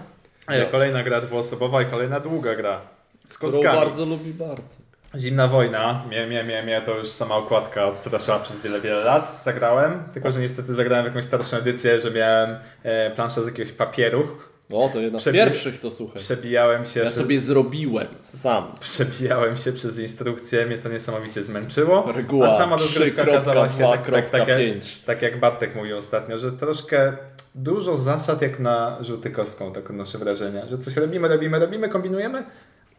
kolejna 0.70 1.02
gra 1.02 1.20
dwuosobowa 1.20 1.82
i 1.82 1.86
kolejna 1.86 2.20
długa 2.20 2.54
gra. 2.54 2.80
Z 3.28 3.38
Którą 3.38 3.52
kostkami. 3.52 3.78
bardzo 3.78 4.04
lubi 4.04 4.32
Bart. 4.34 4.76
Zimna 5.18 5.46
wojna, 5.48 6.02
mnie, 6.08 6.26
mnie, 6.26 6.44
mnie, 6.44 6.62
mnie 6.62 6.82
to 6.82 6.98
już 6.98 7.08
sama 7.08 7.36
okładka 7.36 7.86
odstraszała 7.86 8.38
przez 8.38 8.60
wiele, 8.60 8.80
wiele 8.80 9.04
lat. 9.04 9.40
Zagrałem, 9.42 10.02
tylko 10.14 10.32
że 10.32 10.40
niestety 10.40 10.74
zagrałem 10.74 11.04
w 11.04 11.08
jakąś 11.08 11.24
starszą 11.24 11.56
edycję, 11.56 12.00
że 12.00 12.10
miałem 12.10 12.56
e, 12.82 13.10
planszę 13.10 13.42
z 13.42 13.46
jakiegoś 13.46 13.72
papieru 13.72 14.28
O, 14.72 14.88
to 14.92 15.00
jedna 15.00 15.18
z 15.18 15.22
Przebi- 15.22 15.32
pierwszych, 15.32 15.80
to 15.80 15.90
słuchaj. 15.90 16.22
Przebijałem 16.22 16.86
się, 16.86 17.00
Ja 17.00 17.06
przez- 17.06 17.18
sobie 17.20 17.40
zrobiłem 17.40 18.06
sam. 18.22 18.72
przebijałem 18.80 19.56
się 19.56 19.72
przez 19.72 19.98
instrukcję, 19.98 20.66
mnie 20.66 20.78
to 20.78 20.88
niesamowicie 20.88 21.42
zmęczyło. 21.42 22.12
Reguła 22.12 22.46
a 22.46 22.50
sama 22.58 22.76
rozgrywka 22.76 23.22
okazała 23.22 23.68
się 23.70 23.78
tak, 23.78 24.10
tak, 24.10 24.30
tak, 24.30 24.48
jak, 24.48 24.58
3.2.5. 24.58 25.04
tak 25.06 25.22
jak 25.22 25.40
Bartek 25.40 25.74
mówił 25.74 25.96
ostatnio, 25.96 26.38
że 26.38 26.52
troszkę 26.52 27.12
dużo 27.56 27.96
zasad 27.96 28.42
jak 28.42 28.60
na 28.60 28.96
rzuty 29.00 29.30
kostką, 29.30 29.72
tak 29.72 29.90
odnoszę 29.90 30.18
wrażenia, 30.18 30.66
że 30.66 30.78
coś 30.78 30.96
robimy, 30.96 31.28
robimy, 31.28 31.58
robimy, 31.58 31.88
kombinujemy 31.88 32.44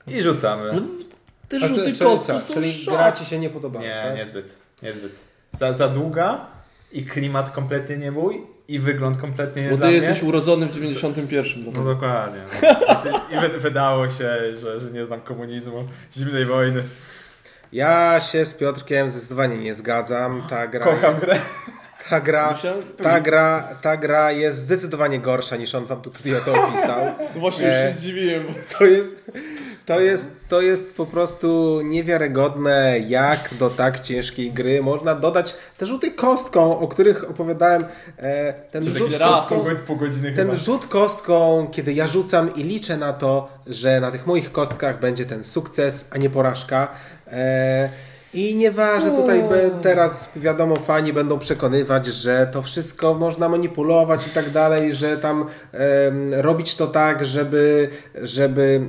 i 0.07 0.21
rzucamy. 0.21 0.71
Te 1.49 1.57
A 1.57 1.59
ty- 1.59 1.67
rzuty 1.67 1.83
czyli 1.83 1.97
kostką 1.99 2.39
są 2.39 2.53
Czyli 2.53 2.73
szok. 2.73 2.93
gra 2.93 3.11
ci 3.11 3.25
się 3.25 3.39
nie 3.39 3.49
podobała, 3.49 3.85
Nie, 3.85 4.01
tak? 4.07 4.15
niezbyt, 4.15 4.55
niezbyt. 4.83 5.19
Za, 5.53 5.73
za 5.73 5.87
długa 5.89 6.45
i 6.91 7.05
klimat 7.05 7.51
kompletnie 7.51 7.97
nie 7.97 8.11
mój 8.11 8.41
i 8.67 8.79
wygląd 8.79 9.17
kompletnie 9.17 9.61
nie 9.63 9.69
Bo 9.69 9.77
ty 9.77 9.83
mnie. 9.87 9.95
jesteś 9.95 10.23
urodzony 10.23 10.65
w 10.65 10.71
91. 10.71 11.53
No 11.65 11.71
dlatego. 11.71 11.93
dokładnie. 11.93 12.41
No. 12.61 12.67
I 13.37 13.41
wy- 13.41 13.59
wydało 13.59 14.09
się, 14.09 14.55
że, 14.59 14.79
że 14.79 14.91
nie 14.91 15.05
znam 15.05 15.21
komunizmu, 15.21 15.87
zimnej 16.17 16.45
wojny. 16.45 16.83
Ja 17.71 18.19
się 18.19 18.45
z 18.45 18.53
Piotrkiem 18.53 19.09
zdecydowanie 19.09 19.57
nie 19.57 19.73
zgadzam. 19.73 20.43
Ta 20.49 20.67
gra, 20.67 20.85
Kocham 20.85 21.13
jest, 21.13 21.25
grę. 21.25 21.39
Ta 22.09 22.19
gra, 22.21 22.55
ta 23.03 23.19
gra, 23.19 23.75
ta 23.81 23.97
gra 23.97 24.31
jest 24.31 24.57
zdecydowanie 24.57 25.19
gorsza 25.19 25.55
niż 25.55 25.75
on 25.75 25.85
wam 25.85 26.01
tu 26.01 26.09
tutaj 26.09 26.31
to 26.45 26.63
opisał. 26.63 26.99
No 27.35 27.39
Właśnie 27.39 27.65
już 27.67 27.75
E, 27.75 27.87
się 27.91 27.97
zdziwiłem. 27.97 28.43
To 28.77 28.85
jest, 28.85 29.15
to 29.85 29.99
jest, 29.99 30.29
to 30.49 30.61
jest 30.61 30.93
po 30.93 31.05
prostu 31.05 31.81
niewiarygodne, 31.81 32.99
jak 33.07 33.49
do 33.59 33.69
tak 33.69 33.99
ciężkiej 33.99 34.51
gry 34.51 34.81
można 34.81 35.15
dodać 35.15 35.55
te 35.77 35.85
rzuty 35.85 36.11
kostką, 36.11 36.79
o 36.79 36.87
których 36.87 37.29
opowiadałem. 37.29 37.85
E, 38.17 38.53
ten 38.71 38.83
Czyli 38.83 38.97
rzut 38.97 39.17
kostką, 39.17 39.63
ten 40.23 40.35
chyba. 40.35 40.55
rzut 40.55 40.85
kostką, 40.85 41.67
kiedy 41.71 41.93
ja 41.93 42.07
rzucam 42.07 42.55
i 42.55 42.63
liczę 42.63 42.97
na 42.97 43.13
to, 43.13 43.49
że 43.67 43.99
na 43.99 44.11
tych 44.11 44.27
moich 44.27 44.51
kostkach 44.51 44.99
będzie 44.99 45.25
ten 45.25 45.43
sukces, 45.43 46.05
a 46.11 46.17
nie 46.17 46.29
porażka. 46.29 46.87
E, 47.27 47.89
I 48.37 48.55
nieważne, 48.55 49.11
tutaj 49.11 49.43
be, 49.43 49.69
teraz 49.81 50.29
wiadomo, 50.35 50.75
fani 50.75 51.13
będą 51.13 51.39
przekonywać, 51.39 52.05
że 52.05 52.47
to 52.51 52.61
wszystko 52.61 53.13
można 53.13 53.49
manipulować 53.49 54.27
i 54.27 54.29
tak 54.29 54.49
dalej, 54.49 54.95
że 54.95 55.17
tam 55.17 55.45
em, 55.71 56.33
robić 56.33 56.75
to 56.75 56.87
tak, 56.87 57.25
żeby, 57.25 57.89
żeby 58.21 58.81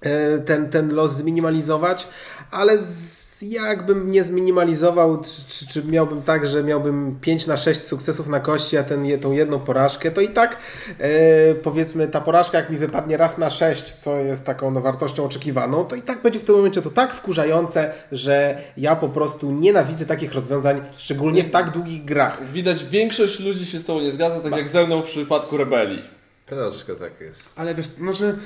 e, 0.00 0.38
ten, 0.38 0.70
ten 0.70 0.94
los 0.94 1.12
zminimalizować, 1.12 2.08
ale 2.50 2.78
z, 2.78 3.31
jakbym 3.42 4.10
nie 4.10 4.22
zminimalizował, 4.22 5.20
czy, 5.20 5.44
czy, 5.46 5.66
czy 5.66 5.84
miałbym 5.84 6.22
tak, 6.22 6.46
że 6.46 6.62
miałbym 6.62 7.18
5 7.20 7.46
na 7.46 7.56
6 7.56 7.80
sukcesów 7.80 8.28
na 8.28 8.40
kości, 8.40 8.76
a 8.76 8.82
ten, 8.82 9.20
tą 9.20 9.32
jedną 9.32 9.60
porażkę, 9.60 10.10
to 10.10 10.20
i 10.20 10.28
tak 10.28 10.56
e, 10.98 11.54
powiedzmy 11.54 12.08
ta 12.08 12.20
porażka 12.20 12.58
jak 12.58 12.70
mi 12.70 12.76
wypadnie 12.76 13.16
raz 13.16 13.38
na 13.38 13.50
6, 13.50 13.94
co 13.94 14.16
jest 14.16 14.46
taką 14.46 14.70
no, 14.70 14.80
wartością 14.80 15.24
oczekiwaną, 15.24 15.84
to 15.84 15.96
i 15.96 16.02
tak 16.02 16.22
będzie 16.22 16.40
w 16.40 16.44
tym 16.44 16.56
momencie 16.56 16.82
to 16.82 16.90
tak 16.90 17.14
wkurzające, 17.14 17.92
że 18.12 18.58
ja 18.76 18.96
po 18.96 19.08
prostu 19.08 19.50
nienawidzę 19.50 20.06
takich 20.06 20.34
rozwiązań, 20.34 20.80
szczególnie 20.96 21.44
w 21.44 21.50
tak 21.50 21.70
długich 21.70 22.04
grach. 22.04 22.52
Widać, 22.52 22.84
większość 22.84 23.40
ludzi 23.40 23.66
się 23.66 23.80
z 23.80 23.84
tobą 23.84 24.00
nie 24.00 24.12
zgadza, 24.12 24.40
tak 24.40 24.56
jak 24.56 24.68
ze 24.68 24.86
mną 24.86 25.02
w 25.02 25.06
przypadku 25.06 25.56
rebelii. 25.56 26.02
Troszkę 26.46 26.94
tak 26.94 27.20
jest. 27.20 27.52
Ale 27.56 27.74
wiesz, 27.74 27.86
może 27.98 28.36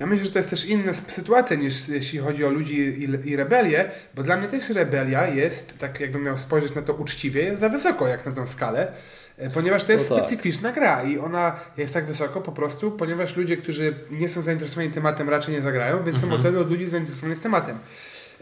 ja 0.00 0.06
myślę, 0.06 0.26
że 0.26 0.32
to 0.32 0.38
jest 0.38 0.50
też 0.50 0.64
inna 0.64 0.92
sytuacja 0.94 1.56
niż 1.56 1.88
jeśli 1.88 2.18
chodzi 2.18 2.44
o 2.44 2.48
ludzi 2.48 2.76
i, 2.76 3.28
i 3.30 3.36
rebelię, 3.36 3.90
bo 4.14 4.22
dla 4.22 4.36
mnie 4.36 4.48
też 4.48 4.68
rebelia 4.68 5.26
jest, 5.26 5.78
tak 5.78 6.00
jakbym 6.00 6.22
miał 6.22 6.38
spojrzeć 6.38 6.74
na 6.74 6.82
to 6.82 6.92
uczciwie, 6.94 7.42
jest 7.42 7.60
za 7.60 7.68
wysoko 7.68 8.08
jak 8.08 8.26
na 8.26 8.32
tą 8.32 8.46
skalę, 8.46 8.92
e, 9.38 9.50
ponieważ 9.50 9.84
to 9.84 9.92
jest 9.92 10.10
No 10.10 10.16
tak. 10.16 10.26
specyficzna 10.26 10.72
gra 10.72 11.02
i 11.02 11.18
ona 11.18 11.56
jest 11.76 11.94
tak 11.94 12.06
wysoko 12.06 12.40
po 12.40 12.52
prostu, 12.52 12.90
ponieważ 12.90 13.36
ludzie, 13.36 13.56
którzy 13.56 13.94
nie 14.10 14.28
są 14.28 14.42
zainteresowani 14.42 14.90
tematem 14.90 15.28
raczej 15.28 15.54
nie 15.54 15.62
zagrają, 15.62 16.04
więc 16.04 16.20
są 16.20 16.32
oceny 16.32 16.58
od 16.58 16.70
ludzi 16.70 16.86
zainteresowanych 16.86 17.40
tematem. 17.40 17.78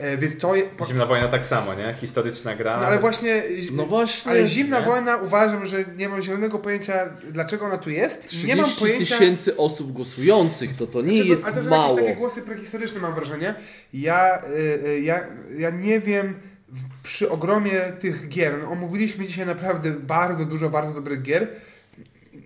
E, 0.03 0.17
Więc 0.17 0.39
to... 0.39 0.55
je- 0.55 0.65
Zimna 0.87 1.07
wojna 1.07 1.29
tak 1.29 1.45
samo, 1.45 1.75
nie? 1.75 1.95
Historyczna 1.95 2.57
gra. 2.57 2.81
no 2.81 2.87
ale 2.87 2.99
właśnie... 2.99 3.43
No 3.73 3.87
właśnie, 3.87 4.31
Ale 4.31 4.47
zimna 4.47 4.81
nie? 4.81 4.87
wojna 4.87 5.17
uważam, 5.17 5.67
że 5.67 5.85
nie 5.97 6.09
mam 6.09 6.23
zielonego 6.23 6.59
pojęcia, 6.59 7.09
dlaczego 7.31 7.65
ona 7.67 7.79
tu 7.79 7.91
jest. 7.91 8.27
30 8.27 8.47
Nie 8.47 8.57
mam 8.57 8.71
pojęcia... 8.71 9.19
tysięcy 9.19 9.57
osób 9.57 9.93
głosujących, 9.93 10.75
to 10.77 10.87
to 10.87 11.03
nie 11.03 11.13
Znaczy, 11.17 11.29
jest 11.29 11.45
ale 11.45 11.53
to 11.55 11.63
są 11.63 11.71
mało. 11.71 11.89
jakieś 11.91 12.05
takie 12.05 12.17
głosy 12.17 12.43
prehistoryczne 12.43 13.01
mam 13.01 13.15
wrażenie. 13.15 13.55
Ja, 13.95 14.43
y, 14.45 14.89
y, 14.89 15.01
ja, 15.01 15.21
ja 15.59 15.71
nie 15.71 16.01
wiem 16.01 16.35
przy 17.03 17.31
ogromie 17.31 17.81
tych 18.01 18.29
gier, 18.29 18.59
no, 18.63 18.69
omówiliśmy 18.71 19.27
dzisiaj 19.27 19.47
naprawdę 19.47 19.91
bardzo 19.91 20.45
dużo 20.45 20.71
bardzo 20.71 20.93
dobrych 20.95 21.23
gier. 21.23 21.49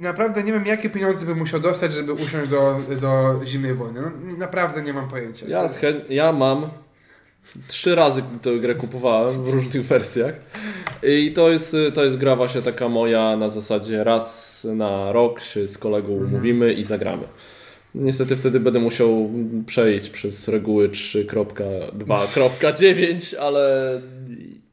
Naprawdę 0.00 0.42
nie 0.42 0.52
wiem, 0.52 0.66
jakie 0.66 0.90
pieniądze 0.90 1.26
bym 1.26 1.38
musiał 1.38 1.60
dostać, 1.60 1.92
żeby 1.92 2.12
usiąść 2.12 2.50
do, 2.50 2.80
do 3.00 3.40
zimnej 3.44 3.74
wojny. 3.74 4.00
No, 4.00 4.36
naprawdę 4.36 4.82
nie 4.82 4.92
mam 4.92 5.08
pojęcia. 5.08 5.46
Ja, 5.48 5.68
ja 6.08 6.32
mam 6.32 6.68
trzy 7.68 7.94
razy 7.94 8.22
tę 8.42 8.56
grę 8.56 8.74
kupowałem 8.74 9.44
w 9.44 9.48
różnych 9.48 9.84
wersjach 9.84 10.34
i 11.02 11.32
to 11.32 11.50
jest, 11.50 11.76
to 11.94 12.04
jest 12.04 12.16
gra 12.16 12.36
właśnie 12.36 12.62
taka 12.62 12.88
moja 12.88 13.36
na 13.36 13.48
zasadzie 13.48 14.04
raz 14.04 14.46
na 14.74 15.12
rok 15.12 15.40
się 15.40 15.68
z 15.68 15.78
kolegą 15.78 16.12
umówimy 16.12 16.72
i 16.72 16.84
zagramy. 16.84 17.22
Niestety 17.94 18.36
wtedy 18.36 18.60
będę 18.60 18.78
musiał 18.78 19.30
przejść 19.66 20.10
przez 20.10 20.48
reguły 20.48 20.88
3.2.9, 20.88 23.36
ale 23.36 24.00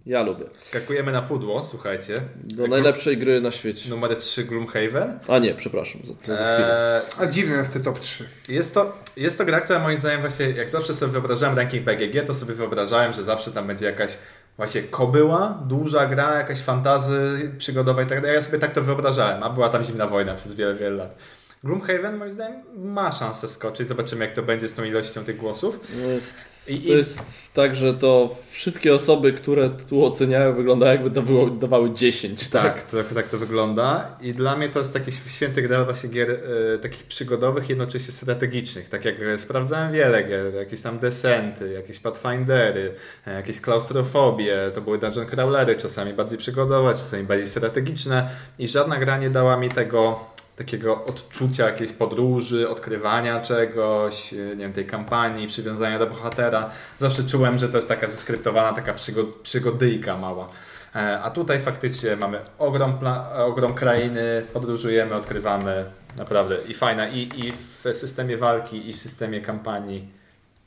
ja 0.06 0.24
lubię. 0.24 0.46
Skakujemy 0.56 1.12
na 1.12 1.22
pudło, 1.22 1.64
słuchajcie. 1.64 2.14
Do 2.36 2.68
najlepszej 2.68 3.18
gry 3.18 3.42
na 3.42 3.52
świecie. 3.52 3.90
Numer 3.90 4.18
3 4.18 4.44
Gloomhaven. 4.44 5.20
A 5.30 5.40
nie, 5.40 5.54
przepraszam, 5.54 6.02
za, 6.04 6.14
to 6.14 6.36
za 6.36 6.54
chwilę. 6.54 6.96
Eee, 6.96 7.02
A 7.18 7.26
dziwne 7.28 7.56
jest 7.56 7.74
te 7.74 7.80
top 7.80 8.00
3. 8.00 8.30
Jest 8.50 8.74
to, 8.74 8.98
jest 9.18 9.38
to 9.38 9.46
gra, 9.46 9.62
która 9.62 9.80
moim 9.80 9.98
zdaniem 9.98 10.22
właśnie, 10.22 10.50
jak 10.50 10.70
zawsze 10.70 10.94
sobie 10.94 11.12
wyobrażałem 11.12 11.58
ranking 11.58 11.84
BGG, 11.86 12.28
to 12.28 12.34
sobie 12.34 12.54
wyobrażałem, 12.54 13.14
że 13.14 13.24
zawsze 13.24 13.52
tam 13.52 13.68
będzie 13.68 13.86
jakaś 13.86 14.18
właśnie 14.58 14.82
kobyła, 14.82 15.64
duża 15.68 16.06
gra, 16.06 16.38
jakaś 16.38 16.62
fantazy 16.62 17.52
przygodowa 17.58 18.02
i 18.02 18.06
tak 18.06 18.22
dalej. 18.22 18.36
Ja 18.36 18.42
sobie 18.42 18.60
tak 18.60 18.74
to 18.74 18.82
wyobrażałem, 18.82 19.44
a 19.44 19.50
była 19.50 19.70
tam 19.70 19.84
zimna 19.84 20.08
wojna 20.08 20.36
przez 20.36 20.54
wiele, 20.54 20.76
wiele 20.76 20.96
lat. 20.96 21.16
Gloomhaven 21.64 22.18
moim 22.18 22.32
zdaniem 22.32 22.62
ma 22.76 23.12
szansę 23.12 23.48
wskoczyć, 23.48 23.88
zobaczymy 23.88 24.26
jak 24.26 24.36
to 24.36 24.44
będzie 24.44 24.68
z 24.68 24.76
tą 24.76 24.84
ilością 24.84 25.24
tych 25.24 25.38
głosów. 25.38 25.80
No 26.02 26.08
jest, 26.08 26.38
I- 26.70 26.88
to 26.88 26.94
jest 26.94 27.54
tak, 27.54 27.76
że 27.76 27.94
to 27.94 28.36
wszystkie 28.50 28.96
osoby, 28.96 29.34
które 29.34 29.70
tu 29.70 30.06
oceniają, 30.06 30.56
wyglądają 30.56 30.92
jakby 30.92 31.10
dawały, 31.10 31.52
dawały 31.52 31.92
10, 31.94 32.50
tak? 32.50 32.64
Tak, 32.74 32.84
trochę 32.84 33.16
tak 33.16 33.28
to 33.30 33.38
wygląda. 33.38 34.18
I 34.22 34.34
dla 34.34 34.56
mnie 34.58 34.70
to 34.70 34.80
jest 34.80 34.94
taki 34.94 35.12
święty 35.12 35.62
gra 35.62 35.86
właśnie 35.86 36.10
gier 36.10 36.32
e, 36.76 36.80
takich 36.80 37.04
przygodowych, 37.04 37.70
jednocześnie 37.70 38.14
strategicznych. 38.14 38.90
Tak 38.90 39.06
jak 39.06 39.16
e, 39.22 39.40
sprawdzałem 39.40 39.92
wiele 39.94 40.24
gier, 40.24 40.54
jakieś 40.54 40.82
tam 40.82 41.00
Descenty, 41.00 41.72
jakieś 41.74 42.00
Pathfindery, 42.00 42.94
e, 43.28 43.34
jakieś 43.34 43.62
klaustrofobie, 43.62 44.72
to 44.74 44.82
były 44.82 44.98
dungeon 45.00 45.26
crawlery, 45.28 45.76
czasami 45.76 46.14
bardziej 46.14 46.38
przygodowe, 46.38 46.92
czasami 46.94 47.24
bardziej 47.24 47.48
strategiczne 47.48 48.30
i 48.60 48.68
żadna 48.68 48.98
gra 49.00 49.18
nie 49.18 49.30
dała 49.30 49.58
mi 49.58 49.70
tego 49.70 50.33
takiego 50.56 51.06
odczucia 51.06 51.66
jakiejś 51.66 51.92
podróży, 51.92 52.70
odkrywania 52.70 53.42
czegoś, 53.42 54.34
e, 54.34 54.38
nie 54.38 54.56
wiem, 54.56 54.74
tej 54.74 54.86
kampanii, 54.86 55.48
przywiązania 55.48 56.00
do 56.00 56.08
bohatera. 56.08 56.70
Zawsze 57.00 57.24
czułem, 57.24 57.58
że 57.58 57.70
to 57.70 57.78
jest 57.78 57.88
taka 57.88 58.08
zeskryptowana, 58.08 58.74
taka 58.74 58.94
przygo 58.94 59.24
przygodyjka 59.44 60.18
mała. 60.18 60.50
E, 60.96 61.20
A 61.20 61.30
tutaj 61.30 61.60
faktycznie 61.60 62.16
mamy 62.16 62.40
ogrom, 62.58 62.94
ogrom 63.36 63.74
krainy, 63.74 64.46
podróżujemy, 64.54 65.16
odkrywamy. 65.16 65.86
Naprawdę 66.18 66.58
i 66.68 66.74
fajna 66.74 67.08
i, 67.08 67.30
i 67.36 67.52
w 67.52 67.84
systemie 67.94 68.38
walki, 68.38 68.90
i 68.90 68.94
w 68.94 69.00
systemie 69.00 69.42
kampanii. 69.42 70.08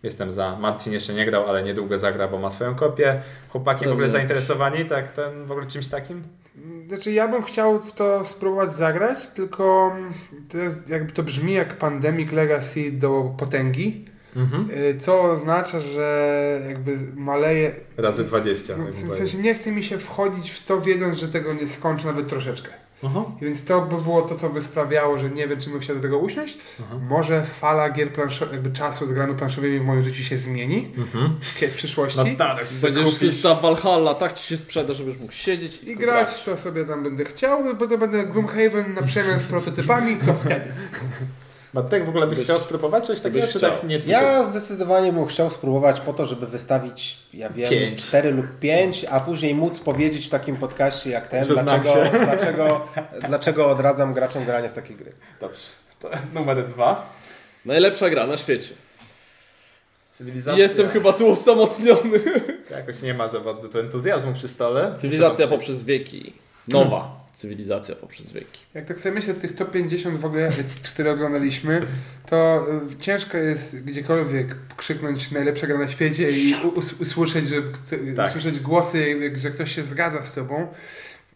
Jestem 0.03 0.32
za. 0.32 0.57
Marcin 0.57 0.93
jeszcze 0.93 1.14
nie 1.14 1.26
grał, 1.26 1.49
ale 1.49 1.62
niedługo 1.62 1.99
zagra, 1.99 2.28
bo 2.28 2.39
ma 2.39 2.51
swoją 2.51 2.74
kopię. 2.74 3.20
Chłopaki 3.49 3.87
w 3.87 3.93
ogóle 3.93 4.11
zainteresowani 4.11 4.84
tak, 4.84 5.12
ten, 5.12 5.47
w 5.47 5.53
ogóle 5.53 5.66
czymś 5.66 5.89
takim? 5.89 6.22
Znaczy 6.89 7.12
ja 7.12 7.28
bym 7.28 7.43
chciał 7.43 7.80
w 7.82 7.93
to 7.93 8.24
spróbować 8.24 8.72
zagrać, 8.72 9.26
tylko 9.26 9.97
to 10.49 10.59
jest, 10.59 10.89
jakby 10.89 11.12
to 11.12 11.22
brzmi 11.22 11.53
jak 11.53 11.78
Pandemic 11.78 12.32
Legacy 12.32 12.93
do 12.93 13.34
potęgi, 13.39 14.05
Mhm. 14.37 14.70
y, 14.70 15.01
co 15.01 15.22
oznacza, 15.22 15.80
że 15.80 16.61
jakby 16.68 16.99
maleje... 17.14 17.72
Razy 17.97 18.24
20. 18.24 18.76
No, 18.76 18.84
tak 18.84 18.95
w 18.95 19.14
sensie 19.16 19.39
nie 19.39 19.55
chce 19.55 19.72
mi 19.72 19.84
się 19.84 19.99
wchodzić 19.99 20.51
w 20.51 20.64
to 20.64 20.80
wiedząc, 20.80 21.16
że 21.16 21.28
tego 21.28 21.53
nie 21.55 21.68
skończę 21.68 22.07
nawet 22.07 22.28
troszeczkę. 22.28 22.68
Aha. 23.07 23.24
Więc 23.40 23.64
to 23.64 23.80
by 23.80 24.02
było 24.02 24.22
to, 24.22 24.34
co 24.34 24.48
by 24.50 24.62
sprawiało, 24.62 25.18
że 25.18 25.30
nie 25.30 25.48
wiem, 25.48 25.61
czy 25.61 25.70
bym 25.70 25.80
chciał 25.80 25.96
do 25.96 26.02
tego 26.02 26.18
usiąść. 26.18 26.59
Może 27.09 27.44
fala 27.46 27.90
gier 27.90 28.12
planszo- 28.12 28.52
jakby 28.52 28.70
czasu 28.70 29.07
z 29.07 29.12
grami 29.12 29.34
planszowymi 29.34 29.78
w 29.78 29.84
moim 29.84 30.02
życiu 30.02 30.22
się 30.22 30.38
zmieni 30.38 30.88
Mhm. 30.98 31.34
w 31.70 31.74
przyszłości. 31.74 32.18
Na 32.18 32.26
starość 32.26 32.78
Będziesz 32.80 33.14
kupić. 33.14 33.34
za 33.34 33.54
Valhalla, 33.54 34.14
tak 34.14 34.34
ci 34.34 34.48
się 34.48 34.57
sprzeda, 34.57 34.94
żebyś 34.94 35.18
mógł 35.18 35.32
siedzieć 35.32 35.82
i, 35.82 35.90
I 35.90 35.96
grać, 35.96 36.30
co 36.30 36.57
sobie 36.57 36.84
tam 36.84 37.02
będę 37.02 37.24
chciał, 37.24 37.74
bo 37.78 37.86
to 37.86 37.98
będę 37.98 38.26
Gloomhaven 38.26 38.94
na 38.94 39.02
przemian 39.02 39.40
z 39.40 39.44
prototypami, 39.44 40.16
to 40.16 40.34
wtedy. 40.44 40.72
Bartek, 41.77 42.05
w 42.07 42.09
ogóle 42.09 42.27
byś 42.27 42.39
Byś- 42.39 42.45
chciał 42.45 42.61
spróbować 42.61 43.07
coś 43.07 43.20
takiego, 43.20 43.47
czy 43.47 43.59
chciał. 43.59 43.70
tak 43.72 43.85
nie 43.85 43.99
twój 43.99 44.12
Ja 44.12 44.45
zdecydowanie 44.45 45.12
bym 45.12 45.27
chciał 45.27 45.51
spróbować 45.51 46.01
po 46.01 46.12
to, 46.12 46.27
żeby 46.27 46.47
wystawić, 46.47 47.18
ja 47.35 47.51
wiem, 47.51 47.70
Pięć. 47.70 48.07
4 48.07 48.31
lub 48.33 48.47
5, 48.61 49.07
a 49.11 49.20
później 49.20 49.55
móc 49.55 49.81
powiedzieć 49.81 50.27
w 50.27 50.31
takim 50.31 50.57
podcaście 50.57 51.11
jak 51.11 51.29
ten, 51.29 51.45
dlaczego, 51.45 51.95
dlaczego, 52.27 52.87
dlaczego 53.29 53.70
odradzam 53.70 54.14
graczom 54.14 54.45
granie 54.45 54.68
w 54.68 54.72
takie 54.72 54.95
gry. 54.95 55.12
Dobrze. 55.41 55.61
To 56.01 56.11
numer 56.35 56.68
dwa. 56.68 57.12
Najlepsza 57.64 58.11
gra 58.11 58.27
na 58.27 58.37
świecie. 58.37 58.74
Cywilizacja. 60.11 60.62
Jestem 60.62 60.89
chyba 60.89 61.12
tu 61.12 61.29
osamotniony. 61.31 62.20
Jakoś 62.70 63.03
nie 63.03 63.14
ma 63.14 63.29
za 63.29 63.41
bardzo 63.41 63.68
tu 63.68 63.79
entuzjazmu 63.79 64.33
przy 64.33 64.49
stole. 64.49 64.95
Cywilizacja 64.99 65.49
poprzez 65.49 65.85
wieki. 65.85 66.33
Nowa 66.68 67.26
cywilizacja 67.37 67.95
poprzez 67.97 68.32
wieki. 68.32 68.61
Jak 68.74 68.84
tak 68.84 68.97
sobie 68.97 69.14
myślę, 69.14 69.34
tych 69.34 69.55
top 69.55 69.70
50 69.70 70.18
w 70.20 70.24
ogóle, 70.24 70.49
które 70.93 71.12
oglądaliśmy, 71.12 71.80
to 72.26 72.66
y, 72.93 72.97
ciężko 72.97 73.39
jest 73.39 73.84
gdziekolwiek 73.84 74.57
krzyknąć 74.76 75.30
najlepsza 75.30 75.66
gra 75.66 75.78
na 75.78 75.89
świecie 75.89 76.30
i 76.30 76.55
usłyszeć, 77.01 77.49
że, 77.49 77.57
Tak. 78.16 78.30
usłyszeć 78.30 78.61
głosy, 78.61 79.30
że 79.37 79.51
ktoś 79.51 79.74
się 79.74 79.82
zgadza 79.84 80.22
z 80.22 80.34
tobą. 80.34 80.68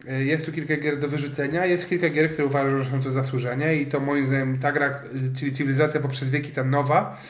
Y, 0.09 0.25
Jest 0.25 0.45
tu 0.45 0.51
kilka 0.51 0.75
gier 0.77 0.99
do 0.99 1.07
wyrzucenia, 1.07 1.65
jest 1.65 1.89
kilka 1.89 2.09
gier, 2.09 2.29
które 2.31 2.45
uważam, 2.47 2.83
że 2.83 2.91
są 2.91 3.03
to 3.03 3.11
zasłużenie 3.11 3.75
i 3.75 3.85
to 3.85 3.99
moim 3.99 4.27
zdaniem 4.27 4.59
ta 4.59 4.71
gra, 4.71 4.87
y, 5.33 5.39
czyli 5.39 5.51
Cywilizacja 5.51 5.99
poprzez 5.99 6.29
wieki, 6.29 6.51
ta 6.51 6.63
nowa, 6.63 7.21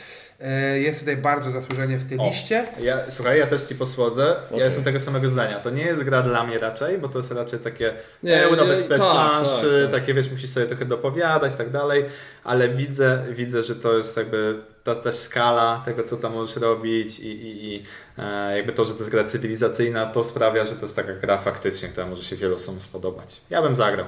jest 0.76 1.00
tutaj 1.00 1.18
bardzo 1.18 1.52
zasłużenie 1.52 1.98
w 1.98 2.10
tej 2.10 2.18
O. 2.20 2.24
liście. 2.24 2.66
Ja, 2.80 2.98
słuchaj, 3.10 3.40
ja 3.40 3.48
też 3.48 3.62
ci 3.62 3.76
posłodzę. 3.76 4.36
Okej. 4.48 4.60
Ja 4.60 4.66
jestem 4.66 4.84
tego 4.84 5.00
samego 5.00 5.30
zdania. 5.30 5.60
To 5.60 5.70
nie 5.70 5.84
jest 5.84 6.04
gra 6.04 6.22
dla 6.22 6.44
mnie 6.44 6.60
raczej, 6.60 6.98
bo 6.98 7.10
to 7.10 7.20
jest 7.20 7.32
raczej 7.32 7.60
takie 7.60 7.94
Nie, 8.24 8.44
euro 8.44 8.66
bez, 8.66 8.84
bez 8.84 9.00
tak, 9.00 9.12
planszy, 9.12 9.82
tak, 9.84 9.92
tak. 9.92 10.02
takie 10.02 10.14
wiesz, 10.14 10.32
musisz 10.32 10.50
sobie 10.50 10.66
trochę 10.66 10.86
dopowiadać 10.86 11.54
i 11.54 11.58
tak 11.58 11.70
dalej, 11.70 12.06
ale 12.44 12.70
widzę, 12.70 13.26
widzę, 13.30 13.64
że 13.64 13.76
to 13.76 13.98
jest 13.98 14.18
jakby 14.18 14.62
ta, 14.84 14.96
ta 14.96 15.12
skala 15.12 15.82
tego, 15.86 16.04
co 16.04 16.18
tam 16.18 16.34
możesz 16.34 16.56
robić 16.56 17.20
i, 17.20 17.28
i, 17.28 17.74
i 17.76 17.84
e, 18.18 18.58
jakby 18.58 18.72
to, 18.72 18.86
że 18.86 18.94
to 18.94 19.00
jest 19.00 19.12
gra 19.12 19.24
cywilizacyjna, 19.24 20.06
to 20.06 20.24
sprawia, 20.24 20.66
że 20.66 20.76
to 20.76 20.82
jest 20.82 20.96
taka 20.96 21.14
gra 21.14 21.38
faktycznie, 21.38 21.90
która 21.90 22.08
może 22.08 22.24
się 22.24 22.36
wielu 22.36 22.56
osobom 22.56 22.82
spodobać. 22.82 23.42
Ja 23.50 23.62
bym 23.62 23.76
zagrał. 23.76 24.06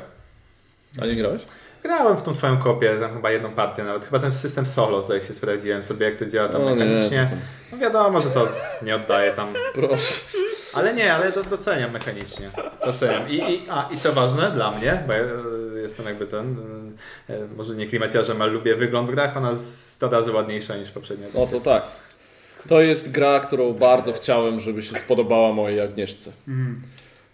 A 1.01 1.05
nie 1.05 1.15
grałeś? 1.15 1.41
Grałem 1.83 2.17
w 2.17 2.21
tą 2.21 2.33
twoją 2.33 2.57
kopię, 2.57 2.97
tam 3.01 3.13
chyba 3.13 3.31
jedną 3.31 3.49
partię 3.51 3.83
nawet, 3.83 4.05
chyba 4.05 4.19
ten 4.19 4.31
system 4.33 4.65
solo, 4.65 5.03
zdaje 5.03 5.21
się, 5.21 5.33
sprawdziłem 5.33 5.83
sobie, 5.83 6.05
jak 6.05 6.15
to 6.15 6.25
działa 6.25 6.49
tam 6.49 6.61
O 6.61 6.69
nie, 6.69 6.75
mechanicznie. 6.75 7.23
to 7.23 7.29
tam- 7.29 7.39
No 7.71 7.77
wiadomo, 7.77 8.19
że 8.21 8.29
to 8.29 8.47
nie 8.81 8.95
oddaje 8.95 9.33
tam 9.33 9.53
Proszę. 9.73 10.21
ale 10.73 10.93
nie, 10.93 11.13
ale 11.13 11.31
do, 11.31 11.43
doceniam 11.43 11.91
mechanicznie. 11.91 12.49
Doceniam. 12.85 13.29
I, 13.29 13.35
i, 13.35 13.65
a, 13.69 13.89
I 13.93 13.97
co 13.97 14.11
ważne 14.13 14.51
dla 14.51 14.71
mnie, 14.71 15.03
bo 15.07 15.13
ja 15.13 15.19
e, 15.19 15.27
jestem 15.81 16.05
jakby 16.05 16.27
ten, 16.27 16.55
e, 17.29 17.33
e, 17.33 17.47
może 17.57 17.75
nie 17.75 17.87
klimaciarzem, 17.87 18.41
ale 18.41 18.51
lubię 18.51 18.75
wygląd 18.75 19.07
w 19.07 19.11
grach, 19.11 19.37
ona 19.37 19.49
jest 19.49 19.89
100 19.91 20.09
razy 20.09 20.31
ładniejsza 20.31 20.77
niż 20.77 20.91
poprzednia. 20.91 21.27
No 21.33 21.47
to 21.47 21.59
tak. 21.59 21.83
To 22.69 22.81
jest 22.81 23.11
gra, 23.11 23.39
którą 23.39 23.73
bardzo 23.73 24.13
chciałem, 24.13 24.59
żeby 24.59 24.81
się 24.81 24.95
spodobała 24.95 25.53
mojej 25.53 25.81
Agnieszce. 25.81 26.31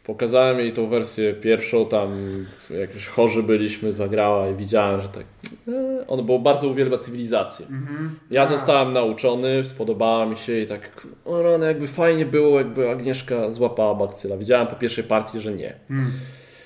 Pokazałem 0.10 0.60
jej 0.60 0.72
tą 0.72 0.88
wersję 0.88 1.34
pierwszą, 1.34 1.86
tam 1.86 2.10
jak 2.80 2.96
już 2.96 3.08
chorzy 3.08 3.44
byliśmy, 3.44 3.92
zagrała 3.92 4.50
i 4.50 4.56
widziałem, 4.56 5.02
że 5.02 5.10
tak. 5.10 5.24
E, 5.68 6.08
on 6.08 6.26
był 6.26 6.40
bardzo 6.40 6.68
uwielbia 6.68 6.98
cywilizację. 6.98 7.66
Ja 8.32 8.42
A. 8.42 8.48
zostałem 8.48 8.94
nauczony, 8.94 9.64
spodobała 9.64 10.26
mi 10.26 10.36
się 10.36 10.58
i 10.60 10.66
tak, 10.66 11.08
o 11.26 11.44
rany, 11.44 11.66
jakby 11.66 11.88
fajnie 11.88 12.26
było, 12.26 12.58
jakby 12.58 12.90
Agnieszka 12.90 13.52
złapała 13.52 13.96
bakcyla. 13.96 14.38
Widziałem 14.38 14.68
po 14.68 14.76
pierwszej 14.76 15.04
partii, 15.04 15.40
że 15.40 15.54
nie. 15.54 15.76
Mm. 15.90 16.12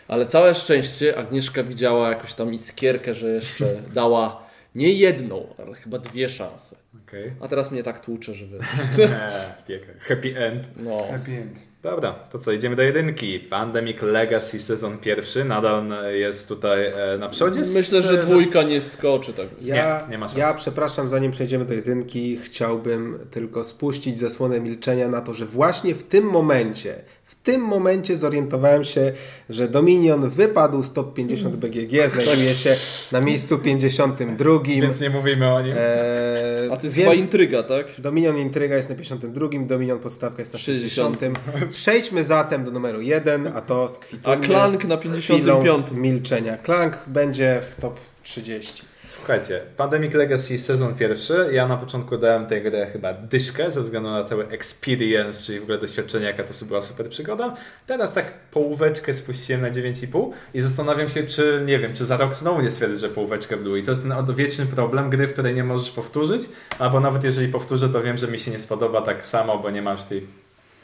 Ale 0.07 0.25
całe 0.25 0.55
szczęście 0.55 1.17
Agnieszka 1.17 1.63
widziała 1.63 2.09
jakąś 2.09 2.33
tam 2.33 2.53
iskierkę, 2.53 3.15
że 3.15 3.27
jeszcze 3.27 3.65
dała 3.93 4.43
nie 4.75 4.93
jedną, 4.93 5.47
ale 5.57 5.73
chyba 5.73 5.99
dwie 5.99 6.29
szanse. 6.29 6.75
Okej. 7.07 7.33
A 7.39 7.47
teraz 7.47 7.71
mnie 7.71 7.83
tak 7.83 7.99
tłucze, 7.99 8.33
że 8.33 8.45
wy... 8.45 8.57
Okay. 8.93 9.19
Piękny. 9.67 9.93
Happy 9.99 10.37
end. 10.37 10.69
No. 10.77 10.97
Happy 11.11 11.31
end. 11.31 11.72
Dobra, 11.83 12.13
to 12.31 12.39
co, 12.39 12.51
idziemy 12.51 12.75
do 12.75 12.81
jedynki. 12.81 13.39
Pandemic 13.39 14.01
Legacy 14.01 14.59
sezon 14.59 14.97
pierwszy 14.97 15.45
nadal 15.45 15.83
jest 16.13 16.47
tutaj 16.47 16.85
e, 16.85 17.17
na 17.19 17.29
przodzie. 17.29 17.59
Myślę, 17.59 18.01
że 18.01 18.17
dwójka 18.17 18.63
nie 18.63 18.81
skoczy 18.81 19.33
tak. 19.33 19.47
Ja, 19.61 19.75
Nie, 19.75 20.11
nie 20.11 20.17
ma 20.17 20.27
szans. 20.27 20.39
ja 20.39 20.53
przepraszam, 20.53 21.09
zanim 21.09 21.31
przejdziemy 21.31 21.65
do 21.65 21.73
jedynki, 21.73 22.37
chciałbym 22.43 23.19
tylko 23.31 23.63
spuścić 23.63 24.19
zasłonę 24.19 24.59
milczenia 24.59 25.07
na 25.07 25.21
to, 25.21 25.33
że 25.33 25.45
właśnie 25.45 25.95
w 25.95 26.03
tym 26.03 26.25
momencie, 26.25 26.95
w 27.23 27.35
tym 27.35 27.61
momencie 27.61 28.17
zorientowałem 28.17 28.83
się, 28.83 29.11
że 29.49 29.67
Dominion 29.67 30.29
wypadł 30.29 30.83
z 30.83 30.93
top 30.93 31.13
50 31.13 31.55
BGG, 31.55 32.09
znajduje 32.09 32.55
się 32.55 32.75
na 33.11 33.21
miejscu 33.21 33.57
52. 33.57 34.59
Więc 34.65 34.99
nie 34.99 35.09
mówimy 35.09 35.53
o 35.53 35.61
nim. 35.61 35.75
Eee, 35.77 36.71
A 36.71 36.77
to 36.77 36.83
jest 36.83 36.95
więc 36.95 37.09
chyba 37.09 37.21
intryga, 37.21 37.63
tak? 37.63 37.85
Dominion 37.97 38.37
Intryga 38.37 38.75
jest 38.75 38.89
na 38.89 38.95
52, 38.95 39.47
Dominion 39.59 39.99
Podstawka 39.99 40.41
jest 40.41 40.53
na 40.53 40.59
60. 40.59 41.19
60. 41.19 41.72
Przejdźmy 41.73 42.23
zatem 42.23 42.65
do 42.65 42.71
numeru 42.71 43.01
1, 43.01 43.47
a 43.47 43.61
to 43.61 43.83
A 43.83 43.87
skwitujmy 43.87 44.47
Klank 44.47 44.85
na 44.85 44.97
chwilą 44.97 45.15
55. 45.21 45.91
milczenia. 45.91 46.57
Klank 46.57 47.03
będzie 47.07 47.61
w 47.61 47.75
top 47.75 47.99
30. 48.23 48.83
Słuchajcie, 49.05 49.61
Pandemic 49.77 50.13
Legacy 50.13 50.57
sezon 50.57 50.95
pierwszy. 50.95 51.49
Ja 51.51 51.67
na 51.67 51.77
początku 51.77 52.17
dałem 52.17 52.45
tej 52.45 52.63
grze 52.63 52.87
chyba 52.93 53.13
dyszkę 53.13 53.71
ze 53.71 53.81
względu 53.81 54.09
na 54.09 54.23
cały 54.23 54.47
experience, 54.47 55.43
czyli 55.43 55.59
w 55.59 55.63
ogóle 55.63 55.77
doświadczenie, 55.77 56.25
jaka 56.25 56.43
to 56.43 56.65
była 56.65 56.81
super 56.81 57.09
przygoda. 57.09 57.55
Teraz 57.87 58.13
tak 58.13 58.33
połóweczkę 58.51 59.13
spuściłem 59.13 59.61
na 59.61 59.71
9,5 59.71 60.31
i 60.53 60.61
zastanawiam 60.61 61.09
się, 61.09 61.23
czy 61.23 61.63
nie 61.65 61.79
wiem, 61.79 61.93
czy 61.93 62.05
za 62.05 62.17
rok 62.17 62.35
znowu 62.35 62.61
nie 62.61 62.71
stwierdzę, 62.71 62.99
że 62.99 63.09
połóweczkę 63.09 63.57
w 63.57 63.63
dół. 63.63 63.75
I 63.75 63.83
to 63.83 63.91
jest 63.91 64.01
ten 64.01 64.11
odwieczny 64.11 64.65
problem 64.65 65.09
gry, 65.09 65.27
w 65.27 65.33
której 65.33 65.55
nie 65.55 65.63
możesz 65.63 65.91
powtórzyć, 65.91 66.41
albo 66.79 66.99
nawet 66.99 67.23
jeżeli 67.23 67.47
powtórzę, 67.47 67.89
to 67.89 68.01
wiem, 68.01 68.17
że 68.17 68.27
mi 68.27 68.39
się 68.39 68.51
nie 68.51 68.59
spodoba 68.59 69.01
tak 69.01 69.25
samo, 69.25 69.57
bo 69.57 69.69
nie 69.69 69.81
masz 69.81 70.03
tej 70.03 70.27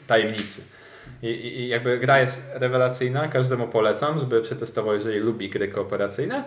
tajemnicy. 0.06 0.62
I, 1.22 1.26
i, 1.26 1.68
jakby 1.68 1.98
gra 1.98 2.18
jest 2.18 2.42
rewelacyjna, 2.54 3.28
każdemu 3.28 3.68
polecam, 3.68 4.18
żeby 4.18 4.42
przetestował, 4.42 4.94
jeżeli 4.94 5.18
lubi 5.18 5.50
gry 5.50 5.68
kooperacyjne. 5.68 6.44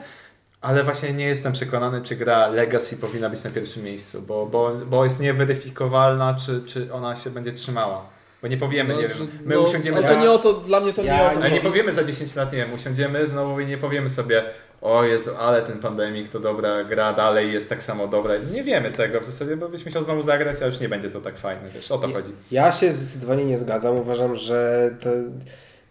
Ale 0.61 0.84
właśnie 0.84 1.13
nie 1.13 1.26
jestem 1.26 1.53
przekonany, 1.53 2.01
czy 2.01 2.15
gra 2.15 2.47
Legacy 2.47 2.97
powinna 2.97 3.30
być 3.30 3.43
na 3.43 3.49
pierwszym 3.49 3.84
miejscu, 3.84 4.21
bo, 4.21 4.45
bo, 4.45 4.71
bo 4.86 5.03
jest 5.03 5.19
nieweryfikowalna, 5.19 6.34
czy, 6.45 6.63
czy 6.65 6.93
ona 6.93 7.15
się 7.15 7.30
będzie 7.30 7.51
trzymała. 7.51 8.12
Bo 8.43 8.47
nie 8.47 8.57
powiemy, 8.57 8.93
No, 8.93 9.01
nie 9.01 9.07
wiem. 9.07 9.17
My 9.45 9.55
no, 9.55 9.61
usiądziemy 9.61 9.97
ale 9.97 10.07
to 10.07 10.21
nie 10.21 10.31
o 10.31 10.37
to, 10.37 10.53
dla 10.53 10.79
mnie 10.79 10.93
to 10.93 11.03
Ja 11.03 11.17
nie 11.17 11.23
o 11.23 11.33
to. 11.33 11.39
Ale 11.39 11.51
nie 11.51 11.61
powiemy 11.61 11.93
za 11.93 12.03
10 12.03 12.35
lat, 12.35 12.51
nie 12.51 12.57
wiem, 12.57 12.73
usiądziemy 12.73 13.27
znowu 13.27 13.59
i 13.59 13.65
nie 13.65 13.77
powiemy 13.77 14.09
sobie 14.09 14.43
o 14.81 15.03
Jezu, 15.03 15.31
ale 15.39 15.61
ten 15.61 15.79
pandemik 15.79 16.29
to 16.29 16.39
dobra 16.39 16.83
gra, 16.83 17.13
dalej 17.13 17.53
jest 17.53 17.69
tak 17.69 17.83
samo 17.83 18.07
dobra. 18.07 18.33
Nie 18.53 18.63
wiemy 18.63 18.91
tego 18.91 19.19
w 19.19 19.25
zasadzie, 19.25 19.57
bo 19.57 19.69
byśmy 19.69 19.91
chciał 19.91 20.03
znowu 20.03 20.21
zagrać, 20.23 20.61
a 20.61 20.65
już 20.65 20.79
nie 20.79 20.89
będzie 20.89 21.09
to 21.09 21.21
tak 21.21 21.37
fajne, 21.37 21.69
wiesz, 21.75 21.91
o 21.91 21.97
to 21.97 22.07
chodzi. 22.07 22.31
Ja 22.51 22.71
się 22.71 22.91
zdecydowanie 22.91 23.45
nie 23.45 23.57
zgadzam. 23.57 23.97
Uważam, 23.97 24.35
że 24.35 24.89
to 25.01 25.09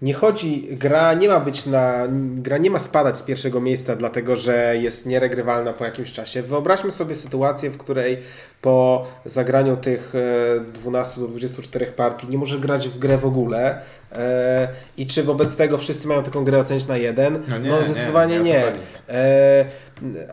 nie 0.03 0.14
chodzi, 0.14 0.68
gra 0.70 1.14
nie 1.14 1.28
ma 1.28 1.40
być 1.40 1.66
na, 1.66 1.92
gra 2.34 2.59
nie 2.59 2.70
ma 2.70 2.78
spadać 2.78 3.18
z 3.18 3.22
pierwszego 3.22 3.61
miejsca, 3.61 3.96
dlatego 3.96 4.36
że 4.36 4.76
jest 4.76 5.07
nieregrywalna 5.07 5.72
po 5.72 5.84
jakimś 5.84 6.12
czasie. 6.12 6.42
Wyobraźmy 6.42 6.92
sobie 6.92 7.16
sytuację, 7.16 7.70
w 7.70 7.78
której 7.78 8.18
po 8.62 9.07
zagraniu 9.24 9.76
tych 9.76 10.14
e, 10.14 10.61
12 10.61 11.20
do 11.20 11.28
24 11.28 11.86
partii 11.86 12.28
nie 12.28 12.38
możesz 12.38 12.61
grać 12.61 12.88
w 12.88 12.98
grę 12.98 13.18
w 13.18 13.26
ogóle. 13.26 13.78
E, 14.14 14.68
I 14.96 15.06
czy 15.06 15.22
wobec 15.22 15.56
tego 15.56 15.78
wszyscy 15.78 16.08
mają 16.08 16.22
taką 16.22 16.44
grę 16.44 16.58
ocenić 16.58 16.86
na 16.86 16.96
jeden? 16.96 17.42
No 17.48 17.58
nie, 17.58 17.70
nie, 17.70 17.84
zdecydowanie 17.84 18.40
nie 18.40 18.42
nie. 18.42 18.60
chodzi. 18.60 18.78
E, 19.08 19.64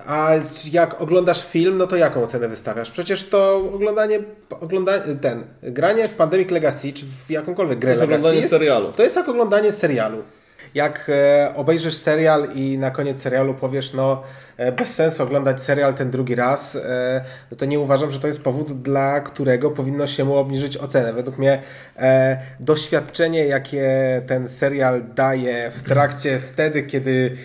a 0.07 0.31
jak 0.71 1.01
oglądasz 1.01 1.45
film, 1.45 1.77
no 1.77 1.87
to 1.87 1.95
jaką 1.95 2.23
ocenę 2.23 2.47
wystawiasz? 2.47 2.91
Przecież 2.91 3.29
to 3.29 3.55
oglądanie, 3.73 4.19
oglądanie 4.49 5.03
ten, 5.21 5.43
granie 5.63 6.07
w 6.07 6.13
Pandemic 6.13 6.51
Legacy, 6.51 6.93
czy 6.93 7.05
w 7.27 7.31
jakąkolwiek 7.31 7.79
grę 7.79 7.93
To 7.95 7.99
jest 7.99 8.01
Legacy 8.01 8.19
oglądanie 8.27 8.49
serialu. 8.49 8.91
To 8.91 9.03
jest 9.03 9.15
jak 9.15 9.29
oglądanie 9.29 9.71
serialu. 9.71 10.23
Jak 10.73 11.09
e, 11.09 11.53
obejrzysz 11.55 11.95
serial 11.95 12.47
i 12.55 12.77
na 12.77 12.91
koniec 12.91 13.21
serialu 13.21 13.53
powiesz, 13.53 13.93
no 13.93 14.23
bez 14.77 14.93
sensu 14.93 15.23
oglądać 15.23 15.61
serial 15.61 15.93
ten 15.93 16.11
drugi 16.11 16.35
raz, 16.35 16.75
e, 16.75 17.21
no 17.51 17.57
to 17.57 17.65
nie 17.65 17.79
uważam, 17.79 18.11
że 18.11 18.19
to 18.19 18.27
jest 18.27 18.43
powód, 18.43 18.81
dla 18.81 19.19
którego 19.19 19.71
powinno 19.71 20.07
się 20.07 20.25
mu 20.25 20.35
obniżyć 20.35 20.77
ocenę. 20.77 21.13
Według 21.13 21.37
mnie 21.37 21.61
e, 21.97 22.37
doświadczenie, 22.59 23.45
jakie 23.45 23.87
ten 24.27 24.47
serial 24.47 25.03
daje 25.15 25.71
w 25.71 25.83
trakcie, 25.83 26.39
wtedy, 26.39 26.83
kiedy 26.83 27.37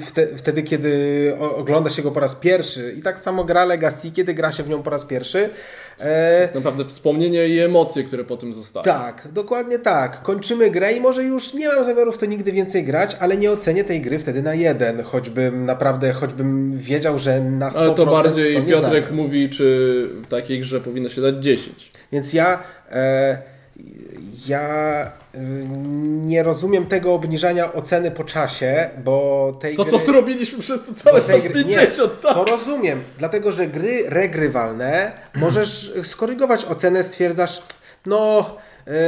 wte, 0.00 0.26
wtedy, 0.26 0.62
kiedy 0.62 1.32
ogląda 1.56 1.90
się 1.90 2.02
go 2.02 2.12
po 2.12 2.20
raz 2.20 2.34
pierwszy 2.34 2.92
i 2.98 3.02
tak 3.02 3.18
samo 3.18 3.44
gra 3.44 3.64
Legacy, 3.64 4.10
kiedy 4.10 4.34
gra 4.34 4.52
się 4.52 4.62
w 4.62 4.68
nią 4.68 4.82
po 4.82 4.90
raz 4.90 5.04
pierwszy, 5.04 5.50
e, 6.00 6.48
Naprawdę 6.54 6.84
wspomnienie 6.84 7.48
i 7.48 7.58
emocje, 7.60 8.04
które 8.04 8.24
po 8.24 8.36
tym 8.36 8.52
zostały. 8.52 8.84
tak, 8.84 9.28
dokładnie 9.32 9.78
tak. 9.78 10.22
Kończymy 10.22 10.70
grę 10.70 10.92
i 10.92 11.00
może 11.00 11.24
już 11.24 11.54
nie 11.54 11.68
mam 11.68 11.84
zamiaru 11.84 12.12
w 12.12 12.18
to 12.18 12.26
nigdy 12.26 12.52
więcej 12.52 12.84
grać, 12.84 13.16
ale 13.20 13.36
nie 13.36 13.50
ocenię 13.50 13.84
tej 13.84 14.00
gry 14.00 14.18
wtedy 14.18 14.42
na 14.42 14.54
jeden, 14.54 15.02
choćbym 15.02 15.66
naprawdę, 15.66 16.12
choćbym 16.30 16.78
wiedział, 16.78 17.18
że 17.18 17.40
na 17.40 17.70
100% 17.70 17.78
Ale 17.78 17.94
to 17.94 18.06
bardziej 18.06 18.54
to 18.54 18.60
nie 18.60 18.66
Piotrek 18.66 18.92
zagram. 19.04 19.14
mówi, 19.14 19.50
czy 19.50 20.08
w 20.24 20.26
takiej 20.28 20.60
grze 20.60 20.80
powinno 20.80 21.08
się 21.08 21.20
dać 21.22 21.34
10. 21.44 21.90
Więc 22.12 22.32
ja, 22.32 22.62
e, 22.90 23.38
ja 24.48 24.60
e, 25.34 25.38
nie 26.26 26.42
rozumiem 26.42 26.86
tego 26.86 27.14
obniżania 27.14 27.72
oceny 27.72 28.10
po 28.10 28.24
czasie, 28.24 28.90
bo 29.04 29.58
tej 29.60 29.76
To 29.76 29.84
gry... 29.84 29.92
co 29.92 29.98
zrobiliśmy 30.06 30.58
przez 30.58 30.82
to 30.84 30.94
całe 30.94 31.20
tej 31.20 31.42
gry- 31.42 31.52
50, 31.64 32.20
tak? 32.22 32.34
To 32.34 32.44
rozumiem, 32.44 33.02
dlatego 33.18 33.52
że 33.52 33.66
gry 33.66 34.04
regrywalne 34.08 35.12
możesz 35.34 35.92
skorygować 36.02 36.64
ocenę, 36.64 37.04
stwierdzasz, 37.04 37.62
no 38.06 38.56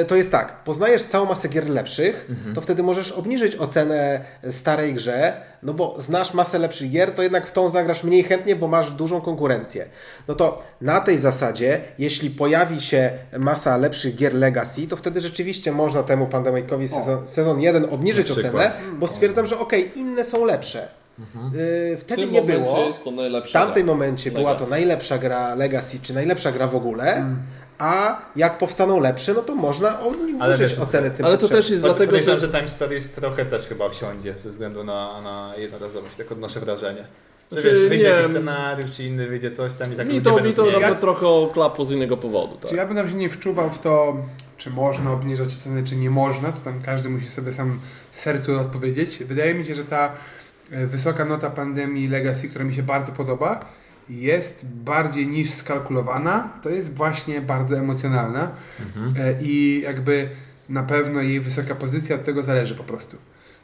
to 0.09 0.17
jest 0.17 0.33
tak, 0.33 0.65
poznajesz 0.65 1.03
całą 1.05 1.27
masę 1.27 1.49
gier 1.49 1.69
lepszych, 1.69 2.29
to 2.55 2.61
wtedy 2.61 2.83
możesz 2.83 3.13
obniżyć 3.13 3.57
ocenę 3.57 4.21
starej 4.51 4.95
grze, 4.95 5.41
no 5.63 5.75
bo 5.75 5.97
znasz 5.99 6.35
masę 6.35 6.59
lepszych 6.59 6.91
gier, 6.91 7.15
to 7.15 7.23
jednak 7.23 7.47
w 7.47 7.53
tą 7.53 7.71
zagrasz 7.71 8.05
mniej 8.05 8.23
chętnie, 8.23 8.57
bo 8.57 8.69
masz 8.69 8.91
dużą 8.93 9.21
konkurencję. 9.21 9.87
No 10.29 10.35
to 10.35 10.63
na 10.81 11.01
tej 11.01 11.19
zasadzie, 11.19 11.81
jeśli 11.99 12.31
pojawi 12.31 12.81
się 12.81 13.11
masa 13.39 13.77
lepszych 13.77 14.15
gier 14.15 14.35
Legacy, 14.35 14.87
to 14.87 14.97
wtedy 14.97 15.21
rzeczywiście 15.21 15.73
można 15.73 16.03
temu 16.03 16.27
Pandemicowi 16.27 16.89
sezon, 16.89 17.29
sezon 17.29 17.61
1 17.61 17.85
obniżyć 17.91 18.31
ocenę, 18.31 18.73
bo 18.99 19.07
stwierdzam, 19.07 19.47
że 19.47 19.59
okej, 19.59 19.91
inne 19.99 20.25
są 20.25 20.45
lepsze. 20.45 20.89
Yy, 21.19 21.97
W 21.97 22.01
Wtedy 22.01 22.27
nie 22.27 22.43
było. 22.43 22.79
jest 22.87 23.05
to 23.05 23.11
najlepsza 23.11 23.49
W 23.61 23.63
tamtym 23.65 23.87
momencie 23.87 24.31
była 24.31 24.45
to 24.51 24.55
Legacy. 24.55 24.71
najlepsza 24.71 25.19
gra 25.19 25.55
Legacy, 25.55 25.99
czy 26.03 26.15
najlepsza 26.15 26.53
gra 26.53 26.67
w 26.67 26.77
ogóle, 26.77 27.25
a 27.79 28.19
jak 28.37 28.59
powstaną 28.59 29.01
lepsze, 29.01 29.35
no 29.35 29.43
to 29.43 29.55
można 29.55 29.99
Ale 29.99 30.09
obniżyć 30.09 30.61
wiesz, 30.61 30.79
ocenę 30.79 31.11
tym 31.11 31.27
Ale 31.27 31.39
to 31.39 31.49
też 31.49 31.71
jest 31.71 31.83
dlatego, 31.83 32.23
że... 32.23 32.41
że 32.41 32.49
Time 32.49 32.69
Stories 32.69 33.13
trochę 33.13 33.47
też 33.47 33.69
chyba 33.69 33.85
osiądzie 33.85 34.39
ze 34.39 34.51
względu 34.51 34.85
na, 34.85 35.21
na 35.21 35.53
jednorazowość, 35.57 36.17
tak 36.17 36.33
odnoszę 36.33 36.61
wrażenie. 36.61 37.05
Że 37.53 37.61
Znaczy, 37.61 37.75
wiesz, 37.75 37.89
wyjdzie 37.89 38.05
nie 38.05 38.11
jakiś 38.11 38.31
scenariusz, 38.31 38.97
czy 38.97 39.05
inny 39.05 39.27
wyjdzie 39.27 39.51
coś 39.51 39.75
tam 39.75 39.93
i 39.93 39.97
tak 39.97 40.09
Mi 40.09 40.21
to, 40.21 40.41
mi 40.41 40.55
to 40.55 40.81
nawet 40.81 41.01
trochę 41.01 41.27
oklapło 41.27 41.85
z 41.85 41.91
innego 41.91 42.17
powodu. 42.17 42.57
Tak. 42.57 42.71
Czy 42.71 42.77
ja 42.77 42.87
bym 42.87 42.97
tam 42.97 43.09
się 43.09 43.15
nie 43.15 43.29
wczuwał 43.29 43.71
w 43.71 43.79
to, 43.79 44.17
czy 44.59 44.71
można 44.71 45.13
obniżać 45.13 45.55
cenę, 45.55 45.85
czy 45.85 45.97
nie 45.97 46.11
można, 46.11 46.53
to 46.53 46.61
tam 46.65 46.83
każdy 46.83 47.09
musi 47.09 47.31
sobie 47.31 47.53
sam 47.53 47.81
w 48.11 48.21
sercu 48.21 48.61
odpowiedzieć. 48.61 49.25
Wydaje 49.25 49.55
mi 49.55 49.65
się, 49.65 49.75
że 49.75 49.85
ta 49.85 50.13
e, 50.71 50.87
wysoka 50.87 51.25
nota 51.25 51.51
pandemii 51.51 52.09
Legacy, 52.09 52.49
która 52.49 52.65
mi 52.65 52.75
się 52.75 52.83
bardzo 52.83 53.13
podoba, 53.13 53.65
jest 54.11 54.67
bardziej 54.67 55.27
niż 55.27 55.51
skalkulowana, 55.51 56.53
to 56.63 56.69
jest 56.69 56.95
właśnie 56.95 57.41
bardzo 57.41 57.79
emocjonalna 57.79 58.51
E, 59.19 59.43
i 59.43 59.81
jakby 59.85 60.29
na 60.69 60.83
pewno 60.83 61.21
jej 61.21 61.41
wysoka 61.41 61.75
pozycja 61.75 62.17
od 62.17 62.25
tego 62.25 62.43
zależy 62.43 62.75
po 62.75 62.85
prostu. 62.85 63.17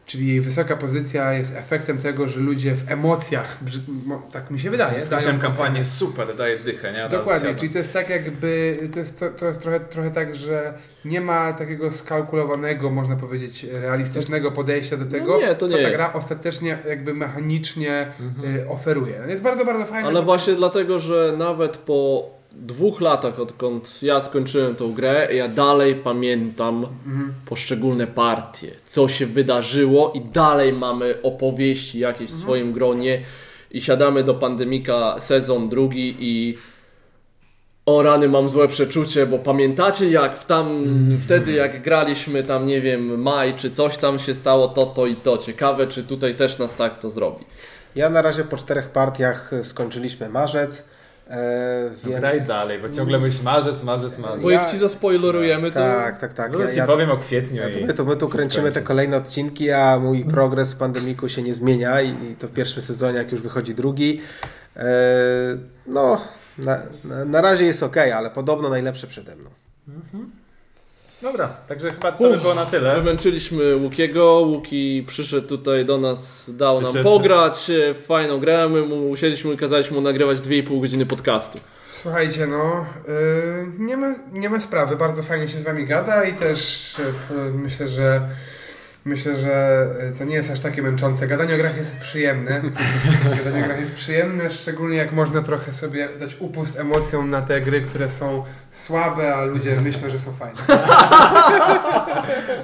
Czyli 0.07 0.27
jej 0.29 0.41
wysoka 0.41 0.77
pozycja 0.77 1.33
jest 1.33 1.57
efektem 1.57 1.99
tego, 1.99 2.29
że 2.29 2.41
ludzie 2.41 2.75
w 2.77 2.91
emocjach, 2.91 3.59
tak 4.33 4.51
mi 4.51 4.61
się 4.61 4.71
wydaje, 4.71 5.03
Skończyłem 5.03 5.39
kampanię, 5.39 5.71
ocenę. 5.71 5.87
super, 5.87 6.37
daje 6.37 6.59
dychę, 6.59 6.93
nie? 6.93 7.09
Dokładnie, 7.09 7.55
czyli 7.55 7.71
to 7.73 7.79
jest 7.79 7.93
tak 7.93 8.11
jakby, 8.11 8.79
to 8.93 8.99
jest, 8.99 9.19
to, 9.21 9.31
to 9.31 9.47
jest 9.47 9.61
trochę, 9.61 9.81
trochę 9.81 10.11
tak, 10.11 10.35
że 10.35 10.75
nie 11.05 11.21
ma 11.21 11.53
takiego 11.53 11.93
skalkulowanego, 11.93 12.91
można 12.91 13.17
powiedzieć, 13.17 13.67
realistycznego 13.73 14.53
podejścia 14.53 14.97
do 14.97 15.07
tego, 15.07 15.27
No 15.41 15.47
nie, 15.47 15.55
to 15.55 15.69
co 15.69 15.77
nie. 15.79 15.85
ta 15.85 15.91
gra 15.91 16.13
ostatecznie 16.13 16.79
jakby 16.89 17.15
mechanicznie 17.15 18.07
y, 18.45 18.69
oferuje. 18.69 19.21
No 19.25 19.31
Jest 19.31 19.43
bardzo, 19.43 19.65
bardzo 19.65 19.87
fajne. 19.87 20.09
Ale 20.09 20.23
właśnie 20.23 20.55
dlatego, 20.55 20.99
że 20.99 21.35
nawet 21.39 21.77
po 21.77 22.31
dwóch 22.57 23.01
latach, 23.01 23.41
odkąd 23.41 24.03
ja 24.03 24.21
skończyłem 24.21 24.75
tą 24.75 24.93
grę, 24.93 25.29
ja 25.35 25.49
dalej 25.49 25.95
pamiętam 25.95 26.87
poszczególne 27.47 28.07
partie, 28.07 28.75
co 28.87 29.09
się 29.09 29.27
wydarzyło 29.27 30.13
i 30.15 30.21
dalej 30.21 30.73
mamy 30.73 31.23
opowieści 31.23 31.99
jakieś 31.99 32.31
w 32.31 32.35
swoim 32.35 32.73
gronie 32.73 33.23
i 33.71 33.81
siadamy 33.81 34.25
do 34.25 34.35
Pandemika 34.35 35.21
sezon 35.21 35.69
drugi 35.69 36.17
i 36.19 36.59
o 37.87 38.03
rany 38.03 38.29
mam 38.29 38.49
złe 38.49 38.69
przeczucie, 38.69 39.27
bo 39.27 39.39
pamiętacie 39.39 40.11
jak 40.11 40.39
w 40.39 40.45
tam, 40.45 40.85
wtedy 41.25 41.53
jak 41.53 41.83
graliśmy 41.83 42.43
tam, 42.43 42.67
nie 42.67 42.81
wiem, 42.81 43.23
maj 43.23 43.55
czy 43.57 43.71
coś 43.71 43.97
tam 43.97 44.19
się 44.19 44.35
stało, 44.35 44.69
to, 44.69 44.87
to 44.87 45.07
i 45.07 45.17
to. 45.17 45.39
Ciekawe, 45.39 45.87
czy 45.87 46.05
tutaj 46.05 46.35
też 46.35 46.59
nas 46.59 46.75
tak 46.75 46.99
to 46.99 47.11
zrobi. 47.11 47.45
Ja 47.97 48.11
na 48.11 48.23
razie 48.23 48.45
po 48.45 48.57
czterech 48.57 48.89
partiach 48.89 49.51
skończyliśmy 49.63 50.29
marzec, 50.29 50.85
e, 51.31 51.91
No 52.05 52.11
więc... 52.11 52.21
Graj 52.21 52.41
dalej, 52.41 52.79
bo 52.79 52.89
ciągle 52.89 53.19
myślisz 53.19 53.43
marzec, 53.43 53.83
marzec, 53.83 54.19
marzec. 54.19 54.43
Bo 54.43 54.51
Ja- 54.51 54.63
jak 54.63 54.71
ci 54.71 54.79
zaspoilerujemy, 54.79 55.71
to... 55.71 55.75
Tak, 55.81 56.19
tak, 56.19 56.33
tak. 56.33 56.53
No 56.53 56.59
Ja, 56.59 56.67
ja, 56.67 56.75
ja, 56.75 56.87
powiem 56.87 57.11
o 57.11 57.17
kwietniu 57.17 57.63
ja, 57.63 57.69
i... 57.69 57.85
my, 57.87 57.95
to 57.95 58.05
my 58.05 58.17
tu 58.17 58.29
kręcimy 58.29 58.71
te 58.73 58.83
kolejne 58.83 59.17
odcinki, 59.17 59.71
a 59.71 59.99
mój 59.99 60.25
progres 60.25 60.73
w 60.73 60.77
pandemiku 60.79 61.29
się 61.29 61.43
nie 61.43 61.55
zmienia 61.55 62.01
i, 62.01 62.09
i 62.09 62.37
to 62.37 62.49
w 62.49 62.51
pierwszym 62.51 62.83
sezonie, 62.83 63.19
jak 63.19 63.33
już 63.33 63.41
wychodzi 63.41 63.75
drugi. 63.75 64.21
E, 64.77 64.85
no, 65.87 66.21
na, 66.59 66.81
na, 67.05 67.25
na 67.25 67.41
razie 67.41 67.65
jest 67.65 67.83
ok, 67.83 67.97
ale 67.97 68.31
podobno 68.31 68.69
najlepsze 68.69 69.07
przede 69.07 69.37
mną. 69.37 69.51
Dobra, 71.25 71.49
także 71.49 71.91
chyba 71.91 72.13
to 72.13 72.31
by 72.31 72.39
było 72.39 72.55
na 72.55 72.67
tyle. 72.67 72.95
Wymęczyliśmy 72.97 73.77
Łukiego, 73.77 74.41
Łuki 74.41 75.05
przyszedł 75.09 75.49
tutaj 75.49 75.85
do 75.85 75.99
nas, 75.99 76.51
dał 76.55 76.75
nam 76.75 76.85
Przyszedł. 76.85 77.05
pograć 77.11 77.71
e, 77.71 77.95
w 77.95 78.07
fajną 78.07 78.41
grę, 78.41 78.69
my 78.69 78.83
mu 78.83 79.11
usiedliśmy 79.11 79.55
i 79.55 79.57
kazaliśmy 79.57 79.97
mu 79.97 80.03
nagrywać 80.03 80.39
2,5 80.39 80.81
godziny 80.81 81.07
podcastu. 81.07 81.59
Słuchajcie, 82.03 82.47
no, 82.47 82.87
y, 83.09 83.67
nie, 83.79 83.97
ma, 83.97 84.15
nie 84.33 84.51
ma 84.51 84.61
sprawy, 84.61 84.97
bardzo 84.97 85.23
fajnie 85.23 85.49
się 85.49 85.61
z 85.61 85.65
wami 85.65 85.87
gada 85.87 86.25
i 86.25 86.33
też 86.33 86.93
y, 86.99 87.35
myślę, 87.55 87.89
że 87.89 88.29
myślę, 89.05 89.37
że 89.37 89.87
y, 90.15 90.19
to 90.19 90.25
nie 90.25 90.35
jest 90.35 90.51
aż 90.51 90.61
takie 90.61 90.83
męczące. 90.83 91.29
Gadanie 91.29 91.55
o 91.55 91.59
grach 91.59 91.77
jest 91.77 91.97
przyjemne. 91.97 92.63
Gadanie 93.45 93.65
o 93.65 93.67
grach 93.67 93.81
jest 93.81 93.95
przyjemne, 93.95 94.51
szczególnie 94.51 94.97
jak 94.97 95.13
można 95.13 95.43
trochę 95.43 95.73
sobie 95.73 96.09
dać 96.21 96.37
upust 96.39 96.81
emocjom 96.81 97.31
na 97.31 97.43
te 97.43 97.61
gry, 97.61 97.81
które 97.81 98.11
są 98.11 98.45
słabe, 98.75 99.35
a 99.35 99.45
ludzie 99.45 99.77
myślą, 99.81 100.11
że 100.11 100.19
są 100.19 100.33
fajne. 100.33 100.61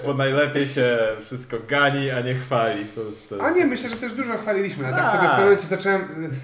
Bo 0.07 0.15
najlepiej 0.15 0.69
się 0.69 0.99
wszystko 1.24 1.57
gani, 1.69 2.11
a 2.11 2.20
nie 2.20 2.35
chwali. 2.35 2.85
To 2.95 3.03
jest, 3.03 3.28
to 3.28 3.35
jest... 3.35 3.47
A 3.47 3.51
nie, 3.51 3.66
myślę, 3.66 3.89
że 3.89 3.97
też 3.97 4.12
dużo 4.12 4.39
chwaliliśmy, 4.39 4.87
ale 4.87 4.97
tak 4.97 5.05
Tak. 5.05 5.12
sobie 5.12 5.27
w 5.28 5.31
pewnym 5.31 5.45
momencie 5.47 5.66
zacząłem... 5.69 6.01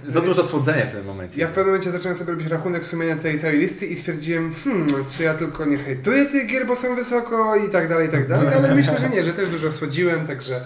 y, 0.08 0.10
Za 0.12 0.20
dużo 0.20 0.42
słodzenia 0.44 0.86
w 0.86 0.90
tym 0.92 1.04
momencie. 1.04 1.40
Ja 1.40 1.46
w 1.46 1.50
pewnym 1.50 1.66
momencie 1.66 1.90
zacząłem 1.90 2.16
sobie 2.16 2.30
robić 2.30 2.48
rachunek 2.48 2.86
sumienia 2.86 3.16
tej 3.16 3.40
całej 3.40 3.58
listy 3.58 3.86
i 3.86 3.96
stwierdziłem, 3.96 4.54
hmm, 4.64 4.86
czy 5.16 5.22
ja 5.22 5.34
tylko 5.34 5.64
nie 5.64 5.76
hejtuję 5.76 6.26
tych 6.26 6.46
gier, 6.46 6.66
bo 6.66 6.76
są 6.76 6.94
wysoko 6.96 7.56
i 7.56 7.68
tak 7.70 7.88
dalej, 7.88 8.08
i 8.08 8.10
tak 8.10 8.28
dalej, 8.28 8.48
ale 8.56 8.74
myślę, 8.74 8.98
że 9.00 9.08
nie, 9.08 9.24
że 9.24 9.32
też 9.32 9.50
dużo 9.50 9.72
słodziłem, 9.72 10.26
także, 10.26 10.60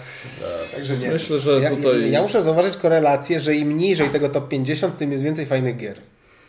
także 0.75 0.97
nie. 0.97 1.11
Myślę, 1.11 1.39
że 1.39 1.51
Ja, 1.51 1.69
tutaj... 1.69 2.01
ja, 2.01 2.07
ja 2.07 2.21
muszę 2.21 2.43
zauważyć 2.43 2.77
korelację, 2.77 3.39
że 3.39 3.55
im 3.55 3.77
niżej 3.77 4.09
tego 4.09 4.29
top 4.29 4.47
50, 4.49 4.97
tym 4.97 5.11
jest 5.11 5.23
więcej 5.23 5.45
fajnych 5.45 5.77
gier. 5.77 5.97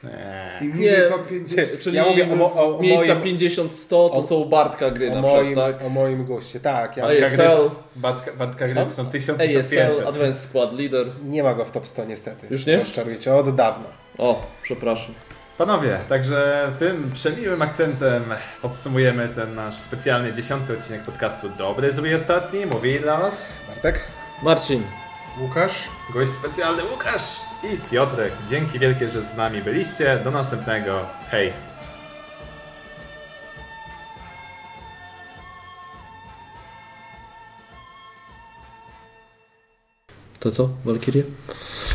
Eee. 0.05 0.65
Im 0.67 0.77
niżej 0.77 0.99
Nie, 0.99 1.05
top 1.05 1.29
50... 1.29 1.81
Czyli 1.81 1.97
Ja 1.97 2.05
mówię 2.05 2.27
o 2.43 2.55
o- 2.55 2.77
o 2.77 2.81
miejsca 2.81 3.15
moim- 3.15 3.23
50-100 3.23 3.89
to 3.89 4.13
o- 4.13 4.23
są 4.23 4.45
Bartka 4.45 4.91
gry 4.91 5.11
O 5.11 5.15
na 5.15 5.21
moim, 5.21 5.45
przykład, 5.47 5.79
tak? 5.79 5.87
o 5.87 5.89
moim 5.89 6.25
guście, 6.25 6.61
tak. 6.61 6.97
Ja, 6.97 7.05
ASL. 7.07 7.71
Badka, 7.97 8.33
badka 8.33 8.65
gry 8.67 8.75
to 8.75 8.89
są 8.89 9.07
1000, 9.11 9.41
ASL, 9.41 9.53
1500. 9.63 10.07
Advanced 10.07 10.43
Squad 10.45 10.79
Leader. 10.79 11.07
nie 11.25 11.43
ma 11.43 11.55
go 11.55 11.65
w 11.65 11.71
top 11.71 11.87
100 11.87 12.05
niestety. 12.05 12.47
Już 12.51 12.67
nie? 12.67 12.77
Rozczaruję 12.79 13.19
cię 13.19 13.35
od 13.35 13.55
dawna. 13.55 13.87
O, 14.19 14.47
przepraszam. 14.63 15.15
Panowie, 15.59 15.99
także 16.09 16.69
tym 16.79 17.11
przemiłym 17.15 17.63
akcentem 17.63 18.25
podsumujemy 18.63 19.29
ten 19.29 19.55
nasz 19.55 19.75
specjalny 19.75 20.33
dziesiąty 20.33 20.73
odcinek 20.73 21.03
podcastu 21.03 21.49
Dobry, 21.59 21.93
zły 21.93 22.15
ostatni. 22.15 22.67
Mówili 22.67 23.01
dla 23.01 23.17
Was 23.17 23.53
Bartek? 23.69 24.01
Marcin, 24.43 24.83
Łukasz? 25.41 25.89
gość 26.15 26.33
specjalny 26.33 26.83
Łukasz 26.93 27.41
i 27.65 27.79
Piotrek. 27.91 28.33
Dzięki 28.51 28.79
wielkie, 28.79 29.09
że 29.09 29.23
z 29.23 29.37
nami 29.37 29.63
byliście. 29.63 30.21
Do 30.25 30.31
następnego. 30.31 31.07
Hej! 31.31 31.53
to 40.43 40.51
co, 40.51 40.69
Valkyrie? 40.85 41.25